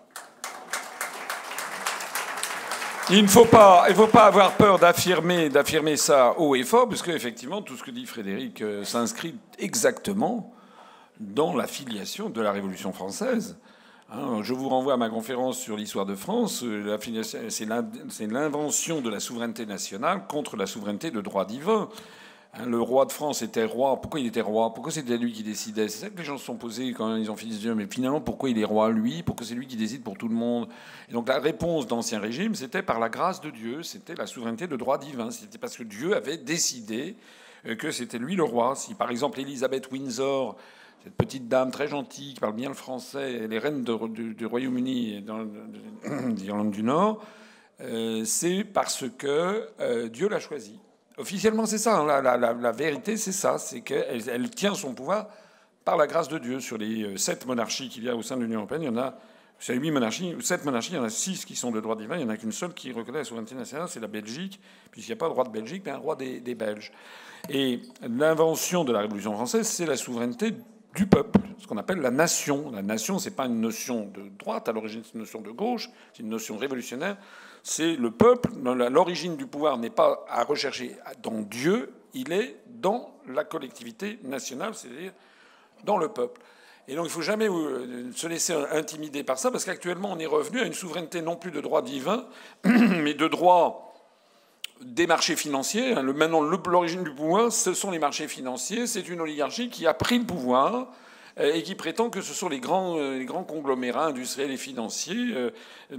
Il 3.15 3.25
ne 3.25 3.29
faut 3.29 3.45
pas, 3.45 3.85
il 3.91 3.95
faut 3.95 4.07
pas 4.07 4.25
avoir 4.25 4.53
peur 4.57 4.79
d'affirmer, 4.79 5.51
d'affirmer 5.51 5.99
ça 5.99 6.35
haut 6.39 6.55
et 6.55 6.65
fort, 6.65 6.89
parce 6.89 7.03
qu'effectivement, 7.03 7.61
tout 7.61 7.77
ce 7.77 7.83
que 7.83 7.91
dit 7.91 8.07
Frédéric 8.07 8.63
euh, 8.63 8.85
s'inscrit 8.85 9.35
exactement 9.59 10.55
dans 11.21 11.55
la 11.55 11.67
filiation 11.67 12.31
de 12.31 12.41
la 12.41 12.53
Révolution 12.53 12.91
française. 12.95 13.59
Hein, 14.11 14.39
je 14.41 14.55
vous 14.55 14.67
renvoie 14.71 14.95
à 14.95 14.97
ma 14.97 15.11
conférence 15.11 15.59
sur 15.59 15.77
l'histoire 15.77 16.07
de 16.07 16.15
France. 16.15 16.63
Euh, 16.65 16.97
c'est 17.51 18.27
l'invention 18.27 19.03
de 19.03 19.11
la 19.11 19.21
souveraineté 19.21 19.67
nationale 19.67 20.23
contre 20.27 20.57
la 20.57 20.65
souveraineté 20.65 21.11
de 21.11 21.21
droit 21.21 21.45
divin. 21.45 21.91
Hein, 22.55 22.67
le 22.67 22.81
roi 22.81 23.07
de 23.07 23.13
France 23.13 23.41
était 23.41 23.65
roi. 23.65 23.99
Pourquoi 24.01 24.21
il 24.21 24.27
était 24.27 24.43
roi? 24.43 24.75
Pourquoi 24.75 24.93
c'était 24.93 25.17
lui 25.17 25.33
qui 25.33 25.43
décidait? 25.43 25.89
C'est 25.89 26.01
ça 26.01 26.11
que 26.11 26.19
les 26.19 26.25
gens 26.25 26.37
se 26.37 26.45
sont 26.45 26.57
posés 26.57 26.93
quand 26.93 27.17
ils 27.17 27.31
ont 27.31 27.37
fini 27.37 27.53
de 27.53 27.59
dire 27.59 27.75
mais 27.75 27.87
finalement, 27.91 28.21
pourquoi 28.21 28.51
il 28.51 28.59
est 28.59 28.65
roi, 28.65 28.91
lui? 28.91 29.23
Pourquoi 29.23 29.47
c'est 29.47 29.55
lui 29.55 29.67
qui 29.67 29.77
décide 29.77 30.03
pour 30.03 30.19
tout 30.19 30.29
le 30.29 30.35
monde? 30.35 30.69
Et 31.09 31.13
donc 31.13 31.29
la 31.29 31.39
réponse 31.39 31.87
d'Ancien 31.87 32.21
Régime, 32.21 32.55
c'était 32.55 32.83
par 32.83 33.01
la 33.01 33.09
grâce 33.09 33.41
de 33.41 33.49
Dieu, 33.49 33.83
c'était 33.83 34.15
la 34.15 34.27
souveraineté 34.27 34.67
de 34.67 34.77
droit 34.77 34.99
divin. 34.99 35.31
C'était 35.31 35.57
parce 35.57 35.79
que 35.79 35.83
Dieu 35.83 36.15
avait 36.15 36.37
décidé 36.37 37.17
euh, 37.67 37.75
que 37.75 37.91
c'était 37.91 38.19
lui 38.19 38.37
le 38.37 38.45
roi. 38.45 38.75
Si 38.77 38.95
par 38.95 39.11
exemple 39.11 39.41
Elisabeth 39.41 39.91
Windsor, 39.91 40.57
cette 41.05 41.15
petite 41.15 41.49
dame 41.49 41.71
très 41.71 41.89
gentille 41.89 42.35
qui 42.35 42.41
parle 42.41 42.55
bien 42.55 42.69
le 42.69 42.75
français, 42.75 43.49
les 43.49 43.59
reines 43.59 43.83
du 43.83 44.45
Royaume-Uni 44.45 45.15
et 45.15 45.21
d'Irlande 46.33 46.71
du 46.71 46.83
Nord, 46.83 47.25
euh, 47.81 48.25
c'est 48.27 48.63
parce 48.63 49.05
que 49.17 49.69
euh, 49.81 50.09
Dieu 50.09 50.29
l'a 50.29 50.39
choisie. 50.39 50.79
Officiellement, 51.19 51.67
c'est 51.67 51.79
ça. 51.79 51.99
Hein. 51.99 52.23
La, 52.23 52.73
vérité, 52.73 53.17
c'est 53.17 53.33
ça. 53.33 53.59
C'est 53.59 53.83
qu'elle 53.83 54.29
elle 54.29 54.51
tient 54.51 54.75
son 54.75 54.95
pouvoir 54.95 55.29
par 55.85 55.97
la 55.97 56.07
grâce 56.07 56.29
de 56.29 56.39
Dieu. 56.39 56.61
Sur 56.61 56.79
les 56.79 57.03
euh, 57.03 57.17
sept 57.17 57.47
monarchies 57.47 57.89
qu'il 57.89 58.05
y 58.05 58.09
a 58.09 58.17
au 58.17 58.23
sein 58.23 58.37
de 58.37 58.43
l'Union 58.43 58.59
européenne, 58.59 58.83
il 58.83 58.87
y 58.87 58.89
en 58.89 58.99
a, 58.99 59.15
sur 59.59 59.75
huit 59.75 59.91
monarchies, 59.91 60.35
sept 60.41 60.65
monarchies, 60.65 60.93
il 60.93 60.97
y 60.97 60.99
en 60.99 61.05
a 61.05 61.11
six 61.11 61.45
qui 61.45 61.55
sont 61.55 61.71
de 61.71 61.81
droit 61.81 61.97
divin, 61.97 62.17
il 62.17 62.25
n'y 62.25 62.31
en 62.31 62.35
a 62.35 62.37
qu'une 62.37 62.53
seule 62.53 62.73
qui 62.75 62.93
reconnaît 62.93 63.19
la 63.19 63.25
souveraineté 63.25 63.55
nationale, 63.55 63.89
c'est 63.89 64.01
la 64.01 64.09
Belgique, 64.09 64.61
puisqu'il 64.91 65.11
n'y 65.11 65.19
a 65.19 65.21
pas 65.21 65.29
de 65.29 65.35
roi 65.35 65.45
de 65.45 65.51
Belgique, 65.51 65.83
mais 65.85 65.93
un 65.93 65.99
roi 65.99 66.17
des, 66.17 66.41
des 66.41 66.55
Belges. 66.55 66.93
Et 67.49 67.81
l'invention 68.03 68.85
de 68.85 68.93
la 68.93 69.01
Révolution 69.01 69.35
française, 69.35 69.67
c'est 69.67 69.87
la 69.87 69.97
souveraineté 69.97 70.55
du 70.95 71.07
peuple, 71.07 71.41
ce 71.59 71.67
qu'on 71.67 71.79
appelle 71.79 72.01
la 72.01 72.11
nation. 72.11 72.71
La 72.71 72.83
nation, 72.83 73.19
c'est 73.19 73.31
pas 73.31 73.47
une 73.47 73.61
notion 73.61 74.07
de 74.07 74.29
droite, 74.39 74.69
à 74.69 74.73
l'origine 74.73 75.03
c'est 75.05 75.15
une 75.15 75.21
notion 75.21 75.41
de 75.41 75.51
gauche, 75.51 75.91
c'est 76.13 76.23
une 76.23 76.29
notion 76.29 76.57
révolutionnaire. 76.57 77.17
C'est 77.63 77.95
le 77.95 78.11
peuple. 78.11 78.51
L'origine 78.63 79.37
du 79.37 79.47
pouvoir 79.47 79.79
n'est 79.79 79.91
pas 79.91 80.25
à 80.29 80.45
rechercher 80.45 80.97
dans 81.23 81.41
Dieu, 81.43 81.93
il 82.15 82.33
est 82.33 82.57
dans 82.67 83.15
la 83.29 83.45
collectivité 83.45 84.19
nationale, 84.25 84.75
c'est-à-dire 84.75 85.13
dans 85.85 85.97
le 85.97 86.09
peuple. 86.09 86.41
Et 86.89 86.97
donc 86.97 87.05
il 87.05 87.09
ne 87.09 87.13
faut 87.13 87.23
jamais 87.23 87.49
euh, 87.49 88.11
se 88.15 88.27
laisser 88.27 88.55
intimider 88.73 89.23
par 89.23 89.39
ça, 89.39 89.51
parce 89.51 89.65
qu'actuellement 89.65 90.11
on 90.13 90.19
est 90.19 90.27
revenu 90.27 90.61
à 90.61 90.65
une 90.65 90.73
souveraineté 90.73 91.23
non 91.23 91.37
plus 91.37 91.53
de 91.53 91.61
droit 91.61 91.83
divin, 91.83 92.27
mais 92.65 93.15
de 93.15 93.29
droit 93.29 93.95
des 94.81 95.07
marchés 95.07 95.37
financiers. 95.37 95.93
Hein, 95.93 96.03
maintenant, 96.03 96.41
l'origine 96.41 97.05
du 97.05 97.15
pouvoir, 97.15 97.53
ce 97.53 97.73
sont 97.73 97.93
les 97.93 98.01
marchés 98.01 98.27
financiers. 98.27 98.89
C'est 98.89 99.09
une 99.09 99.21
oligarchie 99.21 99.71
qui 99.71 99.87
a 99.87 99.95
pris 99.95 100.19
le 100.19 100.25
pouvoir 100.25 100.89
et 101.39 101.63
qui 101.63 101.75
prétend 101.75 102.11
que 102.11 102.21
ce 102.21 102.35
sont 102.35 102.49
les 102.49 102.61
grands, 102.61 102.99
euh, 102.99 103.19
les 103.19 103.25
grands 103.25 103.45
conglomérats 103.45 104.07
industriels 104.07 104.51
et 104.51 104.57
financiers, 104.57 105.35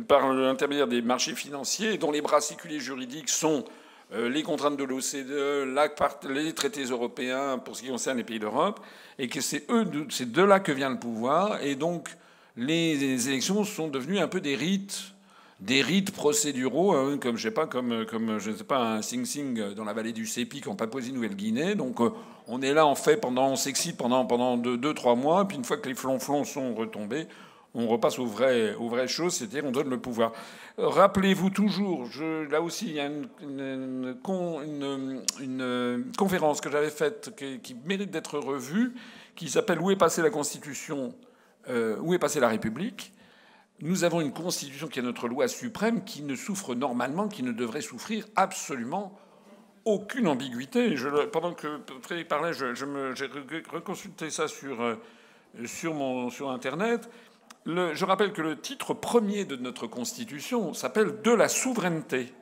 par 0.07 0.31
l'intermédiaire 0.33 0.87
des 0.87 1.01
marchés 1.01 1.35
financiers, 1.35 1.97
dont 1.97 2.11
les 2.11 2.21
bras 2.21 2.41
séculiers 2.41 2.79
juridiques 2.79 3.29
sont 3.29 3.65
euh, 4.13 4.29
les 4.29 4.43
contraintes 4.43 4.77
de 4.77 4.83
l'OCDE, 4.83 6.29
les 6.29 6.53
traités 6.53 6.83
européens 6.83 7.57
pour 7.57 7.75
ce 7.75 7.81
qui 7.81 7.89
concerne 7.89 8.17
les 8.17 8.23
pays 8.23 8.39
d'Europe, 8.39 8.79
et 9.17 9.27
que 9.27 9.41
c'est 9.41 9.65
c'est 10.09 10.31
de 10.31 10.43
là 10.43 10.59
que 10.59 10.71
vient 10.71 10.89
le 10.89 10.99
pouvoir, 10.99 11.63
et 11.63 11.75
donc 11.75 12.09
les 12.55 13.27
élections 13.27 13.63
sont 13.63 13.87
devenues 13.87 14.19
un 14.19 14.27
peu 14.27 14.39
des 14.39 14.55
rites, 14.55 15.12
des 15.63 15.81
rites 15.81 16.11
procéduraux, 16.11 16.93
hein, 16.93 17.17
comme 17.17 17.37
je 17.37 17.43
sais 17.43 17.53
pas, 17.53 17.67
comme, 17.67 18.05
comme 18.05 18.37
je 18.37 18.51
sais 18.51 18.63
pas 18.65 18.95
un 18.95 19.01
Sing 19.01 19.25
Sing 19.25 19.73
dans 19.73 19.85
la 19.85 19.93
vallée 19.93 20.11
du 20.11 20.25
Sépic 20.25 20.67
en 20.67 20.75
Papouasie-Nouvelle-Guinée. 20.75 21.75
Donc 21.75 22.01
euh, 22.01 22.09
on 22.47 22.61
est 22.61 22.73
là 22.73 22.85
en 22.85 22.95
fait 22.95 23.15
pendant, 23.17 23.47
on 23.47 23.55
s'excite 23.55 23.95
pendant 23.95 24.25
pendant 24.25 24.57
deux, 24.57 24.77
deux, 24.77 24.93
trois 24.93 25.15
mois, 25.15 25.47
puis 25.47 25.55
une 25.55 25.63
fois 25.63 25.77
que 25.77 25.87
les 25.87 25.95
flonflons 25.95 26.43
sont 26.43 26.75
retombés, 26.75 27.27
on 27.73 27.87
repasse 27.87 28.19
aux 28.19 28.25
vraies, 28.25 28.75
aux 28.75 28.89
vraies 28.89 29.07
choses, 29.07 29.35
c'est-à-dire 29.35 29.63
on 29.65 29.71
donne 29.71 29.89
le 29.89 29.99
pouvoir. 29.99 30.33
Rappelez-vous 30.77 31.49
toujours, 31.49 32.09
là 32.51 32.61
aussi, 32.61 32.87
il 32.87 32.95
y 32.95 32.99
a 32.99 33.09
une, 33.41 34.17
conférence 36.17 36.59
que 36.59 36.69
j'avais 36.69 36.89
faite 36.89 37.33
qui, 37.63 37.75
mérite 37.85 38.11
d'être 38.11 38.37
revue, 38.37 38.93
qui 39.35 39.49
s'appelle 39.49 39.79
Où 39.79 39.91
est 39.91 39.95
passée 39.95 40.21
la 40.21 40.29
Constitution? 40.29 41.15
Euh, 41.69 41.97
Où 42.01 42.13
est 42.13 42.19
passée 42.19 42.41
la 42.41 42.49
République? 42.49 43.13
Nous 43.81 44.03
avons 44.03 44.21
une 44.21 44.31
Constitution 44.31 44.87
qui 44.87 44.99
est 44.99 45.03
notre 45.03 45.27
loi 45.27 45.47
suprême, 45.47 46.03
qui 46.03 46.21
ne 46.21 46.35
souffre 46.35 46.75
normalement, 46.75 47.27
qui 47.27 47.43
ne 47.43 47.51
devrait 47.51 47.81
souffrir 47.81 48.25
absolument 48.35 49.19
aucune 49.85 50.27
ambiguïté. 50.27 50.95
Pendant 51.31 51.53
que 51.53 51.81
Frédéric 52.01 52.29
parlait, 52.29 52.53
j'ai 52.53 52.65
reconsulté 53.69 54.29
ça 54.29 54.47
sur, 54.47 54.81
euh, 54.81 54.95
sur, 55.65 55.93
mon, 55.93 56.29
sur 56.29 56.49
Internet 56.51 57.09
je 57.65 58.05
rappelle 58.05 58.33
que 58.33 58.41
le 58.41 58.59
titre 58.59 58.93
premier 58.93 59.45
de 59.45 59.55
notre 59.55 59.87
Constitution 59.87 60.73
s'appelle 60.73 61.21
De 61.21 61.31
la 61.31 61.47
souveraineté. 61.47 62.33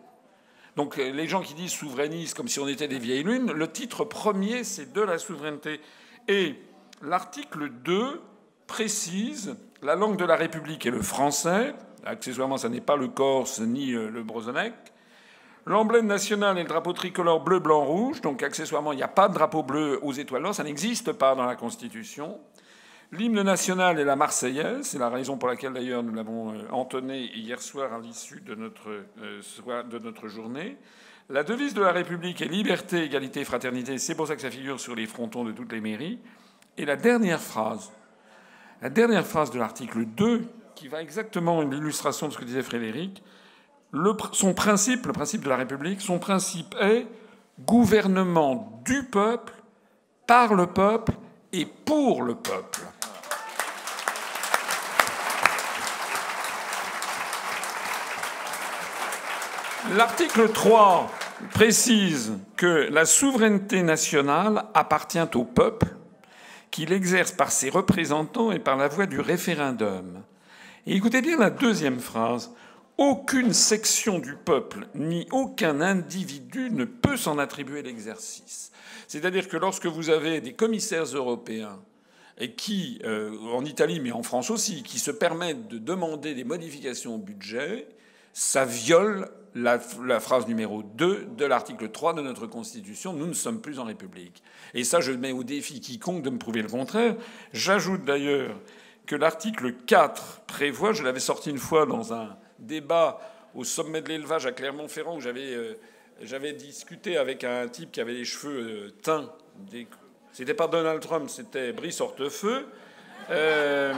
Donc 0.75 0.97
les 0.97 1.27
gens 1.27 1.41
qui 1.41 1.53
disent 1.53 1.71
souverainisme 1.71 2.35
comme 2.35 2.47
si 2.47 2.59
on 2.59 2.67
était 2.67 2.87
des 2.87 2.99
vieilles 2.99 3.23
lunes, 3.23 3.51
le 3.51 3.71
titre 3.71 4.05
premier 4.05 4.63
c'est 4.63 4.93
de 4.93 5.01
la 5.01 5.17
souveraineté. 5.17 5.81
Et 6.27 6.55
l'article 7.01 7.69
2 7.69 8.21
précise 8.67 9.57
la 9.81 9.95
langue 9.95 10.17
de 10.17 10.25
la 10.25 10.35
République 10.35 10.85
est 10.85 10.91
le 10.91 11.01
français. 11.01 11.73
Accessoirement, 12.05 12.57
ça 12.57 12.69
n'est 12.69 12.81
pas 12.81 12.95
le 12.95 13.07
corse 13.07 13.59
ni 13.59 13.93
euh, 13.93 14.09
le 14.09 14.23
brozonec. 14.23 14.73
L'emblème 15.65 16.07
national 16.07 16.57
est 16.57 16.63
le 16.63 16.67
drapeau 16.67 16.93
tricolore 16.93 17.43
bleu, 17.43 17.59
blanc, 17.59 17.83
rouge. 17.83 18.21
Donc 18.21 18.41
accessoirement, 18.41 18.93
il 18.93 18.97
n'y 18.97 19.03
a 19.03 19.07
pas 19.07 19.27
de 19.27 19.33
drapeau 19.33 19.63
bleu 19.63 19.99
aux 20.01 20.13
étoiles 20.13 20.53
ça 20.53 20.63
n'existe 20.63 21.11
pas 21.13 21.35
dans 21.35 21.45
la 21.45 21.55
Constitution. 21.55 22.39
L'hymne 23.11 23.41
national 23.41 23.99
est 23.99 24.05
la 24.05 24.15
Marseillaise, 24.15 24.87
c'est 24.87 24.97
la 24.97 25.09
raison 25.09 25.37
pour 25.37 25.49
laquelle 25.49 25.73
d'ailleurs 25.73 26.01
nous 26.01 26.13
l'avons 26.13 26.53
euh, 26.53 26.61
entonné 26.71 27.29
hier 27.35 27.61
soir 27.61 27.93
à 27.93 27.99
l'issue 27.99 28.41
euh, 28.47 29.83
de 29.83 29.99
notre 29.99 30.27
journée. 30.29 30.77
La 31.29 31.43
devise 31.43 31.73
de 31.73 31.81
la 31.81 31.91
République 31.91 32.41
est 32.41 32.45
liberté, 32.45 33.03
égalité, 33.03 33.43
fraternité, 33.43 33.97
c'est 33.97 34.15
pour 34.15 34.27
ça 34.27 34.35
que 34.35 34.41
ça 34.41 34.49
figure 34.49 34.79
sur 34.79 34.95
les 34.95 35.07
frontons 35.07 35.43
de 35.43 35.51
toutes 35.51 35.71
les 35.71 35.81
mairies. 35.81 36.19
Et 36.77 36.85
la 36.85 36.95
dernière 36.95 37.41
phrase, 37.41 37.91
la 38.81 38.89
dernière 38.89 39.25
phrase 39.25 39.51
de 39.51 39.59
l'article 39.59 40.05
2, 40.05 40.43
qui 40.75 40.87
va 40.87 41.01
exactement 41.01 41.61
l'illustration 41.61 42.27
de 42.27 42.33
ce 42.33 42.37
que 42.37 42.45
disait 42.45 42.63
Frédéric, 42.63 43.23
son 44.31 44.53
principe, 44.53 45.05
le 45.05 45.13
principe 45.13 45.43
de 45.43 45.49
la 45.49 45.57
République, 45.57 46.01
son 46.01 46.17
principe 46.17 46.75
est 46.79 47.05
gouvernement 47.59 48.81
du 48.85 49.03
peuple, 49.03 49.53
par 50.25 50.53
le 50.53 50.67
peuple 50.67 51.13
et 51.51 51.65
pour 51.65 52.23
le 52.23 52.35
peuple. 52.35 52.79
L'article 59.95 60.49
3 60.49 61.11
précise 61.53 62.37
que 62.55 62.87
la 62.91 63.05
souveraineté 63.05 63.83
nationale 63.83 64.65
appartient 64.73 65.19
au 65.35 65.43
peuple, 65.43 65.87
qu'il 66.71 66.93
exerce 66.93 67.31
par 67.31 67.51
ses 67.51 67.69
représentants 67.69 68.51
et 68.51 68.59
par 68.59 68.77
la 68.77 68.87
voie 68.87 69.05
du 69.05 69.19
référendum. 69.19 70.23
Et 70.87 70.95
écoutez 70.95 71.21
bien 71.21 71.37
la 71.37 71.49
deuxième 71.49 71.99
phrase. 71.99 72.51
Aucune 72.97 73.53
section 73.53 74.19
du 74.19 74.35
peuple 74.35 74.87
ni 74.95 75.27
aucun 75.31 75.81
individu 75.81 76.69
ne 76.71 76.85
peut 76.85 77.17
s'en 77.17 77.37
attribuer 77.37 77.81
l'exercice. 77.81 78.71
C'est-à-dire 79.07 79.47
que 79.47 79.57
lorsque 79.57 79.87
vous 79.87 80.09
avez 80.09 80.39
des 80.39 80.53
commissaires 80.53 81.03
européens 81.03 81.79
et 82.37 82.53
qui, 82.53 82.99
euh, 83.03 83.35
en 83.53 83.65
Italie 83.65 83.99
mais 83.99 84.11
en 84.11 84.23
France 84.23 84.49
aussi, 84.49 84.83
qui 84.83 84.99
se 84.99 85.11
permettent 85.11 85.67
de 85.67 85.77
demander 85.77 86.33
des 86.33 86.43
modifications 86.43 87.15
au 87.15 87.17
budget, 87.17 87.87
ça 88.33 88.65
viole 88.65 89.29
la, 89.55 89.79
phrase 90.19 90.47
numéro 90.47 90.83
2 90.83 91.29
de 91.37 91.45
l'article 91.45 91.89
3 91.89 92.13
de 92.13 92.21
notre 92.21 92.47
Constitution, 92.47 93.13
nous 93.13 93.27
ne 93.27 93.33
sommes 93.33 93.61
plus 93.61 93.79
en 93.79 93.85
République. 93.85 94.43
Et 94.73 94.83
ça, 94.83 94.99
je 94.99 95.11
mets 95.11 95.31
au 95.31 95.43
défi 95.43 95.79
quiconque 95.79 96.23
de 96.23 96.29
me 96.29 96.37
prouver 96.37 96.61
le 96.61 96.69
contraire. 96.69 97.15
J'ajoute 97.53 98.05
d'ailleurs 98.05 98.55
que 99.05 99.15
l'article 99.15 99.73
4 99.73 100.41
prévoit, 100.47 100.93
je 100.93 101.03
l'avais 101.03 101.19
sorti 101.19 101.49
une 101.49 101.57
fois 101.57 101.85
dans 101.85 102.13
un 102.13 102.37
débat 102.59 103.19
au 103.55 103.63
sommet 103.63 104.01
de 104.01 104.09
l'élevage 104.09 104.45
à 104.45 104.51
Clermont-Ferrand, 104.51 105.17
où 105.17 105.21
j'avais, 105.21 105.53
euh, 105.53 106.53
discuté 106.53 107.17
avec 107.17 107.43
un 107.43 107.67
type 107.67 107.91
qui 107.91 107.99
avait 107.99 108.13
les 108.13 108.25
cheveux 108.25 108.59
euh, 108.59 108.89
teints. 109.01 109.29
C'était 110.31 110.53
pas 110.53 110.67
Donald 110.67 111.01
Trump, 111.01 111.29
c'était 111.29 111.73
Brice 111.73 111.99
Hortefeux. 111.99 112.67
Euh, 113.29 113.93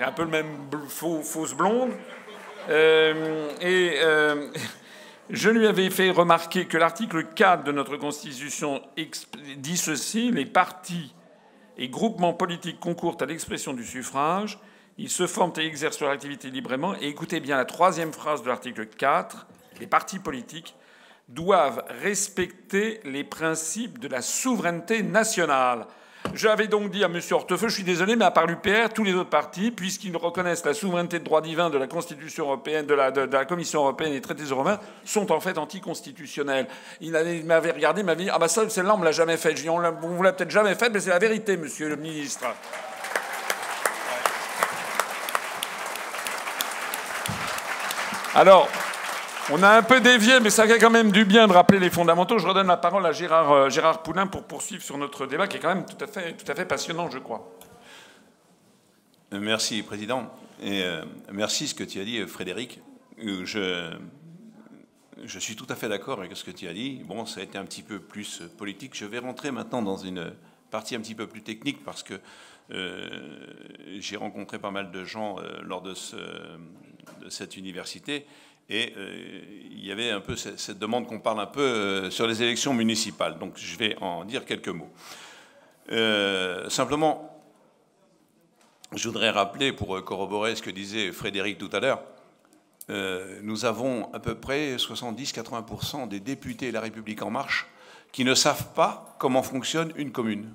un 0.00 0.12
peu 0.12 0.22
le 0.22 0.28
même 0.28 0.68
fausse 0.88 1.54
blonde. 1.54 1.92
Euh, 2.68 3.48
et 3.60 3.98
je 5.30 5.50
lui 5.50 5.66
avais 5.66 5.90
fait 5.90 6.10
remarquer 6.10 6.66
que 6.66 6.78
l'article 6.78 7.24
4 7.24 7.64
de 7.64 7.72
notre 7.72 7.96
Constitution 7.96 8.82
dit 9.56 9.76
ceci 9.76 10.30
les 10.30 10.46
partis 10.46 11.14
et 11.76 11.88
groupements 11.88 12.32
politiques 12.32 12.80
concourent 12.80 13.18
à 13.20 13.26
l'expression 13.26 13.72
du 13.72 13.84
suffrage, 13.84 14.58
ils 14.96 15.10
se 15.10 15.26
forment 15.26 15.52
et 15.58 15.66
exercent 15.66 16.00
leur 16.00 16.10
activité 16.10 16.50
librement. 16.50 16.96
Et 16.96 17.08
écoutez 17.08 17.40
bien 17.40 17.56
la 17.56 17.64
troisième 17.64 18.12
phrase 18.12 18.42
de 18.42 18.48
l'article 18.48 18.86
4 18.86 19.46
les 19.80 19.86
partis 19.86 20.18
politiques 20.18 20.74
doivent 21.28 21.84
respecter 22.02 23.00
les 23.04 23.22
principes 23.22 23.98
de 23.98 24.08
la 24.08 24.22
souveraineté 24.22 25.02
nationale. 25.02 25.86
J'avais 26.34 26.68
donc 26.68 26.90
dit 26.90 27.02
à 27.02 27.06
M. 27.06 27.20
Hortefeux, 27.30 27.68
je 27.68 27.74
suis 27.74 27.84
désolé, 27.84 28.16
mais 28.16 28.24
à 28.24 28.30
part 28.30 28.46
l'UPR, 28.46 28.92
tous 28.94 29.04
les 29.04 29.14
autres 29.14 29.30
partis, 29.30 29.70
puisqu'ils 29.70 30.16
reconnaissent 30.16 30.64
la 30.64 30.74
souveraineté 30.74 31.18
de 31.18 31.24
droit 31.24 31.40
divin 31.40 31.70
de 31.70 31.78
la 31.78 31.86
Constitution 31.86 32.44
européenne, 32.44 32.86
de 32.86 32.94
la, 32.94 33.44
Commission 33.44 33.80
européenne 33.80 34.12
et 34.12 34.16
des 34.16 34.20
traités 34.20 34.44
européens, 34.44 34.78
sont 35.04 35.32
en 35.32 35.40
fait 35.40 35.58
anticonstitutionnels. 35.58 36.68
Il 37.00 37.12
m'avait 37.12 37.72
regardé, 37.72 38.02
il 38.02 38.04
m'avait 38.04 38.24
dit 38.24 38.30
Ah, 38.30 38.38
bah 38.38 38.48
ça, 38.48 38.68
celle-là, 38.68 38.94
on 38.94 38.98
ne 38.98 39.04
l'a 39.04 39.12
jamais 39.12 39.36
fait. 39.36 39.56
Je 39.56 39.62
dis 39.62 39.70
On 39.70 39.80
vous 39.80 40.22
l'a 40.22 40.32
peut-être 40.32 40.50
jamais 40.50 40.74
fait, 40.74 40.90
mais 40.90 41.00
c'est 41.00 41.10
la 41.10 41.18
vérité, 41.18 41.56
monsieur 41.56 41.88
le 41.88 41.96
ministre. 41.96 42.46
Alors, 48.34 48.68
on 49.50 49.62
a 49.62 49.78
un 49.78 49.82
peu 49.82 50.00
dévié, 50.00 50.40
mais 50.40 50.50
ça 50.50 50.66
fait 50.66 50.78
quand 50.78 50.90
même 50.90 51.10
du 51.10 51.24
bien 51.24 51.48
de 51.48 51.52
rappeler 51.52 51.78
les 51.78 51.90
fondamentaux. 51.90 52.38
Je 52.38 52.46
redonne 52.46 52.66
la 52.66 52.76
parole 52.76 53.04
à 53.06 53.12
Gérard, 53.12 53.52
euh, 53.52 53.92
Poulain 54.04 54.26
pour 54.26 54.44
poursuivre 54.44 54.82
sur 54.82 54.98
notre 54.98 55.26
débat, 55.26 55.46
qui 55.46 55.56
est 55.56 55.60
quand 55.60 55.74
même 55.74 55.86
tout 55.86 55.96
à 56.04 56.54
fait, 56.54 56.64
passionnant, 56.66 57.10
je 57.10 57.18
crois. 57.18 57.50
Merci, 59.32 59.82
Président. 59.82 60.30
Et 60.60 60.82
euh, 60.82 61.04
merci 61.32 61.68
ce 61.68 61.74
que 61.74 61.84
tu 61.84 62.00
as 62.00 62.04
dit, 62.04 62.20
Frédéric. 62.26 62.80
Je, 63.18 63.96
je 65.24 65.38
suis 65.38 65.56
tout 65.56 65.66
à 65.68 65.74
fait 65.74 65.88
d'accord 65.88 66.18
avec 66.18 66.36
ce 66.36 66.44
que 66.44 66.50
tu 66.50 66.68
as 66.68 66.74
dit. 66.74 67.02
Bon, 67.04 67.24
ça 67.24 67.40
a 67.40 67.42
été 67.42 67.58
un 67.58 67.64
petit 67.64 67.82
peu 67.82 68.00
plus 68.00 68.42
politique. 68.58 68.94
Je 68.94 69.06
vais 69.06 69.18
rentrer 69.18 69.50
maintenant 69.50 69.82
dans 69.82 69.96
une 69.96 70.32
partie 70.70 70.94
un 70.94 71.00
petit 71.00 71.14
peu 71.14 71.26
plus 71.26 71.42
technique 71.42 71.82
parce 71.84 72.02
que 72.02 72.20
j'ai 73.98 74.16
rencontré 74.16 74.58
pas 74.58 74.70
mal 74.70 74.90
de 74.90 75.04
gens 75.04 75.36
lors 75.62 75.80
de, 75.80 75.94
cette 77.28 77.56
université 77.56 78.26
et 78.68 78.92
il 79.70 79.84
y 79.84 79.92
avait 79.92 80.10
un 80.10 80.20
peu 80.20 80.36
cette 80.36 80.78
demande 80.78 81.06
qu'on 81.06 81.20
parle 81.20 81.40
un 81.40 81.46
peu 81.46 82.10
sur 82.10 82.26
les 82.26 82.42
élections 82.42 82.74
municipales. 82.74 83.38
Donc 83.38 83.54
je 83.56 83.76
vais 83.78 83.96
en 84.00 84.24
dire 84.24 84.44
quelques 84.44 84.68
mots. 84.68 84.90
simplement, 86.68 87.38
je 88.94 89.08
voudrais 89.08 89.30
rappeler, 89.30 89.72
pour 89.72 90.02
corroborer 90.04 90.54
ce 90.56 90.62
que 90.62 90.70
disait 90.70 91.12
Frédéric 91.12 91.58
tout 91.58 91.70
à 91.72 91.80
l'heure, 91.80 92.02
euh, 92.90 93.38
nous 93.42 93.66
avons 93.66 94.12
à 94.14 94.18
peu 94.18 94.34
près 94.34 94.76
70-80% 94.76 96.08
des 96.08 96.20
députés 96.20 96.68
de 96.68 96.74
La 96.74 96.80
République 96.80 97.22
en 97.22 97.30
marche 97.30 97.66
qui 98.12 98.24
ne 98.24 98.34
savent 98.34 98.72
pas 98.72 99.16
comment 99.18 99.42
fonctionne 99.42 99.92
une 99.96 100.10
commune. 100.10 100.54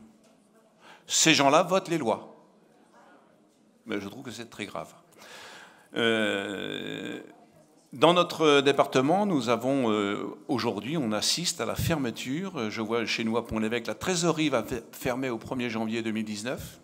Ces 1.05 1.35
gens-là 1.35 1.61
votent 1.61 1.89
les 1.89 1.99
lois. 1.99 2.35
Mais 3.85 3.99
je 3.99 4.07
trouve 4.07 4.23
que 4.23 4.31
c'est 4.31 4.49
très 4.49 4.65
grave. 4.65 4.91
Dans 7.93 8.15
notre 8.15 8.61
département, 8.61 9.27
nous 9.27 9.49
avons 9.49 9.91
euh, 9.91 10.25
aujourd'hui, 10.47 10.97
on 10.97 11.11
assiste 11.11 11.61
à 11.61 11.65
la 11.67 11.75
fermeture. 11.75 12.71
Je 12.71 12.81
vois 12.81 13.05
chez 13.05 13.23
nous 13.23 13.37
à 13.37 13.45
Pont-l'Évêque, 13.45 13.85
la 13.85 13.93
trésorerie 13.93 14.49
va 14.49 14.65
fermer 14.91 15.29
au 15.29 15.37
1er 15.37 15.69
janvier 15.69 16.01
2019. 16.01 16.79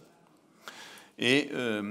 Et 1.17 1.49
euh, 1.55 1.81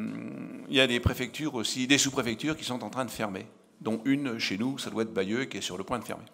il 0.68 0.76
y 0.76 0.80
a 0.80 0.86
des 0.86 1.00
préfectures 1.00 1.56
aussi, 1.56 1.88
des 1.88 1.98
sous-préfectures 1.98 2.56
qui 2.56 2.62
sont 2.62 2.84
en 2.84 2.90
train 2.90 3.04
de 3.04 3.10
fermer, 3.10 3.46
dont 3.80 4.00
une 4.04 4.38
chez 4.38 4.56
nous, 4.56 4.78
ça 4.78 4.88
doit 4.88 5.02
être 5.02 5.12
Bayeux, 5.12 5.46
qui 5.46 5.58
est 5.58 5.62
sur 5.62 5.76
le 5.76 5.82
point 5.82 5.98
de 5.98 6.04
fermer. 6.04 6.24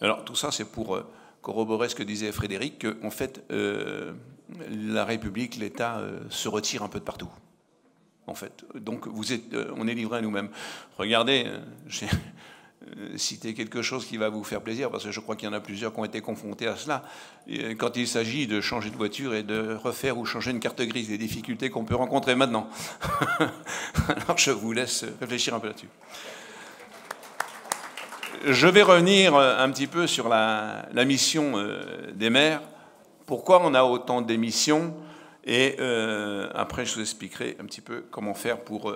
Alors 0.00 0.24
tout 0.24 0.36
ça, 0.36 0.52
c'est 0.52 0.70
pour 0.70 0.94
euh, 0.94 1.04
corroborer 1.42 1.88
ce 1.88 1.96
que 1.96 2.04
disait 2.04 2.30
Frédéric, 2.30 2.86
qu'en 2.86 3.10
fait, 3.10 3.42
la 3.50 5.04
République, 5.04 5.56
l'État 5.56 6.00
se 6.28 6.48
retire 6.48 6.84
un 6.84 6.88
peu 6.88 7.00
de 7.00 7.04
partout. 7.04 7.30
Donc 8.74 9.06
êtes, 9.30 9.54
on 9.76 9.86
est 9.86 9.94
livré 9.94 10.18
à 10.18 10.20
nous-mêmes. 10.20 10.50
Regardez, 10.98 11.46
euh, 12.86 12.96
citer 13.16 13.52
quelque 13.52 13.82
chose 13.82 14.06
qui 14.06 14.16
va 14.16 14.30
vous 14.30 14.42
faire 14.42 14.62
plaisir, 14.62 14.90
parce 14.90 15.04
que 15.04 15.10
je 15.10 15.20
crois 15.20 15.36
qu'il 15.36 15.48
y 15.48 15.50
en 15.50 15.54
a 15.54 15.60
plusieurs 15.60 15.92
qui 15.92 16.00
ont 16.00 16.04
été 16.04 16.20
confrontés 16.20 16.66
à 16.66 16.76
cela. 16.76 17.02
Euh, 17.50 17.74
quand 17.74 17.96
il 17.96 18.08
s'agit 18.08 18.46
de 18.46 18.60
changer 18.60 18.90
de 18.90 18.96
voiture 18.96 19.34
et 19.34 19.42
de 19.42 19.74
refaire 19.74 20.16
ou 20.16 20.24
changer 20.24 20.50
une 20.50 20.60
carte 20.60 20.80
grise, 20.80 21.10
les 21.10 21.18
difficultés 21.18 21.68
qu'on 21.68 21.84
peut 21.84 21.94
rencontrer 21.94 22.34
maintenant. 22.34 22.68
Alors 24.08 24.38
je 24.38 24.50
vous 24.50 24.72
laisse 24.72 25.04
réfléchir 25.20 25.54
un 25.54 25.60
peu 25.60 25.68
là-dessus. 25.68 25.88
Je 28.46 28.66
vais 28.66 28.82
revenir 28.82 29.36
un 29.36 29.70
petit 29.70 29.86
peu 29.86 30.06
sur 30.06 30.30
la, 30.30 30.88
mission 31.04 31.58
euh, 31.58 32.10
des 32.14 32.30
maires. 32.30 32.62
Pourquoi 33.26 33.60
on 33.62 33.74
a 33.74 33.82
autant 33.82 34.22
d'émissions 34.22 34.94
Et 35.44 35.76
après, 36.54 36.84
je 36.84 36.94
vous 36.94 37.00
expliquerai 37.00 37.56
un 37.60 37.64
petit 37.64 37.80
peu 37.80 38.04
comment 38.10 38.34
faire 38.34 38.60
pour 38.60 38.94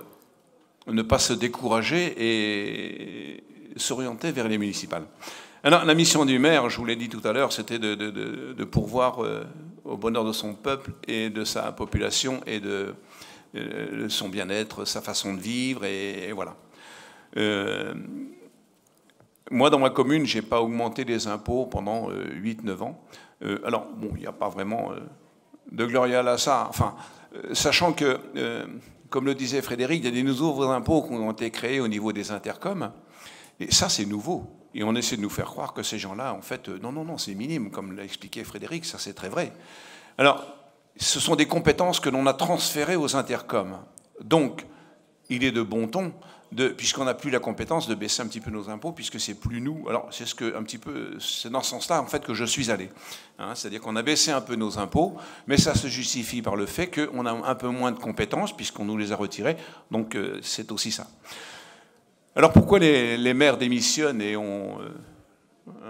ne 0.87 1.03
pas 1.03 1.19
se 1.19 1.33
décourager 1.33 2.15
et 2.19 3.45
s'orienter 3.77 4.33
vers 4.33 4.49
les 4.49 4.59
municipales. 4.59 5.05
Alors, 5.63 5.87
la 5.87 5.95
mission 5.95 6.27
du 6.27 6.39
maire, 6.39 6.69
je 6.69 6.77
vous 6.77 6.85
l'ai 6.85 6.95
dit 6.95 7.09
tout 7.09 7.27
à 7.27 7.33
l'heure, 7.33 7.53
c'était 7.53 7.79
de, 7.79 8.65
pourvoir 8.65 9.25
euh, 9.25 9.45
au 9.85 9.97
bonheur 9.97 10.25
de 10.25 10.33
son 10.33 10.55
peuple 10.55 10.93
et 11.09 11.31
de 11.31 11.45
sa 11.45 11.73
population 11.73 12.43
et 12.47 12.61
de, 12.61 12.95
euh, 13.57 14.09
son 14.11 14.29
bien-être, 14.29 14.85
sa 14.85 15.01
façon 15.01 15.33
de 15.33 15.41
vivre, 15.41 15.87
et, 15.87 16.33
voilà. 16.33 16.57
Euh, 17.39 17.95
moi, 19.51 19.71
dans 19.71 19.79
ma 19.79 19.89
commune, 19.89 20.27
je 20.27 20.37
n'ai 20.37 20.43
pas 20.43 20.61
augmenté 20.61 21.05
les 21.05 21.27
impôts 21.29 21.65
pendant 21.65 22.11
8-9 22.11 22.83
ans. 22.83 23.03
alors, 23.65 23.87
bon, 23.87 24.11
il 24.17 24.21
n'y 24.21 24.27
a 24.27 24.33
pas 24.33 24.49
vraiment 24.49 24.91
de 25.71 25.87
gloria 25.87 26.39
ça. 26.39 26.67
Enfin, 26.69 26.95
sachant 27.53 27.93
que, 27.93 28.19
comme 29.11 29.27
le 29.27 29.35
disait 29.35 29.63
Frédéric, 29.63 30.01
il 30.01 30.05
y 30.05 30.09
a 30.09 30.11
des 30.11 30.23
nouveaux 30.23 30.71
impôts 30.71 31.03
qui 31.03 31.13
ont 31.13 31.33
été 31.33 31.51
créés 31.51 31.81
au 31.81 31.89
niveau 31.89 32.13
des 32.13 32.31
intercoms. 32.31 32.91
Et 33.61 33.73
ça, 33.73 33.89
c'est 33.89 34.07
nouveau. 34.07 34.47
Et 34.75 34.83
on 34.83 34.95
essaie 34.97 35.17
de 35.17 35.23
nous 35.23 35.31
faire 35.31 35.47
croire 35.47 35.73
que 35.73 35.83
ces 35.83 35.99
gens-là, 35.99 36.35
en 36.35 36.43
fait, 36.43 36.69
euh, 36.69 36.79
non, 36.83 36.91
non, 36.91 37.05
non, 37.05 37.17
c'est 37.17 37.35
minime, 37.35 37.71
comme 37.71 37.97
l'a 37.97 38.03
expliqué 38.03 38.43
Frédéric, 38.43 38.85
ça 38.85 38.99
c'est 38.99 39.15
très 39.15 39.29
vrai. 39.29 39.53
Alors, 40.19 40.45
ce 40.97 41.21
sont 41.21 41.37
des 41.37 41.47
compétences 41.47 42.01
que 42.01 42.11
l'on 42.11 42.27
a 42.27 42.35
transférées 42.35 42.97
aux 42.97 43.15
intercoms. 43.15 43.79
Donc, 44.21 44.67
il 45.31 45.45
est 45.45 45.53
de 45.53 45.63
bon 45.63 45.87
ton, 45.87 46.13
puisqu'on 46.77 47.05
n'a 47.05 47.15
plus 47.15 47.31
la 47.31 47.41
compétence, 47.41 47.89
de 47.89 47.95
baisser 47.95 48.23
un 48.23 48.27
petit 48.27 48.41
peu 48.41 48.51
nos 48.51 48.71
impôts, 48.71 48.93
puisque 48.93 49.21
c'est 49.21 49.35
plus 49.35 49.61
nous. 49.61 49.87
Alors, 49.89 50.09
c'est 50.11 50.27
ce 50.27 50.35
que, 50.35 50.57
un 50.57 50.63
petit 50.63 50.79
peu, 50.79 51.19
c'est 51.19 51.51
dans 51.51 51.63
ce 51.63 51.71
sens-là, 51.71 52.01
en 52.01 52.07
fait, 52.07 52.25
que 52.25 52.35
je 52.35 52.45
suis 52.45 52.71
allé. 52.71 52.91
Hein. 53.39 53.55
C'est-à-dire 53.55 53.81
qu'on 53.81 53.97
a 53.97 54.03
baissé 54.03 54.31
un 54.31 54.41
peu 54.41 54.55
nos 54.55 54.79
impôts, 54.79 55.17
mais 55.47 55.57
ça 55.57 55.75
se 55.75 55.89
justifie 55.89 56.43
par 56.43 56.57
le 56.57 56.67
fait 56.67 56.89
qu'on 56.89 57.27
a 57.27 57.33
un 57.33 57.55
peu 57.55 57.69
moins 57.69 57.93
de 57.93 57.99
compétences, 57.99 58.57
puisqu'on 58.57 58.85
nous 58.85 58.97
les 58.97 59.13
a 59.13 59.17
retirées. 59.17 59.57
Donc, 59.91 60.15
euh, 60.15 60.39
c'est 60.43 60.71
aussi 60.73 60.93
ça. 60.93 61.07
Alors 62.37 62.53
pourquoi 62.53 62.81
les, 62.81 63.35
maires 63.35 63.59
démissionnent 63.59 64.21
et 64.21 64.37
ont 64.37 64.81
euh, 64.81 64.89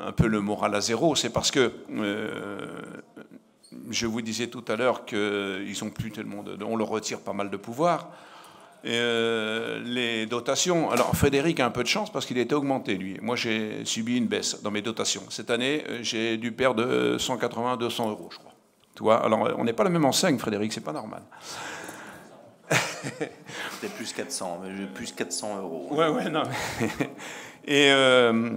un 0.07 0.13
peu 0.13 0.27
le 0.27 0.41
moral 0.41 0.75
à 0.75 0.81
zéro? 0.83 1.17
C'est 1.17 1.31
parce 1.31 1.51
que 1.51 1.73
euh, 1.91 2.83
je 3.89 4.07
vous 4.07 4.21
disais 4.21 4.49
tout 4.49 4.65
à 4.69 4.77
l'heure 4.77 5.07
qu'ils 5.07 5.85
ont 5.85 5.91
plus 5.91 6.11
tellement 6.11 6.45
on 6.67 6.77
leur 6.77 6.89
retire 6.89 7.21
pas 7.21 7.33
mal 7.33 7.49
de 7.49 7.57
pouvoir. 7.57 8.11
Euh, 8.87 9.81
les 9.85 10.27
dotations. 10.27 10.91
Alors 10.91 11.17
Frédéric 11.17 11.59
a 11.61 11.67
un 11.67 11.71
peu 11.71 11.83
de 11.83 11.89
chance 11.89 12.13
parce 12.13 12.27
qu'il 12.27 12.39
a 12.39 12.43
été 12.43 12.55
augmenté 12.55 12.97
lui. 12.97 13.19
Moi 13.23 13.35
j'ai 13.35 13.85
subi 13.85 14.19
une 14.19 14.27
baisse 14.27 14.63
dans 14.63 14.71
mes 14.71 14.83
dotations. 14.83 15.23
Cette 15.31 15.51
année 15.51 15.83
j'ai 16.03 16.37
dû 16.37 16.53
perdre 16.53 17.17
180-200 17.17 18.11
euros, 18.11 18.29
je 18.31 18.39
crois. 18.39 18.53
Tu 18.95 19.03
vois 19.03 19.25
Alors 19.25 19.49
on 19.57 19.65
n'est 19.65 19.73
pas 19.73 19.85
la 19.85 19.91
même 19.91 20.05
enseigne, 20.05 20.39
Frédéric, 20.39 20.73
c'est 20.73 20.83
pas 20.83 20.93
normal. 20.93 21.23
C'était 22.71 23.93
plus 23.95 24.13
400, 24.13 24.63
plus 24.95 25.13
400 25.13 25.59
euros. 25.59 25.89
Ouais, 25.91 26.09
ouais, 26.09 26.31
non. 26.31 26.43
Et 27.67 27.91
euh, 27.91 28.51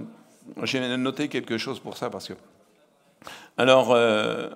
j'ai 0.62 0.96
noté 0.96 1.28
quelque 1.28 1.58
chose 1.58 1.80
pour 1.80 1.96
ça 1.96 2.10
parce 2.10 2.28
que. 2.28 2.34
Alors, 3.56 3.92
euh, 3.92 4.50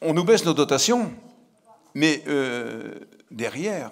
on 0.00 0.14
nous 0.14 0.24
baisse 0.24 0.44
nos 0.44 0.54
dotations, 0.54 1.12
mais 1.94 2.22
euh, 2.26 2.94
derrière, 3.30 3.90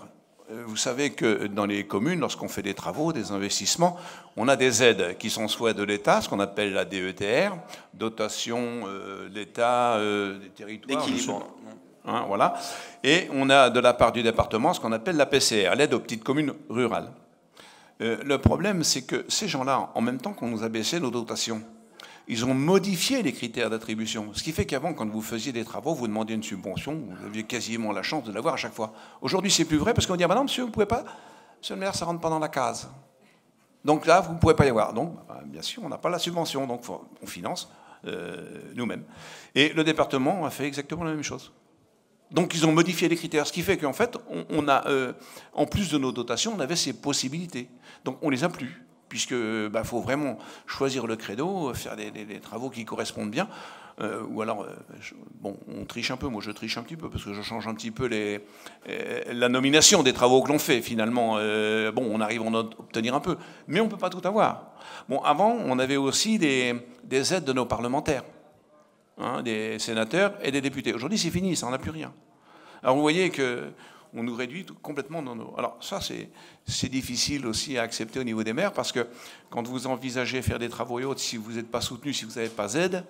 vous 0.66 0.76
savez 0.76 1.10
que 1.10 1.46
dans 1.46 1.66
les 1.66 1.86
communes, 1.86 2.20
lorsqu'on 2.20 2.48
fait 2.48 2.62
des 2.62 2.74
travaux, 2.74 3.12
des 3.12 3.30
investissements, 3.32 3.96
on 4.36 4.48
a 4.48 4.56
des 4.56 4.82
aides 4.82 5.16
qui 5.18 5.30
sont 5.30 5.48
soit 5.48 5.72
de 5.72 5.82
l'État, 5.82 6.20
ce 6.20 6.28
qu'on 6.28 6.40
appelle 6.40 6.72
la 6.72 6.84
DETR, 6.84 7.56
dotation 7.94 8.84
d'État 9.32 9.98
des 9.98 10.48
territoires. 10.50 11.06
Hein, 12.04 12.24
voilà. 12.26 12.54
Et 13.04 13.28
on 13.32 13.48
a 13.50 13.70
de 13.70 13.80
la 13.80 13.94
part 13.94 14.12
du 14.12 14.22
département 14.22 14.72
ce 14.72 14.80
qu'on 14.80 14.92
appelle 14.92 15.16
la 15.16 15.26
PCR, 15.26 15.74
l'aide 15.76 15.94
aux 15.94 16.00
petites 16.00 16.24
communes 16.24 16.52
rurales. 16.68 17.12
Euh, 18.00 18.16
le 18.24 18.38
problème, 18.38 18.82
c'est 18.82 19.02
que 19.02 19.24
ces 19.28 19.46
gens-là, 19.46 19.90
en 19.94 20.00
même 20.00 20.18
temps 20.18 20.32
qu'on 20.32 20.48
nous 20.48 20.64
a 20.64 20.68
baissé 20.68 20.98
nos 20.98 21.10
dotations, 21.10 21.62
ils 22.28 22.44
ont 22.44 22.54
modifié 22.54 23.22
les 23.22 23.32
critères 23.32 23.70
d'attribution. 23.70 24.32
Ce 24.32 24.42
qui 24.42 24.52
fait 24.52 24.64
qu'avant, 24.64 24.94
quand 24.94 25.08
vous 25.08 25.22
faisiez 25.22 25.52
des 25.52 25.64
travaux, 25.64 25.94
vous 25.94 26.06
demandiez 26.06 26.36
une 26.36 26.42
subvention, 26.42 27.02
vous 27.08 27.26
aviez 27.26 27.44
quasiment 27.44 27.92
la 27.92 28.02
chance 28.02 28.24
de 28.24 28.32
l'avoir 28.32 28.54
à 28.54 28.56
chaque 28.56 28.74
fois. 28.74 28.92
Aujourd'hui, 29.20 29.50
c'est 29.50 29.64
plus 29.64 29.78
vrai 29.78 29.94
parce 29.94 30.06
qu'on 30.06 30.16
dit 30.16 30.24
ah 30.24 30.28
ben 30.28 30.34
non, 30.36 30.44
monsieur, 30.44 30.62
vous 30.62 30.68
ne 30.68 30.72
pouvez 30.72 30.86
pas, 30.86 31.04
monsieur 31.58 31.74
le 31.74 31.80
maire, 31.80 31.94
ça 31.94 32.04
rentre 32.04 32.20
pas 32.20 32.30
dans 32.30 32.38
la 32.38 32.48
case. 32.48 32.90
Donc 33.84 34.06
là, 34.06 34.20
vous 34.20 34.34
ne 34.34 34.38
pouvez 34.38 34.54
pas 34.54 34.66
y 34.66 34.68
avoir. 34.68 34.92
Donc, 34.92 35.14
bah, 35.28 35.40
bien 35.44 35.62
sûr, 35.62 35.82
on 35.84 35.88
n'a 35.88 35.98
pas 35.98 36.08
la 36.08 36.18
subvention, 36.18 36.66
donc 36.66 36.82
on 36.88 37.26
finance 37.26 37.68
euh, 38.06 38.60
nous-mêmes. 38.74 39.04
Et 39.54 39.70
le 39.70 39.84
département 39.84 40.44
a 40.44 40.50
fait 40.50 40.66
exactement 40.66 41.04
la 41.04 41.12
même 41.12 41.22
chose. 41.22 41.52
Donc 42.32 42.54
ils 42.54 42.66
ont 42.66 42.72
modifié 42.72 43.08
les 43.08 43.16
critères, 43.16 43.46
ce 43.46 43.52
qui 43.52 43.62
fait 43.62 43.76
qu'en 43.76 43.92
fait, 43.92 44.16
on, 44.50 44.66
a, 44.66 44.88
euh, 44.88 45.12
en 45.52 45.66
plus 45.66 45.90
de 45.90 45.98
nos 45.98 46.12
dotations, 46.12 46.54
on 46.56 46.60
avait 46.60 46.76
ces 46.76 46.94
possibilités. 46.94 47.68
Donc 48.04 48.18
on 48.22 48.30
les 48.30 48.42
a 48.42 48.48
plus, 48.48 48.82
puisque 49.12 49.34
bah, 49.70 49.84
faut 49.84 50.00
vraiment 50.00 50.38
choisir 50.66 51.06
le 51.06 51.16
credo, 51.16 51.74
faire 51.74 51.96
des, 51.96 52.40
travaux 52.40 52.70
qui 52.70 52.86
correspondent 52.86 53.30
bien. 53.30 53.46
Euh, 54.00 54.22
ou 54.30 54.40
alors, 54.40 54.62
euh, 54.62 54.74
bon, 55.38 55.54
on 55.68 55.84
triche 55.84 56.10
un 56.10 56.16
peu, 56.16 56.28
moi 56.28 56.40
je 56.42 56.50
triche 56.50 56.78
un 56.78 56.82
petit 56.82 56.96
peu, 56.96 57.10
parce 57.10 57.22
que 57.22 57.34
je 57.34 57.42
change 57.42 57.68
un 57.68 57.74
petit 57.74 57.90
peu 57.90 58.06
les, 58.06 58.40
la 59.30 59.50
nomination 59.50 60.02
des 60.02 60.14
travaux 60.14 60.40
que 60.40 60.48
l'on 60.48 60.58
fait, 60.58 60.80
finalement. 60.80 61.34
bon, 61.92 62.08
on 62.10 62.22
arrive 62.22 62.40
à 62.40 62.44
en 62.46 62.54
obtenir 62.54 63.14
un 63.14 63.20
peu, 63.20 63.36
mais 63.68 63.80
on 63.80 63.84
ne 63.84 63.90
peut 63.90 63.98
pas 63.98 64.08
tout 64.08 64.26
avoir. 64.26 64.72
Bon, 65.10 65.20
avant, 65.20 65.58
on 65.62 65.78
avait 65.78 65.98
aussi 65.98 66.38
des, 66.38 66.74
des 67.04 67.34
aides 67.34 67.44
de 67.44 67.52
nos 67.52 67.66
parlementaires. 67.66 68.24
Hein, 69.18 69.42
des 69.42 69.78
sénateurs 69.78 70.32
et 70.42 70.50
des 70.50 70.62
députés. 70.62 70.94
Aujourd'hui, 70.94 71.18
c'est 71.18 71.30
fini, 71.30 71.54
ça 71.54 71.66
n'en 71.66 71.74
a 71.74 71.78
plus 71.78 71.90
rien. 71.90 72.14
Alors 72.82 72.96
vous 72.96 73.02
voyez 73.02 73.28
que 73.28 73.72
on 74.14 74.22
nous 74.22 74.34
réduit 74.34 74.66
complètement 74.82 75.22
dans 75.22 75.34
nos... 75.34 75.54
Alors 75.56 75.78
ça, 75.80 76.00
c'est 76.00 76.88
difficile 76.88 77.46
aussi 77.46 77.78
à 77.78 77.82
accepter 77.82 78.20
au 78.20 78.24
niveau 78.24 78.42
des 78.42 78.52
maires, 78.52 78.72
parce 78.72 78.92
que 78.92 79.06
quand 79.50 79.66
vous 79.66 79.86
envisagez 79.86 80.42
faire 80.42 80.58
des 80.58 80.68
travaux 80.68 81.00
et 81.00 81.04
autres, 81.04 81.20
si 81.20 81.36
vous 81.36 81.52
n'êtes 81.52 81.70
pas 81.70 81.80
soutenu, 81.80 82.12
si 82.12 82.24
vous 82.24 82.34
n'avez 82.34 82.48
pas 82.48 82.74
aide, 82.74 83.04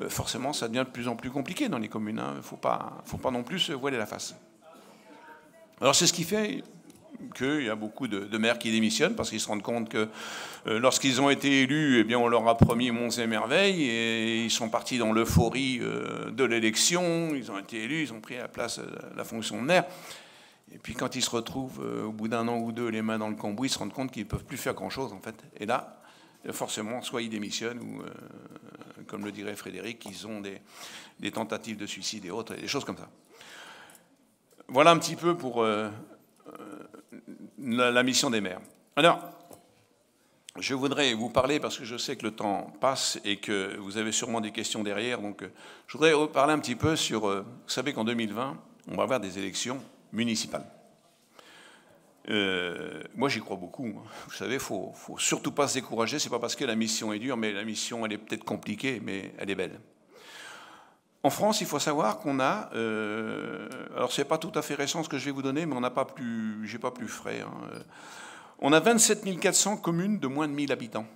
euh, 0.00 0.08
forcément, 0.08 0.52
ça 0.52 0.68
devient 0.68 0.84
de 0.86 0.92
plus 0.92 1.08
en 1.08 1.16
plus 1.16 1.30
compliqué 1.30 1.68
dans 1.68 1.78
les 1.78 1.88
communes. 1.88 2.16
Il 2.16 2.20
hein. 2.20 2.34
ne 2.36 2.42
faut 2.42 2.56
pas, 2.56 3.02
faut 3.04 3.18
pas 3.18 3.30
non 3.30 3.42
plus 3.42 3.58
se 3.58 3.72
voiler 3.72 3.98
la 3.98 4.06
face. 4.06 4.34
Alors 5.80 5.94
c'est 5.94 6.06
ce 6.06 6.12
qui 6.12 6.22
fait 6.22 6.62
qu'il 7.36 7.62
y 7.62 7.68
a 7.68 7.74
beaucoup 7.74 8.08
de, 8.08 8.38
maires 8.38 8.58
qui 8.58 8.70
démissionnent 8.70 9.14
parce 9.14 9.30
qu'ils 9.30 9.40
se 9.40 9.48
rendent 9.48 9.62
compte 9.62 9.88
que 9.88 10.08
euh, 10.66 10.78
lorsqu'ils 10.78 11.20
ont 11.20 11.30
été 11.30 11.62
élus, 11.62 12.00
eh 12.00 12.04
bien, 12.04 12.18
on 12.18 12.28
leur 12.28 12.46
a 12.48 12.56
promis 12.56 12.90
monts 12.90 13.10
et 13.10 13.26
merveilles 13.26 13.82
et 13.82 14.44
ils 14.44 14.50
sont 14.50 14.68
partis 14.68 14.98
dans 14.98 15.12
l'euphorie 15.12 15.78
euh, 15.80 16.30
de 16.30 16.44
l'élection. 16.44 17.34
Ils 17.34 17.50
ont 17.50 17.58
été 17.58 17.82
élus, 17.84 18.02
ils 18.02 18.12
ont 18.12 18.20
pris 18.20 18.36
la 18.36 18.48
place, 18.48 18.80
la 19.16 19.24
fonction 19.24 19.60
de 19.60 19.66
maire. 19.66 19.84
Et 20.72 20.78
puis 20.78 20.94
quand 20.94 21.14
ils 21.14 21.22
se 21.22 21.30
retrouvent 21.30 21.80
au 21.80 22.12
bout 22.12 22.28
d'un 22.28 22.48
an 22.48 22.58
ou 22.58 22.72
deux 22.72 22.88
les 22.88 23.02
mains 23.02 23.18
dans 23.18 23.28
le 23.28 23.36
cambouis, 23.36 23.68
ils 23.68 23.70
se 23.70 23.78
rendent 23.78 23.92
compte 23.92 24.10
qu'ils 24.10 24.24
ne 24.24 24.28
peuvent 24.28 24.44
plus 24.44 24.56
faire 24.56 24.74
grand-chose 24.74 25.12
en 25.12 25.20
fait. 25.20 25.36
Et 25.58 25.66
là, 25.66 26.00
forcément, 26.50 27.02
soit 27.02 27.22
ils 27.22 27.28
démissionnent 27.28 27.80
ou, 27.80 28.02
comme 29.06 29.24
le 29.24 29.32
dirait 29.32 29.56
Frédéric, 29.56 30.04
ils 30.06 30.26
ont 30.26 30.40
des, 30.40 31.30
tentatives 31.30 31.76
de 31.76 31.86
suicide 31.86 32.24
et 32.24 32.30
autres, 32.30 32.54
et 32.56 32.60
des 32.60 32.68
choses 32.68 32.84
comme 32.84 32.96
ça. 32.96 33.08
Voilà 34.68 34.90
un 34.90 34.98
petit 34.98 35.16
peu 35.16 35.36
pour 35.36 35.62
euh, 35.62 35.90
euh, 36.48 37.90
la, 37.90 38.02
mission 38.02 38.30
des 38.30 38.40
maires. 38.40 38.60
Alors, 38.96 39.20
je 40.58 40.74
voudrais 40.74 41.14
vous 41.14 41.30
parler, 41.30 41.60
parce 41.60 41.78
que 41.78 41.84
je 41.84 41.96
sais 41.96 42.16
que 42.16 42.24
le 42.24 42.30
temps 42.30 42.72
passe 42.80 43.20
et 43.24 43.38
que 43.38 43.76
vous 43.76 43.96
avez 43.96 44.12
sûrement 44.12 44.40
des 44.40 44.52
questions 44.52 44.82
derrière, 44.82 45.20
donc 45.20 45.42
euh, 45.42 45.52
je 45.86 45.98
voudrais 45.98 46.12
parler 46.28 46.52
un 46.52 46.58
petit 46.58 46.76
peu 46.76 46.96
sur, 46.96 47.28
vous 47.28 47.68
savez 47.68 47.92
qu'en 47.92 48.04
2020, 48.04 48.56
on 48.88 48.96
va 48.96 49.02
avoir 49.02 49.20
des 49.20 49.38
élections 49.38 49.82
municipales. 50.14 50.64
moi, 53.14 53.28
j'y 53.28 53.40
crois 53.40 53.56
beaucoup. 53.56 53.86
Hein. 53.86 54.08
Vous 54.26 54.34
savez, 54.34 54.54
il 54.54 54.60
faut, 54.60 54.92
faut 54.94 55.18
surtout 55.18 55.52
pas 55.52 55.68
se 55.68 55.74
décourager. 55.74 56.18
C'est 56.18 56.30
pas 56.30 56.38
parce 56.38 56.56
que 56.56 56.64
la 56.64 56.74
mission 56.74 57.12
est 57.12 57.18
dure, 57.18 57.36
mais 57.36 57.52
la 57.52 57.64
mission, 57.64 58.06
elle 58.06 58.14
est 58.14 58.18
peut-être 58.18 58.44
compliquée, 58.44 59.00
mais 59.04 59.34
elle 59.38 59.50
est 59.50 59.54
belle. 59.54 59.78
En 61.24 61.30
France, 61.30 61.62
il 61.62 61.66
faut 61.66 61.78
savoir 61.78 62.18
qu'on 62.18 62.38
a, 62.38 62.68
euh, 62.74 63.66
alors 63.96 64.12
c'est 64.12 64.26
pas 64.26 64.36
tout 64.36 64.52
à 64.54 64.60
fait 64.60 64.74
récent 64.74 65.02
ce 65.02 65.08
que 65.08 65.16
je 65.16 65.24
vais 65.24 65.30
vous 65.30 65.40
donner, 65.40 65.64
mais 65.64 65.74
on 65.74 65.80
n'a 65.80 65.90
pas 65.90 66.04
plus, 66.04 66.68
j'ai 66.68 66.78
pas 66.78 66.90
plus 66.90 67.08
frais. 67.08 67.40
Hein. 67.40 67.50
On 68.58 68.74
a 68.74 68.78
27 68.78 69.40
400 69.40 69.78
communes 69.78 70.18
de 70.18 70.26
moins 70.26 70.46
de 70.46 70.52
1000 70.52 70.70
habitants, 70.70 71.06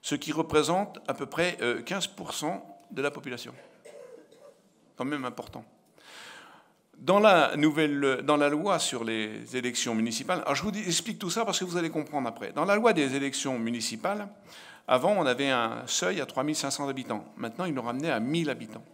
ce 0.00 0.14
qui 0.14 0.30
représente 0.30 1.00
à 1.08 1.14
peu 1.14 1.26
près 1.26 1.58
15% 1.60 2.44
euh, 2.44 2.50
de 2.92 3.02
la 3.02 3.10
population. 3.10 3.52
Quand 4.96 5.04
même 5.04 5.24
important. 5.24 5.64
Dans 7.00 7.20
la, 7.20 7.54
loi 8.48 8.78
sur 8.78 9.04
les 9.04 9.56
élections 9.56 9.94
municipales, 9.94 10.42
alors 10.42 10.54
je 10.54 10.62
vous 10.62 10.76
explique 10.76 11.18
tout 11.18 11.30
ça 11.30 11.44
parce 11.44 11.58
que 11.58 11.64
vous 11.64 11.76
allez 11.76 11.90
comprendre 11.90 12.28
après. 12.28 12.52
Dans 12.52 12.64
la 12.64 12.74
loi 12.74 12.92
des 12.92 13.14
élections 13.14 13.58
municipales, 13.58 14.28
avant, 14.88 15.12
on 15.12 15.24
avait 15.24 15.50
un 15.50 15.82
seuil 15.86 16.20
à 16.20 16.26
3500 16.26 16.88
habitants. 16.88 17.24
Maintenant, 17.36 17.66
ils 17.66 17.74
l'ont 17.74 17.82
ramené 17.82 18.10
à 18.10 18.18
1000 18.20 18.50
habitants. 18.50 18.84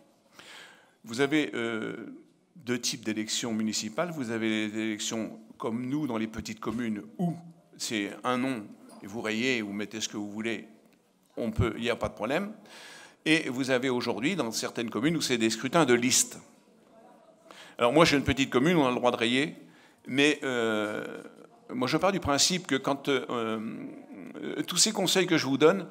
Vous 1.04 1.20
avez 1.20 1.50
euh, 1.54 2.14
deux 2.56 2.78
types 2.78 3.04
d'élections 3.04 3.52
municipales. 3.52 4.10
Vous 4.10 4.30
avez 4.30 4.68
les 4.68 4.78
élections 4.78 5.38
comme 5.56 5.86
nous 5.86 6.06
dans 6.06 6.18
les 6.18 6.26
petites 6.26 6.60
communes 6.60 7.02
où 7.18 7.34
c'est 7.76 8.10
un 8.22 8.38
nom, 8.38 8.66
et 9.02 9.06
vous 9.06 9.20
rayez, 9.20 9.62
vous 9.62 9.72
mettez 9.72 10.00
ce 10.00 10.08
que 10.08 10.16
vous 10.16 10.30
voulez, 10.30 10.68
il 11.36 11.80
n'y 11.80 11.90
a 11.90 11.96
pas 11.96 12.08
de 12.08 12.14
problème. 12.14 12.52
Et 13.24 13.48
vous 13.48 13.70
avez 13.70 13.88
aujourd'hui 13.88 14.36
dans 14.36 14.50
certaines 14.50 14.90
communes 14.90 15.16
où 15.16 15.20
c'est 15.20 15.38
des 15.38 15.50
scrutins 15.50 15.86
de 15.86 15.94
liste. 15.94 16.38
Alors 17.78 17.92
moi, 17.92 18.04
j'ai 18.04 18.16
une 18.16 18.24
petite 18.24 18.50
commune, 18.50 18.76
on 18.76 18.86
a 18.86 18.90
le 18.90 18.94
droit 18.96 19.10
de 19.10 19.16
rayer, 19.16 19.56
mais 20.06 20.38
euh, 20.44 21.04
moi 21.70 21.88
je 21.88 21.96
pars 21.96 22.12
du 22.12 22.20
principe 22.20 22.66
que 22.66 22.76
quand 22.76 23.08
euh, 23.08 23.26
euh, 23.28 24.62
tous 24.62 24.76
ces 24.76 24.92
conseils 24.92 25.26
que 25.26 25.36
je 25.36 25.46
vous 25.46 25.58
donne, 25.58 25.86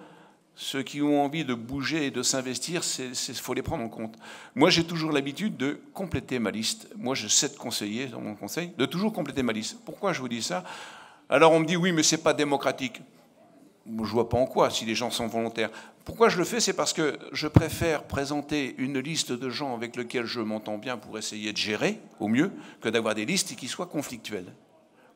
ceux 0.56 0.84
qui 0.84 1.02
ont 1.02 1.24
envie 1.24 1.44
de 1.44 1.56
bouger 1.56 2.06
et 2.06 2.12
de 2.12 2.22
s'investir, 2.22 2.84
il 3.00 3.36
faut 3.36 3.54
les 3.54 3.64
prendre 3.64 3.84
en 3.84 3.90
compte. 3.90 4.16
Moi, 4.54 4.70
j'ai 4.70 4.84
toujours 4.84 5.12
l'habitude 5.12 5.58
de 5.58 5.82
compléter 5.94 6.38
ma 6.38 6.52
liste. 6.52 6.88
Moi, 6.96 7.16
j'ai 7.16 7.28
sept 7.28 7.58
conseillers 7.58 8.06
dans 8.06 8.22
mon 8.22 8.36
conseil, 8.36 8.72
de 8.78 8.86
toujours 8.86 9.12
compléter 9.12 9.42
ma 9.42 9.52
liste. 9.52 9.80
Pourquoi 9.84 10.14
je 10.14 10.22
vous 10.22 10.28
dis 10.28 10.44
ça? 10.44 10.64
Alors, 11.28 11.54
on 11.54 11.60
me 11.60 11.66
dit, 11.66 11.76
oui, 11.76 11.92
mais 11.92 12.04
c'est 12.04 12.22
pas 12.22 12.34
démocratique. 12.34 13.02
Je 13.86 14.12
vois 14.12 14.30
pas 14.30 14.38
en 14.38 14.46
quoi, 14.46 14.70
si 14.70 14.86
les 14.86 14.96
gens 14.96 15.12
sont 15.12 15.28
volontaires. 15.28 15.70
Pourquoi 16.06 16.30
je 16.30 16.38
le 16.38 16.46
fais 16.46 16.60
C'est 16.60 16.74
parce 16.74 16.94
que 16.94 17.18
je 17.32 17.48
préfère 17.48 18.04
présenter 18.04 18.76
une 18.78 19.00
liste 19.00 19.32
de 19.32 19.50
gens 19.50 19.76
avec 19.76 19.96
lesquels 19.96 20.26
je 20.26 20.40
m'entends 20.40 20.78
bien 20.78 20.98
pour 20.98 21.18
essayer 21.18 21.52
de 21.52 21.58
gérer 21.58 22.00
au 22.20 22.28
mieux 22.28 22.52
que 22.82 22.90
d'avoir 22.90 23.16
des 23.16 23.26
listes 23.26 23.56
qui 23.56 23.68
soient 23.68 23.88
conflictuelles 23.88 24.54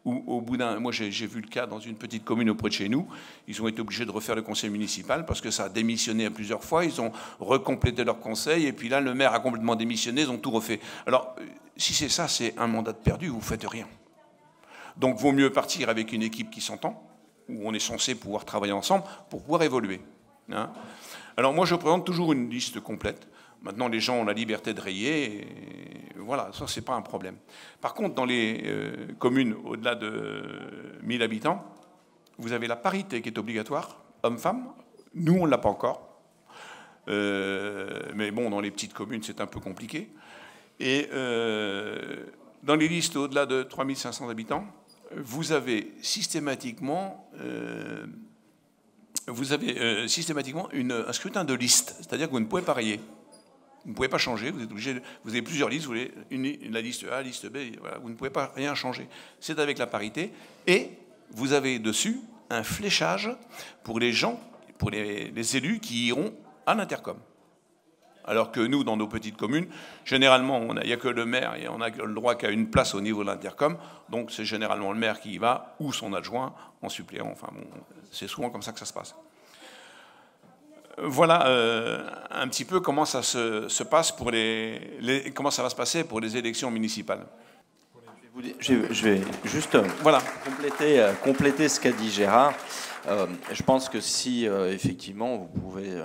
au 0.07 0.41
bout 0.41 0.57
d'un. 0.57 0.79
Moi, 0.79 0.91
j'ai 0.91 1.27
vu 1.27 1.41
le 1.41 1.47
cas 1.47 1.65
dans 1.65 1.79
une 1.79 1.95
petite 1.95 2.23
commune 2.23 2.49
auprès 2.49 2.69
de 2.69 2.73
chez 2.73 2.89
nous. 2.89 3.07
Ils 3.47 3.61
ont 3.61 3.67
été 3.67 3.81
obligés 3.81 4.05
de 4.05 4.11
refaire 4.11 4.35
le 4.35 4.41
conseil 4.41 4.69
municipal 4.69 5.25
parce 5.25 5.41
que 5.41 5.51
ça 5.51 5.65
a 5.65 5.69
démissionné 5.69 6.25
à 6.25 6.31
plusieurs 6.31 6.63
fois. 6.63 6.85
Ils 6.85 7.01
ont 7.01 7.11
recomplété 7.39 8.03
leur 8.03 8.19
conseil 8.19 8.65
et 8.65 8.73
puis 8.73 8.89
là, 8.89 9.01
le 9.01 9.13
maire 9.13 9.33
a 9.33 9.39
complètement 9.39 9.75
démissionné. 9.75 10.21
Ils 10.21 10.31
ont 10.31 10.37
tout 10.37 10.51
refait. 10.51 10.79
Alors, 11.05 11.35
si 11.75 11.93
c'est 11.93 12.09
ça, 12.09 12.27
c'est 12.27 12.57
un 12.57 12.67
mandat 12.67 12.93
de 12.93 12.97
perdu. 12.97 13.27
Vous 13.27 13.41
faites 13.41 13.65
rien. 13.65 13.87
Donc, 14.95 15.17
vaut 15.17 15.31
mieux 15.31 15.51
partir 15.51 15.89
avec 15.89 16.11
une 16.11 16.23
équipe 16.23 16.49
qui 16.49 16.61
s'entend, 16.61 17.03
où 17.49 17.67
on 17.67 17.73
est 17.73 17.79
censé 17.79 18.15
pouvoir 18.15 18.45
travailler 18.45 18.73
ensemble 18.73 19.03
pour 19.29 19.41
pouvoir 19.41 19.63
évoluer. 19.63 20.01
Hein. 20.51 20.69
Alors, 21.35 21.53
moi, 21.53 21.65
je 21.65 21.75
présente 21.75 22.05
toujours 22.05 22.33
une 22.33 22.49
liste 22.49 22.79
complète. 22.79 23.27
Maintenant, 23.61 23.87
les 23.87 23.99
gens 23.99 24.17
ont 24.17 24.25
la 24.25 24.33
liberté 24.33 24.73
de 24.73 24.81
rayer. 24.81 25.47
Voilà, 26.15 26.49
ça, 26.53 26.67
c'est 26.67 26.81
pas 26.81 26.93
un 26.93 27.01
problème. 27.01 27.37
Par 27.81 27.93
contre, 27.93 28.15
dans 28.15 28.25
les 28.25 28.63
euh, 28.65 29.07
communes 29.19 29.55
au-delà 29.65 29.95
de 29.95 30.43
1000 31.01 31.21
habitants, 31.21 31.63
vous 32.37 32.53
avez 32.53 32.67
la 32.67 32.75
parité 32.75 33.21
qui 33.21 33.29
est 33.29 33.37
obligatoire, 33.37 33.99
homme-femme. 34.23 34.67
Nous, 35.15 35.33
on 35.33 35.45
ne 35.45 35.51
l'a 35.51 35.57
pas 35.57 35.69
encore. 35.69 36.07
Euh, 37.07 37.99
mais 38.15 38.31
bon, 38.31 38.49
dans 38.49 38.59
les 38.59 38.71
petites 38.71 38.93
communes, 38.93 39.23
c'est 39.23 39.41
un 39.41 39.47
peu 39.47 39.59
compliqué. 39.59 40.09
Et 40.79 41.09
euh, 41.13 42.25
dans 42.63 42.75
les 42.75 42.87
listes 42.87 43.15
au-delà 43.15 43.45
de 43.45 43.63
3500 43.63 44.29
habitants, 44.29 44.65
vous 45.15 45.51
avez 45.51 45.93
systématiquement, 46.01 47.29
vous 49.27 49.53
avez, 49.53 50.07
systématiquement 50.07 50.69
une, 50.71 50.91
un 50.91 51.13
scrutin 51.13 51.43
de 51.43 51.53
liste. 51.53 51.95
C'est-à-dire 51.99 52.27
que 52.27 52.33
vous 52.33 52.39
ne 52.39 52.45
pouvez 52.45 52.61
pas 52.61 52.73
rayer. 52.73 52.99
Vous 53.87 53.91
ne 53.91 53.95
pouvez 53.95 54.09
pas 54.09 54.17
changer, 54.17 54.51
vous 54.51 54.61
êtes 54.61 54.71
obligé, 54.71 55.01
vous 55.23 55.31
avez 55.31 55.41
plusieurs 55.41 55.69
listes, 55.69 55.85
vous 55.85 55.93
avez 55.93 56.11
une, 56.29 56.73
la 56.73 56.81
liste 56.81 57.05
A, 57.05 57.11
la 57.11 57.21
liste 57.21 57.47
B, 57.47 57.57
vous 58.01 58.09
ne 58.09 58.15
pouvez 58.15 58.29
pas 58.29 58.51
rien 58.53 58.75
changer. 58.75 59.07
C'est 59.39 59.59
avec 59.59 59.77
la 59.77 59.87
parité. 59.87 60.33
Et 60.67 60.91
vous 61.31 61.53
avez 61.53 61.79
dessus 61.79 62.19
un 62.49 62.63
fléchage 62.63 63.29
pour 63.85 63.99
les 63.99 64.11
gens, 64.11 64.41
pour 64.77 64.89
les, 64.89 65.55
élus 65.55 65.79
qui 65.79 66.07
iront 66.07 66.33
à 66.65 66.75
l'intercom. 66.75 67.17
Alors 68.27 68.51
que 68.51 68.59
nous, 68.59 68.83
dans 68.83 68.97
nos 68.97 69.07
petites 69.07 69.37
communes, 69.37 69.67
généralement, 70.05 70.61
il 70.81 70.87
n'y 70.87 70.93
a 70.93 70.97
que 70.97 71.07
le 71.07 71.25
maire 71.25 71.55
et 71.55 71.67
on 71.69 71.77
n'a 71.77 71.89
le 71.89 72.13
droit 72.13 72.35
qu'à 72.35 72.49
une 72.49 72.69
place 72.69 72.93
au 72.93 73.01
niveau 73.01 73.23
de 73.23 73.29
l'intercom. 73.29 73.77
Donc 74.09 74.31
c'est 74.31 74.45
généralement 74.45 74.91
le 74.91 74.99
maire 74.99 75.19
qui 75.19 75.33
y 75.33 75.37
va 75.37 75.75
ou 75.79 75.93
son 75.93 76.13
adjoint 76.13 76.53
en 76.81 76.89
suppléant. 76.89 77.29
Enfin 77.31 77.47
bon, 77.53 77.65
c'est 78.11 78.27
souvent 78.27 78.49
comme 78.49 78.61
ça 78.61 78.73
que 78.73 78.79
ça 78.79 78.85
se 78.85 78.93
passe 78.93 79.15
voilà 80.97 81.47
euh, 81.47 82.03
un 82.31 82.47
petit 82.47 82.65
peu 82.65 82.79
comment 82.79 83.05
ça 83.05 83.21
se, 83.21 83.83
passe 83.83 84.11
pour 84.11 84.31
les, 84.31 85.31
comment 85.35 85.51
ça 85.51 85.63
va 85.63 85.69
se 85.69 85.75
passer 85.75 86.03
pour 86.03 86.19
les 86.19 86.37
élections 86.37 86.71
municipales. 86.71 87.25
Je 88.59 89.03
vais 89.03 89.21
juste 89.45 89.75
euh, 89.75 89.83
voilà. 90.01 90.21
compléter, 90.45 90.99
euh, 90.99 91.13
compléter 91.13 91.69
ce 91.69 91.79
qu'a 91.79 91.91
dit 91.91 92.11
Gérard. 92.11 92.53
je 93.07 93.63
pense 93.63 93.89
que 93.89 94.01
si 94.01 94.45
effectivement 94.45 95.37
vous 95.37 95.47
pouvez 95.47 96.01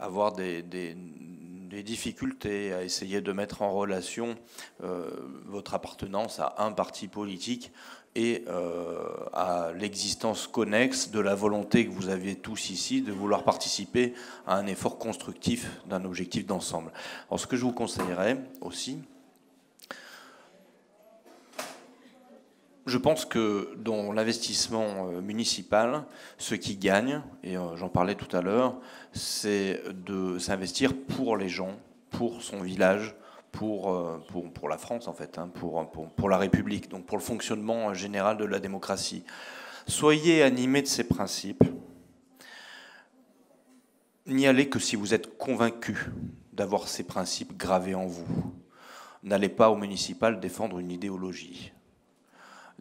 avoir 0.00 0.32
des, 0.32 0.62
des, 0.62 0.96
difficultés 1.82 2.72
à 2.72 2.82
essayer 2.84 3.20
de 3.20 3.32
mettre 3.32 3.60
en 3.60 3.70
relation 3.70 4.34
votre 5.44 5.74
appartenance 5.74 6.40
à 6.40 6.54
un 6.56 6.72
parti 6.72 7.06
politique 7.06 7.70
et 8.16 8.44
euh, 8.48 9.04
à 9.34 9.72
l'existence 9.78 10.46
connexe 10.46 11.10
de 11.10 11.20
la 11.20 11.34
volonté 11.34 11.86
que 11.86 11.92
vous 11.92 12.08
aviez 12.08 12.34
tous 12.34 12.70
ici 12.70 13.02
de 13.02 13.12
vouloir 13.12 13.44
participer 13.44 14.14
à 14.46 14.56
un 14.56 14.66
effort 14.66 14.98
constructif 14.98 15.70
d'un 15.86 16.04
objectif 16.06 16.46
d'ensemble. 16.46 16.90
Alors 17.28 17.38
ce 17.38 17.46
que 17.46 17.56
je 17.56 17.62
vous 17.62 17.72
conseillerais 17.72 18.38
aussi, 18.62 18.98
je 22.86 22.98
pense 22.98 23.24
que 23.24 23.74
dans 23.76 24.12
l'investissement 24.12 25.08
euh, 25.08 25.20
municipal, 25.20 26.04
ce 26.38 26.54
qui 26.54 26.76
gagne, 26.76 27.20
et 27.42 27.56
euh, 27.56 27.74
j'en 27.76 27.88
parlais 27.88 28.14
tout 28.14 28.34
à 28.34 28.40
l'heure, 28.40 28.76
c'est 29.12 29.82
de 29.92 30.38
s'investir 30.38 30.94
pour 30.94 31.36
les 31.36 31.48
gens, 31.48 31.76
pour 32.10 32.42
son 32.42 32.62
village, 32.62 33.16
euh, 33.62 34.18
pour, 34.28 34.52
pour, 34.52 34.68
la 34.68 34.78
France, 34.78 35.08
en 35.08 35.14
fait, 35.14 35.38
hein, 35.38 35.48
pour, 35.48 35.90
pour, 35.90 36.28
la 36.28 36.36
République, 36.36 36.88
donc 36.90 37.06
pour 37.06 37.16
le 37.16 37.22
fonctionnement 37.22 37.94
général 37.94 38.36
de 38.36 38.44
la 38.44 38.60
démocratie. 38.60 39.24
Soyez 39.88 40.42
animés 40.42 40.82
de 40.82 40.86
ces 40.86 41.04
principes. 41.04 41.64
N'y 44.26 44.46
allez 44.46 44.68
que 44.68 44.78
si 44.78 44.94
vous 44.94 45.14
êtes 45.14 45.38
convaincu 45.38 46.10
d'avoir 46.52 46.88
ces 46.88 47.04
principes 47.04 47.56
gravés 47.56 47.94
en 47.94 48.06
vous. 48.06 48.52
N'allez 49.22 49.48
pas 49.48 49.70
au 49.70 49.76
municipal 49.76 50.38
défendre 50.38 50.78
une 50.78 50.90
idéologie. 50.90 51.72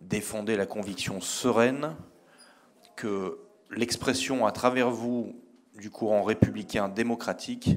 Défendez 0.10 0.56
la 0.56 0.68
conviction 0.68 1.20
sereine 1.20 1.96
que 2.96 3.40
l'expression 3.72 4.46
à 4.46 4.52
travers 4.52 4.92
vous 4.92 5.36
du 5.80 5.90
courant 5.90 6.22
républicain 6.22 6.90
démocratique 6.90 7.72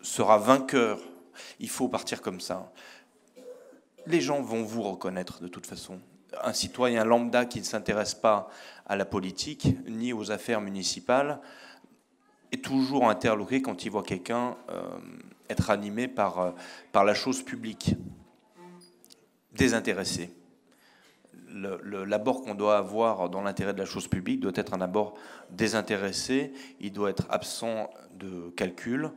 sera 0.00 0.38
vainqueur 0.38 1.00
il 1.58 1.68
faut 1.68 1.88
partir 1.88 2.22
comme 2.22 2.40
ça. 2.40 2.72
les 4.06 4.20
gens 4.20 4.42
vont 4.42 4.62
vous 4.62 4.82
reconnaître 4.82 5.40
de 5.40 5.48
toute 5.48 5.66
façon. 5.66 6.00
Un 6.42 6.52
citoyen 6.52 7.04
lambda 7.04 7.44
qui 7.46 7.58
ne 7.58 7.64
s'intéresse 7.64 8.14
pas 8.14 8.48
à 8.86 8.96
la 8.96 9.04
politique 9.04 9.68
ni 9.86 10.12
aux 10.12 10.30
affaires 10.30 10.60
municipales 10.60 11.40
est 12.52 12.64
toujours 12.64 13.08
interloqué 13.08 13.60
quand 13.60 13.84
il 13.84 13.90
voit 13.90 14.02
quelqu'un 14.02 14.56
euh, 14.70 14.82
être 15.48 15.70
animé 15.70 16.06
par, 16.06 16.38
euh, 16.38 16.50
par 16.92 17.04
la 17.04 17.14
chose 17.14 17.42
publique, 17.42 17.94
désintéressé. 19.52 20.30
L'abord 21.52 22.42
qu'on 22.42 22.54
doit 22.54 22.78
avoir 22.78 23.28
dans 23.28 23.42
l'intérêt 23.42 23.74
de 23.74 23.78
la 23.78 23.84
chose 23.84 24.08
publique 24.08 24.40
doit 24.40 24.52
être 24.54 24.74
un 24.74 24.80
abord 24.80 25.14
désintéressé, 25.50 26.52
il 26.80 26.92
doit 26.92 27.10
être 27.10 27.26
absent 27.30 27.90
de 28.18 28.50
calcul, 28.56 29.10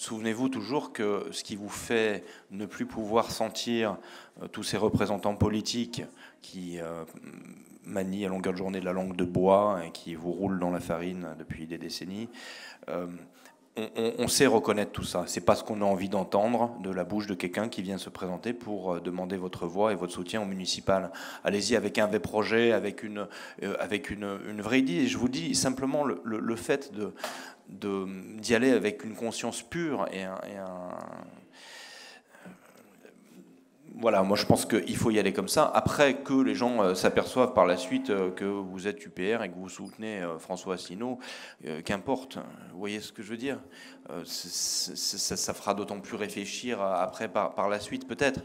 souvenez-vous 0.00 0.48
toujours 0.48 0.92
que 0.92 1.26
ce 1.30 1.44
qui 1.44 1.56
vous 1.56 1.68
fait 1.68 2.24
ne 2.50 2.64
plus 2.64 2.86
pouvoir 2.86 3.30
sentir 3.30 3.98
euh, 4.42 4.48
tous 4.48 4.62
ces 4.62 4.76
représentants 4.76 5.36
politiques 5.36 6.02
qui 6.40 6.80
euh, 6.80 7.04
manient 7.84 8.24
à 8.24 8.28
longueur 8.28 8.54
de 8.54 8.58
journée 8.58 8.80
la 8.80 8.92
langue 8.92 9.14
de 9.14 9.24
bois 9.24 9.82
et 9.84 9.90
qui 9.90 10.14
vous 10.14 10.32
roulent 10.32 10.58
dans 10.58 10.70
la 10.70 10.80
farine 10.80 11.28
depuis 11.38 11.66
des 11.66 11.78
décennies, 11.78 12.28
euh, 13.78 14.12
on, 14.18 14.28
sait 14.28 14.46
reconnaître 14.46 14.90
tout 14.90 15.04
ça. 15.04 15.24
C'est 15.26 15.40
pas 15.40 15.54
ce 15.54 15.62
qu'on 15.62 15.80
a 15.80 15.84
envie 15.84 16.08
d'entendre 16.08 16.76
de 16.82 16.90
la 16.90 17.04
bouche 17.04 17.26
de 17.26 17.34
quelqu'un 17.34 17.68
qui 17.68 17.82
vient 17.82 17.98
se 17.98 18.10
présenter 18.10 18.52
pour 18.52 19.00
demander 19.00 19.36
votre 19.36 19.66
voix 19.66 19.92
et 19.92 19.94
votre 19.94 20.12
soutien 20.12 20.42
au 20.42 20.46
municipal. 20.46 21.12
Allez-y 21.44 21.76
avec 21.76 21.98
un 21.98 22.06
vrai 22.06 22.20
projet, 22.20 22.72
avec 22.72 23.02
une, 23.02 23.28
avec 23.78 24.10
une, 24.10 24.60
vraie 24.60 24.80
idée. 24.80 25.06
Je 25.06 25.16
vous 25.16 25.28
dis 25.28 25.54
simplement 25.54 26.04
le 26.04 26.56
fait 26.56 26.92
de, 26.92 27.12
d'y 28.38 28.54
aller 28.54 28.70
avec 28.70 29.04
une 29.04 29.14
conscience 29.14 29.62
pure 29.62 30.06
et 30.12 30.22
un, 30.22 30.38
voilà, 34.00 34.22
moi 34.22 34.36
je 34.36 34.46
pense 34.46 34.64
qu'il 34.64 34.96
faut 34.96 35.10
y 35.10 35.18
aller 35.18 35.34
comme 35.34 35.48
ça. 35.48 35.70
Après 35.74 36.22
que 36.22 36.32
les 36.32 36.54
gens 36.54 36.82
euh, 36.82 36.94
s'aperçoivent 36.94 37.52
par 37.52 37.66
la 37.66 37.76
suite 37.76 38.08
euh, 38.08 38.30
que 38.30 38.46
vous 38.46 38.88
êtes 38.88 39.04
UPR 39.04 39.42
et 39.42 39.50
que 39.50 39.56
vous 39.56 39.68
soutenez 39.68 40.22
euh, 40.22 40.38
François 40.38 40.74
Asselineau, 40.74 41.18
qu'importe. 41.84 42.36
Vous 42.72 42.78
voyez 42.78 43.00
ce 43.00 43.12
que 43.12 43.22
je 43.22 43.28
veux 43.30 43.36
dire? 43.36 43.58
Ça, 44.24 45.54
fera 45.54 45.74
d'autant 45.74 46.00
plus 46.00 46.16
réfléchir 46.16 46.80
après 46.80 47.28
par, 47.28 47.54
par 47.54 47.68
la 47.68 47.78
suite 47.78 48.08
peut-être. 48.08 48.40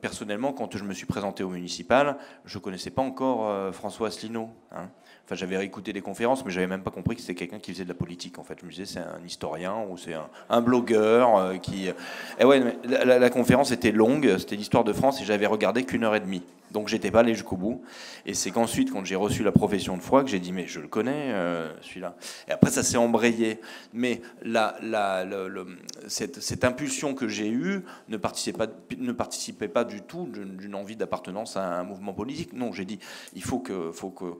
personnellement, 0.00 0.52
quand 0.52 0.76
je 0.76 0.82
me 0.82 0.94
suis 0.94 1.06
présenté 1.06 1.44
au 1.44 1.50
municipal, 1.50 2.16
je 2.44 2.58
ne 2.58 2.62
connaissais 2.62 2.90
pas 2.90 3.02
encore 3.02 3.72
François 3.74 4.08
Asselineau. 4.08 4.50
Hein. 4.72 4.88
Enfin, 5.26 5.34
j'avais 5.34 5.64
écouté 5.64 5.92
des 5.92 6.02
conférences, 6.02 6.44
mais 6.44 6.52
j'avais 6.52 6.68
même 6.68 6.82
pas 6.82 6.92
compris 6.92 7.16
que 7.16 7.20
c'était 7.20 7.34
quelqu'un 7.34 7.58
qui 7.58 7.72
faisait 7.72 7.82
de 7.82 7.88
la 7.88 7.96
politique. 7.96 8.38
En 8.38 8.44
fait, 8.44 8.58
je 8.60 8.64
me 8.64 8.70
disais 8.70 8.86
c'est 8.86 9.00
un 9.00 9.18
historien 9.26 9.74
ou 9.90 9.98
c'est 9.98 10.14
un, 10.48 10.60
blogueur 10.60 11.36
euh, 11.36 11.56
qui. 11.56 11.88
Eh 12.38 12.44
ouais, 12.44 12.62
la, 12.84 13.18
la, 13.18 13.30
conférence 13.30 13.72
était 13.72 13.90
longue, 13.90 14.36
c'était 14.38 14.54
l'histoire 14.54 14.84
de 14.84 14.92
France 14.92 15.20
et 15.20 15.24
j'avais 15.24 15.46
regardé 15.46 15.82
qu'une 15.82 16.04
heure 16.04 16.14
et 16.14 16.20
demie. 16.20 16.42
Donc 16.72 16.88
j'étais 16.88 17.10
pas 17.10 17.20
allé 17.20 17.34
jusqu'au 17.34 17.56
bout. 17.56 17.82
Et 18.24 18.34
c'est 18.34 18.50
qu'ensuite, 18.50 18.92
quand 18.92 19.04
j'ai 19.04 19.16
reçu 19.16 19.42
la 19.42 19.52
profession 19.52 19.96
de 19.96 20.02
foi, 20.02 20.24
que 20.24 20.30
j'ai 20.30 20.40
dit 20.40 20.52
mais 20.52 20.66
je 20.66 20.80
le 20.80 20.88
connais 20.88 21.32
euh, 21.32 21.70
celui-là. 21.82 22.16
Et 22.48 22.52
après 22.52 22.70
ça 22.70 22.82
s'est 22.82 22.96
embrayé. 22.96 23.60
Mais 23.92 24.20
cette, 26.08 26.64
impulsion 26.64 27.14
que 27.14 27.28
j'ai 27.28 27.48
eue 27.48 27.82
ne 28.08 28.16
participait 28.16 29.68
pas, 29.68 29.84
du 29.84 30.02
tout 30.02 30.26
d'une 30.26 30.74
envie 30.74 30.96
d'appartenance 30.96 31.56
à 31.56 31.64
un 31.64 31.84
mouvement 31.84 32.12
politique. 32.12 32.52
Non, 32.52 32.72
j'ai 32.72 32.84
dit 32.84 32.98
il 33.34 33.42
faut 33.42 33.58
que, 33.58 33.92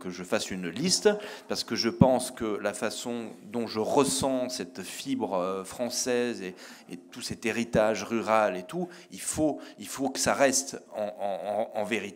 je 0.09 0.25
fasse 0.25 0.51
une 0.51 0.69
liste 0.69 1.09
parce 1.49 1.65
que 1.65 1.77
je 1.77 1.89
pense 1.89 2.31
que 2.31 2.59
la 2.61 2.73
façon 2.73 3.31
dont 3.53 3.67
je 3.67 3.81
ressens 3.81 4.49
cette 4.49 4.83
fibre 4.83 5.35
euh, 5.35 5.65
française 5.65 6.43
et, 6.43 6.55
tout 7.11 7.21
cet 7.21 7.47
héritage 7.47 8.05
rural 8.05 8.57
et 8.57 8.63
tout, 8.63 8.89
il 9.11 9.21
faut, 9.21 9.61
que 10.13 10.19
ça 10.19 10.35
reste 10.35 10.83
en 10.95 11.85
vérité 11.85 12.16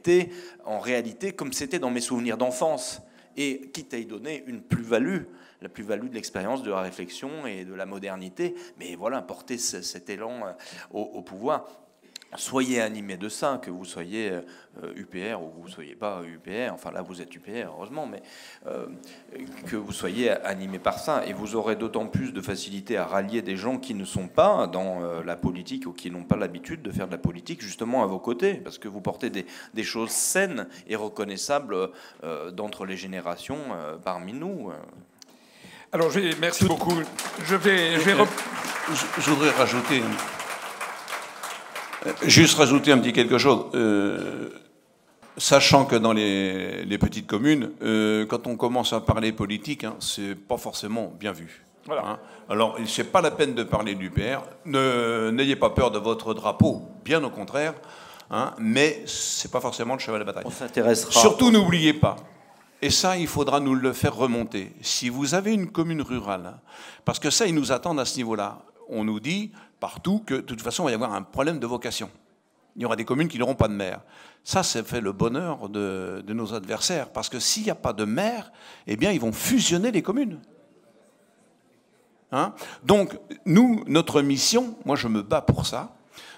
en 0.64 0.78
réalité, 0.78 1.32
comme 1.32 1.52
c'était 1.52 1.78
dans 1.78 1.90
mes 1.90 2.00
souvenirs 2.00 2.36
d'enfance, 2.36 3.02
et 3.36 3.70
quitte 3.72 3.94
à 3.94 3.98
y 3.98 4.06
donner 4.06 4.42
une 4.46 4.60
plus-value, 4.60 5.22
la 5.62 5.68
plus-value 5.68 6.08
de 6.08 6.14
l'expérience, 6.14 6.62
de 6.62 6.70
la 6.70 6.80
réflexion 6.80 7.46
et 7.46 7.64
de 7.64 7.74
la 7.74 7.86
modernité, 7.86 8.54
mais 8.78 8.96
voilà, 8.96 9.22
porter 9.22 9.56
cet 9.58 10.10
élan 10.10 10.46
euh, 10.46 10.52
au 10.90 11.22
pouvoir 11.22 11.66
soyez 12.36 12.80
animés 12.80 13.16
de 13.16 13.28
ça, 13.28 13.60
que 13.62 13.70
vous 13.70 13.84
soyez 13.84 14.32
UPR 14.96 15.16
euh, 15.16 15.36
ou 15.36 15.50
vous 15.60 15.66
ne 15.66 15.72
soyez 15.72 15.94
pas 15.94 16.22
UPR, 16.24 16.72
enfin 16.72 16.90
là 16.90 17.02
vous 17.02 17.20
êtes 17.20 17.34
UPR 17.34 17.66
heureusement, 17.66 18.06
mais 18.06 18.22
euh, 18.66 18.86
que 19.66 19.76
vous 19.76 19.92
soyez 19.92 20.30
animés 20.30 20.78
par 20.78 20.98
ça, 20.98 21.26
et 21.26 21.32
vous 21.32 21.56
aurez 21.56 21.76
d'autant 21.76 22.06
plus 22.06 22.32
de 22.32 22.40
facilité 22.40 22.96
à 22.96 23.04
rallier 23.04 23.42
des 23.42 23.56
gens 23.56 23.78
qui 23.78 23.94
ne 23.94 24.04
sont 24.04 24.28
pas 24.28 24.66
dans 24.66 25.02
euh, 25.02 25.22
la 25.24 25.36
politique 25.36 25.86
ou 25.86 25.92
qui 25.92 26.10
n'ont 26.10 26.24
pas 26.24 26.36
l'habitude 26.36 26.82
de 26.82 26.90
faire 26.90 27.06
de 27.06 27.12
la 27.12 27.18
politique 27.18 27.62
justement 27.62 28.02
à 28.02 28.06
vos 28.06 28.18
côtés, 28.18 28.54
parce 28.54 28.78
que 28.78 28.88
vous 28.88 29.00
portez 29.00 29.30
des, 29.30 29.44
choses 29.82 30.10
saines 30.10 30.68
et 30.86 30.94
reconnaissables 30.94 31.90
d'entre 32.52 32.84
les 32.84 32.96
générations 32.96 33.58
parmi 34.04 34.34
nous. 34.34 34.70
Alors, 35.90 36.10
je 36.10 36.20
merci 36.38 36.64
beaucoup. 36.66 36.92
Je 37.44 37.56
vais, 37.56 37.98
je, 37.98 38.10
vais 38.10 38.24
je 39.18 39.30
voudrais 39.30 39.50
rajouter 39.50 40.02
Juste 42.22 42.56
rajouter 42.56 42.92
un 42.92 42.98
petit 42.98 43.12
quelque 43.12 43.38
chose. 43.38 43.66
Euh, 43.74 44.48
sachant 45.36 45.84
que 45.84 45.96
dans 45.96 46.12
les, 46.12 46.98
petites 46.98 47.26
communes, 47.26 47.70
euh, 47.82 48.26
quand 48.26 48.46
on 48.46 48.56
commence 48.56 48.92
à 48.92 49.00
parler 49.00 49.32
politique, 49.32 49.84
hein, 49.84 49.96
c'est 50.00 50.34
pas 50.34 50.56
forcément 50.56 51.12
bien 51.18 51.32
vu. 51.32 51.64
Voilà. 51.86 52.02
Hein. 52.06 52.18
Alors, 52.48 52.76
c'est 52.86 53.10
pas 53.10 53.20
la 53.20 53.30
peine 53.30 53.54
de 53.54 53.62
parler 53.62 53.94
du 53.94 54.10
PR. 54.10 54.42
N'ayez 54.64 55.56
pas 55.56 55.70
peur 55.70 55.90
de 55.90 55.98
votre 55.98 56.34
drapeau, 56.34 56.82
bien 57.04 57.22
au 57.24 57.30
contraire. 57.30 57.74
Hein, 58.30 58.52
mais 58.58 59.02
c'est 59.06 59.50
pas 59.50 59.60
forcément 59.60 59.94
le 59.94 60.00
cheval 60.00 60.20
de 60.20 60.24
bataille. 60.24 60.44
On 60.46 60.50
s'intéressera. 60.50 61.10
Surtout, 61.10 61.50
n'oubliez 61.50 61.94
pas. 61.94 62.16
Et 62.82 62.90
ça, 62.90 63.16
il 63.16 63.26
faudra 63.26 63.60
nous 63.60 63.74
le 63.74 63.92
faire 63.92 64.14
remonter. 64.14 64.72
Si 64.80 65.08
vous 65.08 65.34
avez 65.34 65.52
une 65.52 65.70
commune 65.70 66.00
rurale, 66.00 66.58
parce 67.04 67.18
que 67.18 67.30
ça, 67.30 67.46
ils 67.46 67.54
nous 67.54 67.72
attendent 67.72 68.00
à 68.00 68.04
ce 68.04 68.16
niveau-là. 68.16 68.58
On 68.88 69.04
nous 69.04 69.20
dit, 69.20 69.52
partout 69.80 70.22
que 70.24 70.34
de 70.34 70.40
toute 70.40 70.62
façon, 70.62 70.84
il 70.84 70.86
va 70.86 70.90
y 70.92 70.94
avoir 70.94 71.14
un 71.14 71.22
problème 71.22 71.58
de 71.58 71.66
vocation. 71.66 72.10
Il 72.76 72.82
y 72.82 72.84
aura 72.84 72.96
des 72.96 73.04
communes 73.04 73.28
qui 73.28 73.38
n'auront 73.38 73.56
pas 73.56 73.68
de 73.68 73.72
maire. 73.72 74.00
Ça, 74.44 74.62
c'est 74.62 74.86
fait 74.86 75.00
le 75.00 75.12
bonheur 75.12 75.68
de, 75.68 76.22
nos 76.28 76.54
adversaires, 76.54 77.10
parce 77.10 77.28
que 77.28 77.40
s'il 77.40 77.64
n'y 77.64 77.70
a 77.70 77.74
pas 77.74 77.92
de 77.92 78.04
maire, 78.04 78.52
eh 78.86 78.96
bien, 78.96 79.10
ils 79.10 79.20
vont 79.20 79.32
fusionner 79.32 79.90
les 79.90 80.02
communes. 80.02 80.38
Hein? 82.32 82.54
Donc, 82.84 83.18
nous, 83.44 83.82
notre 83.86 84.22
mission, 84.22 84.76
moi 84.84 84.94
je 84.94 85.08
me 85.08 85.22
bats 85.22 85.42
pour 85.42 85.66
ça, 85.66 85.96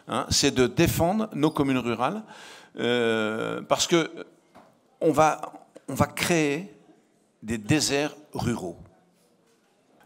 hein, 0.09 0.27
c'est 0.31 0.55
de 0.55 0.67
défendre 0.67 1.29
nos 1.35 1.51
communes 1.51 1.79
rurales, 1.79 2.23
euh, 2.79 3.61
parce 3.63 3.87
que 3.87 4.11
on 5.01 5.13
va, 5.13 5.53
on 5.89 5.95
va 5.95 6.07
créer 6.07 6.75
des 7.43 7.59
déserts 7.59 8.17
ruraux. 8.33 8.79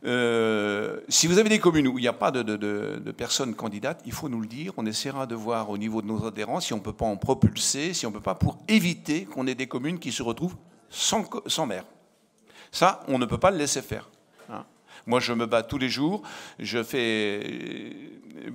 Euh, 0.06 1.00
si 1.08 1.26
vous 1.26 1.38
avez 1.38 1.48
des 1.48 1.58
communes 1.58 1.88
où 1.88 1.98
il 1.98 2.02
n'y 2.02 2.08
a 2.08 2.12
pas 2.12 2.30
de, 2.30 2.96
personnes 3.12 3.54
candidates, 3.54 4.00
il 4.06 4.12
faut 4.12 4.28
nous 4.28 4.40
le 4.40 4.46
dire. 4.46 4.72
On 4.76 4.86
essaiera 4.86 5.26
de 5.26 5.34
voir 5.34 5.70
au 5.70 5.78
niveau 5.78 6.00
de 6.00 6.06
nos 6.06 6.24
adhérents 6.24 6.60
si 6.60 6.72
on 6.72 6.76
ne 6.76 6.82
peut 6.82 6.92
pas 6.92 7.06
en 7.06 7.16
propulser, 7.16 7.92
si 7.92 8.06
on 8.06 8.10
ne 8.10 8.14
peut 8.14 8.22
pas 8.22 8.34
pour 8.34 8.58
éviter 8.68 9.24
qu'on 9.24 9.46
ait 9.46 9.54
des 9.54 9.66
communes 9.66 9.98
qui 9.98 10.12
se 10.12 10.22
retrouvent 10.22 10.56
sans, 10.88 11.28
sans 11.46 11.66
maire. 11.66 11.84
Ça, 12.70 13.00
on 13.08 13.18
ne 13.18 13.26
peut 13.26 13.38
pas 13.38 13.50
le 13.50 13.58
laisser 13.58 13.82
faire. 13.82 14.08
Moi, 15.06 15.20
je 15.20 15.32
me 15.32 15.46
bats 15.46 15.62
tous 15.62 15.78
les 15.78 15.88
jours. 15.88 16.22
Je 16.58 16.82
fais, 16.82 17.92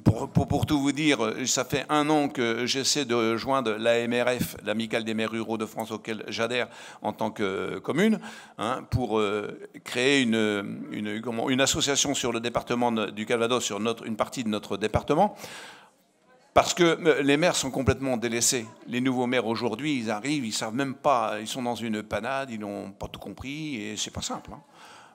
pour, 0.04 0.66
tout 0.66 0.82
vous 0.82 0.92
dire, 0.92 1.20
ça 1.46 1.64
fait 1.64 1.86
un 1.88 2.10
an 2.10 2.28
que 2.28 2.66
j'essaie 2.66 3.06
de 3.06 3.38
joindre 3.38 3.78
l'AMRF, 3.78 4.58
l'Amicale 4.66 5.06
des 5.06 5.14
maires 5.14 5.32
ruraux 5.32 5.58
de 5.58 5.66
France, 5.66 5.92
auquel 5.92 6.26
j'adhère 6.28 6.68
en 7.02 7.14
tant 7.14 7.32
que 7.32 7.80
commune, 7.80 8.20
hein, 8.58 8.84
pour 8.90 9.20
euh, 9.20 9.60
créer 9.86 10.22
une, 10.22 11.62
association 11.62 12.14
sur 12.14 12.34
le 12.34 12.42
département 12.42 12.92
du 12.92 13.26
Calvados, 13.26 13.64
sur 13.64 13.80
notre, 13.80 14.06
une 14.06 14.18
partie 14.18 14.44
de 14.44 14.50
notre 14.50 14.76
département. 14.76 15.36
Parce 16.54 16.74
que 16.74 16.84
euh, 16.84 17.22
les 17.22 17.38
maires 17.38 17.56
sont 17.56 17.72
complètement 17.72 18.18
délaissés. 18.18 18.66
Les 18.88 19.00
nouveaux 19.00 19.26
maires 19.26 19.48
aujourd'hui, 19.48 19.98
ils 19.98 20.12
arrivent, 20.12 20.46
ils 20.46 20.54
savent 20.54 20.76
même 20.76 20.96
pas, 20.96 21.38
ils 21.40 21.48
sont 21.48 21.62
dans 21.62 21.76
une 21.76 22.04
panade, 22.04 22.50
ils 22.52 22.60
n'ont 22.60 22.92
pas 22.92 23.08
tout 23.08 23.22
compris 23.22 23.78
et 23.78 23.96
c'est 23.96 24.12
pas 24.12 24.22
simple. 24.22 24.52
Hein. 24.54 24.62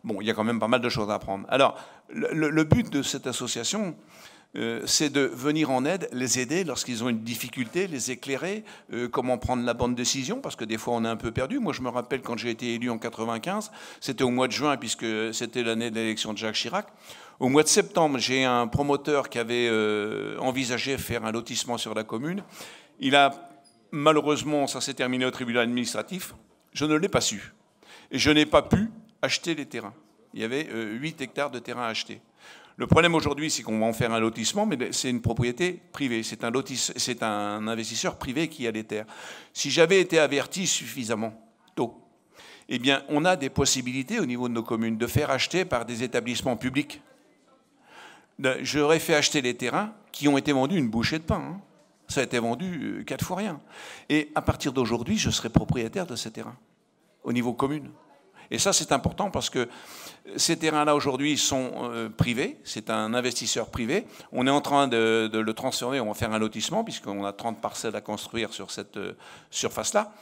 Bon, 0.06 0.20
il 0.20 0.26
y 0.28 0.30
a 0.30 0.34
quand 0.34 0.44
même 0.44 0.60
pas 0.60 0.68
mal 0.68 0.80
de 0.80 0.88
choses 0.88 1.10
à 1.10 1.14
apprendre. 1.14 1.46
Alors, 1.48 1.74
le, 2.10 2.62
but 2.62 2.88
de 2.90 3.02
cette 3.02 3.26
association, 3.26 3.96
euh, 4.54 4.80
c'est 4.86 5.10
de 5.10 5.22
venir 5.22 5.72
en 5.72 5.84
aide, 5.84 6.08
les 6.12 6.38
aider 6.38 6.62
lorsqu'ils 6.62 7.02
ont 7.02 7.08
une 7.08 7.24
difficulté, 7.24 7.88
les 7.88 8.12
éclairer, 8.12 8.62
euh, 8.92 9.08
comment 9.08 9.36
prendre 9.36 9.64
la 9.64 9.74
bonne 9.74 9.96
décision, 9.96 10.40
parce 10.40 10.54
que 10.54 10.64
des 10.64 10.78
fois 10.78 10.94
on 10.94 11.04
est 11.04 11.08
un 11.08 11.16
peu 11.16 11.32
perdu. 11.32 11.58
Moi 11.58 11.72
je 11.72 11.82
me 11.82 11.88
rappelle 11.88 12.22
quand 12.22 12.38
j'ai 12.38 12.50
été 12.50 12.74
élu 12.74 12.88
en 12.88 12.98
95, 12.98 13.72
c'était 14.00 14.22
au 14.22 14.30
mois 14.30 14.46
de 14.46 14.52
juin, 14.52 14.76
puisque 14.76 15.34
c'était 15.34 15.64
l'année 15.64 15.90
de 15.90 15.96
l'élection 15.96 16.32
de 16.32 16.38
Jacques 16.38 16.54
Chirac. 16.54 16.86
Au 17.40 17.48
mois 17.48 17.64
de 17.64 17.68
septembre, 17.68 18.18
j'ai 18.18 18.44
un 18.44 18.68
promoteur 18.68 19.28
qui 19.28 19.40
avait 19.40 19.66
euh, 19.68 20.38
envisagé 20.38 20.98
faire 20.98 21.24
un 21.24 21.32
lotissement 21.32 21.78
sur 21.78 21.94
la 21.94 22.04
commune. 22.04 22.44
Il 23.00 23.16
a, 23.16 23.50
malheureusement, 23.90 24.68
ça 24.68 24.80
s'est 24.80 24.94
terminé 24.94 25.24
au 25.24 25.32
tribunal 25.32 25.64
administratif, 25.64 26.36
je 26.74 26.84
ne 26.84 26.94
l'ai 26.94 27.08
pas 27.08 27.20
su. 27.20 27.54
Et 28.12 28.20
je 28.20 28.30
n'ai 28.30 28.46
pas 28.46 28.62
pu 28.62 28.88
acheter 29.26 29.54
les 29.54 29.66
terrains. 29.66 29.94
Il 30.34 30.40
y 30.40 30.44
avait 30.44 30.64
8 30.64 30.70
euh, 30.72 31.24
hectares 31.24 31.50
de 31.50 31.58
terrain 31.58 31.82
à 31.82 31.88
acheter. 31.88 32.20
Le 32.78 32.86
problème 32.86 33.14
aujourd'hui, 33.14 33.50
c'est 33.50 33.62
qu'on 33.62 33.78
va 33.78 33.86
en 33.86 33.92
faire 33.92 34.12
un 34.12 34.20
lotissement, 34.20 34.66
mais 34.66 34.92
c'est 34.92 35.08
une 35.08 35.22
propriété 35.22 35.80
privée. 35.92 36.22
C'est 36.22 36.44
un, 36.44 36.52
un 37.22 37.68
investisseur 37.68 38.16
privé 38.16 38.48
qui 38.48 38.66
a 38.66 38.70
les 38.70 38.84
terres. 38.84 39.06
Si 39.52 39.70
j'avais 39.70 40.00
été 40.00 40.18
averti 40.18 40.66
suffisamment 40.66 41.32
tôt, 41.74 42.02
eh 42.68 42.78
bien, 42.78 43.02
on 43.08 43.24
a 43.24 43.36
des 43.36 43.48
possibilités 43.48 44.20
au 44.20 44.26
niveau 44.26 44.48
de 44.48 44.54
nos 44.54 44.62
communes 44.62 44.98
de 44.98 45.06
faire 45.06 45.30
acheter 45.30 45.64
par 45.64 45.86
des 45.86 46.02
établissements 46.02 46.56
publics. 46.56 47.00
J'aurais 48.60 48.98
fait 48.98 49.14
acheter 49.14 49.40
les 49.40 49.56
terrains 49.56 49.94
qui 50.12 50.28
ont 50.28 50.36
été 50.36 50.52
vendus 50.52 50.76
une 50.76 50.90
bouchée 50.90 51.18
de 51.18 51.24
pain. 51.24 51.56
Hein. 51.56 51.60
Ça 52.08 52.20
a 52.20 52.24
été 52.24 52.38
vendu 52.38 53.00
euh, 53.00 53.04
quatre 53.04 53.24
fois 53.24 53.38
rien. 53.38 53.60
Et 54.08 54.30
à 54.34 54.42
partir 54.42 54.72
d'aujourd'hui, 54.72 55.18
je 55.18 55.30
serai 55.30 55.48
propriétaire 55.48 56.06
de 56.06 56.14
ces 56.14 56.30
terrains 56.30 56.56
au 57.24 57.32
niveau 57.32 57.52
commune. 57.52 57.90
Et 58.50 58.58
ça, 58.58 58.72
c'est 58.72 58.92
important 58.92 59.30
parce 59.30 59.50
que 59.50 59.68
ces 60.36 60.56
terrains-là, 60.56 60.94
aujourd'hui, 60.94 61.38
sont 61.38 61.70
euh, 61.74 62.08
privés. 62.08 62.58
C'est 62.64 62.90
un 62.90 63.14
investisseur 63.14 63.70
privé. 63.70 64.06
On 64.32 64.46
est 64.46 64.50
en 64.50 64.60
train 64.60 64.88
de, 64.88 65.30
le 65.32 65.54
transformer. 65.54 66.00
On 66.00 66.06
va 66.06 66.14
faire 66.14 66.32
un 66.32 66.38
lotissement, 66.38 66.84
puisqu'on 66.84 67.24
a 67.24 67.32
30 67.32 67.60
parcelles 67.60 67.96
à 67.96 68.00
construire 68.00 68.52
sur 68.52 68.70
cette 68.70 68.96
euh, 68.96 69.12
surface-là. 69.50 70.12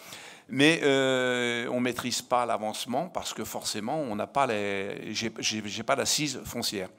Mais 0.48 0.80
euh, 0.82 1.66
on 1.70 1.76
ne 1.76 1.80
maîtrise 1.80 2.20
pas 2.20 2.44
l'avancement 2.44 3.08
parce 3.08 3.32
que 3.32 3.44
forcément, 3.44 3.98
on 3.98 4.14
n'a 4.14 4.26
pas 4.26 4.46
les, 4.46 5.14
j'ai, 5.14 5.32
foncière. 6.44 6.90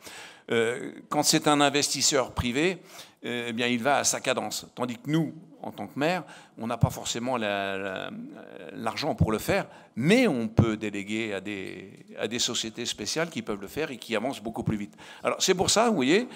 quand 1.09 1.21
c'est 1.21 1.47
un 1.47 1.61
investisseur 1.61 2.31
privé, 2.31 2.81
eh 3.21 3.53
bien, 3.53 3.67
il 3.67 3.83
va 3.83 3.97
à 3.97 4.03
sa 4.03 4.19
cadence. 4.19 4.65
Tandis 4.73 4.95
que 4.95 5.11
nous, 5.11 5.31
en 5.65 5.71
tant 5.71 5.87
que 5.87 5.99
maire, 5.99 6.23
on 6.57 6.67
n'a 6.67 6.77
pas 6.77 6.91
forcément 6.91 7.37
l'argent 7.37 9.15
pour 9.15 9.31
le 9.31 9.39
faire, 9.39 9.67
mais 9.95 10.27
on 10.27 10.47
peut 10.47 10.77
déléguer 10.77 11.33
à 11.33 11.41
des, 11.41 12.05
à 12.19 12.27
des 12.27 12.39
sociétés 12.39 12.85
spéciales 12.85 13.29
qui 13.29 13.41
peuvent 13.41 13.59
le 13.59 13.67
faire 13.67 13.91
et 13.91 13.97
qui 13.97 14.15
avancent 14.15 14.41
beaucoup 14.41 14.63
plus 14.63 14.77
vite. 14.77 14.95
Alors 15.23 15.41
c'est 15.41 15.55
pour 15.55 15.69
ça, 15.71 15.89
vous 15.89 15.95
voyez, 15.95 16.29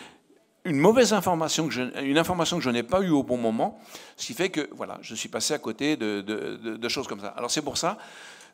une 0.66 0.78
mauvaise 0.78 1.14
information, 1.14 1.68
que 1.68 1.74
je, 1.74 2.04
une 2.04 2.18
information 2.18 2.58
que 2.58 2.64
je 2.64 2.70
n'ai 2.70 2.84
pas 2.84 3.02
eue 3.02 3.12
au 3.12 3.24
bon 3.24 3.38
moment, 3.38 3.80
ce 4.18 4.28
qui 4.28 4.34
fait 4.34 4.50
que 4.50 4.70
voilà, 4.76 4.98
je 5.02 5.16
suis 5.16 5.30
passé 5.30 5.54
à 5.54 5.60
côté 5.60 5.96
de, 5.96 6.90
choses 6.90 7.08
comme 7.08 7.22
ça. 7.22 7.30
Alors 7.30 7.52
c'est 7.52 7.62
pour 7.62 7.78
ça 7.78 7.98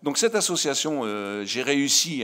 donc 0.03 0.17
cette 0.17 0.35
association, 0.35 1.01
euh, 1.03 1.43
j'ai 1.45 1.63
réussi. 1.63 2.23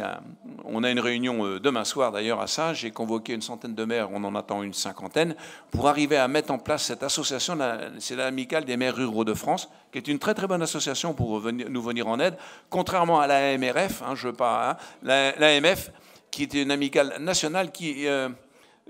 On 0.65 0.83
a 0.83 0.91
une 0.91 0.99
réunion 0.99 1.45
euh, 1.45 1.59
demain 1.59 1.83
soir 1.83 2.11
d'ailleurs 2.11 2.39
à 2.39 2.47
ça. 2.47 2.73
J'ai 2.73 2.91
convoqué 2.91 3.33
une 3.33 3.41
centaine 3.41 3.75
de 3.75 3.85
maires, 3.85 4.09
on 4.11 4.23
en 4.23 4.35
attend 4.35 4.63
une 4.63 4.73
cinquantaine, 4.73 5.35
pour 5.71 5.87
arriver 5.87 6.17
à 6.17 6.27
mettre 6.27 6.51
en 6.51 6.59
place 6.59 6.83
cette 6.83 7.03
association. 7.03 7.57
C'est 7.99 8.15
l'amicale 8.15 8.65
des 8.65 8.77
maires 8.77 8.95
ruraux 8.95 9.25
de 9.25 9.33
France, 9.33 9.69
qui 9.91 9.97
est 9.97 10.07
une 10.07 10.19
très 10.19 10.33
très 10.33 10.47
bonne 10.47 10.61
association 10.61 11.13
pour 11.13 11.41
nous 11.41 11.81
venir 11.81 12.07
en 12.07 12.19
aide, 12.19 12.37
contrairement 12.69 13.19
à 13.19 13.27
l'AMRF, 13.27 14.03
hein, 14.03 14.15
je 14.15 14.27
veux 14.27 14.33
pas, 14.33 14.71
hein, 14.71 14.77
l'AMF, 15.03 15.91
qui 16.29 16.43
est 16.43 16.53
une 16.53 16.71
amicale 16.71 17.15
nationale 17.19 17.71
qui... 17.71 18.07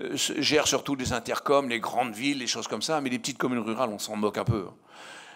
Euh, 0.00 0.14
gère 0.14 0.66
surtout 0.66 0.94
les 0.94 1.12
intercoms, 1.12 1.68
les 1.68 1.78
grandes 1.78 2.14
villes, 2.14 2.38
les 2.38 2.46
choses 2.46 2.66
comme 2.66 2.82
ça, 2.82 3.00
mais 3.00 3.10
les 3.10 3.18
petites 3.18 3.38
communes 3.38 3.60
rurales, 3.60 3.90
on 3.90 3.98
s'en 3.98 4.16
moque 4.16 4.38
un 4.38 4.44
peu. 4.44 4.66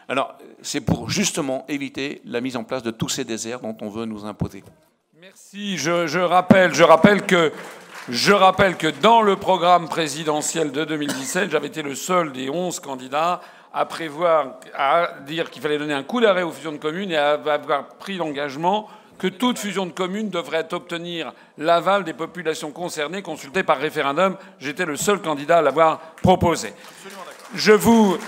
Alors, 0.08 0.36
c'est 0.62 0.80
pour 0.80 1.10
justement 1.10 1.64
éviter 1.68 2.20
la 2.24 2.40
mise 2.40 2.56
en 2.56 2.64
place 2.64 2.82
de 2.82 2.90
tous 2.90 3.08
ces 3.08 3.24
déserts 3.24 3.60
dont 3.60 3.76
on 3.80 3.88
veut 3.88 4.04
nous 4.04 4.24
imposer. 4.24 4.62
Merci. 5.20 5.76
Je, 5.76 6.18
rappelle, 6.18 6.74
je, 6.74 6.84
rappelle 6.84 7.26
que, 7.26 7.52
je 8.08 8.32
rappelle 8.32 8.76
que 8.76 8.86
dans 8.86 9.22
le 9.22 9.36
programme 9.36 9.88
présidentiel 9.88 10.70
de 10.70 10.84
2017, 10.84 11.50
j'avais 11.50 11.66
été 11.66 11.82
le 11.82 11.96
seul 11.96 12.32
des 12.32 12.48
11 12.48 12.78
candidats 12.80 13.40
à 13.72 13.84
prévoir, 13.84 14.60
à 14.74 15.10
dire 15.26 15.50
qu'il 15.50 15.60
fallait 15.60 15.78
donner 15.78 15.94
un 15.94 16.04
coup 16.04 16.20
d'arrêt 16.20 16.42
aux 16.42 16.52
fusions 16.52 16.72
de 16.72 16.78
communes 16.78 17.10
et 17.10 17.16
à 17.16 17.32
avoir 17.32 17.88
pris 17.98 18.16
l'engagement 18.16 18.88
que 19.18 19.26
toute 19.26 19.58
fusion 19.58 19.86
de 19.86 19.92
communes 19.92 20.30
devrait 20.30 20.72
obtenir 20.72 21.32
l'aval 21.58 22.04
des 22.04 22.12
populations 22.12 22.70
concernées 22.70 23.22
consultées 23.22 23.62
par 23.62 23.78
référendum. 23.78 24.36
J'étais 24.60 24.84
le 24.84 24.96
seul 24.96 25.20
candidat 25.20 25.58
à 25.58 25.62
l'avoir 25.62 25.98
proposé. 26.22 26.72
Je 27.54 27.72
vous 27.72 28.18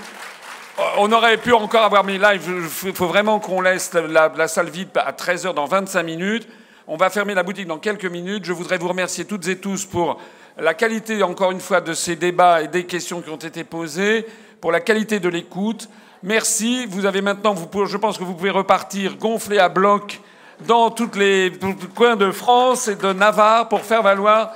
on 0.98 1.10
aurait 1.12 1.36
pu 1.36 1.52
encore 1.52 1.84
avoir 1.84 2.04
mis 2.04 2.18
live. 2.18 2.42
Il 2.84 2.92
faut 2.94 3.06
vraiment 3.06 3.40
qu'on 3.40 3.60
laisse 3.60 3.92
la, 3.92 4.48
salle 4.48 4.70
vide 4.70 4.88
à 4.96 5.12
13h 5.12 5.54
dans 5.54 5.66
25 5.66 6.02
minutes. 6.02 6.48
On 6.86 6.96
va 6.96 7.10
fermer 7.10 7.34
la 7.34 7.42
boutique 7.42 7.66
dans 7.66 7.78
quelques 7.78 8.06
minutes. 8.06 8.44
Je 8.44 8.52
voudrais 8.52 8.78
vous 8.78 8.88
remercier 8.88 9.24
toutes 9.24 9.46
et 9.48 9.58
tous 9.58 9.84
pour 9.84 10.20
la 10.56 10.74
qualité, 10.74 11.22
encore 11.22 11.52
une 11.52 11.60
fois, 11.60 11.80
de 11.80 11.92
ces 11.92 12.16
débats 12.16 12.62
et 12.62 12.68
des 12.68 12.84
questions 12.84 13.20
qui 13.20 13.30
ont 13.30 13.36
été 13.36 13.64
posées, 13.64 14.26
pour 14.60 14.72
la 14.72 14.80
qualité 14.80 15.20
de 15.20 15.28
l'écoute. 15.28 15.88
Merci. 16.22 16.86
Vous 16.86 17.06
avez 17.06 17.20
maintenant, 17.20 17.54
je 17.86 17.96
pense 17.96 18.18
que 18.18 18.24
vous 18.24 18.34
pouvez 18.34 18.50
repartir 18.50 19.16
gonflé 19.16 19.58
à 19.58 19.68
bloc 19.68 20.20
dans 20.66 20.90
tous 20.90 21.16
les 21.16 21.52
coins 21.94 22.16
de 22.16 22.32
France 22.32 22.88
et 22.88 22.96
de 22.96 23.12
Navarre 23.12 23.68
pour 23.68 23.82
faire 23.82 24.02
valoir 24.02 24.52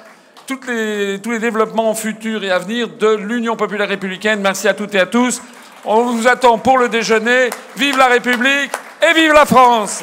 tous 0.47 0.61
les 0.67 1.39
développements 1.39 1.95
futurs 1.95 2.43
et 2.43 2.51
à 2.51 2.59
venir 2.59 2.89
de 2.89 3.15
l'Union 3.15 3.57
populaire 3.57 3.89
républicaine. 3.89 4.41
Merci 4.41 4.67
à 4.69 4.75
toutes 4.75 4.95
et 4.95 5.01
à 5.01 5.07
tous. 5.07 5.41
On 5.85 6.03
vous 6.05 6.29
attend 6.29 6.59
pour 6.59 6.79
le 6.79 6.89
déjeuner. 6.89 7.51
Vive 7.77 7.99
la 7.99 8.07
République 8.07 8.71
et 9.03 9.15
vive 9.15 9.33
la 9.33 9.47
France 9.47 10.03